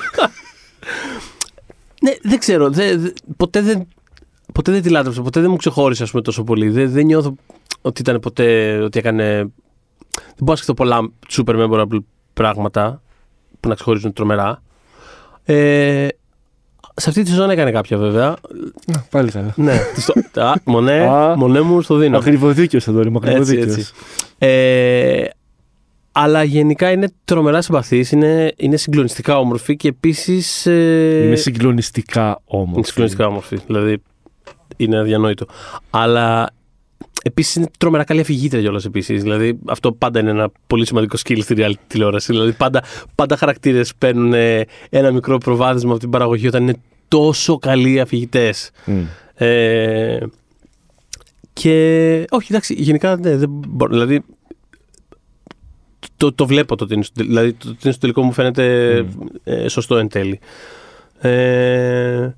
Ναι, 2.03 2.13
δεν 2.23 2.39
ξέρω. 2.39 2.71
Δε, 2.71 2.97
δε- 2.97 3.11
ποτέ, 3.37 3.61
δεν, 3.63 3.87
ποτέ 4.53 4.73
δεν 4.73 4.83
τη 4.83 4.89
λάτρεψα. 4.91 5.23
Ποτέ 5.23 5.41
δεν 5.41 5.51
μου 5.51 5.57
ξεχώρισε 5.57 6.03
ας 6.03 6.11
πούμε, 6.11 6.23
τόσο 6.23 6.45
πολύ. 6.45 6.69
Δεν, 6.69 6.91
δεν 6.91 7.05
νιώθω 7.07 7.35
ότι 7.81 8.01
ήταν 8.01 8.21
ποτέ. 8.21 8.77
ότι 8.79 8.99
έκανε. 8.99 9.25
Δεν 10.13 10.35
μπορώ 10.39 10.51
να 10.51 10.57
σκεφτώ 10.57 10.75
πολλά 10.75 11.11
super 11.33 11.55
memorable 11.69 11.99
πράγματα 12.35 13.03
που 13.61 13.69
να 13.69 13.75
ξεχωρίζουν 13.75 14.13
τρομερά. 14.13 14.63
Ε, 15.45 16.09
σε 16.99 17.09
αυτή 17.09 17.23
τη 17.23 17.29
σεζόν 17.29 17.51
έκανε 17.51 17.71
κάποια 17.71 17.99
βέβαια. 17.99 18.37
Να, 18.87 19.05
Πάλι 19.11 19.31
καλά. 19.31 19.53
ναι. 19.57 19.79
της 19.95 20.05
το- 20.33 20.43
α, 20.43 20.55
μονέ, 20.65 21.01
Α. 21.07 21.37
μονέ 21.37 21.61
μου 21.61 21.81
στο 21.81 21.97
δίνω. 21.97 22.17
Ακριβοδίκαιο 22.19 22.81
θα 22.81 22.93
δω, 22.93 23.01
Έτσι, 23.01 23.13
ακριβοδίκαιο. 23.23 23.63
έτσι. 23.63 23.87
Ε, 24.39 25.25
αλλά 26.13 26.43
γενικά 26.43 26.91
είναι 26.91 27.09
τρομερά 27.25 27.63
συμπαθής, 27.63 28.13
είναι, 28.13 28.53
είναι 28.57 28.77
συγκλονιστικά 28.77 29.39
όμορφη 29.39 29.77
και 29.77 29.89
επίσης... 29.89 30.67
Ε, 30.67 31.23
Είναι 31.27 31.37
συγκλονιστικά 31.37 32.41
όμω. 32.45 32.73
είναι 32.77 32.85
συγκλονιστικά 32.85 33.27
όμορφη, 33.27 33.59
δηλαδή 33.67 34.03
είναι 34.77 34.99
αδιανόητο. 34.99 35.47
Αλλά 35.91 36.51
επίσης 37.23 37.55
είναι 37.55 37.67
τρομερά 37.79 38.05
καλή 38.05 38.21
αφηγήτρια 38.21 38.63
κιόλας 38.63 38.85
επίσης. 38.85 39.23
Δηλαδή 39.23 39.59
αυτό 39.67 39.93
πάντα 39.93 40.21
είναι 40.21 40.31
ένα 40.31 40.51
πολύ 40.67 40.87
σημαντικό 40.87 41.17
skill 41.25 41.39
στη 41.43 41.55
reality 41.59 41.83
τηλεόραση. 41.87 42.33
Δηλαδή 42.33 42.53
πάντα, 42.53 42.83
πάντα 43.15 43.37
χαρακτήρες 43.37 43.95
παίρνουν 43.99 44.33
ε, 44.33 44.65
ένα 44.91 45.11
μικρό 45.11 45.39
προβάδισμα 45.39 45.91
από 45.91 46.01
την 46.01 46.11
παραγωγή 46.11 46.47
όταν 46.47 46.63
είναι 46.63 46.77
τόσο 47.09 47.59
καλοί 47.59 48.01
αφηγητές. 48.01 48.71
Ε, 49.35 50.19
και 51.53 52.25
όχι, 52.31 52.47
εντάξει, 52.51 52.75
γενικά 52.75 53.17
ναι, 53.17 53.37
δεν 53.37 53.49
μπορώ. 53.51 53.93
Δηλαδή, 53.93 54.25
το, 56.17 56.33
το 56.33 56.47
βλέπω 56.47 56.77
το 56.77 56.85
ότι 56.85 56.95
είναι 56.95 57.03
στο, 57.03 57.25
δηλαδή, 57.25 57.53
το 57.53 57.69
ότι 57.69 57.79
είναι 57.83 57.93
στο 57.93 58.01
τελικό 58.01 58.23
μου 58.23 58.33
φαίνεται 58.33 59.05
ε, 59.45 59.69
σωστό 59.69 59.97
εν 59.97 60.09
τέλει. 60.09 60.41
Ε, 61.21 62.35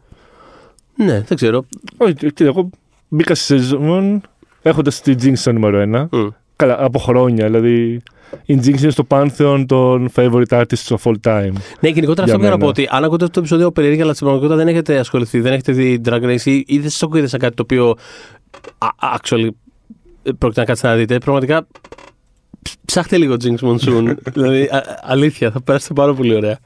ναι, 0.97 1.21
δεν 1.21 1.37
ξέρω. 1.37 1.65
Όχι, 1.97 2.15
κοίτα, 2.15 2.45
εγώ 2.45 2.71
μπήκα 3.09 3.35
στη 3.35 3.45
σεζόν 3.45 4.23
έχοντα 4.63 4.91
τη 5.03 5.15
Jinx 5.23 5.33
στο 5.35 5.53
νούμερο 5.53 6.07
1. 6.11 6.19
Μμ. 6.19 6.27
Καλά, 6.57 6.77
από 6.85 6.99
χρόνια. 6.99 7.45
Δηλαδή, 7.47 8.01
η 8.45 8.59
Jinx 8.65 8.81
είναι 8.81 8.91
στο 8.91 9.05
πάνθεον 9.05 9.67
των 9.67 10.11
favorite 10.15 10.49
artists 10.49 10.97
of 10.97 10.97
all 11.03 11.15
time. 11.23 11.53
Ναι, 11.81 11.89
γενικότερα 11.89 12.27
Για 12.27 12.35
αυτό 12.35 12.39
θέλω 12.39 12.39
να 12.39 12.41
μένα. 12.41 12.57
πω 12.59 12.67
ότι 12.67 12.89
αν 12.91 13.05
ακούτε 13.05 13.25
αυτό 13.25 13.35
το 13.35 13.41
επεισόδιο 13.41 13.73
περίεργα, 13.73 14.03
αλλά 14.03 14.15
στην 14.15 14.27
πραγματικότητα 14.27 14.65
δεν 14.65 14.75
έχετε 14.75 14.99
ασχοληθεί, 14.99 15.41
δεν 15.41 15.53
έχετε 15.53 15.73
δει 15.73 16.01
Drag 16.05 16.23
Race 16.23 16.45
ή, 16.45 16.65
ή 16.67 16.79
δεν 16.79 16.91
σα 16.91 17.07
ακούγεται 17.07 17.27
σαν 17.27 17.41
κάτι 17.41 17.55
το 17.55 17.63
οποίο 17.63 17.95
α- 18.79 19.17
actually 19.19 19.49
ε, 20.23 20.31
πρόκειται 20.39 20.61
να 20.61 20.67
κάτσετε 20.67 20.89
να 20.89 20.95
δείτε. 20.95 21.19
Πραγματικά 21.19 21.67
ψ- 22.63 22.75
ψάχτε 22.85 23.17
λίγο 23.17 23.35
Jinx 23.45 23.57
Monsoon. 23.69 24.15
δηλαδή, 24.33 24.63
α- 24.63 25.01
αλήθεια, 25.03 25.51
θα 25.51 25.61
περάσετε 25.63 25.95
πάρα 25.95 26.15
πολύ 26.15 26.35
ωραία. 26.35 26.59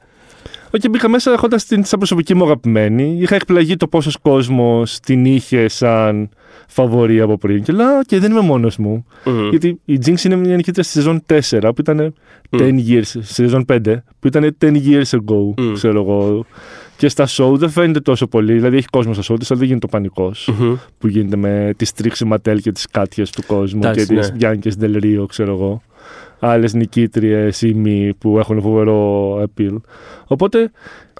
Όχι, 0.71 0.89
μπήκα 0.89 1.09
μέσα 1.09 1.31
έχοντας 1.31 1.65
την 1.65 1.83
σαν 1.83 1.99
προσωπική 1.99 2.35
μου 2.35 2.43
αγαπημένη. 2.43 3.17
Είχα 3.19 3.35
εκπλαγεί 3.35 3.75
το 3.75 3.87
πόσος 3.87 4.17
κόσμος 4.17 4.99
την 4.99 5.25
είχε 5.25 5.67
σαν 5.67 6.29
φαβορή 6.67 7.21
από 7.21 7.37
πριν. 7.37 7.63
Και 7.63 7.73
λέω, 7.73 7.87
«Α, 7.87 8.01
και 8.07 8.19
δεν 8.19 8.31
είμαι 8.31 8.39
μόνος 8.41 8.77
μου. 8.77 9.05
Μμμ. 9.25 9.49
Γιατί 9.49 9.79
η 9.85 9.99
Jinx 10.05 10.23
είναι 10.23 10.35
μια 10.35 10.55
νικήτρια 10.55 10.83
στη 10.83 10.91
σεζόν 10.91 11.21
4 11.25 11.73
που 11.73 11.81
ήταν 11.81 12.13
10 12.49 12.79
years, 12.87 13.01
στη 13.03 13.23
σεζόν 13.23 13.65
5 13.65 14.03
που 14.19 14.27
ήταν 14.27 14.55
10 14.61 14.71
years 14.71 15.09
ago, 15.09 15.53
Μμ. 15.57 15.73
ξέρω 15.73 16.01
εγώ. 16.01 16.45
Και 16.97 17.07
στα 17.09 17.27
show 17.27 17.53
δεν 17.53 17.69
φαίνεται 17.69 17.99
τόσο 17.99 18.27
πολύ. 18.27 18.53
Δηλαδή 18.53 18.77
έχει 18.77 18.87
κόσμο 18.91 19.13
στα 19.13 19.33
show 19.33 19.39
της, 19.39 19.49
αλλά 19.51 19.59
δεν 19.59 19.67
γίνεται 19.67 19.85
ο 19.85 19.89
πανικός 19.89 20.49
Μμμ. 20.59 20.75
που 20.97 21.07
γίνεται 21.07 21.35
με 21.35 21.73
τι 21.77 21.93
τρίξει 21.93 22.25
ματέλ 22.25 22.61
και 22.61 22.71
τις 22.71 22.87
κάτιες 22.91 23.29
του 23.29 23.43
κόσμου 23.47 23.79
Εντάξει, 23.83 24.05
και 24.07 24.15
τις 24.15 24.31
ναι. 24.31 24.37
Bianca 24.39 24.69
Del 24.83 25.03
Rio, 25.03 25.25
ξέρω 25.27 25.51
εγώ. 25.53 25.81
Άλλες 26.39 26.73
νικήτριες 26.73 27.61
ή 27.61 27.73
μη 27.73 28.13
που 28.17 28.39
έχουν 28.39 28.61
φοβερό 28.61 29.33
appeal. 29.43 29.75
Οπότε 30.27 30.71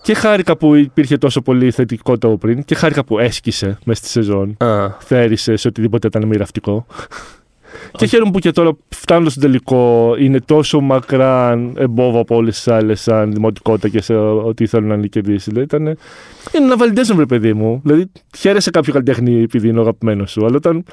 και 0.01 0.13
χάρηκα 0.13 0.57
που 0.57 0.75
υπήρχε 0.75 1.17
τόσο 1.17 1.41
πολύ 1.41 1.71
θετικότητα 1.71 2.27
από 2.27 2.37
πριν 2.37 2.63
και 2.63 2.75
χάρηκα 2.75 3.03
που 3.03 3.19
έσκησε 3.19 3.77
μέσα 3.85 3.99
στη 3.99 4.09
σεζόν. 4.09 4.55
Α, 4.57 4.89
Θέρισε 4.99 5.55
σε 5.55 5.67
οτιδήποτε 5.67 6.07
ήταν 6.07 6.25
μοιραυτικό. 6.27 6.85
και 7.97 8.05
χαίρομαι 8.05 8.31
που 8.31 8.39
και 8.39 8.51
τώρα 8.51 8.71
φτάνοντα 8.89 9.29
στο 9.29 9.39
τελικό 9.39 10.15
είναι 10.19 10.39
τόσο 10.39 10.79
μακράν 10.79 11.73
εμπόβα 11.77 12.19
από 12.19 12.35
όλες 12.35 12.55
τις 12.55 12.67
άλλες 12.67 13.01
σαν 13.01 13.33
δημοτικότητα 13.33 13.89
και 13.89 14.01
σε 14.01 14.15
ό,τι 14.15 14.67
θέλουν 14.67 14.99
να 14.99 15.07
κερδίσει. 15.07 15.49
Δηλαδή 15.49 15.65
ήταν. 15.65 15.81
Είναι 15.81 15.97
ένα 16.73 16.75
validation, 16.79 17.15
ρε 17.17 17.25
παιδί 17.25 17.53
μου. 17.53 17.79
Δηλαδή 17.83 18.11
χαίρεσαι 18.37 18.69
κάποιο 18.69 18.93
καλλιτέχνη 18.93 19.41
επειδή 19.41 19.67
είναι 19.67 19.77
ο 19.77 19.81
αγαπημένος 19.81 20.31
σου. 20.31 20.45
Αλλά 20.45 20.55
όταν 20.55 20.83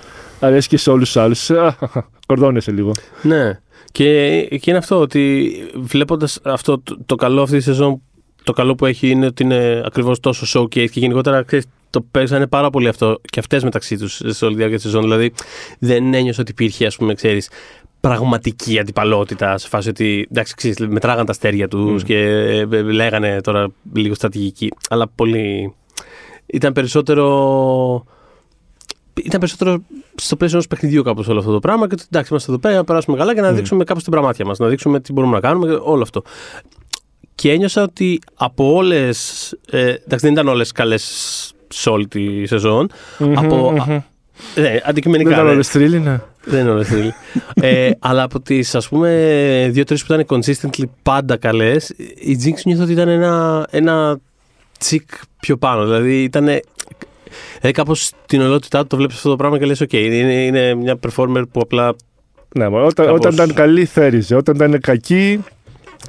αρέσει 0.41 0.69
και 0.69 0.77
σε 0.77 0.91
όλους 0.91 1.13
τους 1.13 1.23
άλλους, 1.23 1.51
κορδώνεσαι 2.27 2.71
λίγο. 2.71 2.93
ναι. 3.23 3.61
Και, 3.93 4.41
και 4.45 4.71
είναι 4.71 4.79
αυτό 4.79 5.01
ότι 5.01 5.53
βλέποντας 5.77 6.41
αυτό 6.43 6.79
το, 6.79 6.99
το 7.07 7.15
καλό 7.15 7.43
αυτή 7.43 7.57
τη 7.57 7.63
σεζόν, 7.63 8.03
το 8.43 8.53
καλό 8.53 8.75
που 8.75 8.87
έχει 8.87 9.11
είναι 9.11 9.27
ότι 9.27 9.43
είναι 9.43 9.83
ακριβώς 9.85 10.21
τόσο 10.21 10.61
showcase 10.61 10.91
και 10.91 11.01
γενικότερα 11.01 11.43
ξέρεις, 11.43 11.67
το 11.91 12.01
παίζανε 12.11 12.47
πάρα 12.47 12.71
πολύ 12.71 12.89
αυτό 12.89 13.21
και 13.23 13.41
αυτές 13.41 13.65
μεταξύ 13.65 13.97
τους 13.97 14.21
σε 14.25 14.45
όλη 14.45 14.53
τη 14.55 14.59
διάρκεια 14.59 14.79
της 14.79 14.87
σεζόν. 14.87 15.03
Δηλαδή 15.03 15.33
δεν 15.79 16.15
ένιωσα 16.15 16.41
ότι 16.41 16.51
υπήρχε, 16.51 16.87
ας 16.87 16.97
πούμε, 16.97 17.15
ξέρεις, 17.15 17.51
πραγματική 18.01 18.79
αντιπαλότητα 18.79 19.59
σε 19.59 19.69
φάση 19.69 19.89
ότι 19.89 20.27
εντάξει, 20.31 20.55
ξέρεις, 20.55 20.79
μετράγαν 20.79 21.25
τα 21.25 21.33
αστέρια 21.33 21.69
τους 21.69 22.03
Mm. 22.03 22.05
και 22.05 22.19
ε, 22.19 22.67
ε, 22.71 22.83
λέγανε 22.83 23.41
τώρα 23.41 23.69
λίγο 23.93 24.15
στρατηγική. 24.15 24.69
Αλλά 24.89 25.09
πολύ. 25.09 25.75
Ήταν 26.47 26.73
περισσότερο. 26.73 28.05
Ήταν 29.25 29.41
περισσότερο 29.41 29.83
στο 30.15 30.37
πλαίσιο 30.37 30.57
ενός 30.57 30.69
παιχνιδιού 30.69 31.03
κάπως 31.03 31.29
όλο 31.29 31.39
αυτό 31.39 31.53
το 31.53 31.59
πράγμα 31.59 31.87
και 31.87 31.95
ότι 31.95 32.05
εντάξει, 32.11 32.29
είμαστε 32.31 32.51
εδώ 32.53 32.61
πέρα 32.61 32.75
να 32.75 32.85
περάσουμε 32.85 33.17
καλά 33.17 33.35
και 33.35 33.41
να 33.41 33.51
Mm. 33.51 33.55
δείξουμε 33.55 33.85
κάπως 33.85 34.03
την 34.03 34.13
πραγμάτια 34.13 34.45
μας, 34.45 34.59
να 34.59 34.67
δείξουμε 34.69 35.01
τι 35.01 35.13
μπορούμε 35.13 35.35
να 35.35 35.41
κάνουμε 35.41 35.67
και 35.67 35.79
όλο 35.83 36.03
αυτό. 36.03 36.23
Και 37.35 37.51
ένιωσα 37.51 37.83
ότι 37.83 38.19
από 38.35 38.73
όλες. 38.75 39.51
Ε, 39.71 39.81
εντάξει, 39.81 40.17
δεν 40.27 40.33
ήταν 40.33 40.49
όλες 40.49 40.73
καλές 40.73 41.53
σε 41.69 41.89
όλη 41.91 42.09
τη 42.09 42.47
σεζόν. 42.47 42.89
από, 43.35 43.71
Μμμ, 43.71 43.81
α- 43.81 43.87
μμμ. 43.87 43.99
ναι, 44.61 44.81
αντικειμενικά. 44.85 45.29
Δεν 45.29 45.39
ήταν 45.39 45.47
ναι. 45.47 45.53
όλες 45.53 45.69
θρύλοι, 45.69 45.99
ναι. 46.01 46.21
Δεν 46.45 46.61
είναι 46.61 46.71
όλες 46.71 46.89
θρύλοι. 46.89 47.15
ε, 47.55 47.91
αλλά 47.99 48.23
από 48.23 48.41
τις 48.41 48.75
ας 48.75 48.89
πούμε 48.89 49.69
δύο-τρεις 49.71 50.05
που 50.05 50.13
ήταν 50.13 50.27
consistently 50.41 50.85
πάντα 51.03 51.37
καλές, 51.37 51.89
η 52.15 52.39
Jinx 52.45 52.61
νιώθω 52.65 52.83
ότι 52.83 52.93
ήταν 52.93 53.09
ένα, 53.09 53.67
ένα 53.71 54.19
τσικ 54.79 55.09
πιο 55.41 55.57
πάνω. 55.57 55.85
Δηλαδή 55.85 56.23
ήταν. 56.23 56.49
Δηλαδή 57.55 57.71
κάπως 57.73 58.05
στην 58.25 58.41
ολότητά 58.41 58.81
του 58.81 58.87
το 58.87 58.97
βλέπεις 58.97 59.17
αυτό 59.17 59.29
το 59.29 59.37
πράγμα 59.37 59.59
και 59.59 59.65
λες: 59.65 59.83
OK, 59.83 59.93
είναι, 59.93 60.45
είναι 60.45 60.75
μια 60.75 60.99
performer 61.07 61.43
που 61.53 61.61
απλά. 61.61 61.95
Ναι, 62.55 62.69
μα 62.69 62.83
όταν, 62.83 63.07
Κάπως. 63.07 63.21
όταν 63.21 63.33
ήταν 63.33 63.53
καλή, 63.55 63.85
θέριζε. 63.85 64.35
Όταν 64.35 64.55
ήταν 64.55 64.81
κακή, 64.81 65.41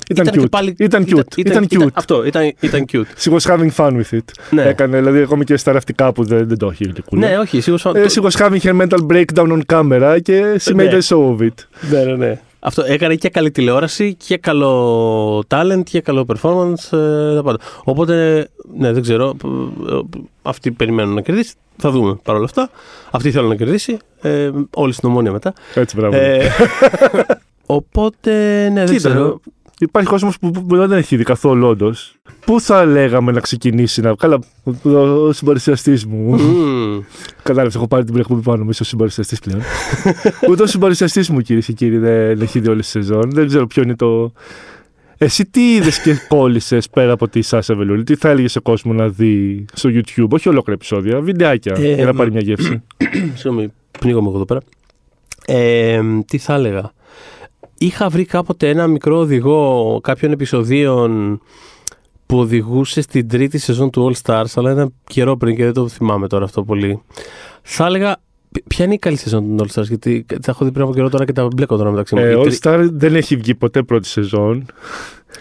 ήταν, 0.10 0.26
και 0.26 0.40
cute. 0.42 0.50
πάλι- 0.50 0.76
ήταν 0.80 1.06
cute. 1.10 1.38
Ήταν, 1.38 1.68
cute. 1.70 1.88
αυτό, 1.94 2.26
ήταν, 2.26 2.54
ήταν 2.60 2.86
cute. 2.92 3.04
She 3.24 3.32
was 3.38 3.52
having 3.56 3.70
fun 3.76 3.92
with 3.92 4.14
it. 4.18 4.20
ναι. 4.52 4.62
Έκανε, 4.64 4.98
δηλαδή, 4.98 5.22
ακόμη 5.22 5.44
και 5.44 5.58
στα 5.58 5.72
ραφτικά 5.72 6.12
που 6.14 6.24
δεν, 6.24 6.48
δεν 6.48 6.58
το 6.58 6.68
έχει 6.68 6.84
γλυκούλα. 6.84 7.28
ναι, 7.30 7.38
όχι, 7.38 7.62
σίγουρα. 7.62 7.92
Ε, 8.00 8.06
she 8.16 8.22
was 8.22 8.32
having 8.48 8.60
her 8.60 8.82
mental 8.82 9.06
breakdown 9.08 9.52
on 9.52 9.60
camera 9.74 10.18
και 10.24 10.60
she 10.64 10.76
Ναι. 10.76 10.84
made 10.90 10.94
a 10.94 11.02
show 11.02 11.38
of 11.38 11.42
it. 11.42 11.54
ναι, 11.92 12.04
ναι, 12.04 12.16
ναι. 12.16 12.40
Αυτό 12.66 12.84
έκανε 12.86 13.16
και 13.16 13.30
καλή 13.30 13.52
τηλεόραση 13.52 14.16
και 14.16 14.38
καλό 14.38 15.44
talent 15.48 15.82
και 15.84 16.02
καλό 16.02 16.26
performance. 16.28 16.98
ε, 16.98 17.36
τα 17.36 17.42
πάντα. 17.44 17.58
Οπότε, 17.84 18.48
ναι, 18.78 18.92
δεν 18.92 19.02
ξέρω. 19.02 19.36
ε, 19.90 19.96
ε, 19.96 20.00
Αυτοί 20.42 20.72
περιμένουν 20.72 21.14
να 21.14 21.22
κερδίσει. 21.22 21.54
Θα 21.78 21.92
δούμε 21.92 22.16
παρόλα 22.24 22.46
αυτά. 22.46 22.70
Αυτοί 23.12 23.32
θέλουν 23.32 23.50
να 23.50 23.56
κερδίσει. 23.56 23.98
Ε, 24.22 24.52
όλοι 24.74 24.94
στην 24.94 25.10
ομόνια 25.10 25.32
μετά. 25.32 25.54
Έτσι, 25.76 25.96
μπράβο. 25.96 26.16
Ε, 26.18 26.50
οπότε, 27.66 28.32
ναι, 28.74 28.86
δεν 28.86 28.96
Κοίτα, 28.96 29.10
ξέρω. 29.10 29.40
Υπάρχει 29.80 30.10
κόσμος 30.10 30.40
που, 30.40 30.52
που 30.52 30.76
δεν 30.78 30.92
έχει 30.92 31.16
δει 31.16 31.24
καθόλου 31.24 31.68
όντως. 31.68 32.16
Πού 32.46 32.62
θα 32.62 32.86
λέγαμε 32.86 33.32
να 33.32 33.40
ξεκινήσει 33.40 34.02
να. 34.02 34.16
Καλά, 34.16 34.40
ο 34.84 35.32
συμπαρουσιαστή 35.32 36.00
μου. 36.08 36.36
Μμμ. 36.36 37.02
Κατάλαβες, 37.44 37.76
έχω 37.76 37.88
πάρει 37.88 38.04
την 38.04 38.18
εκπομπή 38.18 38.42
πάνω 38.42 38.64
μου, 38.64 38.70
είσαι 38.70 38.84
ο 38.84 38.86
συμπαρουσιαστή 38.86 39.38
πλέον. 39.44 39.62
Ούτε 40.50 40.64
ο 40.64 40.66
συμπαρουσιαστή 40.66 41.32
μου, 41.32 41.42
κυρίες 41.42 41.66
και 41.66 41.74
κύριοι, 41.74 41.98
δεν 41.98 42.42
έχει 42.42 42.60
δει 42.60 42.70
όλη 42.70 42.82
τη 42.82 42.88
σεζόν. 42.88 43.32
Δεν 43.32 43.48
ξέρω 43.48 43.68
ποιο 43.68 43.84
είναι 43.84 43.96
το. 43.96 44.34
Εσύ 45.18 45.46
τι 45.46 45.74
είδες 45.74 46.02
και 46.02 46.16
κόλλησες 46.28 46.90
πέρα 46.90 47.12
από 47.12 47.28
τη 47.28 47.42
Σάσα 47.42 47.76
Βελούλη, 47.76 48.04
τι 48.04 48.16
θα 48.16 48.30
έλεγες 48.30 48.52
σε 48.52 48.60
κόσμο 48.60 48.94
να 48.94 49.08
δει 49.10 49.66
στο 49.74 49.90
YouTube, 49.94 50.28
όχι 50.30 50.50
ολόκληρα 50.50 50.74
επεισόδια, 50.74 51.20
βιντεάκια, 51.22 51.76
Ε, 51.80 51.94
για 51.94 52.06
να 52.06 52.14
μ. 52.14 52.18
πάρει 52.18 52.32
μια 52.32 52.42
γεύση. 52.42 52.84
Συγγνώμη, 53.36 53.74
πνίγομαι 54.00 54.28
εγώ 54.28 54.36
εδώ 54.36 54.46
πέρα. 54.46 54.60
Ε, 55.46 56.02
τι 56.28 56.38
θα 56.38 56.54
έλεγα; 56.54 56.92
Είχα 57.78 58.10
βρει 58.10 58.26
κάποτε 58.26 58.70
ένα 58.70 58.88
μικρό 58.88 59.18
οδηγό 59.18 60.00
κάποιων 60.04 60.32
επεισοδίων 60.32 61.40
που 62.26 62.38
οδηγούσε 62.40 63.02
στην 63.02 63.28
τρίτη 63.28 63.58
σεζόν 63.58 63.90
του 63.90 64.12
All 64.14 64.22
Stars, 64.22 64.46
αλλά 64.56 64.72
ήταν 64.72 64.94
καιρό 65.04 65.38
πριν 65.38 65.56
και 65.56 65.64
δεν 65.64 65.74
το 65.74 65.88
θυμάμαι 65.88 66.28
τώρα 66.28 66.46
αυτό 66.46 66.64
πολύ. 66.64 67.02
Θα 67.62 67.86
έλεγα 67.86 68.18
Ποι- 68.52 68.64
Ποια 68.68 68.86
είναι 68.86 68.94
η 68.94 68.98
καλή 68.98 69.16
σεζόν 69.18 69.58
των 69.58 69.68
All 69.68 69.80
Stars, 69.80 69.88
γιατί 69.88 70.26
τα 70.28 70.40
έχω 70.52 70.66
δει 70.66 70.72
πριν 70.72 70.84
από 70.84 70.94
καιρό 70.94 71.10
τώρα 71.10 71.26
και 71.26 71.32
τα 71.32 71.48
μπλέκω 71.56 71.78
τώρα 71.78 71.90
μεταξύ 71.90 72.16
μου. 72.16 72.22
Ε, 72.22 72.32
Η 72.32 72.36
All 72.38 72.44
τρι- 72.44 72.58
Star 72.62 72.88
δεν 72.92 73.16
έχει 73.16 73.36
βγει 73.36 73.56
ποτέ 73.56 73.84
πρώτη 73.84 74.08
σεζόν. 74.08 74.66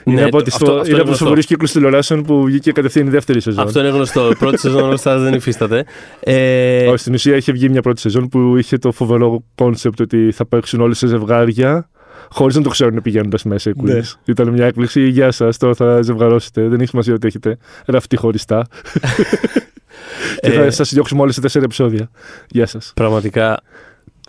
Ναι, 0.05 0.13
είναι 0.13 0.23
από, 0.23 0.37
το- 0.37 0.43
τις 0.43 0.55
αυτό- 0.55 0.67
φο- 0.67 0.73
αυτό 0.77 0.87
είναι 0.91 1.01
από 1.01 1.09
τους 1.11 1.19
γνωστό. 1.19 1.25
φοβερού 1.25 1.41
κύκλους 1.47 1.73
τηλεοράσεων 1.73 2.23
που 2.23 2.43
βγήκε 2.45 2.73
κατευθείαν 2.73 3.07
η 3.07 3.11
δεύτερη 3.11 3.41
σεζόν. 3.41 3.65
Αυτό 3.67 3.81
είναι 3.81 3.89
γνωστό. 3.89 4.31
Η 4.31 4.37
πρώτη 4.37 4.59
σεζόν 4.59 4.91
All 4.93 4.97
Stars 5.03 5.19
δεν 5.21 5.35
υφίσταται. 5.35 5.85
Ε, 6.21 6.87
Όχι, 6.87 6.97
στην 6.97 7.15
ουσία 7.15 7.37
είχε 7.37 7.53
βγει 7.53 7.69
μια 7.69 7.83
πρώτη 7.83 8.01
σεζόν 8.01 8.29
που 8.29 8.57
είχε 8.57 8.79
το 8.79 8.93
φοβερό 8.93 9.45
κόνσεπτ 9.55 10.01
ότι 10.01 10.33
θα 10.33 10.47
παίξουν 10.47 10.81
όλοι 10.81 10.95
σε 10.95 11.07
ζευγάρια 11.07 11.89
χωρίς 12.33 12.57
να 12.57 12.63
το 12.63 12.69
ξέρουν 12.69 13.03
πηγαίνοντα 13.03 13.39
μέσα 13.45 13.71
οι 13.71 13.73
Ναι. 13.83 13.99
Queens. 14.01 14.13
Ήταν 14.25 14.49
μια 14.49 14.67
έκπληξη. 14.67 15.09
Γεια 15.09 15.31
σας, 15.31 15.57
τώρα 15.59 15.75
θα 15.75 16.03
ζευγαρώσετε. 16.03 16.69
Δεν 16.69 16.81
έχει 16.81 16.89
σημασία 16.89 17.15
ότι 17.15 17.27
έχετε 17.27 17.57
ραφτεί 17.87 18.17
χωριστά. 18.17 18.67
και 20.43 20.51
θα 20.51 20.63
Ε, 20.63 20.71
σας 20.71 20.93
διώξουμε 20.93 21.21
όλες 21.23 21.35
σε 21.35 21.41
τέσσερα 21.41 21.65
επεισόδια. 21.65 22.11
Γεια 22.51 22.67
σας. 22.67 22.93
πραγματικά. 22.97 23.63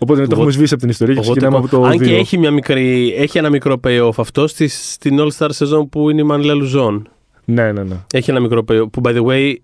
Οπότε 0.00 0.20
το 0.20 0.26
εγώ- 0.30 0.34
έχουμε 0.34 0.50
σβήσει 0.52 0.72
από 0.74 0.82
την 0.82 0.90
ιστορία 0.90 1.14
και 1.14 1.20
εγώ 1.20 1.30
ξεκινάμε 1.30 1.56
από 1.56 1.66
τυπώ- 1.68 1.82
το 1.84 1.88
Αν 1.90 1.98
και 1.98 2.04
2. 2.16 2.18
έχει, 2.18 2.38
μια 2.38 2.50
μικρή, 2.50 3.14
έχει 3.18 3.38
ένα 3.38 3.50
μικρό 3.50 3.80
payoff 3.84 4.10
αυτό 4.16 4.46
στη, 4.46 4.68
στην 4.68 5.16
All 5.20 5.28
Star 5.38 5.48
σεζόν 5.50 5.88
που 5.88 6.10
είναι 6.10 6.20
η 6.20 6.24
Μανιλά 6.24 6.54
Λουζόν. 6.54 7.08
Ναι, 7.44 7.72
ναι, 7.72 7.82
ναι. 7.82 7.96
Έχει 8.12 8.30
ένα 8.30 8.40
μικρό 8.40 8.64
payoff 8.68 8.90
που, 8.90 9.00
by 9.04 9.16
the 9.16 9.24
way, 9.24 9.54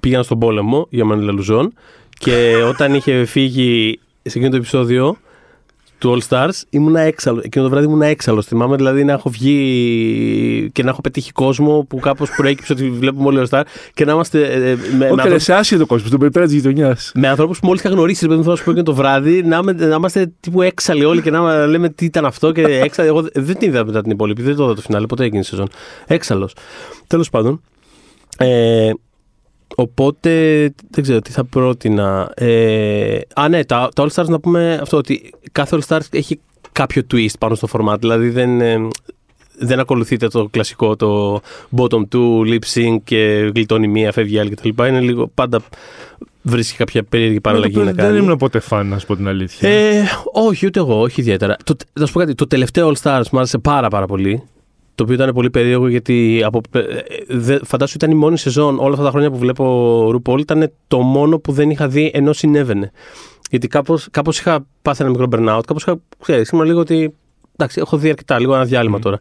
πήγαν 0.00 0.24
στον 0.24 0.38
πόλεμο 0.38 0.86
για 0.90 1.04
Μανιλά 1.04 1.32
Λουζόν 1.32 1.72
και 2.18 2.54
όταν 2.68 2.94
είχε 2.94 3.24
φύγει 3.24 3.98
σε 4.22 4.38
εκείνο 4.38 4.50
το 4.50 4.56
επεισόδιο 4.56 5.16
του 6.00 6.18
All 6.20 6.28
Stars 6.28 6.50
ήμουνα 6.70 7.00
έξαλλο. 7.00 7.40
Εκείνο 7.44 7.64
το 7.64 7.70
βράδυ 7.70 7.86
ήμουνα 7.86 8.06
έξαλλος. 8.06 8.46
Θυμάμαι 8.46 8.76
δηλαδή 8.76 9.04
να 9.04 9.12
έχω 9.12 9.30
βγει 9.30 10.70
και 10.72 10.82
να 10.82 10.90
έχω 10.90 11.00
πετύχει 11.00 11.32
κόσμο 11.32 11.86
που 11.88 11.98
κάπως 11.98 12.30
προέκυψε 12.36 12.72
ότι 12.72 12.90
βλέπουμε 12.90 13.26
όλοι 13.26 13.46
All 13.50 13.58
Star 13.58 13.62
και 13.94 14.04
να 14.04 14.12
είμαστε. 14.12 14.46
ε, 14.46 14.70
ε, 14.70 14.74
με, 14.74 14.96
με 14.98 15.04
Όχι, 15.04 15.12
άνθρωπους- 15.12 15.42
σε 15.42 15.54
άσχετο 15.54 15.86
κόσμο, 15.86 16.06
στον 16.06 16.18
περιπέρα 16.18 16.44
της 16.44 16.54
γειτονιάς. 16.54 17.12
με 17.14 17.28
ανθρώπους 17.28 17.58
που 17.60 17.66
μόλις 17.66 17.80
είχα 17.82 17.90
γνωρίσει, 17.92 18.26
παιδί 18.26 18.38
μου, 18.38 18.44
θα 18.44 18.56
σου 18.56 18.64
πω 18.64 18.72
και 18.72 18.82
το 18.82 18.94
βράδυ, 18.94 19.42
να, 19.42 19.56
είμαι- 19.56 19.72
να 19.86 19.94
είμαστε 19.94 20.32
τύπου 20.40 20.62
έξαλλοι 20.62 21.04
όλοι 21.04 21.22
και 21.22 21.30
να 21.30 21.66
λέμε 21.66 21.88
τι 21.88 22.04
ήταν 22.04 22.24
αυτό 22.24 22.52
και 22.52 22.62
έξαλλοι. 22.62 23.08
Εγώ 23.08 23.20
δεν 23.34 23.56
την 23.58 23.68
είδα 23.68 23.84
μετά 23.84 24.02
την 24.02 24.10
υπόλοιπη, 24.10 24.42
δεν 24.42 24.56
το 24.56 24.64
είδα 24.64 24.74
το 24.74 24.80
φινάλε, 24.80 25.06
ποτέ 25.06 25.24
εκείνη 25.24 25.40
η 25.40 25.44
σεζόν. 25.44 25.68
Έξαλλος. 26.06 26.54
Τέλος 27.06 27.30
πάντων. 27.30 27.60
Ε, 28.38 28.90
οπότε 29.80 30.30
δεν 30.90 31.02
ξέρω 31.02 31.20
τι 31.20 31.30
θα 31.30 31.44
πρότεινα. 31.44 32.32
Ε, 32.36 33.18
α, 33.34 33.48
ναι, 33.48 33.64
τα, 33.64 33.88
τα 33.94 34.06
All 34.06 34.08
Stars 34.14 34.28
να 34.28 34.40
πούμε 34.40 34.78
αυτό 34.82 34.96
ότι 34.96 35.30
κάθε 35.52 35.78
All 35.80 35.86
Stars 35.88 36.06
έχει 36.10 36.40
κάποιο 36.72 37.02
twist 37.12 37.38
πάνω 37.38 37.54
στο 37.54 37.68
format. 37.72 37.96
Δηλαδή 37.98 38.28
δεν, 38.28 38.60
ε, 38.60 38.88
δεν 39.58 39.80
ακολουθείτε 39.80 40.28
το 40.28 40.48
κλασικό 40.50 40.96
το 40.96 41.40
bottom 41.76 42.02
two, 42.12 42.44
lip 42.44 42.58
sync 42.74 42.96
και 43.04 43.50
γλιτώνει 43.54 43.88
μία, 43.88 44.12
φεύγει 44.12 44.34
η 44.34 44.38
άλλη 44.38 44.50
κτλ. 44.50 44.68
Είναι 44.68 45.00
λίγο 45.00 45.26
πάντα 45.34 45.60
βρίσκει 46.42 46.76
κάποια 46.76 47.02
περίεργη 47.02 47.40
παραλλαγή 47.40 47.76
να 47.76 47.84
Δεν 47.84 47.94
κάνει. 47.94 48.18
ήμουν 48.18 48.36
ποτέ 48.36 48.60
φαν, 48.60 48.86
να 48.86 48.98
σου 48.98 49.06
πω 49.06 49.16
την 49.16 49.28
αλήθεια. 49.28 49.68
Ε, 49.68 50.02
όχι, 50.32 50.66
ούτε 50.66 50.78
εγώ, 50.78 51.00
όχι 51.00 51.20
ιδιαίτερα. 51.20 51.56
Το, 51.64 51.74
θα 51.92 52.06
σου 52.06 52.12
πω 52.12 52.18
κάτι, 52.18 52.34
το 52.34 52.46
τελευταίο 52.46 52.92
All 52.92 53.02
Stars 53.02 53.24
μου 53.32 53.38
άρεσε 53.38 53.58
πάρα 53.58 53.88
πάρα 53.88 54.06
πολύ. 54.06 54.42
Το 55.00 55.06
οποίο 55.06 55.18
ήταν 55.22 55.34
πολύ 55.34 55.50
περίεργο 55.50 55.88
γιατί 55.88 56.42
από, 56.44 56.60
ε, 56.72 56.80
δε, 57.28 57.58
φαντάσου 57.64 57.92
ήταν 57.96 58.10
η 58.10 58.14
μόνη 58.14 58.38
σεζόν 58.38 58.78
όλα 58.78 58.92
αυτά 58.92 59.04
τα 59.04 59.10
χρόνια 59.10 59.30
που 59.30 59.38
βλέπω 59.38 60.08
RuPaul 60.08 60.38
ήταν 60.38 60.72
το 60.88 60.98
μόνο 60.98 61.38
που 61.38 61.52
δεν 61.52 61.70
είχα 61.70 61.88
δει 61.88 62.10
ενώ 62.14 62.32
συνέβαινε. 62.32 62.90
Γιατί 63.50 63.68
κάπως, 63.68 64.08
κάπως 64.10 64.38
είχα 64.38 64.66
πάθει 64.82 65.02
ένα 65.02 65.10
μικρό 65.10 65.26
burnout, 65.30 65.60
κάπως 65.66 65.82
είχα, 65.82 66.00
ξέρεις, 66.22 66.48
ήμουν 66.48 66.66
λίγο 66.66 66.80
ότι 66.80 67.14
εντάξει, 67.52 67.80
έχω 67.80 67.96
δει 67.96 68.08
αρκετά, 68.08 68.38
λίγο 68.38 68.54
ένα 68.54 68.64
διάλειμμα 68.64 68.96
Μμμ. 68.96 69.02
τώρα. 69.02 69.18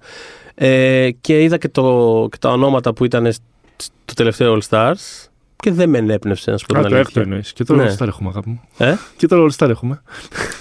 Ε, 0.56 1.10
και 1.22 1.44
είδα 1.44 1.58
και, 1.58 1.70
το, 1.70 2.28
και 2.32 2.38
τα 2.38 2.50
ονόματα 2.50 2.94
που 2.94 3.06
ήταν 3.06 3.32
στο 3.78 4.14
τελευταίο 4.16 4.58
All 4.58 4.70
Stars 4.70 5.29
και 5.62 5.72
δεν 5.72 5.90
με 5.90 5.98
ενέπνευσε, 5.98 6.52
να 6.52 6.58
σου 6.58 6.66
πω 6.66 6.78
Α, 6.78 6.82
την 6.82 6.90
το 6.90 6.96
έκτο 6.96 7.08
αλήθεια. 7.10 7.22
εννοείς. 7.22 7.54
Και 7.54 7.64
το 7.64 7.76
Ναι. 7.76 7.96
All 8.00 8.04
Star 8.04 8.08
έχουμε, 8.08 8.30
αγάπη 8.30 8.50
μου. 8.50 8.62
Ε; 8.78 8.94
Και 9.18 9.28
το 9.28 9.46
All 9.46 9.50
Star 9.66 9.70
έχουμε. 9.70 10.02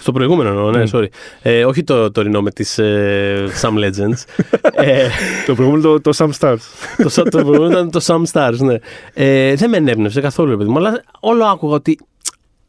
Στο 0.00 0.12
προηγούμενο 0.12 0.48
εννοώ, 0.48 0.70
ναι, 0.70 0.82
Mm. 0.90 0.98
sorry. 0.98 1.06
Ε, 1.42 1.64
όχι 1.64 1.84
το 1.84 2.10
τωρινό 2.10 2.42
με 2.42 2.50
τις 2.50 2.78
ε, 2.78 3.44
Some 3.62 3.74
Legends. 3.78 4.46
ε, 4.72 5.08
το 5.46 5.54
προηγούμενο 5.54 5.82
το, 5.82 6.00
το 6.00 6.10
Sam 6.16 6.30
Stars. 6.38 6.56
το, 6.96 7.22
το 7.22 7.44
προηγούμενο 7.44 7.66
ήταν 7.70 7.90
το 7.90 8.00
Some 8.02 8.22
Stars, 8.32 8.56
ναι. 8.58 8.76
Ε, 9.14 9.54
δεν 9.54 9.70
με 9.70 9.76
ενέπνευσε 9.76 10.20
καθόλου, 10.20 10.50
ρε 10.50 10.56
παιδί 10.56 10.70
μου, 10.70 10.76
αλλά 10.78 11.02
όλο 11.20 11.44
άκουγα 11.44 11.74
ότι 11.74 11.98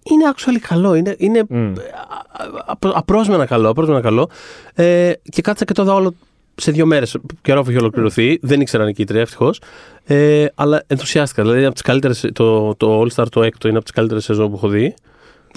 είναι 0.04 0.32
actually 0.36 0.60
καλό, 0.68 0.94
είναι, 0.96 1.16
είναι 1.18 1.44
Μμ. 1.50 1.74
α- 1.74 2.74
α- 2.90 2.98
απρόσμενα 2.98 3.46
καλό, 3.46 3.70
απρόσμενα 3.70 4.02
καλό. 4.02 4.30
Ε, 4.74 5.12
και 5.30 5.42
κάτσα 5.42 5.66
και 5.66 5.74
το 5.74 5.82
είδα 5.82 5.94
όλο 5.94 6.14
σε 6.62 6.72
δύο 6.72 6.86
μέρες. 6.86 7.18
Καιρό 7.42 7.62
που 7.64 7.70
είχε 7.70 7.80
ολοκληρωθεί. 7.80 8.38
Δεν 8.42 8.62
ήξερα 8.62 8.86
νικήτρια, 8.86 9.22
ευτυχώς. 9.22 9.62
Ε, 10.06 10.46
αλλά 10.56 10.84
ενθουσιάστηκα. 10.88 11.42
Δηλαδή, 11.44 11.64
από 11.66 11.74
τις 11.74 11.82
καλύτερες, 11.82 12.30
το, 12.34 12.76
το 12.76 13.02
All 13.02 13.08
Star 13.16 13.26
το 13.30 13.44
έκτο 13.44 13.68
είναι 13.68 13.76
από 13.78 13.86
τις 13.86 13.94
καλύτερες 13.96 14.24
σεζόν 14.24 14.50
που 14.50 14.56
έχω 14.56 14.68
δει. 14.68 14.94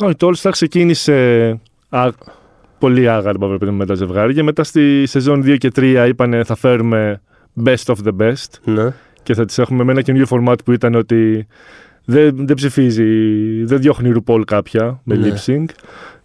Όχι, 0.01 0.15
το 0.15 0.29
All 0.33 0.41
Star 0.43 0.51
ξεκίνησε 0.51 1.49
α, 1.89 2.09
πολύ 2.79 3.09
άγαρμα 3.09 3.47
βέβαια, 3.47 3.73
με 3.73 3.87
τα 3.87 3.95
ζευγάρια. 3.95 4.45
Μετά 4.45 4.65
στη 4.65 5.07
σεζόν 5.07 5.43
2 5.47 5.57
και 5.59 5.71
3 5.77 6.05
είπανε 6.09 6.45
θα 6.45 6.55
φέρουμε 6.55 7.21
best 7.65 7.85
of 7.85 7.95
the 8.05 8.17
best 8.23 8.47
Ναι. 8.65 8.93
και 9.23 9.35
θα 9.35 9.45
τις 9.45 9.59
έχουμε 9.59 9.85
με 9.85 9.93
ένα 9.93 10.03
καινούριο 10.03 10.27
format 10.31 10.57
που 10.65 10.73
ήταν 10.73 10.95
ότι 10.95 11.47
δεν, 12.05 12.47
δεν 12.47 12.57
ψηφίζει, 12.57 13.05
δεν 13.65 13.81
διώχνει 13.81 14.13
RuPaul 14.17 14.43
κάποια 14.47 15.01
με 15.05 15.17
Ναι. 15.17 15.29
lip 15.29 15.51
sync 15.53 15.65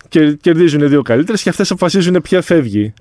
και 0.10 0.34
κερδίζουν 0.34 0.90
δύο 0.90 1.02
καλύτερες 1.02 1.44
και 1.44 1.50
αυτές 1.50 1.72
αποφασίζουν 1.72 2.22
ποια 2.22 2.42
φεύγει. 2.42 2.94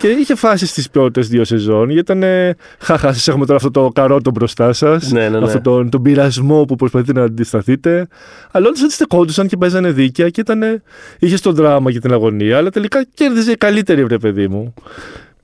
Και 0.00 0.08
είχε 0.08 0.34
φάσει 0.34 0.66
στις 0.66 0.90
πρώτες 0.90 1.28
δύο 1.28 1.44
σεζόν, 1.44 1.90
γιατί 1.90 2.12
ήταν. 2.12 2.54
Χαχά, 2.78 3.12
σας 3.12 3.28
έχουμε 3.28 3.44
τώρα 3.46 3.56
αυτό 3.56 3.70
το 3.70 3.88
καρότο 3.94 4.30
μπροστά 4.30 4.72
σας. 4.72 5.10
Ναι, 5.10 5.28
ναι, 5.28 5.38
ναι. 5.38 5.44
Αυτό 5.44 5.60
τον, 5.60 5.90
τον 5.90 6.02
πειρασμό 6.02 6.64
που 6.64 6.76
προσπαθείτε 6.76 7.12
να 7.12 7.22
αντισταθείτε. 7.22 8.06
Αλλά 8.50 8.66
όλες 8.66 8.82
αντιστεκόντουσαν 8.82 9.46
και 9.46 9.56
παίζανε 9.56 9.90
δίκαια 9.90 10.28
και 10.28 10.40
ήταν. 10.40 10.62
Είχε 11.18 11.38
το 11.38 11.52
δράμα 11.52 11.92
και 11.92 11.98
την 11.98 12.12
αγωνία, 12.12 12.56
αλλά 12.56 12.70
τελικά 12.70 13.04
κέρδιζε 13.14 13.50
η 13.52 13.56
καλύτερη, 13.56 14.04
βρε 14.04 14.18
παιδί 14.18 14.48
μου. 14.48 14.74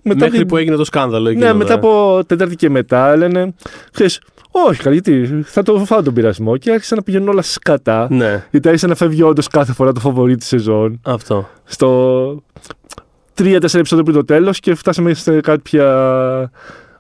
Μέχρι 0.03 0.31
την- 0.31 0.47
που 0.47 0.57
έγινε 0.57 0.77
το 0.77 0.85
σκάνδαλο 0.85 1.29
εκείνο. 1.29 1.47
ναι, 1.47 1.53
μετά 1.53 1.73
ε. 1.73 1.77
από 1.77 2.21
Τετάρτη 2.27 2.57
και 2.57 2.71
μετά 2.71 3.17
λένε. 3.17 3.55
Ξέρεις, 3.93 4.21
όχι, 4.51 4.83
καλή, 4.83 5.01
γιατί 5.03 5.43
θα 5.45 5.63
το 5.63 5.79
φάω 5.85 6.03
τον 6.03 6.15
πειρασμό 6.15 6.57
και 6.57 6.71
άρχισαν 6.71 6.97
να 6.99 7.03
πηγαίνουν 7.05 7.29
όλα 7.29 7.43
σκατά. 7.43 8.07
Ναι, 8.11 8.45
Γιατί 8.51 8.69
άρχισε 8.69 8.87
να 8.87 8.95
φεύγει 8.95 9.23
όντως 9.23 9.49
κάθε 9.49 9.73
φορά 9.73 9.93
το 9.93 10.01
φαβορή 10.01 10.37
της 10.37 10.47
σεζόν. 10.47 11.01
αυτό. 11.05 11.49
Στο 11.65 12.43
τρία-τέσσερα 13.37 13.79
επεισόδια 13.79 14.05
πριν 14.05 14.17
το 14.17 14.25
τέλος 14.25 14.61
και 14.61 14.75
φτάσαμε 14.75 15.15
σε 15.15 15.41
κάποια 15.41 15.85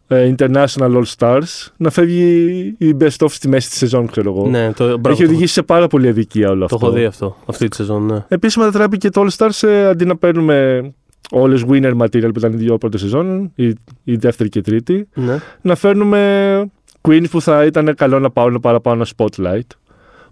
ε, 0.08 0.34
International 0.38 0.92
All 0.96 1.02
Stars 1.18 1.66
να 1.76 1.90
φεύγει 1.90 2.74
η 2.78 2.96
best 3.00 3.16
of 3.24 3.26
στη 3.30 3.48
μέση 3.48 3.68
της 3.68 3.78
σεζόν, 3.78 4.06
ξέρω 4.06 4.30
εγώ. 4.36 4.48
Ναι, 4.48 4.72
το, 4.72 4.84
μπράβο, 4.84 5.08
Έχει 5.08 5.22
το- 5.22 5.28
οδηγήσει 5.28 5.52
σε 5.52 5.62
πάρα 5.62 5.86
πολύ 5.86 6.08
αδικία 6.08 6.50
όλο 6.50 6.66
Το 6.66 6.74
αυτό. 6.74 6.86
έχω 6.86 6.94
δει 6.96 7.04
αυτό, 7.04 7.36
αυτή 7.46 7.68
τη 7.68 7.76
σεζόν, 7.76 8.06
ναι. 8.06 8.24
Επίση 8.28 8.58
μετατράπηκε 8.58 9.10
το 9.10 9.22
All 9.26 9.36
Stars 9.36 9.48
σε, 9.50 9.86
αντί 9.86 10.04
να 10.04 10.16
παίρνουμε 10.16 10.90
όλε 11.30 11.60
winner 11.70 11.96
material 11.96 12.28
που 12.32 12.38
ήταν 12.38 12.52
οι 12.52 12.56
δύο 12.56 12.78
πρώτες 12.78 13.00
σεζόν, 13.00 13.52
η, 13.54 13.66
η 14.04 14.16
δεύτερη 14.16 14.48
και 14.48 14.58
η 14.58 14.62
τρίτη, 14.62 15.08
ναι. 15.14 15.38
να 15.60 15.74
φέρνουμε 15.74 16.70
queens 17.08 17.24
που 17.30 17.40
θα 17.40 17.64
ήταν 17.64 17.94
καλό 17.94 18.18
να 18.18 18.30
πάρουν 18.30 18.60
παραπάνω 18.60 19.04
spotlight. 19.16 19.60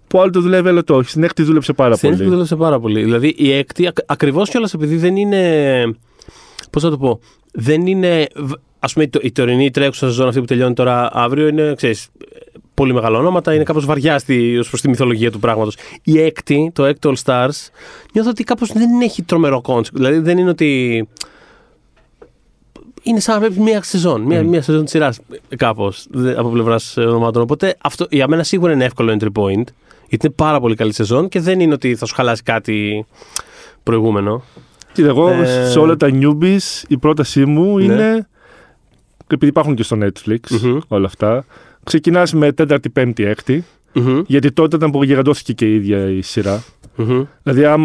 Που 0.07 0.19
άλλο 0.21 0.31
το 0.31 0.41
δουλεύει, 0.41 0.67
άλλο 0.69 0.83
το 0.83 0.95
όχι. 0.95 1.09
Στην 1.09 1.23
έκτη 1.23 1.43
δούλεψε 1.43 1.73
πάρα 1.73 1.95
Στην 1.95 2.09
πολύ. 2.09 2.23
που 2.23 2.29
δούλεψε 2.29 2.55
πάρα 2.55 2.79
πολύ. 2.79 3.03
Δηλαδή 3.03 3.33
η 3.37 3.51
έκτη, 3.51 3.89
ακριβώς 4.05 4.49
κιόλας 4.49 4.73
επειδή 4.73 4.95
δεν 4.97 5.15
είναι. 5.15 5.83
Πώς 6.71 6.83
θα 6.83 6.89
το 6.89 6.97
πω. 6.97 7.19
Δεν 7.53 7.87
είναι. 7.87 8.27
Ας 8.79 8.87
πούμε, 8.93 9.05
η 9.05 9.09
το- 9.09 9.19
η 9.23 9.31
τωρινή 9.31 9.71
τρέχουσα 9.71 10.05
σεζόν 10.05 10.27
αυτή 10.27 10.39
που 10.39 10.45
τελειώνει 10.45 10.73
τώρα 10.73 11.09
αύριο 11.13 11.47
είναι, 11.47 11.73
ξέρεις, 11.75 12.07
πολύ 12.73 12.93
μεγάλα 12.93 13.17
ονόματα, 13.17 13.53
είναι 13.53 13.63
κάπως 13.63 13.85
βαριά 13.85 14.15
ως 14.59 14.69
προς 14.69 14.81
τη 14.81 14.89
μυθολογία 14.89 15.31
του 15.31 15.39
πράγματος. 15.39 15.77
Η 16.03 16.19
έκτη, 16.21 16.71
το 16.73 16.85
έκτο 16.85 17.11
All 17.15 17.21
Stars, 17.23 17.49
νιώθω 18.13 18.29
ότι 18.29 18.43
κάπως 18.43 18.71
δεν 18.73 19.01
έχει 19.01 19.23
τρομερό 19.23 19.61
κόνσεπτ. 19.61 19.97
Δηλαδή 19.97 20.17
δεν 20.19 20.37
είναι 20.37 20.49
ότι. 20.49 21.07
Είναι 23.03 23.19
σαν 23.19 23.33
να 23.33 23.39
βλέπεις 23.39 23.57
μία 23.57 23.83
σεζόν, 23.83 24.21
μία, 24.21 24.41
Mm. 24.41 24.45
μία 24.45 24.61
σεζόν 24.61 24.81
της 24.81 24.91
σειράς 24.91 25.19
κάπως 25.57 26.07
από 26.37 26.49
πλευράς 26.49 26.97
ονομάτων. 26.97 27.41
Οπότε 27.41 27.75
αυτό 27.81 28.07
για 28.09 28.27
μένα 28.27 28.43
σίγουρα 28.43 28.71
είναι 28.71 28.85
εύκολο 28.85 29.17
entry 29.19 29.31
point. 29.41 29.63
Γιατί 30.09 30.25
είναι 30.25 30.35
πάρα 30.35 30.59
πολύ 30.59 30.75
καλή 30.75 30.93
σεζόν 30.93 31.29
και 31.29 31.39
δεν 31.39 31.59
είναι 31.59 31.73
ότι 31.73 31.95
θα 31.95 32.05
σου 32.05 32.15
χαλάσει 32.15 32.43
κάτι 32.43 33.05
προηγούμενο. 33.83 34.43
Κοίτα, 34.93 35.07
εγώ 35.07 35.29
Ε, 35.29 35.67
σε 35.69 35.79
όλα 35.79 35.95
τα 35.97 36.09
newbies 36.13 36.83
η 36.87 36.97
πρότασή 36.97 37.45
μου 37.45 37.77
Ναι. 37.77 37.83
είναι. 37.83 38.27
Επειδή 39.27 39.47
υπάρχουν 39.47 39.75
και 39.75 39.83
στο 39.83 39.97
Netflix 40.01 40.37
Μμμ. 40.61 40.77
όλα 40.87 41.05
αυτά. 41.05 41.45
Ξεκινάς 41.83 42.33
με 42.33 42.51
τέταρτη, 42.51 42.89
πέμπτη, 42.89 43.23
έκτη. 43.25 43.63
Μμμ, 43.93 44.21
Γιατί 44.27 44.51
τότε 44.51 44.75
ήταν 44.75 44.91
που 44.91 45.03
γιγαντώθηκε 45.03 45.53
και 45.53 45.65
η 45.65 45.75
ίδια 45.75 46.09
η 46.09 46.21
σειρά. 46.21 46.63
μμμ. 46.95 47.23
Δηλαδή, 47.43 47.65
αν, 47.65 47.81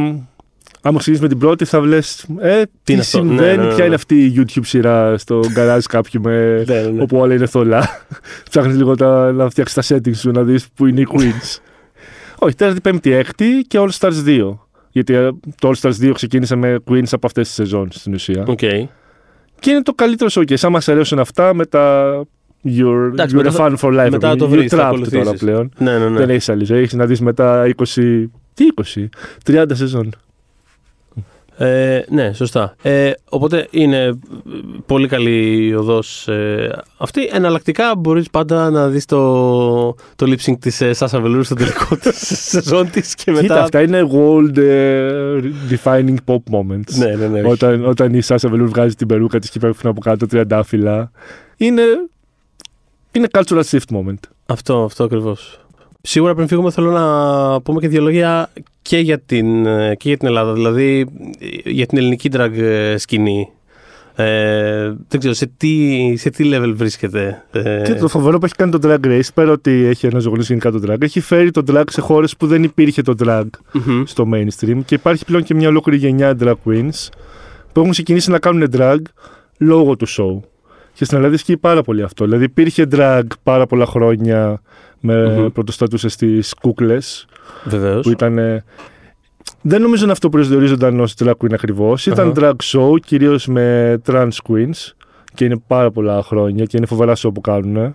άμα 0.83 0.99
ξεκινήσεις 0.99 1.21
με 1.21 1.29
την 1.29 1.39
πρώτη, 1.39 1.65
θα 1.65 1.81
βλέπεις. 1.81 2.27
Ε, 2.41 2.63
τι, 2.83 2.93
είναι 2.93 3.01
αυτό; 3.01 3.19
συμβαίνει, 3.19 3.41
Ναι, 3.41 3.57
ναι, 3.57 3.63
ναι, 3.63 3.69
ποια 3.69 3.77
ναι. 3.79 3.85
είναι 3.85 3.95
αυτή 3.95 4.25
η 4.25 4.35
YouTube 4.37 4.61
σειρά 4.65 5.19
στο 5.19 5.41
garage 5.57 5.83
κάποιου 5.89 6.21
με. 6.21 6.65
Ναι, 6.67 6.75
ναι, 6.81 6.89
ναι. 6.89 7.03
όπου 7.03 7.19
όλα 7.19 7.35
είναι 7.35 7.47
θολά. 7.47 7.89
Ψάχνεις 8.51 8.77
λίγο 8.77 8.95
τα, 8.95 9.33
να 9.33 9.51
φτιάξεις 9.51 9.89
τα 9.89 9.97
settings 9.97 10.17
σου, 10.17 10.31
να 10.31 10.43
δεις 10.43 10.67
που 10.75 10.87
είναι 10.87 11.01
οι 11.01 11.07
queens. 11.13 11.59
Όχι, 12.43 12.55
τέταρτη, 12.55 12.81
πέμπτη, 12.81 13.13
έκτη 13.13 13.65
και 13.69 13.79
All 13.81 13.89
Stars 13.99 14.25
2. 14.27 14.57
Γιατί 14.91 15.15
ε, 15.15 15.31
το 15.61 15.71
All 15.71 15.81
Stars 15.81 16.09
2 16.09 16.11
ξεκίνησε 16.15 16.57
με 16.57 16.77
queens 16.91 17.09
από 17.11 17.27
αυτές 17.27 17.47
τις 17.47 17.55
σεζόν 17.55 17.89
στην 17.91 18.15
ουσία. 18.15 18.45
Οκ. 18.47 18.59
Και 19.59 19.71
είναι 19.71 19.83
το 19.83 19.93
καλύτερο 19.95 20.31
show. 20.33 20.45
Και 20.45 20.57
άμα 20.57 20.71
σου 20.73 20.93
αρέσουν 20.93 21.19
αυτά, 21.19 21.55
μετά. 21.55 22.13
You're, 22.65 23.09
Εντάξει, 23.13 23.37
you're 23.39 23.43
μετά 23.45 23.51
a 23.57 23.61
fan 23.69 23.77
for 23.79 24.05
life. 24.05 24.11
μετά 24.11 24.33
You're 24.33 24.39
το 24.39 24.49
βρεις, 24.49 24.71
θα 24.71 24.77
trapped 24.79 24.87
ακολουθήσεις. 24.87 25.25
τώρα 25.25 25.37
πλέον. 25.39 25.73
Ναι, 25.79 25.99
ναι, 25.99 26.09
ναι. 26.09 26.19
Δεν 26.19 26.31
έχεις 26.31 26.49
άλλη 26.49 26.65
ζωή. 26.65 26.79
Έχεις 26.81 26.93
να 26.93 27.07
δεις 27.07 27.21
μετά 27.21 27.67
20 27.77 28.27
Τι 28.55 28.65
20, 28.95 29.09
30 29.47 29.65
σεζόν. 29.73 30.11
Ε, 31.63 32.05
ναι, 32.09 32.33
σωστά. 32.33 32.75
Ε, 32.83 33.11
οπότε 33.29 33.69
είναι 33.71 34.03
ε, 34.03 34.13
πολύ 34.87 35.09
καλή 35.09 35.67
η 35.67 35.75
οδός 35.75 36.29
ε, 36.29 36.71
αυτή. 36.97 37.29
Εναλλακτικά 37.33 37.97
μπορείς 37.97 38.31
πάντα 38.31 38.71
να 38.71 38.89
δεις 38.89 39.05
το, 39.05 39.95
το 40.17 40.27
lip 40.27 40.37
sync 40.47 40.59
της 40.61 40.81
ε, 40.81 40.91
Sasha 40.99 41.25
Velour 41.25 41.41
στο 41.43 41.55
τελικό 41.55 41.97
της 42.03 42.49
σεζόν 42.49 42.91
της 42.91 43.15
και 43.15 43.31
μετά... 43.31 43.43
Κοίτα, 43.43 43.63
αυτά 43.63 43.83
είναι 43.83 44.09
world 44.13 44.57
ε, 44.57 45.41
defining 45.71 46.17
pop 46.25 46.43
moments. 46.53 46.95
Ναι, 46.97 47.15
ναι, 47.15 47.27
ναι. 47.27 47.49
Όταν, 47.49 47.85
όταν 47.85 48.15
η 48.15 48.21
Sasha 48.25 48.51
Velour 48.51 48.67
βγάζει 48.67 48.95
την 48.95 49.07
περούκα 49.07 49.39
της 49.39 49.51
και 49.51 49.59
πέφτουν 49.59 49.91
από 49.91 50.01
κάτω 50.01 50.27
τριαντάφυλλα. 50.27 51.11
Είναι, 51.57 51.83
είναι 53.13 53.29
cultural 53.33 53.63
shift 53.71 53.95
moment. 53.97 54.21
Αυτό, 54.47 54.85
αυτό 54.85 55.05
ακριβώς. 55.05 55.61
Σίγουρα 56.03 56.35
πριν 56.35 56.49
φύγουμε 56.49 56.71
θέλω 56.71 56.91
να 56.91 57.61
πούμε 57.61 57.81
και 57.81 57.89
δύο 57.89 58.03
λόγια 58.03 58.51
και 58.83 58.99
για 58.99 59.19
την, 59.19 59.67
ε, 59.67 59.95
και 59.95 60.09
για 60.09 60.17
την 60.17 60.29
Ελλάδα, 60.29 60.53
δηλαδή 60.53 61.07
για 61.65 61.87
την 61.87 61.99
ελληνική 61.99 62.31
drag 62.33 62.53
ε, 62.53 62.97
σκηνή. 62.97 63.49
Ε, 64.15 64.93
δεν 65.09 65.19
ξέρω, 65.19 65.35
σε 65.35 65.51
τι, 65.57 66.15
σε 66.17 66.31
τι 66.31 66.51
level 66.53 66.73
βρίσκεται. 66.75 67.45
Ε... 67.51 67.83
Και 67.85 67.95
το 67.95 68.09
φοβερό 68.09 68.39
που 68.39 68.45
έχει 68.45 68.55
κάνει 68.55 68.71
το 68.71 68.79
Drag 68.83 69.07
Race, 69.07 69.29
πέρα 69.35 69.53
ότι 69.53 69.71
έχει 69.71 70.07
αναζωογονήσει 70.07 70.53
γενικά 70.53 70.71
το 70.71 70.81
drag, 70.87 71.03
έχει 71.03 71.21
φέρει 71.21 71.51
το 71.51 71.63
drag 71.67 71.83
σε 71.91 72.01
χώρες 72.01 72.37
που 72.37 72.47
δεν 72.47 72.63
υπήρχε 72.63 73.03
το 73.03 73.15
drag 73.25 73.45
μμμ. 73.73 74.03
στο 74.05 74.29
mainstream 74.35 74.81
και 74.85 74.95
υπάρχει 74.95 75.25
πλέον 75.25 75.43
και 75.43 75.55
μια 75.55 75.69
ολόκληρη 75.69 75.99
γενιά 75.99 76.37
drag 76.41 76.55
queens 76.65 77.09
που 77.73 77.81
έχουν 77.81 77.91
ξεκινήσει 77.91 78.31
να 78.31 78.39
κάνουν 78.39 78.69
drag 78.77 78.99
λόγω 79.59 79.97
του 79.97 80.09
show. 80.09 80.49
Και 80.95 81.05
στην 81.05 81.17
Ελλάδα 81.17 81.35
ισχύει 81.35 81.57
πάρα 81.57 81.83
πολύ 81.83 82.03
αυτό. 82.03 82.25
Δηλαδή 82.25 82.45
υπήρχε 82.45 82.87
drag 82.91 83.23
πάρα 83.43 83.67
πολλά 83.67 83.87
χρόνια 83.87 84.61
με 85.01 85.29
Μμμ. 85.39 85.47
πρωτοστατούσε 85.53 86.09
στις 86.09 86.55
κούκλες 86.61 87.27
Βεβαίως. 87.65 88.03
που 88.05 88.11
ήταν. 88.11 88.39
ε, 88.39 88.65
Δεν 89.63 89.81
νομίζω 89.83 90.03
είναι 90.03 90.13
αυτό 90.13 90.29
που 90.29 90.37
προσδιορίζονταν 90.37 91.01
ως 91.01 91.15
drag 91.19 91.33
queen 91.39 91.53
ακριβώς. 91.53 92.07
Ήταν 92.07 92.29
Αχα. 92.29 92.37
drag 92.41 92.55
show 92.65 93.01
κυρίως 93.05 93.47
με 93.47 93.99
trans 94.07 94.29
queens 94.49 94.93
και 95.35 95.45
είναι 95.45 95.63
πάρα 95.67 95.91
πολλά 95.91 96.23
χρόνια 96.23 96.65
και 96.65 96.77
είναι 96.77 96.87
φοβερά 96.87 97.13
show 97.17 97.31
που 97.35 97.41
κάνουν. 97.41 97.95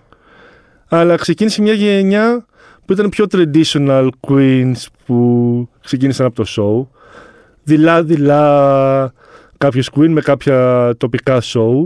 Αλλά 0.88 1.16
ξεκίνησε 1.16 1.62
μια 1.62 1.72
γενιά 1.72 2.46
που 2.84 2.92
ήταν 2.92 3.08
πιο 3.08 3.24
traditional 3.30 4.08
queens 4.28 4.84
που 5.06 5.68
ξεκίνησαν 5.84 6.26
από 6.26 6.34
το 6.34 6.44
show. 6.56 6.98
Δειλά-δειλά 7.62 9.12
κάποιος 9.58 9.90
queen 9.96 10.08
με 10.08 10.20
κάποια 10.20 10.92
τοπικά 10.96 11.40
show. 11.42 11.84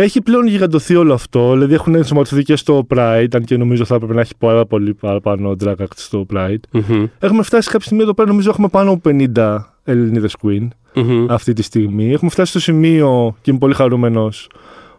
Έχει 0.00 0.22
πλέον 0.22 0.46
γιγαντωθεί 0.46 0.94
όλο 0.94 1.14
αυτό, 1.14 1.52
δηλαδή 1.52 1.74
έχουν 1.74 1.94
ενσωματωθεί 1.94 2.42
και 2.42 2.56
στο 2.56 2.86
Pride, 2.94 3.26
αν 3.32 3.44
και 3.44 3.56
νομίζω 3.56 3.84
θα 3.84 3.94
έπρεπε 3.94 4.14
να 4.14 4.20
έχει 4.20 4.32
πάρα 4.38 4.66
πολύ 4.66 4.94
παραπάνω 4.94 5.56
drag 5.64 5.74
act 5.74 5.96
στο 5.96 6.26
Pride. 6.34 6.60
Μμμ. 6.70 7.06
Έχουμε 7.18 7.42
φτάσει 7.42 7.70
κάποια 7.70 7.84
στιγμή 7.86 8.02
εδώ 8.02 8.14
πέρα, 8.14 8.28
νομίζω 8.28 8.50
έχουμε 8.50 8.68
πάνω 8.68 8.90
από 8.90 9.10
50 9.34 9.56
Ελληνίδες 9.84 10.36
Queen 10.42 10.68
Μμμ. 10.94 11.26
αυτή 11.30 11.52
τη 11.52 11.62
στιγμή. 11.62 12.12
Έχουμε 12.12 12.30
φτάσει 12.30 12.50
στο 12.50 12.60
σημείο, 12.60 13.36
και 13.40 13.50
είμαι 13.50 13.58
πολύ 13.58 13.74
χαρούμενος, 13.74 14.50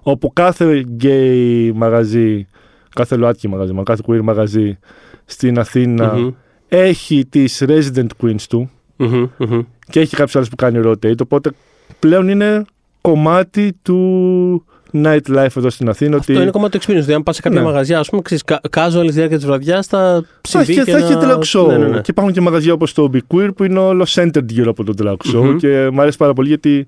όπου 0.01 0.33
κάθε 0.33 0.85
gay 1.01 1.71
μαγαζί, 1.75 2.47
κάθε 2.95 3.15
ΛΟΑΤΚΙ 3.15 3.47
μαγαζί, 3.47 3.73
μα 3.73 3.83
κάθε 3.83 4.01
queer 4.07 4.21
μαγαζί 4.21 4.79
στην 5.25 5.59
Αθήνα 5.59 6.13
Μμμ. 6.15 6.29
έχει 6.67 7.25
τις 7.25 7.63
resident 7.67 8.07
queens 8.23 8.41
του 8.49 8.69
Μμμ. 8.95 9.25
Μμμ. 9.37 9.61
και 9.89 9.99
έχει 9.99 10.15
κάποιες 10.15 10.35
άλλες 10.35 10.49
που 10.49 10.55
κάνει 10.55 10.81
rotate, 10.85 11.21
οπότε 11.21 11.51
πλέον 11.99 12.27
είναι 12.27 12.65
κομμάτι 13.01 13.77
του 13.81 14.63
nightlife 14.93 15.55
εδώ 15.57 15.69
στην 15.69 15.89
Αθήνα. 15.89 16.17
Αυτό 16.17 16.33
ότι 16.33 16.41
είναι 16.41 16.51
κομμάτι 16.51 16.77
του 16.77 16.83
experience. 16.83 16.87
Δηλαδή, 16.87 17.13
αν 17.13 17.23
πας 17.23 17.35
σε 17.35 17.41
κάποια 17.41 17.59
Ναι. 17.59 17.65
μαγαζιά, 17.65 17.99
ας 17.99 18.09
πούμε, 18.09 18.21
ξέρεις, 18.21 18.43
casual 18.69 18.89
στη 19.03 19.11
διάρκεια 19.11 19.37
της 19.37 19.45
βραδιάς, 19.45 19.87
θα 19.87 20.23
Θα 20.41 20.63
συμβεί 20.63 20.71
έχει, 20.71 20.83
και 20.83 20.91
θα 20.91 20.97
έχει 20.97 21.11
ένα- 21.11 21.37
drag 21.37 21.43
show. 21.59 21.67
Ναι, 21.67 21.77
ναι, 21.77 21.87
ναι. 21.87 22.01
Και 22.01 22.11
υπάρχουν 22.11 22.33
και 22.33 22.41
μαγαζιά 22.41 22.73
όπως 22.73 22.93
το 22.93 23.09
Be 23.13 23.19
Queer 23.33 23.49
που 23.55 23.63
είναι 23.63 23.79
όλο 23.79 24.05
centered 24.09 24.45
γύρω 24.49 24.69
από 24.69 24.83
το 24.83 24.93
drag 25.03 25.33
show 25.35 25.41
Μμμ. 25.43 25.55
και 25.57 25.89
μου 25.93 26.01
αρέσει 26.01 26.17
πάρα 26.17 26.33
πολύ 26.33 26.47
γιατί 26.47 26.87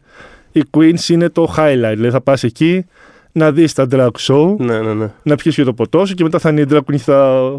οι 0.51 0.63
Queens 0.71 1.07
είναι 1.09 1.29
το 1.29 1.53
highlight. 1.57 1.93
Δηλαδή 1.95 2.09
θα 2.09 2.21
πας 2.21 2.43
εκεί 2.43 2.85
να 3.31 3.51
δεις 3.51 3.73
τα 3.73 3.87
drag 3.91 4.09
show, 4.19 4.55
Ναι, 4.57 4.79
ναι, 4.79 4.93
ναι. 4.93 5.11
να 5.23 5.35
πιεις 5.35 5.55
και 5.55 5.63
το 5.63 5.73
ποτό 5.73 6.05
σου 6.05 6.13
και 6.13 6.23
μετά 6.23 6.39
θα 6.39 6.49
είναι 6.49 6.61
οι 6.61 6.65
drag 6.69 6.77
queens 6.77 6.81
και 6.87 6.97
θα 6.97 7.51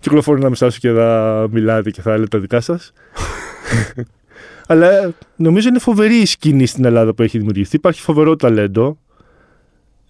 κυκλοφορούν 0.00 0.40
ανάμεσά 0.40 0.70
σου 0.70 0.78
και 0.80 0.90
θα 0.90 1.46
μιλάτε 1.50 1.90
και 1.90 2.02
θα 2.02 2.10
λέτε 2.12 2.26
τα 2.28 2.38
δικά 2.38 2.60
σας. 2.60 2.92
Αλλά 4.70 4.88
νομίζω 5.36 5.68
είναι 5.68 5.78
φοβερή 5.78 6.14
η 6.14 6.26
σκηνή 6.26 6.66
στην 6.66 6.84
Ελλάδα 6.84 7.14
που 7.14 7.22
έχει 7.22 7.38
δημιουργηθεί. 7.38 7.76
Υπάρχει 7.76 8.00
φοβερό 8.00 8.36
ταλέντο. 8.36 8.98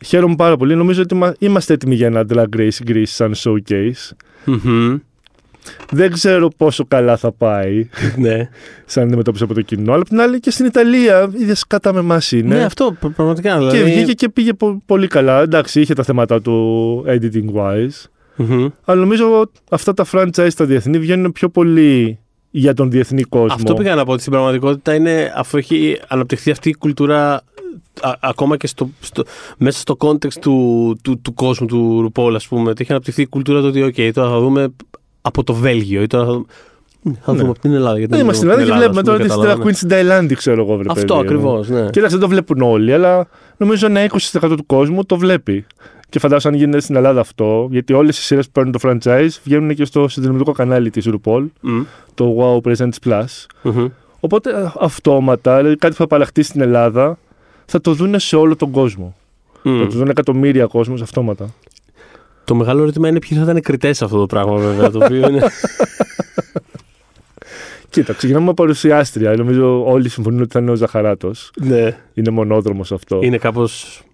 Χαίρομαι 0.04 0.34
πάρα 0.36 0.56
πολύ. 0.56 0.74
Νομίζω 0.74 1.02
ότι 1.02 1.14
μα- 1.14 1.34
είμαστε 1.38 1.72
έτοιμοι 1.74 1.94
για 1.94 2.06
ένα 2.06 2.24
Drag 2.32 2.56
Race 2.56 2.88
Greece 2.90 3.02
σαν 3.04 3.34
showcase. 3.36 4.10
Μμμ. 4.44 4.96
Δεν 5.90 6.12
ξέρω 6.12 6.48
πόσο 6.56 6.84
καλά 6.88 7.16
θα 7.16 7.32
πάει 7.32 7.88
Ναι. 8.16 8.48
σαν 8.84 9.04
αντιμετώπιση 9.04 9.44
από 9.44 9.54
το 9.54 9.60
κοινό. 9.60 9.92
Αλλά 9.92 10.00
απ' 10.00 10.08
την 10.08 10.20
άλλη 10.20 10.40
και 10.40 10.50
στην 10.50 10.66
Ιταλία 10.66 11.30
είδες 11.38 11.66
κατά 11.66 11.92
με 11.92 11.98
εμάς 11.98 12.32
είναι. 12.32 12.56
Ναι, 12.56 12.64
αυτό 12.64 12.96
πρα- 13.00 13.10
πραγματικά. 13.10 13.52
και 13.52 13.58
Δηλαδή... 13.58 13.82
βγήκε 13.92 14.12
και 14.12 14.28
πήγε 14.28 14.52
πο- 14.52 14.82
πολύ 14.86 15.06
καλά. 15.06 15.40
Εντάξει, 15.40 15.80
είχε 15.80 15.94
τα 15.94 16.02
θέματα 16.02 16.40
του 16.42 17.04
editing 17.08 17.54
wise. 17.54 18.04
Μμμ. 18.36 18.68
Αλλά 18.84 19.00
νομίζω 19.00 19.40
ότι 19.40 19.60
αυτά 19.70 19.94
τα 19.94 20.06
franchise 20.12 20.52
τα 20.56 20.64
διεθνή 20.64 20.98
βγαίνουν 20.98 21.32
πιο 21.32 21.48
πολύ 21.48 22.18
για 22.50 22.74
τον 22.74 22.90
διεθνή 22.90 23.22
κόσμο. 23.22 23.54
Αυτό 23.54 23.74
πήγα 23.74 23.94
να 23.94 24.04
πω 24.04 24.12
ότι 24.12 24.20
στην 24.20 24.32
πραγματικότητα 24.32 24.94
είναι 24.94 25.32
αφού 25.36 25.56
έχει 25.56 25.98
αναπτυχθεί 26.08 26.50
αυτή 26.50 26.68
η 26.68 26.74
κουλτούρα 26.74 27.42
α- 28.02 28.14
ακόμα 28.20 28.56
και 28.56 28.66
στο, 28.66 28.88
στο, 29.00 29.22
μέσα 29.58 29.78
στο 29.78 29.96
context 30.00 30.32
του, 30.40 30.96
του, 31.02 31.20
του 31.20 31.34
κόσμου 31.34 31.66
του 31.66 32.12
RuPaul, 32.14 32.32
ας 32.34 32.48
πούμε, 32.48 32.70
ότι 32.70 32.82
έχει 32.82 32.92
αναπτυχθεί 32.92 33.22
η 33.22 33.26
κουλτούρα 33.26 33.60
του 33.60 33.66
ότι 33.66 33.84
OK, 33.96 34.10
τώρα 34.14 34.28
θα 34.30 34.38
δούμε 34.40 34.68
από 35.22 35.44
το 35.44 35.54
Βέλγιο 35.54 36.02
ή 36.02 36.06
τώρα 36.06 36.24
θα, 36.26 36.44
Μ, 37.02 37.10
θα 37.22 37.32
Ναι. 37.32 37.38
δούμε 37.38 37.50
από 37.50 37.58
την 37.60 37.72
Ελλάδα. 37.74 37.98
Γιατί 37.98 38.12
Δεν 38.14 38.22
είμαστε 38.22 38.46
στην 38.46 38.60
Ελλάδα 38.60 38.72
και 38.72 38.78
βλέπουμε 38.78 39.02
τώρα 39.02 39.18
τι 39.18 39.28
τι 39.28 39.34
drag 39.62 39.66
queens 39.66 39.74
στην 39.74 39.88
Ταϊλάνδη, 39.88 40.34
ξέρω 40.34 40.62
εγώ. 40.62 40.76
Βρε, 40.76 40.86
Αυτό 40.90 41.00
παιδί 41.00 41.12
μου. 41.14 41.20
ακριβώς, 41.20 41.68
ναι. 41.68 41.80
Κοίταξε, 41.90 42.08
δεν 42.16 42.20
το 42.20 42.28
βλέπουν 42.28 42.62
όλοι, 42.62 42.92
αλλά 42.92 43.26
νομίζω 43.56 43.86
ένα 43.86 44.06
20% 44.10 44.40
του 44.56 44.66
κόσμου 44.66 45.04
το 45.04 45.16
βλέπει. 45.16 45.66
Και 46.10 46.18
φαντάζομαι 46.18 46.54
αν 46.54 46.60
γίνεται 46.60 46.80
στην 46.80 46.96
Ελλάδα 46.96 47.20
αυτό, 47.20 47.68
γιατί 47.70 47.92
όλες 47.92 48.18
οι 48.18 48.22
σειρές 48.22 48.46
που 48.46 48.52
παίρνουν 48.52 48.72
το 48.72 48.78
franchise 48.82 49.28
βγαίνουν 49.44 49.74
και 49.74 49.84
στο 49.84 50.08
συνδρομητικό 50.08 50.52
κανάλι 50.52 50.90
της 50.90 51.08
RuPaul, 51.10 51.46
Μμ, 51.60 51.80
το 52.14 52.36
Wow 52.38 52.68
Presents 52.68 53.08
Plus. 53.08 53.24
μμμ. 53.62 53.86
Οπότε 54.20 54.56
α, 54.56 54.72
αυτόματα, 54.80 55.56
δηλαδή 55.56 55.76
κάτι 55.76 55.92
που 55.92 55.98
θα 56.00 56.06
παραχθεί 56.06 56.42
στην 56.42 56.60
Ελλάδα, 56.60 57.18
θα 57.70 57.80
το 57.80 57.92
δούνε 57.94 58.18
σε 58.18 58.36
όλο 58.36 58.56
τον 58.56 58.70
κόσμο. 58.70 59.14
Μμ. 59.62 59.78
Θα 59.80 59.86
το 59.86 59.96
δουν 59.96 60.08
εκατομμύρια 60.08 60.66
κόσμος 60.66 61.02
αυτόματα. 61.02 61.54
Το 62.44 62.54
μεγάλο 62.54 62.82
ερώτημα 62.82 63.08
είναι 63.08 63.18
ποιοι 63.18 63.38
θα 63.38 63.44
ήταν 63.44 63.60
κριτές 63.60 63.96
σε 63.96 64.04
αυτό 64.04 64.18
το 64.18 64.26
πράγμα, 64.26 64.56
βέβαια. 64.56 64.90
Το 64.90 64.98
οποίο 65.04 65.28
είναι. 65.28 65.42
Κοίτα, 67.90 68.12
ξεκινάμε 68.12 68.44
με 68.46 68.54
παρουσιάστρια. 68.54 69.34
Νομίζω 69.36 69.84
όλοι 69.90 70.08
συμφωνούν 70.08 70.40
ότι 70.40 70.52
θα 70.52 70.58
είναι 70.60 70.70
ο 70.70 70.74
Ζαχαράτος. 70.74 71.50
ναι, 71.60 71.96
Είναι 72.14 72.30
μονόδρομος 72.30 72.92
αυτό. 72.92 73.18
είναι 73.22 73.38
κάπω. 73.38 73.68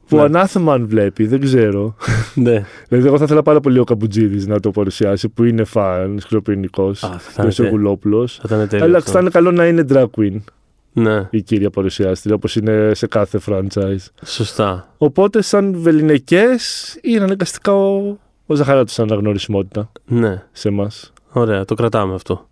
Που 0.09 0.17
ναι, 0.17 0.23
ανάθεμα 0.23 0.73
αν 0.73 0.87
βλέπει, 0.89 1.27
δεν 1.27 1.41
ξέρω. 1.41 1.95
ναι. 2.35 2.65
δηλαδή, 2.89 3.07
εγώ 3.09 3.19
θα 3.19 3.25
ήθελα 3.25 3.43
πάρα 3.43 3.61
πολύ 3.61 3.79
ο 3.79 3.85
Καμπουτζίδης 3.85 4.47
να 4.47 4.61
το 4.61 4.71
παρουσιάσει, 4.71 5.29
που 5.29 5.45
είναι 5.45 5.65
φαν, 5.65 6.19
σκληροπυρηνικός. 6.21 7.03
Α, 7.03 7.09
θα 7.09 7.15
Ο 7.15 7.19
ήταν 7.19 7.35
τέλειο. 7.35 7.49
Ισογουλόπουλο. 7.49 8.27
Θα 8.27 8.43
ήταν 8.45 8.69
τέλειο. 8.69 8.87
Αλλά 8.87 8.97
αυτό. 8.97 9.11
θα 9.11 9.21
είναι 9.21 9.31
καλό 9.31 9.51
να 9.51 9.67
είναι 9.67 9.85
drag 9.93 10.07
queen 10.19 10.37
Ναι, 10.97 11.29
η 11.31 11.43
κύρια 11.43 11.71
παρουσιάστρια, 11.71 12.35
όπως 12.35 12.57
είναι 12.57 12.91
σε 12.95 13.07
κάθε 13.07 13.41
franchise. 13.47 14.07
σωστά. 14.25 14.89
Οπότε, 14.99 15.43
σαν 15.43 15.75
βεληνικές, 15.77 16.97
είναι 17.03 17.25
αναγκαστικά 17.25 17.73
ο, 17.73 18.16
ο 18.47 18.55
Ζαχαράτο 18.55 18.93
σαν 18.93 19.11
αναγνωρισιμότητα 19.11 19.91
Ναι, 20.05 20.43
σε 20.53 20.69
εμάς. 20.69 21.12
ωραία, 21.33 21.65
το 21.65 21.75
κρατάμε 21.75 22.15
αυτό. 22.15 22.49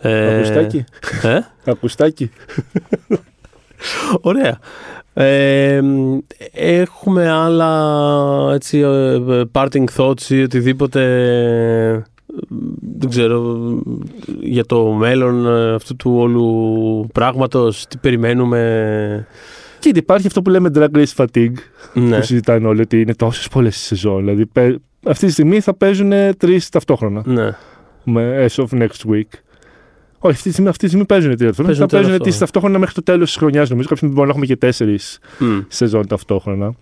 Ε, 0.00 0.34
Ακουστάκι. 0.36 0.84
Ε; 1.22 1.38
Ακουστάκι. 1.64 2.30
Ωραία. 4.20 4.58
Ε, 5.14 5.80
μ, 5.82 6.18
έχουμε 6.52 7.30
άλλα 7.30 8.50
έτσι, 8.54 8.78
ε, 8.78 9.12
ε, 9.14 9.42
parting 9.52 9.84
thoughts 9.96 10.22
ή 10.28 10.42
οτιδήποτε 10.42 11.02
ε, 11.92 12.02
δεν 12.98 13.10
ξέρω 13.10 13.58
για 14.40 14.64
το 14.64 14.84
μέλλον 14.92 15.46
ε, 15.46 15.74
αυτού 15.74 15.96
του 15.96 16.14
όλου 16.16 17.06
πράγματος 17.12 17.86
τι 17.86 17.96
περιμένουμε 17.96 19.26
Κοίτα, 19.78 19.98
υπάρχει 19.98 20.26
αυτό 20.26 20.42
που 20.42 20.50
λέμε 20.50 20.70
drag 20.74 20.88
race 20.94 21.14
fatigue, 21.24 21.54
ναι. 21.94 22.16
που 22.18 22.24
συζητάνε 22.24 22.66
όλοι 22.66 22.80
ότι 22.80 23.00
είναι 23.00 23.14
τόσες 23.14 23.48
πολλές 23.48 23.76
σεζόν. 23.76 24.18
Δηλαδή, 24.18 24.46
παι- 24.46 24.78
αυτή 25.06 25.26
τη 25.26 25.32
στιγμή 25.32 25.60
θα 25.60 25.74
παίζουν 25.74 26.12
τρεις 26.36 26.68
ταυτόχρονα. 26.68 27.22
ναι. 27.26 27.50
με 28.04 28.46
as 28.48 28.64
of 28.64 28.78
next 28.78 29.10
week. 29.10 29.28
Όχι, 30.24 30.34
αυτή 30.34 30.42
τη 30.42 30.50
στιγμή, 30.50 30.68
αυτή 30.68 30.80
τη 30.82 30.86
στιγμή 30.88 31.06
παίζουν 31.06 31.36
τρία 31.36 31.46
ταυτόχρονα. 31.46 31.66
Παίζουν 31.68 31.88
Θα 31.88 31.96
παίζουν 31.96 32.12
τρία 32.18 32.30
τις 32.30 32.38
ταυτόχρονα 32.38 32.78
μέχρι 32.78 32.94
το 32.94 33.02
τέλος 33.02 33.28
της 33.28 33.36
χρονιάς, 33.36 33.68
νομίζω. 33.68 33.88
Κάποια 33.88 33.96
στιγμή 33.96 34.14
μπορεί 34.14 34.26
να 34.26 34.32
έχουμε 34.32 34.46
και 34.46 34.56
τέσσερις 34.56 35.18
Μμ. 35.38 35.58
σεζόν 35.68 36.06
ταυτόχρονα. 36.06 36.74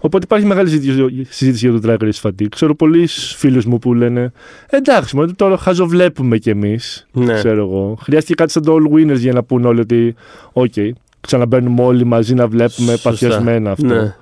Οπότε 0.00 0.24
υπάρχει 0.24 0.46
μεγάλη 0.46 0.68
συζήτηση, 0.68 1.26
συζήτηση 1.30 1.68
για 1.68 1.80
το 1.80 1.88
Drag 1.88 2.02
Race 2.04 2.28
Fatigue. 2.28 2.48
Ξέρω 2.48 2.74
πολλοί 2.74 3.06
φίλους 3.36 3.64
μου 3.64 3.78
που 3.78 3.94
λένε 3.94 4.32
Εντάξει, 4.66 5.16
μόνο 5.16 5.32
τώρα 5.36 5.56
χαζοβλέπουμε 5.58 6.38
κι 6.38 6.50
εμείς. 6.50 7.06
ναι. 7.12 7.34
Ξέρω 7.34 7.60
εγώ. 7.64 7.98
Χρειάστηκε 8.02 8.34
κάτι 8.34 8.52
σαν 8.52 8.62
το 8.62 8.76
All 8.76 8.94
Winners 8.94 9.18
για 9.18 9.32
να 9.32 9.42
πούνε 9.42 9.66
όλοι 9.66 9.80
ότι, 9.80 10.14
OK, 10.52 10.90
ξαναμπαίνουμε 11.20 11.82
όλοι 11.82 12.04
μαζί 12.04 12.34
να 12.34 12.48
βλέπουμε 12.48 12.90
Σωστά. 12.90 13.10
παθιασμένα 13.10 13.70
αυτό. 13.70 13.86
Ναι. 13.86 14.14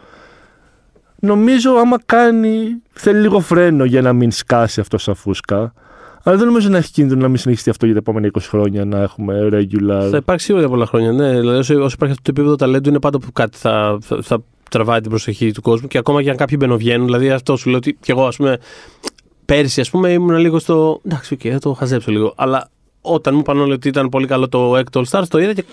Νομίζω 1.20 1.70
άμα 1.72 1.97
κάνει, 2.06 2.59
θέλει 2.93 3.20
λίγο 3.20 3.40
φρένο 3.40 3.84
για 3.84 4.02
να 4.02 4.12
μην 4.12 4.30
σκάσει 4.30 4.80
αυτός 4.80 5.02
σαν 5.02 5.14
φούσκα. 5.14 5.72
Αλλά 6.28 6.36
δεν 6.36 6.47
νομίζω 6.47 6.69
να 6.69 6.77
έχει 6.77 6.93
κίνδυνο 6.93 7.20
να 7.20 7.28
μην 7.28 7.36
συνεχιστεί 7.36 7.70
αυτό 7.70 7.85
για 7.85 7.94
τα 7.94 8.01
επόμενα 8.01 8.31
20 8.32 8.40
χρόνια, 8.40 8.85
να 8.85 9.03
έχουμε 9.03 9.48
regular. 9.53 10.09
Θα 10.11 10.16
υπάρξει 10.16 10.44
σίγουρα 10.44 10.65
για 10.65 10.74
πολλά 10.74 10.86
χρόνια. 10.86 11.12
Ναι, 11.12 11.39
δηλαδή, 11.39 11.59
όσο, 11.59 11.74
όσο 11.74 11.94
υπάρχει 11.94 12.15
αυτό 12.15 12.23
το 12.23 12.31
επίπεδο 12.31 12.57
ταλέντου, 12.57 12.89
είναι 12.89 13.01
πάντα 13.01 13.19
που 13.19 13.32
κάτι 13.32 13.57
θα, 13.59 13.98
θα, 14.01 14.19
θα 14.23 14.43
τραβάει 14.70 15.01
την 15.01 15.11
προσοχή 15.11 15.53
του 15.53 15.62
κόσμου. 15.62 15.89
Και 15.89 15.98
ακόμα 15.98 16.23
και 16.23 16.31
αν 16.31 16.36
κάποιοι 16.36 16.57
μπαινοβγαίνουν, 16.61 17.07
δηλαδή 17.07 17.31
αυτό 17.31 17.57
σου 17.57 17.69
λέω 17.69 17.78
ότι 17.78 17.97
κι 18.01 18.11
εγώ, 18.11 18.27
ας 18.27 18.36
πούμε, 18.36 18.59
πέρσι, 19.44 19.81
ας 19.81 19.90
πούμε, 19.90 20.12
ήμουν 20.12 20.36
λίγο 20.36 20.59
στο. 20.59 21.01
Εντάξει, 21.05 21.35
OK, 21.35 21.40
okay, 21.43 21.51
θα 21.51 21.59
το 21.59 21.73
χαζέψω 21.73 22.11
λίγο. 22.11 22.32
Αλλά 22.36 22.70
όταν 23.15 23.35
μου 23.35 23.41
είπαν 23.41 23.61
όλοι 23.61 23.73
ότι 23.73 23.89
ήταν 23.89 24.09
πολύ 24.09 24.27
καλό 24.27 24.49
το 24.49 24.77
έκτο 24.77 25.03
All 25.05 25.19
Stars, 25.19 25.24
το 25.28 25.39
είδα 25.39 25.53
και 25.53 25.65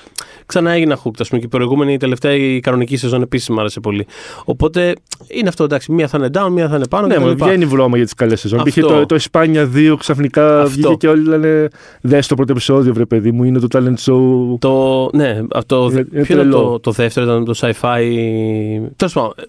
ξανά 0.45 0.71
έγινα 0.71 0.97
hooked. 0.97 1.19
Ας 1.19 1.23
πούμε, 1.23 1.39
και 1.39 1.45
η 1.45 1.47
προηγούμενη, 1.47 1.93
η 1.93 1.97
τελευταία, 1.97 2.33
η 2.33 2.59
κανονική 2.59 2.97
σεζόν 2.97 3.21
επίσης 3.21 3.49
μου 3.49 3.59
άρεσε 3.59 3.79
πολύ. 3.79 4.05
Οπότε 4.45 4.95
είναι 5.27 5.47
αυτό 5.47 5.63
εντάξει. 5.63 5.91
Μία 5.91 6.07
θα 6.07 6.17
είναι 6.17 6.29
down, 6.33 6.49
μία 6.49 6.69
θα 6.69 6.75
είναι 6.75 6.87
πάνω. 6.87 7.07
Ναι, 7.07 7.17
μου 7.17 7.35
βγαίνει 7.35 7.65
βρώμα 7.65 7.95
για 7.95 8.05
τις 8.05 8.13
καλές 8.13 8.39
σεζόν. 8.39 8.61
Είχε 8.65 8.81
το, 8.81 9.05
το 9.05 9.15
Ισπάνια 9.15 9.69
2 9.75 9.95
ξαφνικά 9.99 10.61
αυτό. 10.61 10.69
βγήκε 10.69 10.93
και 10.93 11.07
όλοι 11.07 11.23
λένε 11.23 11.67
Δες 12.01 12.27
το 12.27 12.35
πρώτο 12.35 12.51
επεισόδιο, 12.51 12.93
βρε 12.93 13.05
παιδί 13.05 13.31
μου, 13.31 13.43
είναι 13.43 13.59
το 13.59 13.67
talent 13.73 14.11
show. 14.11 14.59
Το, 14.59 15.09
ναι, 15.13 15.41
αυτό. 15.53 15.91
ποιο 16.23 16.41
είναι 16.41 16.51
το, 16.51 16.79
το 16.79 16.91
δεύτερο, 16.91 17.25
ήταν 17.25 17.45
το 17.45 17.53
sci-fi. 17.57 18.03
Τέλος 18.95 19.13
πάντων, 19.13 19.33
ε, 19.37 19.43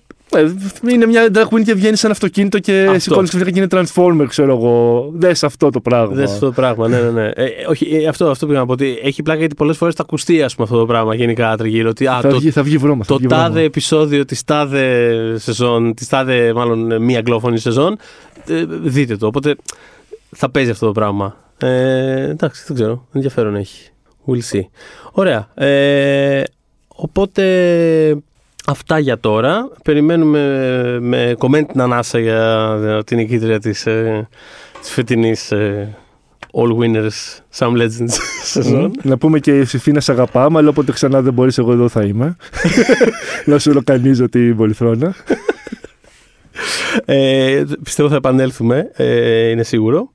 είναι 0.90 1.06
μια 1.06 1.28
drag 1.35 1.48
queen 1.48 1.62
και 1.65 1.74
βγαίνει 1.74 1.97
σε 1.97 2.06
ένα 2.06 2.15
αυτοκίνητο 2.15 2.59
και 2.59 2.94
σηκώνεις 2.97 3.28
ξαφνικά 3.28 3.51
και 3.51 3.59
είναι 3.59 3.69
transformer, 3.70 4.27
ξέρω 4.28 4.56
εγώ. 4.56 5.09
Δες 5.15 5.44
αυτό 5.44 5.70
το 5.70 5.81
πράγμα. 5.81 6.15
Δες 6.15 6.31
αυτό 6.31 6.47
το 6.47 6.52
πράγμα, 6.52 6.89
ναι, 6.89 7.01
ναι. 7.01 7.11
ναι. 7.11 7.28
Ε, 7.35 7.48
όχι, 7.69 7.97
ε, 7.97 8.06
αυτό, 8.06 8.31
αυτό 8.31 8.47
πήγα 8.47 8.59
να 8.59 8.66
πω. 8.66 8.73
Ότι 8.73 8.98
έχει 9.02 9.23
πλάκα 9.23 9.39
γιατί 9.39 9.55
πολλές 9.55 9.77
φορές 9.77 9.94
θα 9.94 10.02
ακουστεί 10.02 10.43
ας 10.43 10.55
πούμε, 10.55 10.66
αυτό 10.70 10.78
το 10.81 10.86
πράγμα 10.86 11.15
γενικά 11.15 11.56
τριγύρω. 11.56 11.89
Ότι, 11.89 12.06
α, 12.06 12.20
θα, 12.20 12.28
το, 12.28 12.39
βγει, 12.39 12.51
θα 12.51 12.62
βγει 12.62 12.77
βρώμα. 12.77 13.05
Το 13.05 13.19
τάδε 13.28 13.62
επεισόδιο 13.62 14.24
της 14.24 14.44
τάδε 14.44 15.39
σεζόν, 15.39 15.94
της 15.94 16.09
τάδε 16.09 16.52
μάλλον 16.52 17.02
μία 17.02 17.19
αγγλόφωνη 17.19 17.59
σεζόν. 17.59 17.98
Ε, 18.47 18.65
δείτε 18.69 19.16
το. 19.16 19.27
Οπότε 19.27 19.56
θα 20.31 20.51
παίζει 20.51 20.70
αυτό 20.70 20.86
το 20.86 20.93
πράγμα. 20.93 21.36
Ε, 21.59 22.28
εντάξει, 22.31 22.65
δεν 22.66 22.77
ξέρω. 22.77 23.06
Ενδιαφέρον 23.12 23.56
έχει. 23.56 23.90
We'll 24.27 24.56
see. 24.56 24.62
Ωραία. 25.12 25.48
Ε, 25.55 26.43
οπότε 26.89 27.43
Αυτά 28.66 28.98
για 28.98 29.20
τώρα. 29.20 29.70
Περιμένουμε 29.84 30.40
με 31.00 31.34
κομμένη 31.38 31.66
την 31.66 31.80
ανάσα 31.80 32.18
για 32.18 33.02
την 33.06 33.16
νικήτρια 33.16 33.58
της, 33.60 33.86
ε, 33.86 34.28
της 34.80 34.90
φετινής 34.90 35.52
ε, 35.52 35.96
All 36.52 36.78
Winners 36.78 37.38
Some 37.58 37.76
Legends 37.82 38.16
σεζόν. 38.52 38.92
Να 39.02 39.16
πούμε 39.16 39.38
και 39.38 39.58
η 39.58 39.64
Σιφίνα 39.64 40.00
σε 40.00 40.12
αγαπάμε, 40.12 40.58
αλλά 40.58 40.68
όποτε 40.68 40.92
ξανά 40.92 41.22
δεν 41.22 41.32
μπορείς 41.32 41.58
εγώ 41.58 41.72
εδώ 41.72 41.88
θα 41.88 42.02
είμαι. 42.02 42.36
Να 43.46 43.58
σου 43.58 43.72
λοκανίζω 43.72 44.28
την 44.28 44.56
πολυθρόνα. 44.56 45.14
ε, 47.04 47.62
πιστεύω 47.82 48.08
θα 48.08 48.16
επανέλθουμε, 48.16 48.90
ε, 48.92 49.48
είναι 49.48 49.62
σίγουρο. 49.62 50.12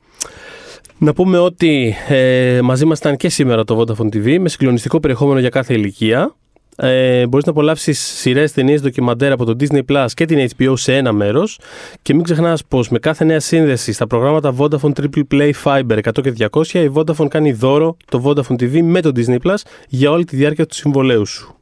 Να 0.98 1.14
πούμε 1.14 1.38
ότι 1.38 1.96
ε, 2.08 2.60
μαζί 2.64 2.86
μας 2.86 3.00
ήταν 3.00 3.18
και 3.18 3.30
σήμερα 3.30 3.64
το 3.64 3.80
Vodafone 3.80 4.16
TV 4.16 4.38
με 4.40 4.50
συγκλονιστικό 4.50 5.00
περιεχόμενο 5.00 5.40
για 5.40 5.50
κάθε 5.50 5.74
ηλικία 5.74 6.36
ε, 6.82 7.28
μπορείς 7.28 7.46
να 7.46 7.52
απολαύσεις 7.52 8.00
σειρές, 8.00 8.52
ταινίες, 8.52 8.82
ντοκιμαντέρ 8.82 9.32
από 9.32 9.46
το 9.46 9.56
Disney 9.60 9.82
Plus 9.92 10.06
και 10.14 10.26
την 10.26 10.50
HBO 10.58 10.74
σε 10.76 10.96
ένα 10.96 11.12
μέρος. 11.12 11.60
Και 12.02 12.14
μην 12.14 12.24
ξεχνάς 12.24 12.66
πως 12.66 12.90
με 12.90 13.00
κάθε 13.00 13.24
νέα 13.24 13.40
σύνδεση 13.40 13.92
στα 13.92 14.08
προγράμματα 14.08 14.54
Vodafone 14.58 14.92
Triple 15.00 15.24
Play 15.32 15.52
Fiber 15.64 16.00
100 16.04 16.22
και 16.22 16.50
200, 16.52 16.68
η 16.74 16.92
Vodafone 16.94 17.28
κάνει 17.28 17.52
δώρο 17.52 17.98
το 18.06 18.22
Vodafone 18.26 18.62
TV 18.62 18.82
με 18.82 19.02
το 19.02 19.12
Disney 19.16 19.38
Plus 19.44 19.56
για 19.88 20.12
όλη 20.12 20.26
τη 20.26 20.36
διάρκεια 20.36 20.66
του 20.66 20.76
συμβολέου 20.76 21.26
σου. 21.26 21.54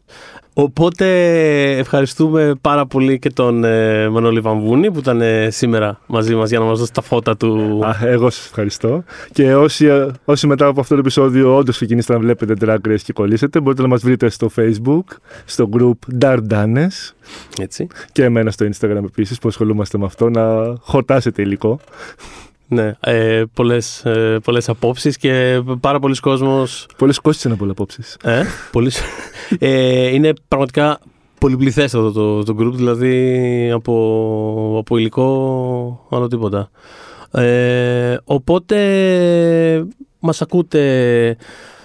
Οπότε 0.60 1.08
ευχαριστούμε 1.78 2.56
πάρα 2.62 2.86
πολύ 2.86 3.20
και 3.20 3.30
τον 3.30 3.64
ε, 3.64 4.10
Μανώλη 4.10 4.40
Βαμβούνη 4.40 4.92
που 4.92 5.00
ήταν 5.00 5.22
ε, 5.22 5.50
σήμερα 5.50 6.00
μαζί 6.08 6.36
μας 6.36 6.50
για 6.50 6.60
να 6.60 6.66
μας 6.66 6.80
δώσει 6.80 6.94
τα 6.94 7.02
φώτα 7.02 7.38
του. 7.38 7.82
Α, 7.86 8.08
εγώ 8.08 8.30
σας 8.30 8.46
ευχαριστώ. 8.46 9.04
Και 9.32 9.56
όσοι, 9.56 9.86
ε, 9.86 10.08
όσοι 10.26 10.48
μετά 10.48 10.66
από 10.66 10.80
αυτό 10.80 10.94
το 10.94 11.00
επεισόδιο 11.00 11.56
όντως 11.56 11.76
ξεκινήσατε 11.76 12.14
να 12.14 12.20
βλέπετε 12.20 12.54
Drag 12.62 12.88
Race 12.88 13.02
και 13.04 13.14
κολλήσετε, 13.14 13.60
μπορείτε 13.60 13.82
να 13.82 13.88
μας 13.88 14.02
βρείτε 14.02 14.30
στο 14.30 14.50
Facebook, 14.56 15.04
στο 15.46 15.70
group 15.74 16.22
Dardanes. 16.22 17.14
Έτσι. 17.62 17.88
Και 18.12 18.24
εμένα 18.24 18.52
στο 18.52 18.66
Instagram 18.66 19.04
επίσης 19.06 19.40
που 19.40 19.48
ασχολούμαστε 19.48 19.98
με 19.98 20.06
αυτό, 20.06 20.30
να 20.30 20.76
χορτάσετε 20.80 21.42
υλικό. 21.42 21.80
Ναι, 22.68 22.94
ε, 23.00 23.44
πολλές, 23.54 24.06
ε, 24.06 24.40
πολλές 24.44 24.70
απόψεις 24.70 25.18
και 25.18 25.62
πάρα 25.80 26.00
πολλοί 26.00 26.16
κόσμος... 26.16 26.86
Πολλές 26.98 27.20
κόστης 27.20 27.44
είναι 27.44 27.56
πολλές 27.56 27.72
απόψεις. 27.72 28.18
Ε, 28.24 28.44
πολλές... 28.72 29.02
ε, 29.60 30.08
είναι 30.08 30.34
πραγματικά 30.48 31.00
πολυπληθέστατο 31.40 32.12
το, 32.12 32.44
το 32.44 32.56
group, 32.60 32.74
δηλαδή 32.74 33.72
από, 33.72 34.76
από 34.80 34.98
υλικό 34.98 36.08
άλλο 36.12 36.28
τίποτα. 36.28 36.70
Ε, 37.32 38.18
οπότε 38.24 38.78
μας 40.20 40.42
ακούτε 40.42 41.38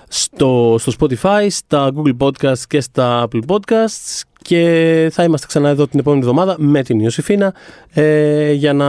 στο, 0.09 0.77
στο 0.79 0.93
Spotify, 0.99 1.47
στα 1.49 1.91
Google 1.95 2.17
Podcasts 2.19 2.63
και 2.69 2.81
στα 2.81 3.29
Apple 3.29 3.41
Podcasts 3.47 4.21
και 4.43 5.11
θα 5.13 5.23
είμαστε 5.23 5.47
ξανά 5.47 5.69
εδώ 5.69 5.87
την 5.87 5.99
επόμενη 5.99 6.21
εβδομάδα 6.23 6.55
με 6.59 6.83
την 6.83 7.01
Ιωσήφίνα 7.01 7.55
ε, 7.93 8.53
για 8.53 8.73
να 8.73 8.87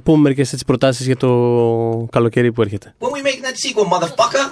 πούμε 0.00 0.18
μερικές 0.22 0.52
έτσι 0.52 0.64
προτάσεις 0.64 1.06
για 1.06 1.16
το 1.16 2.06
καλοκαίρι 2.10 2.52
που 2.52 2.62
έρχεται. 2.62 2.94
When 2.98 3.06
we 3.06 3.22
make 3.22 3.40
that 3.46 3.56
sequel, 3.56 3.84
motherfucker! 3.84 4.44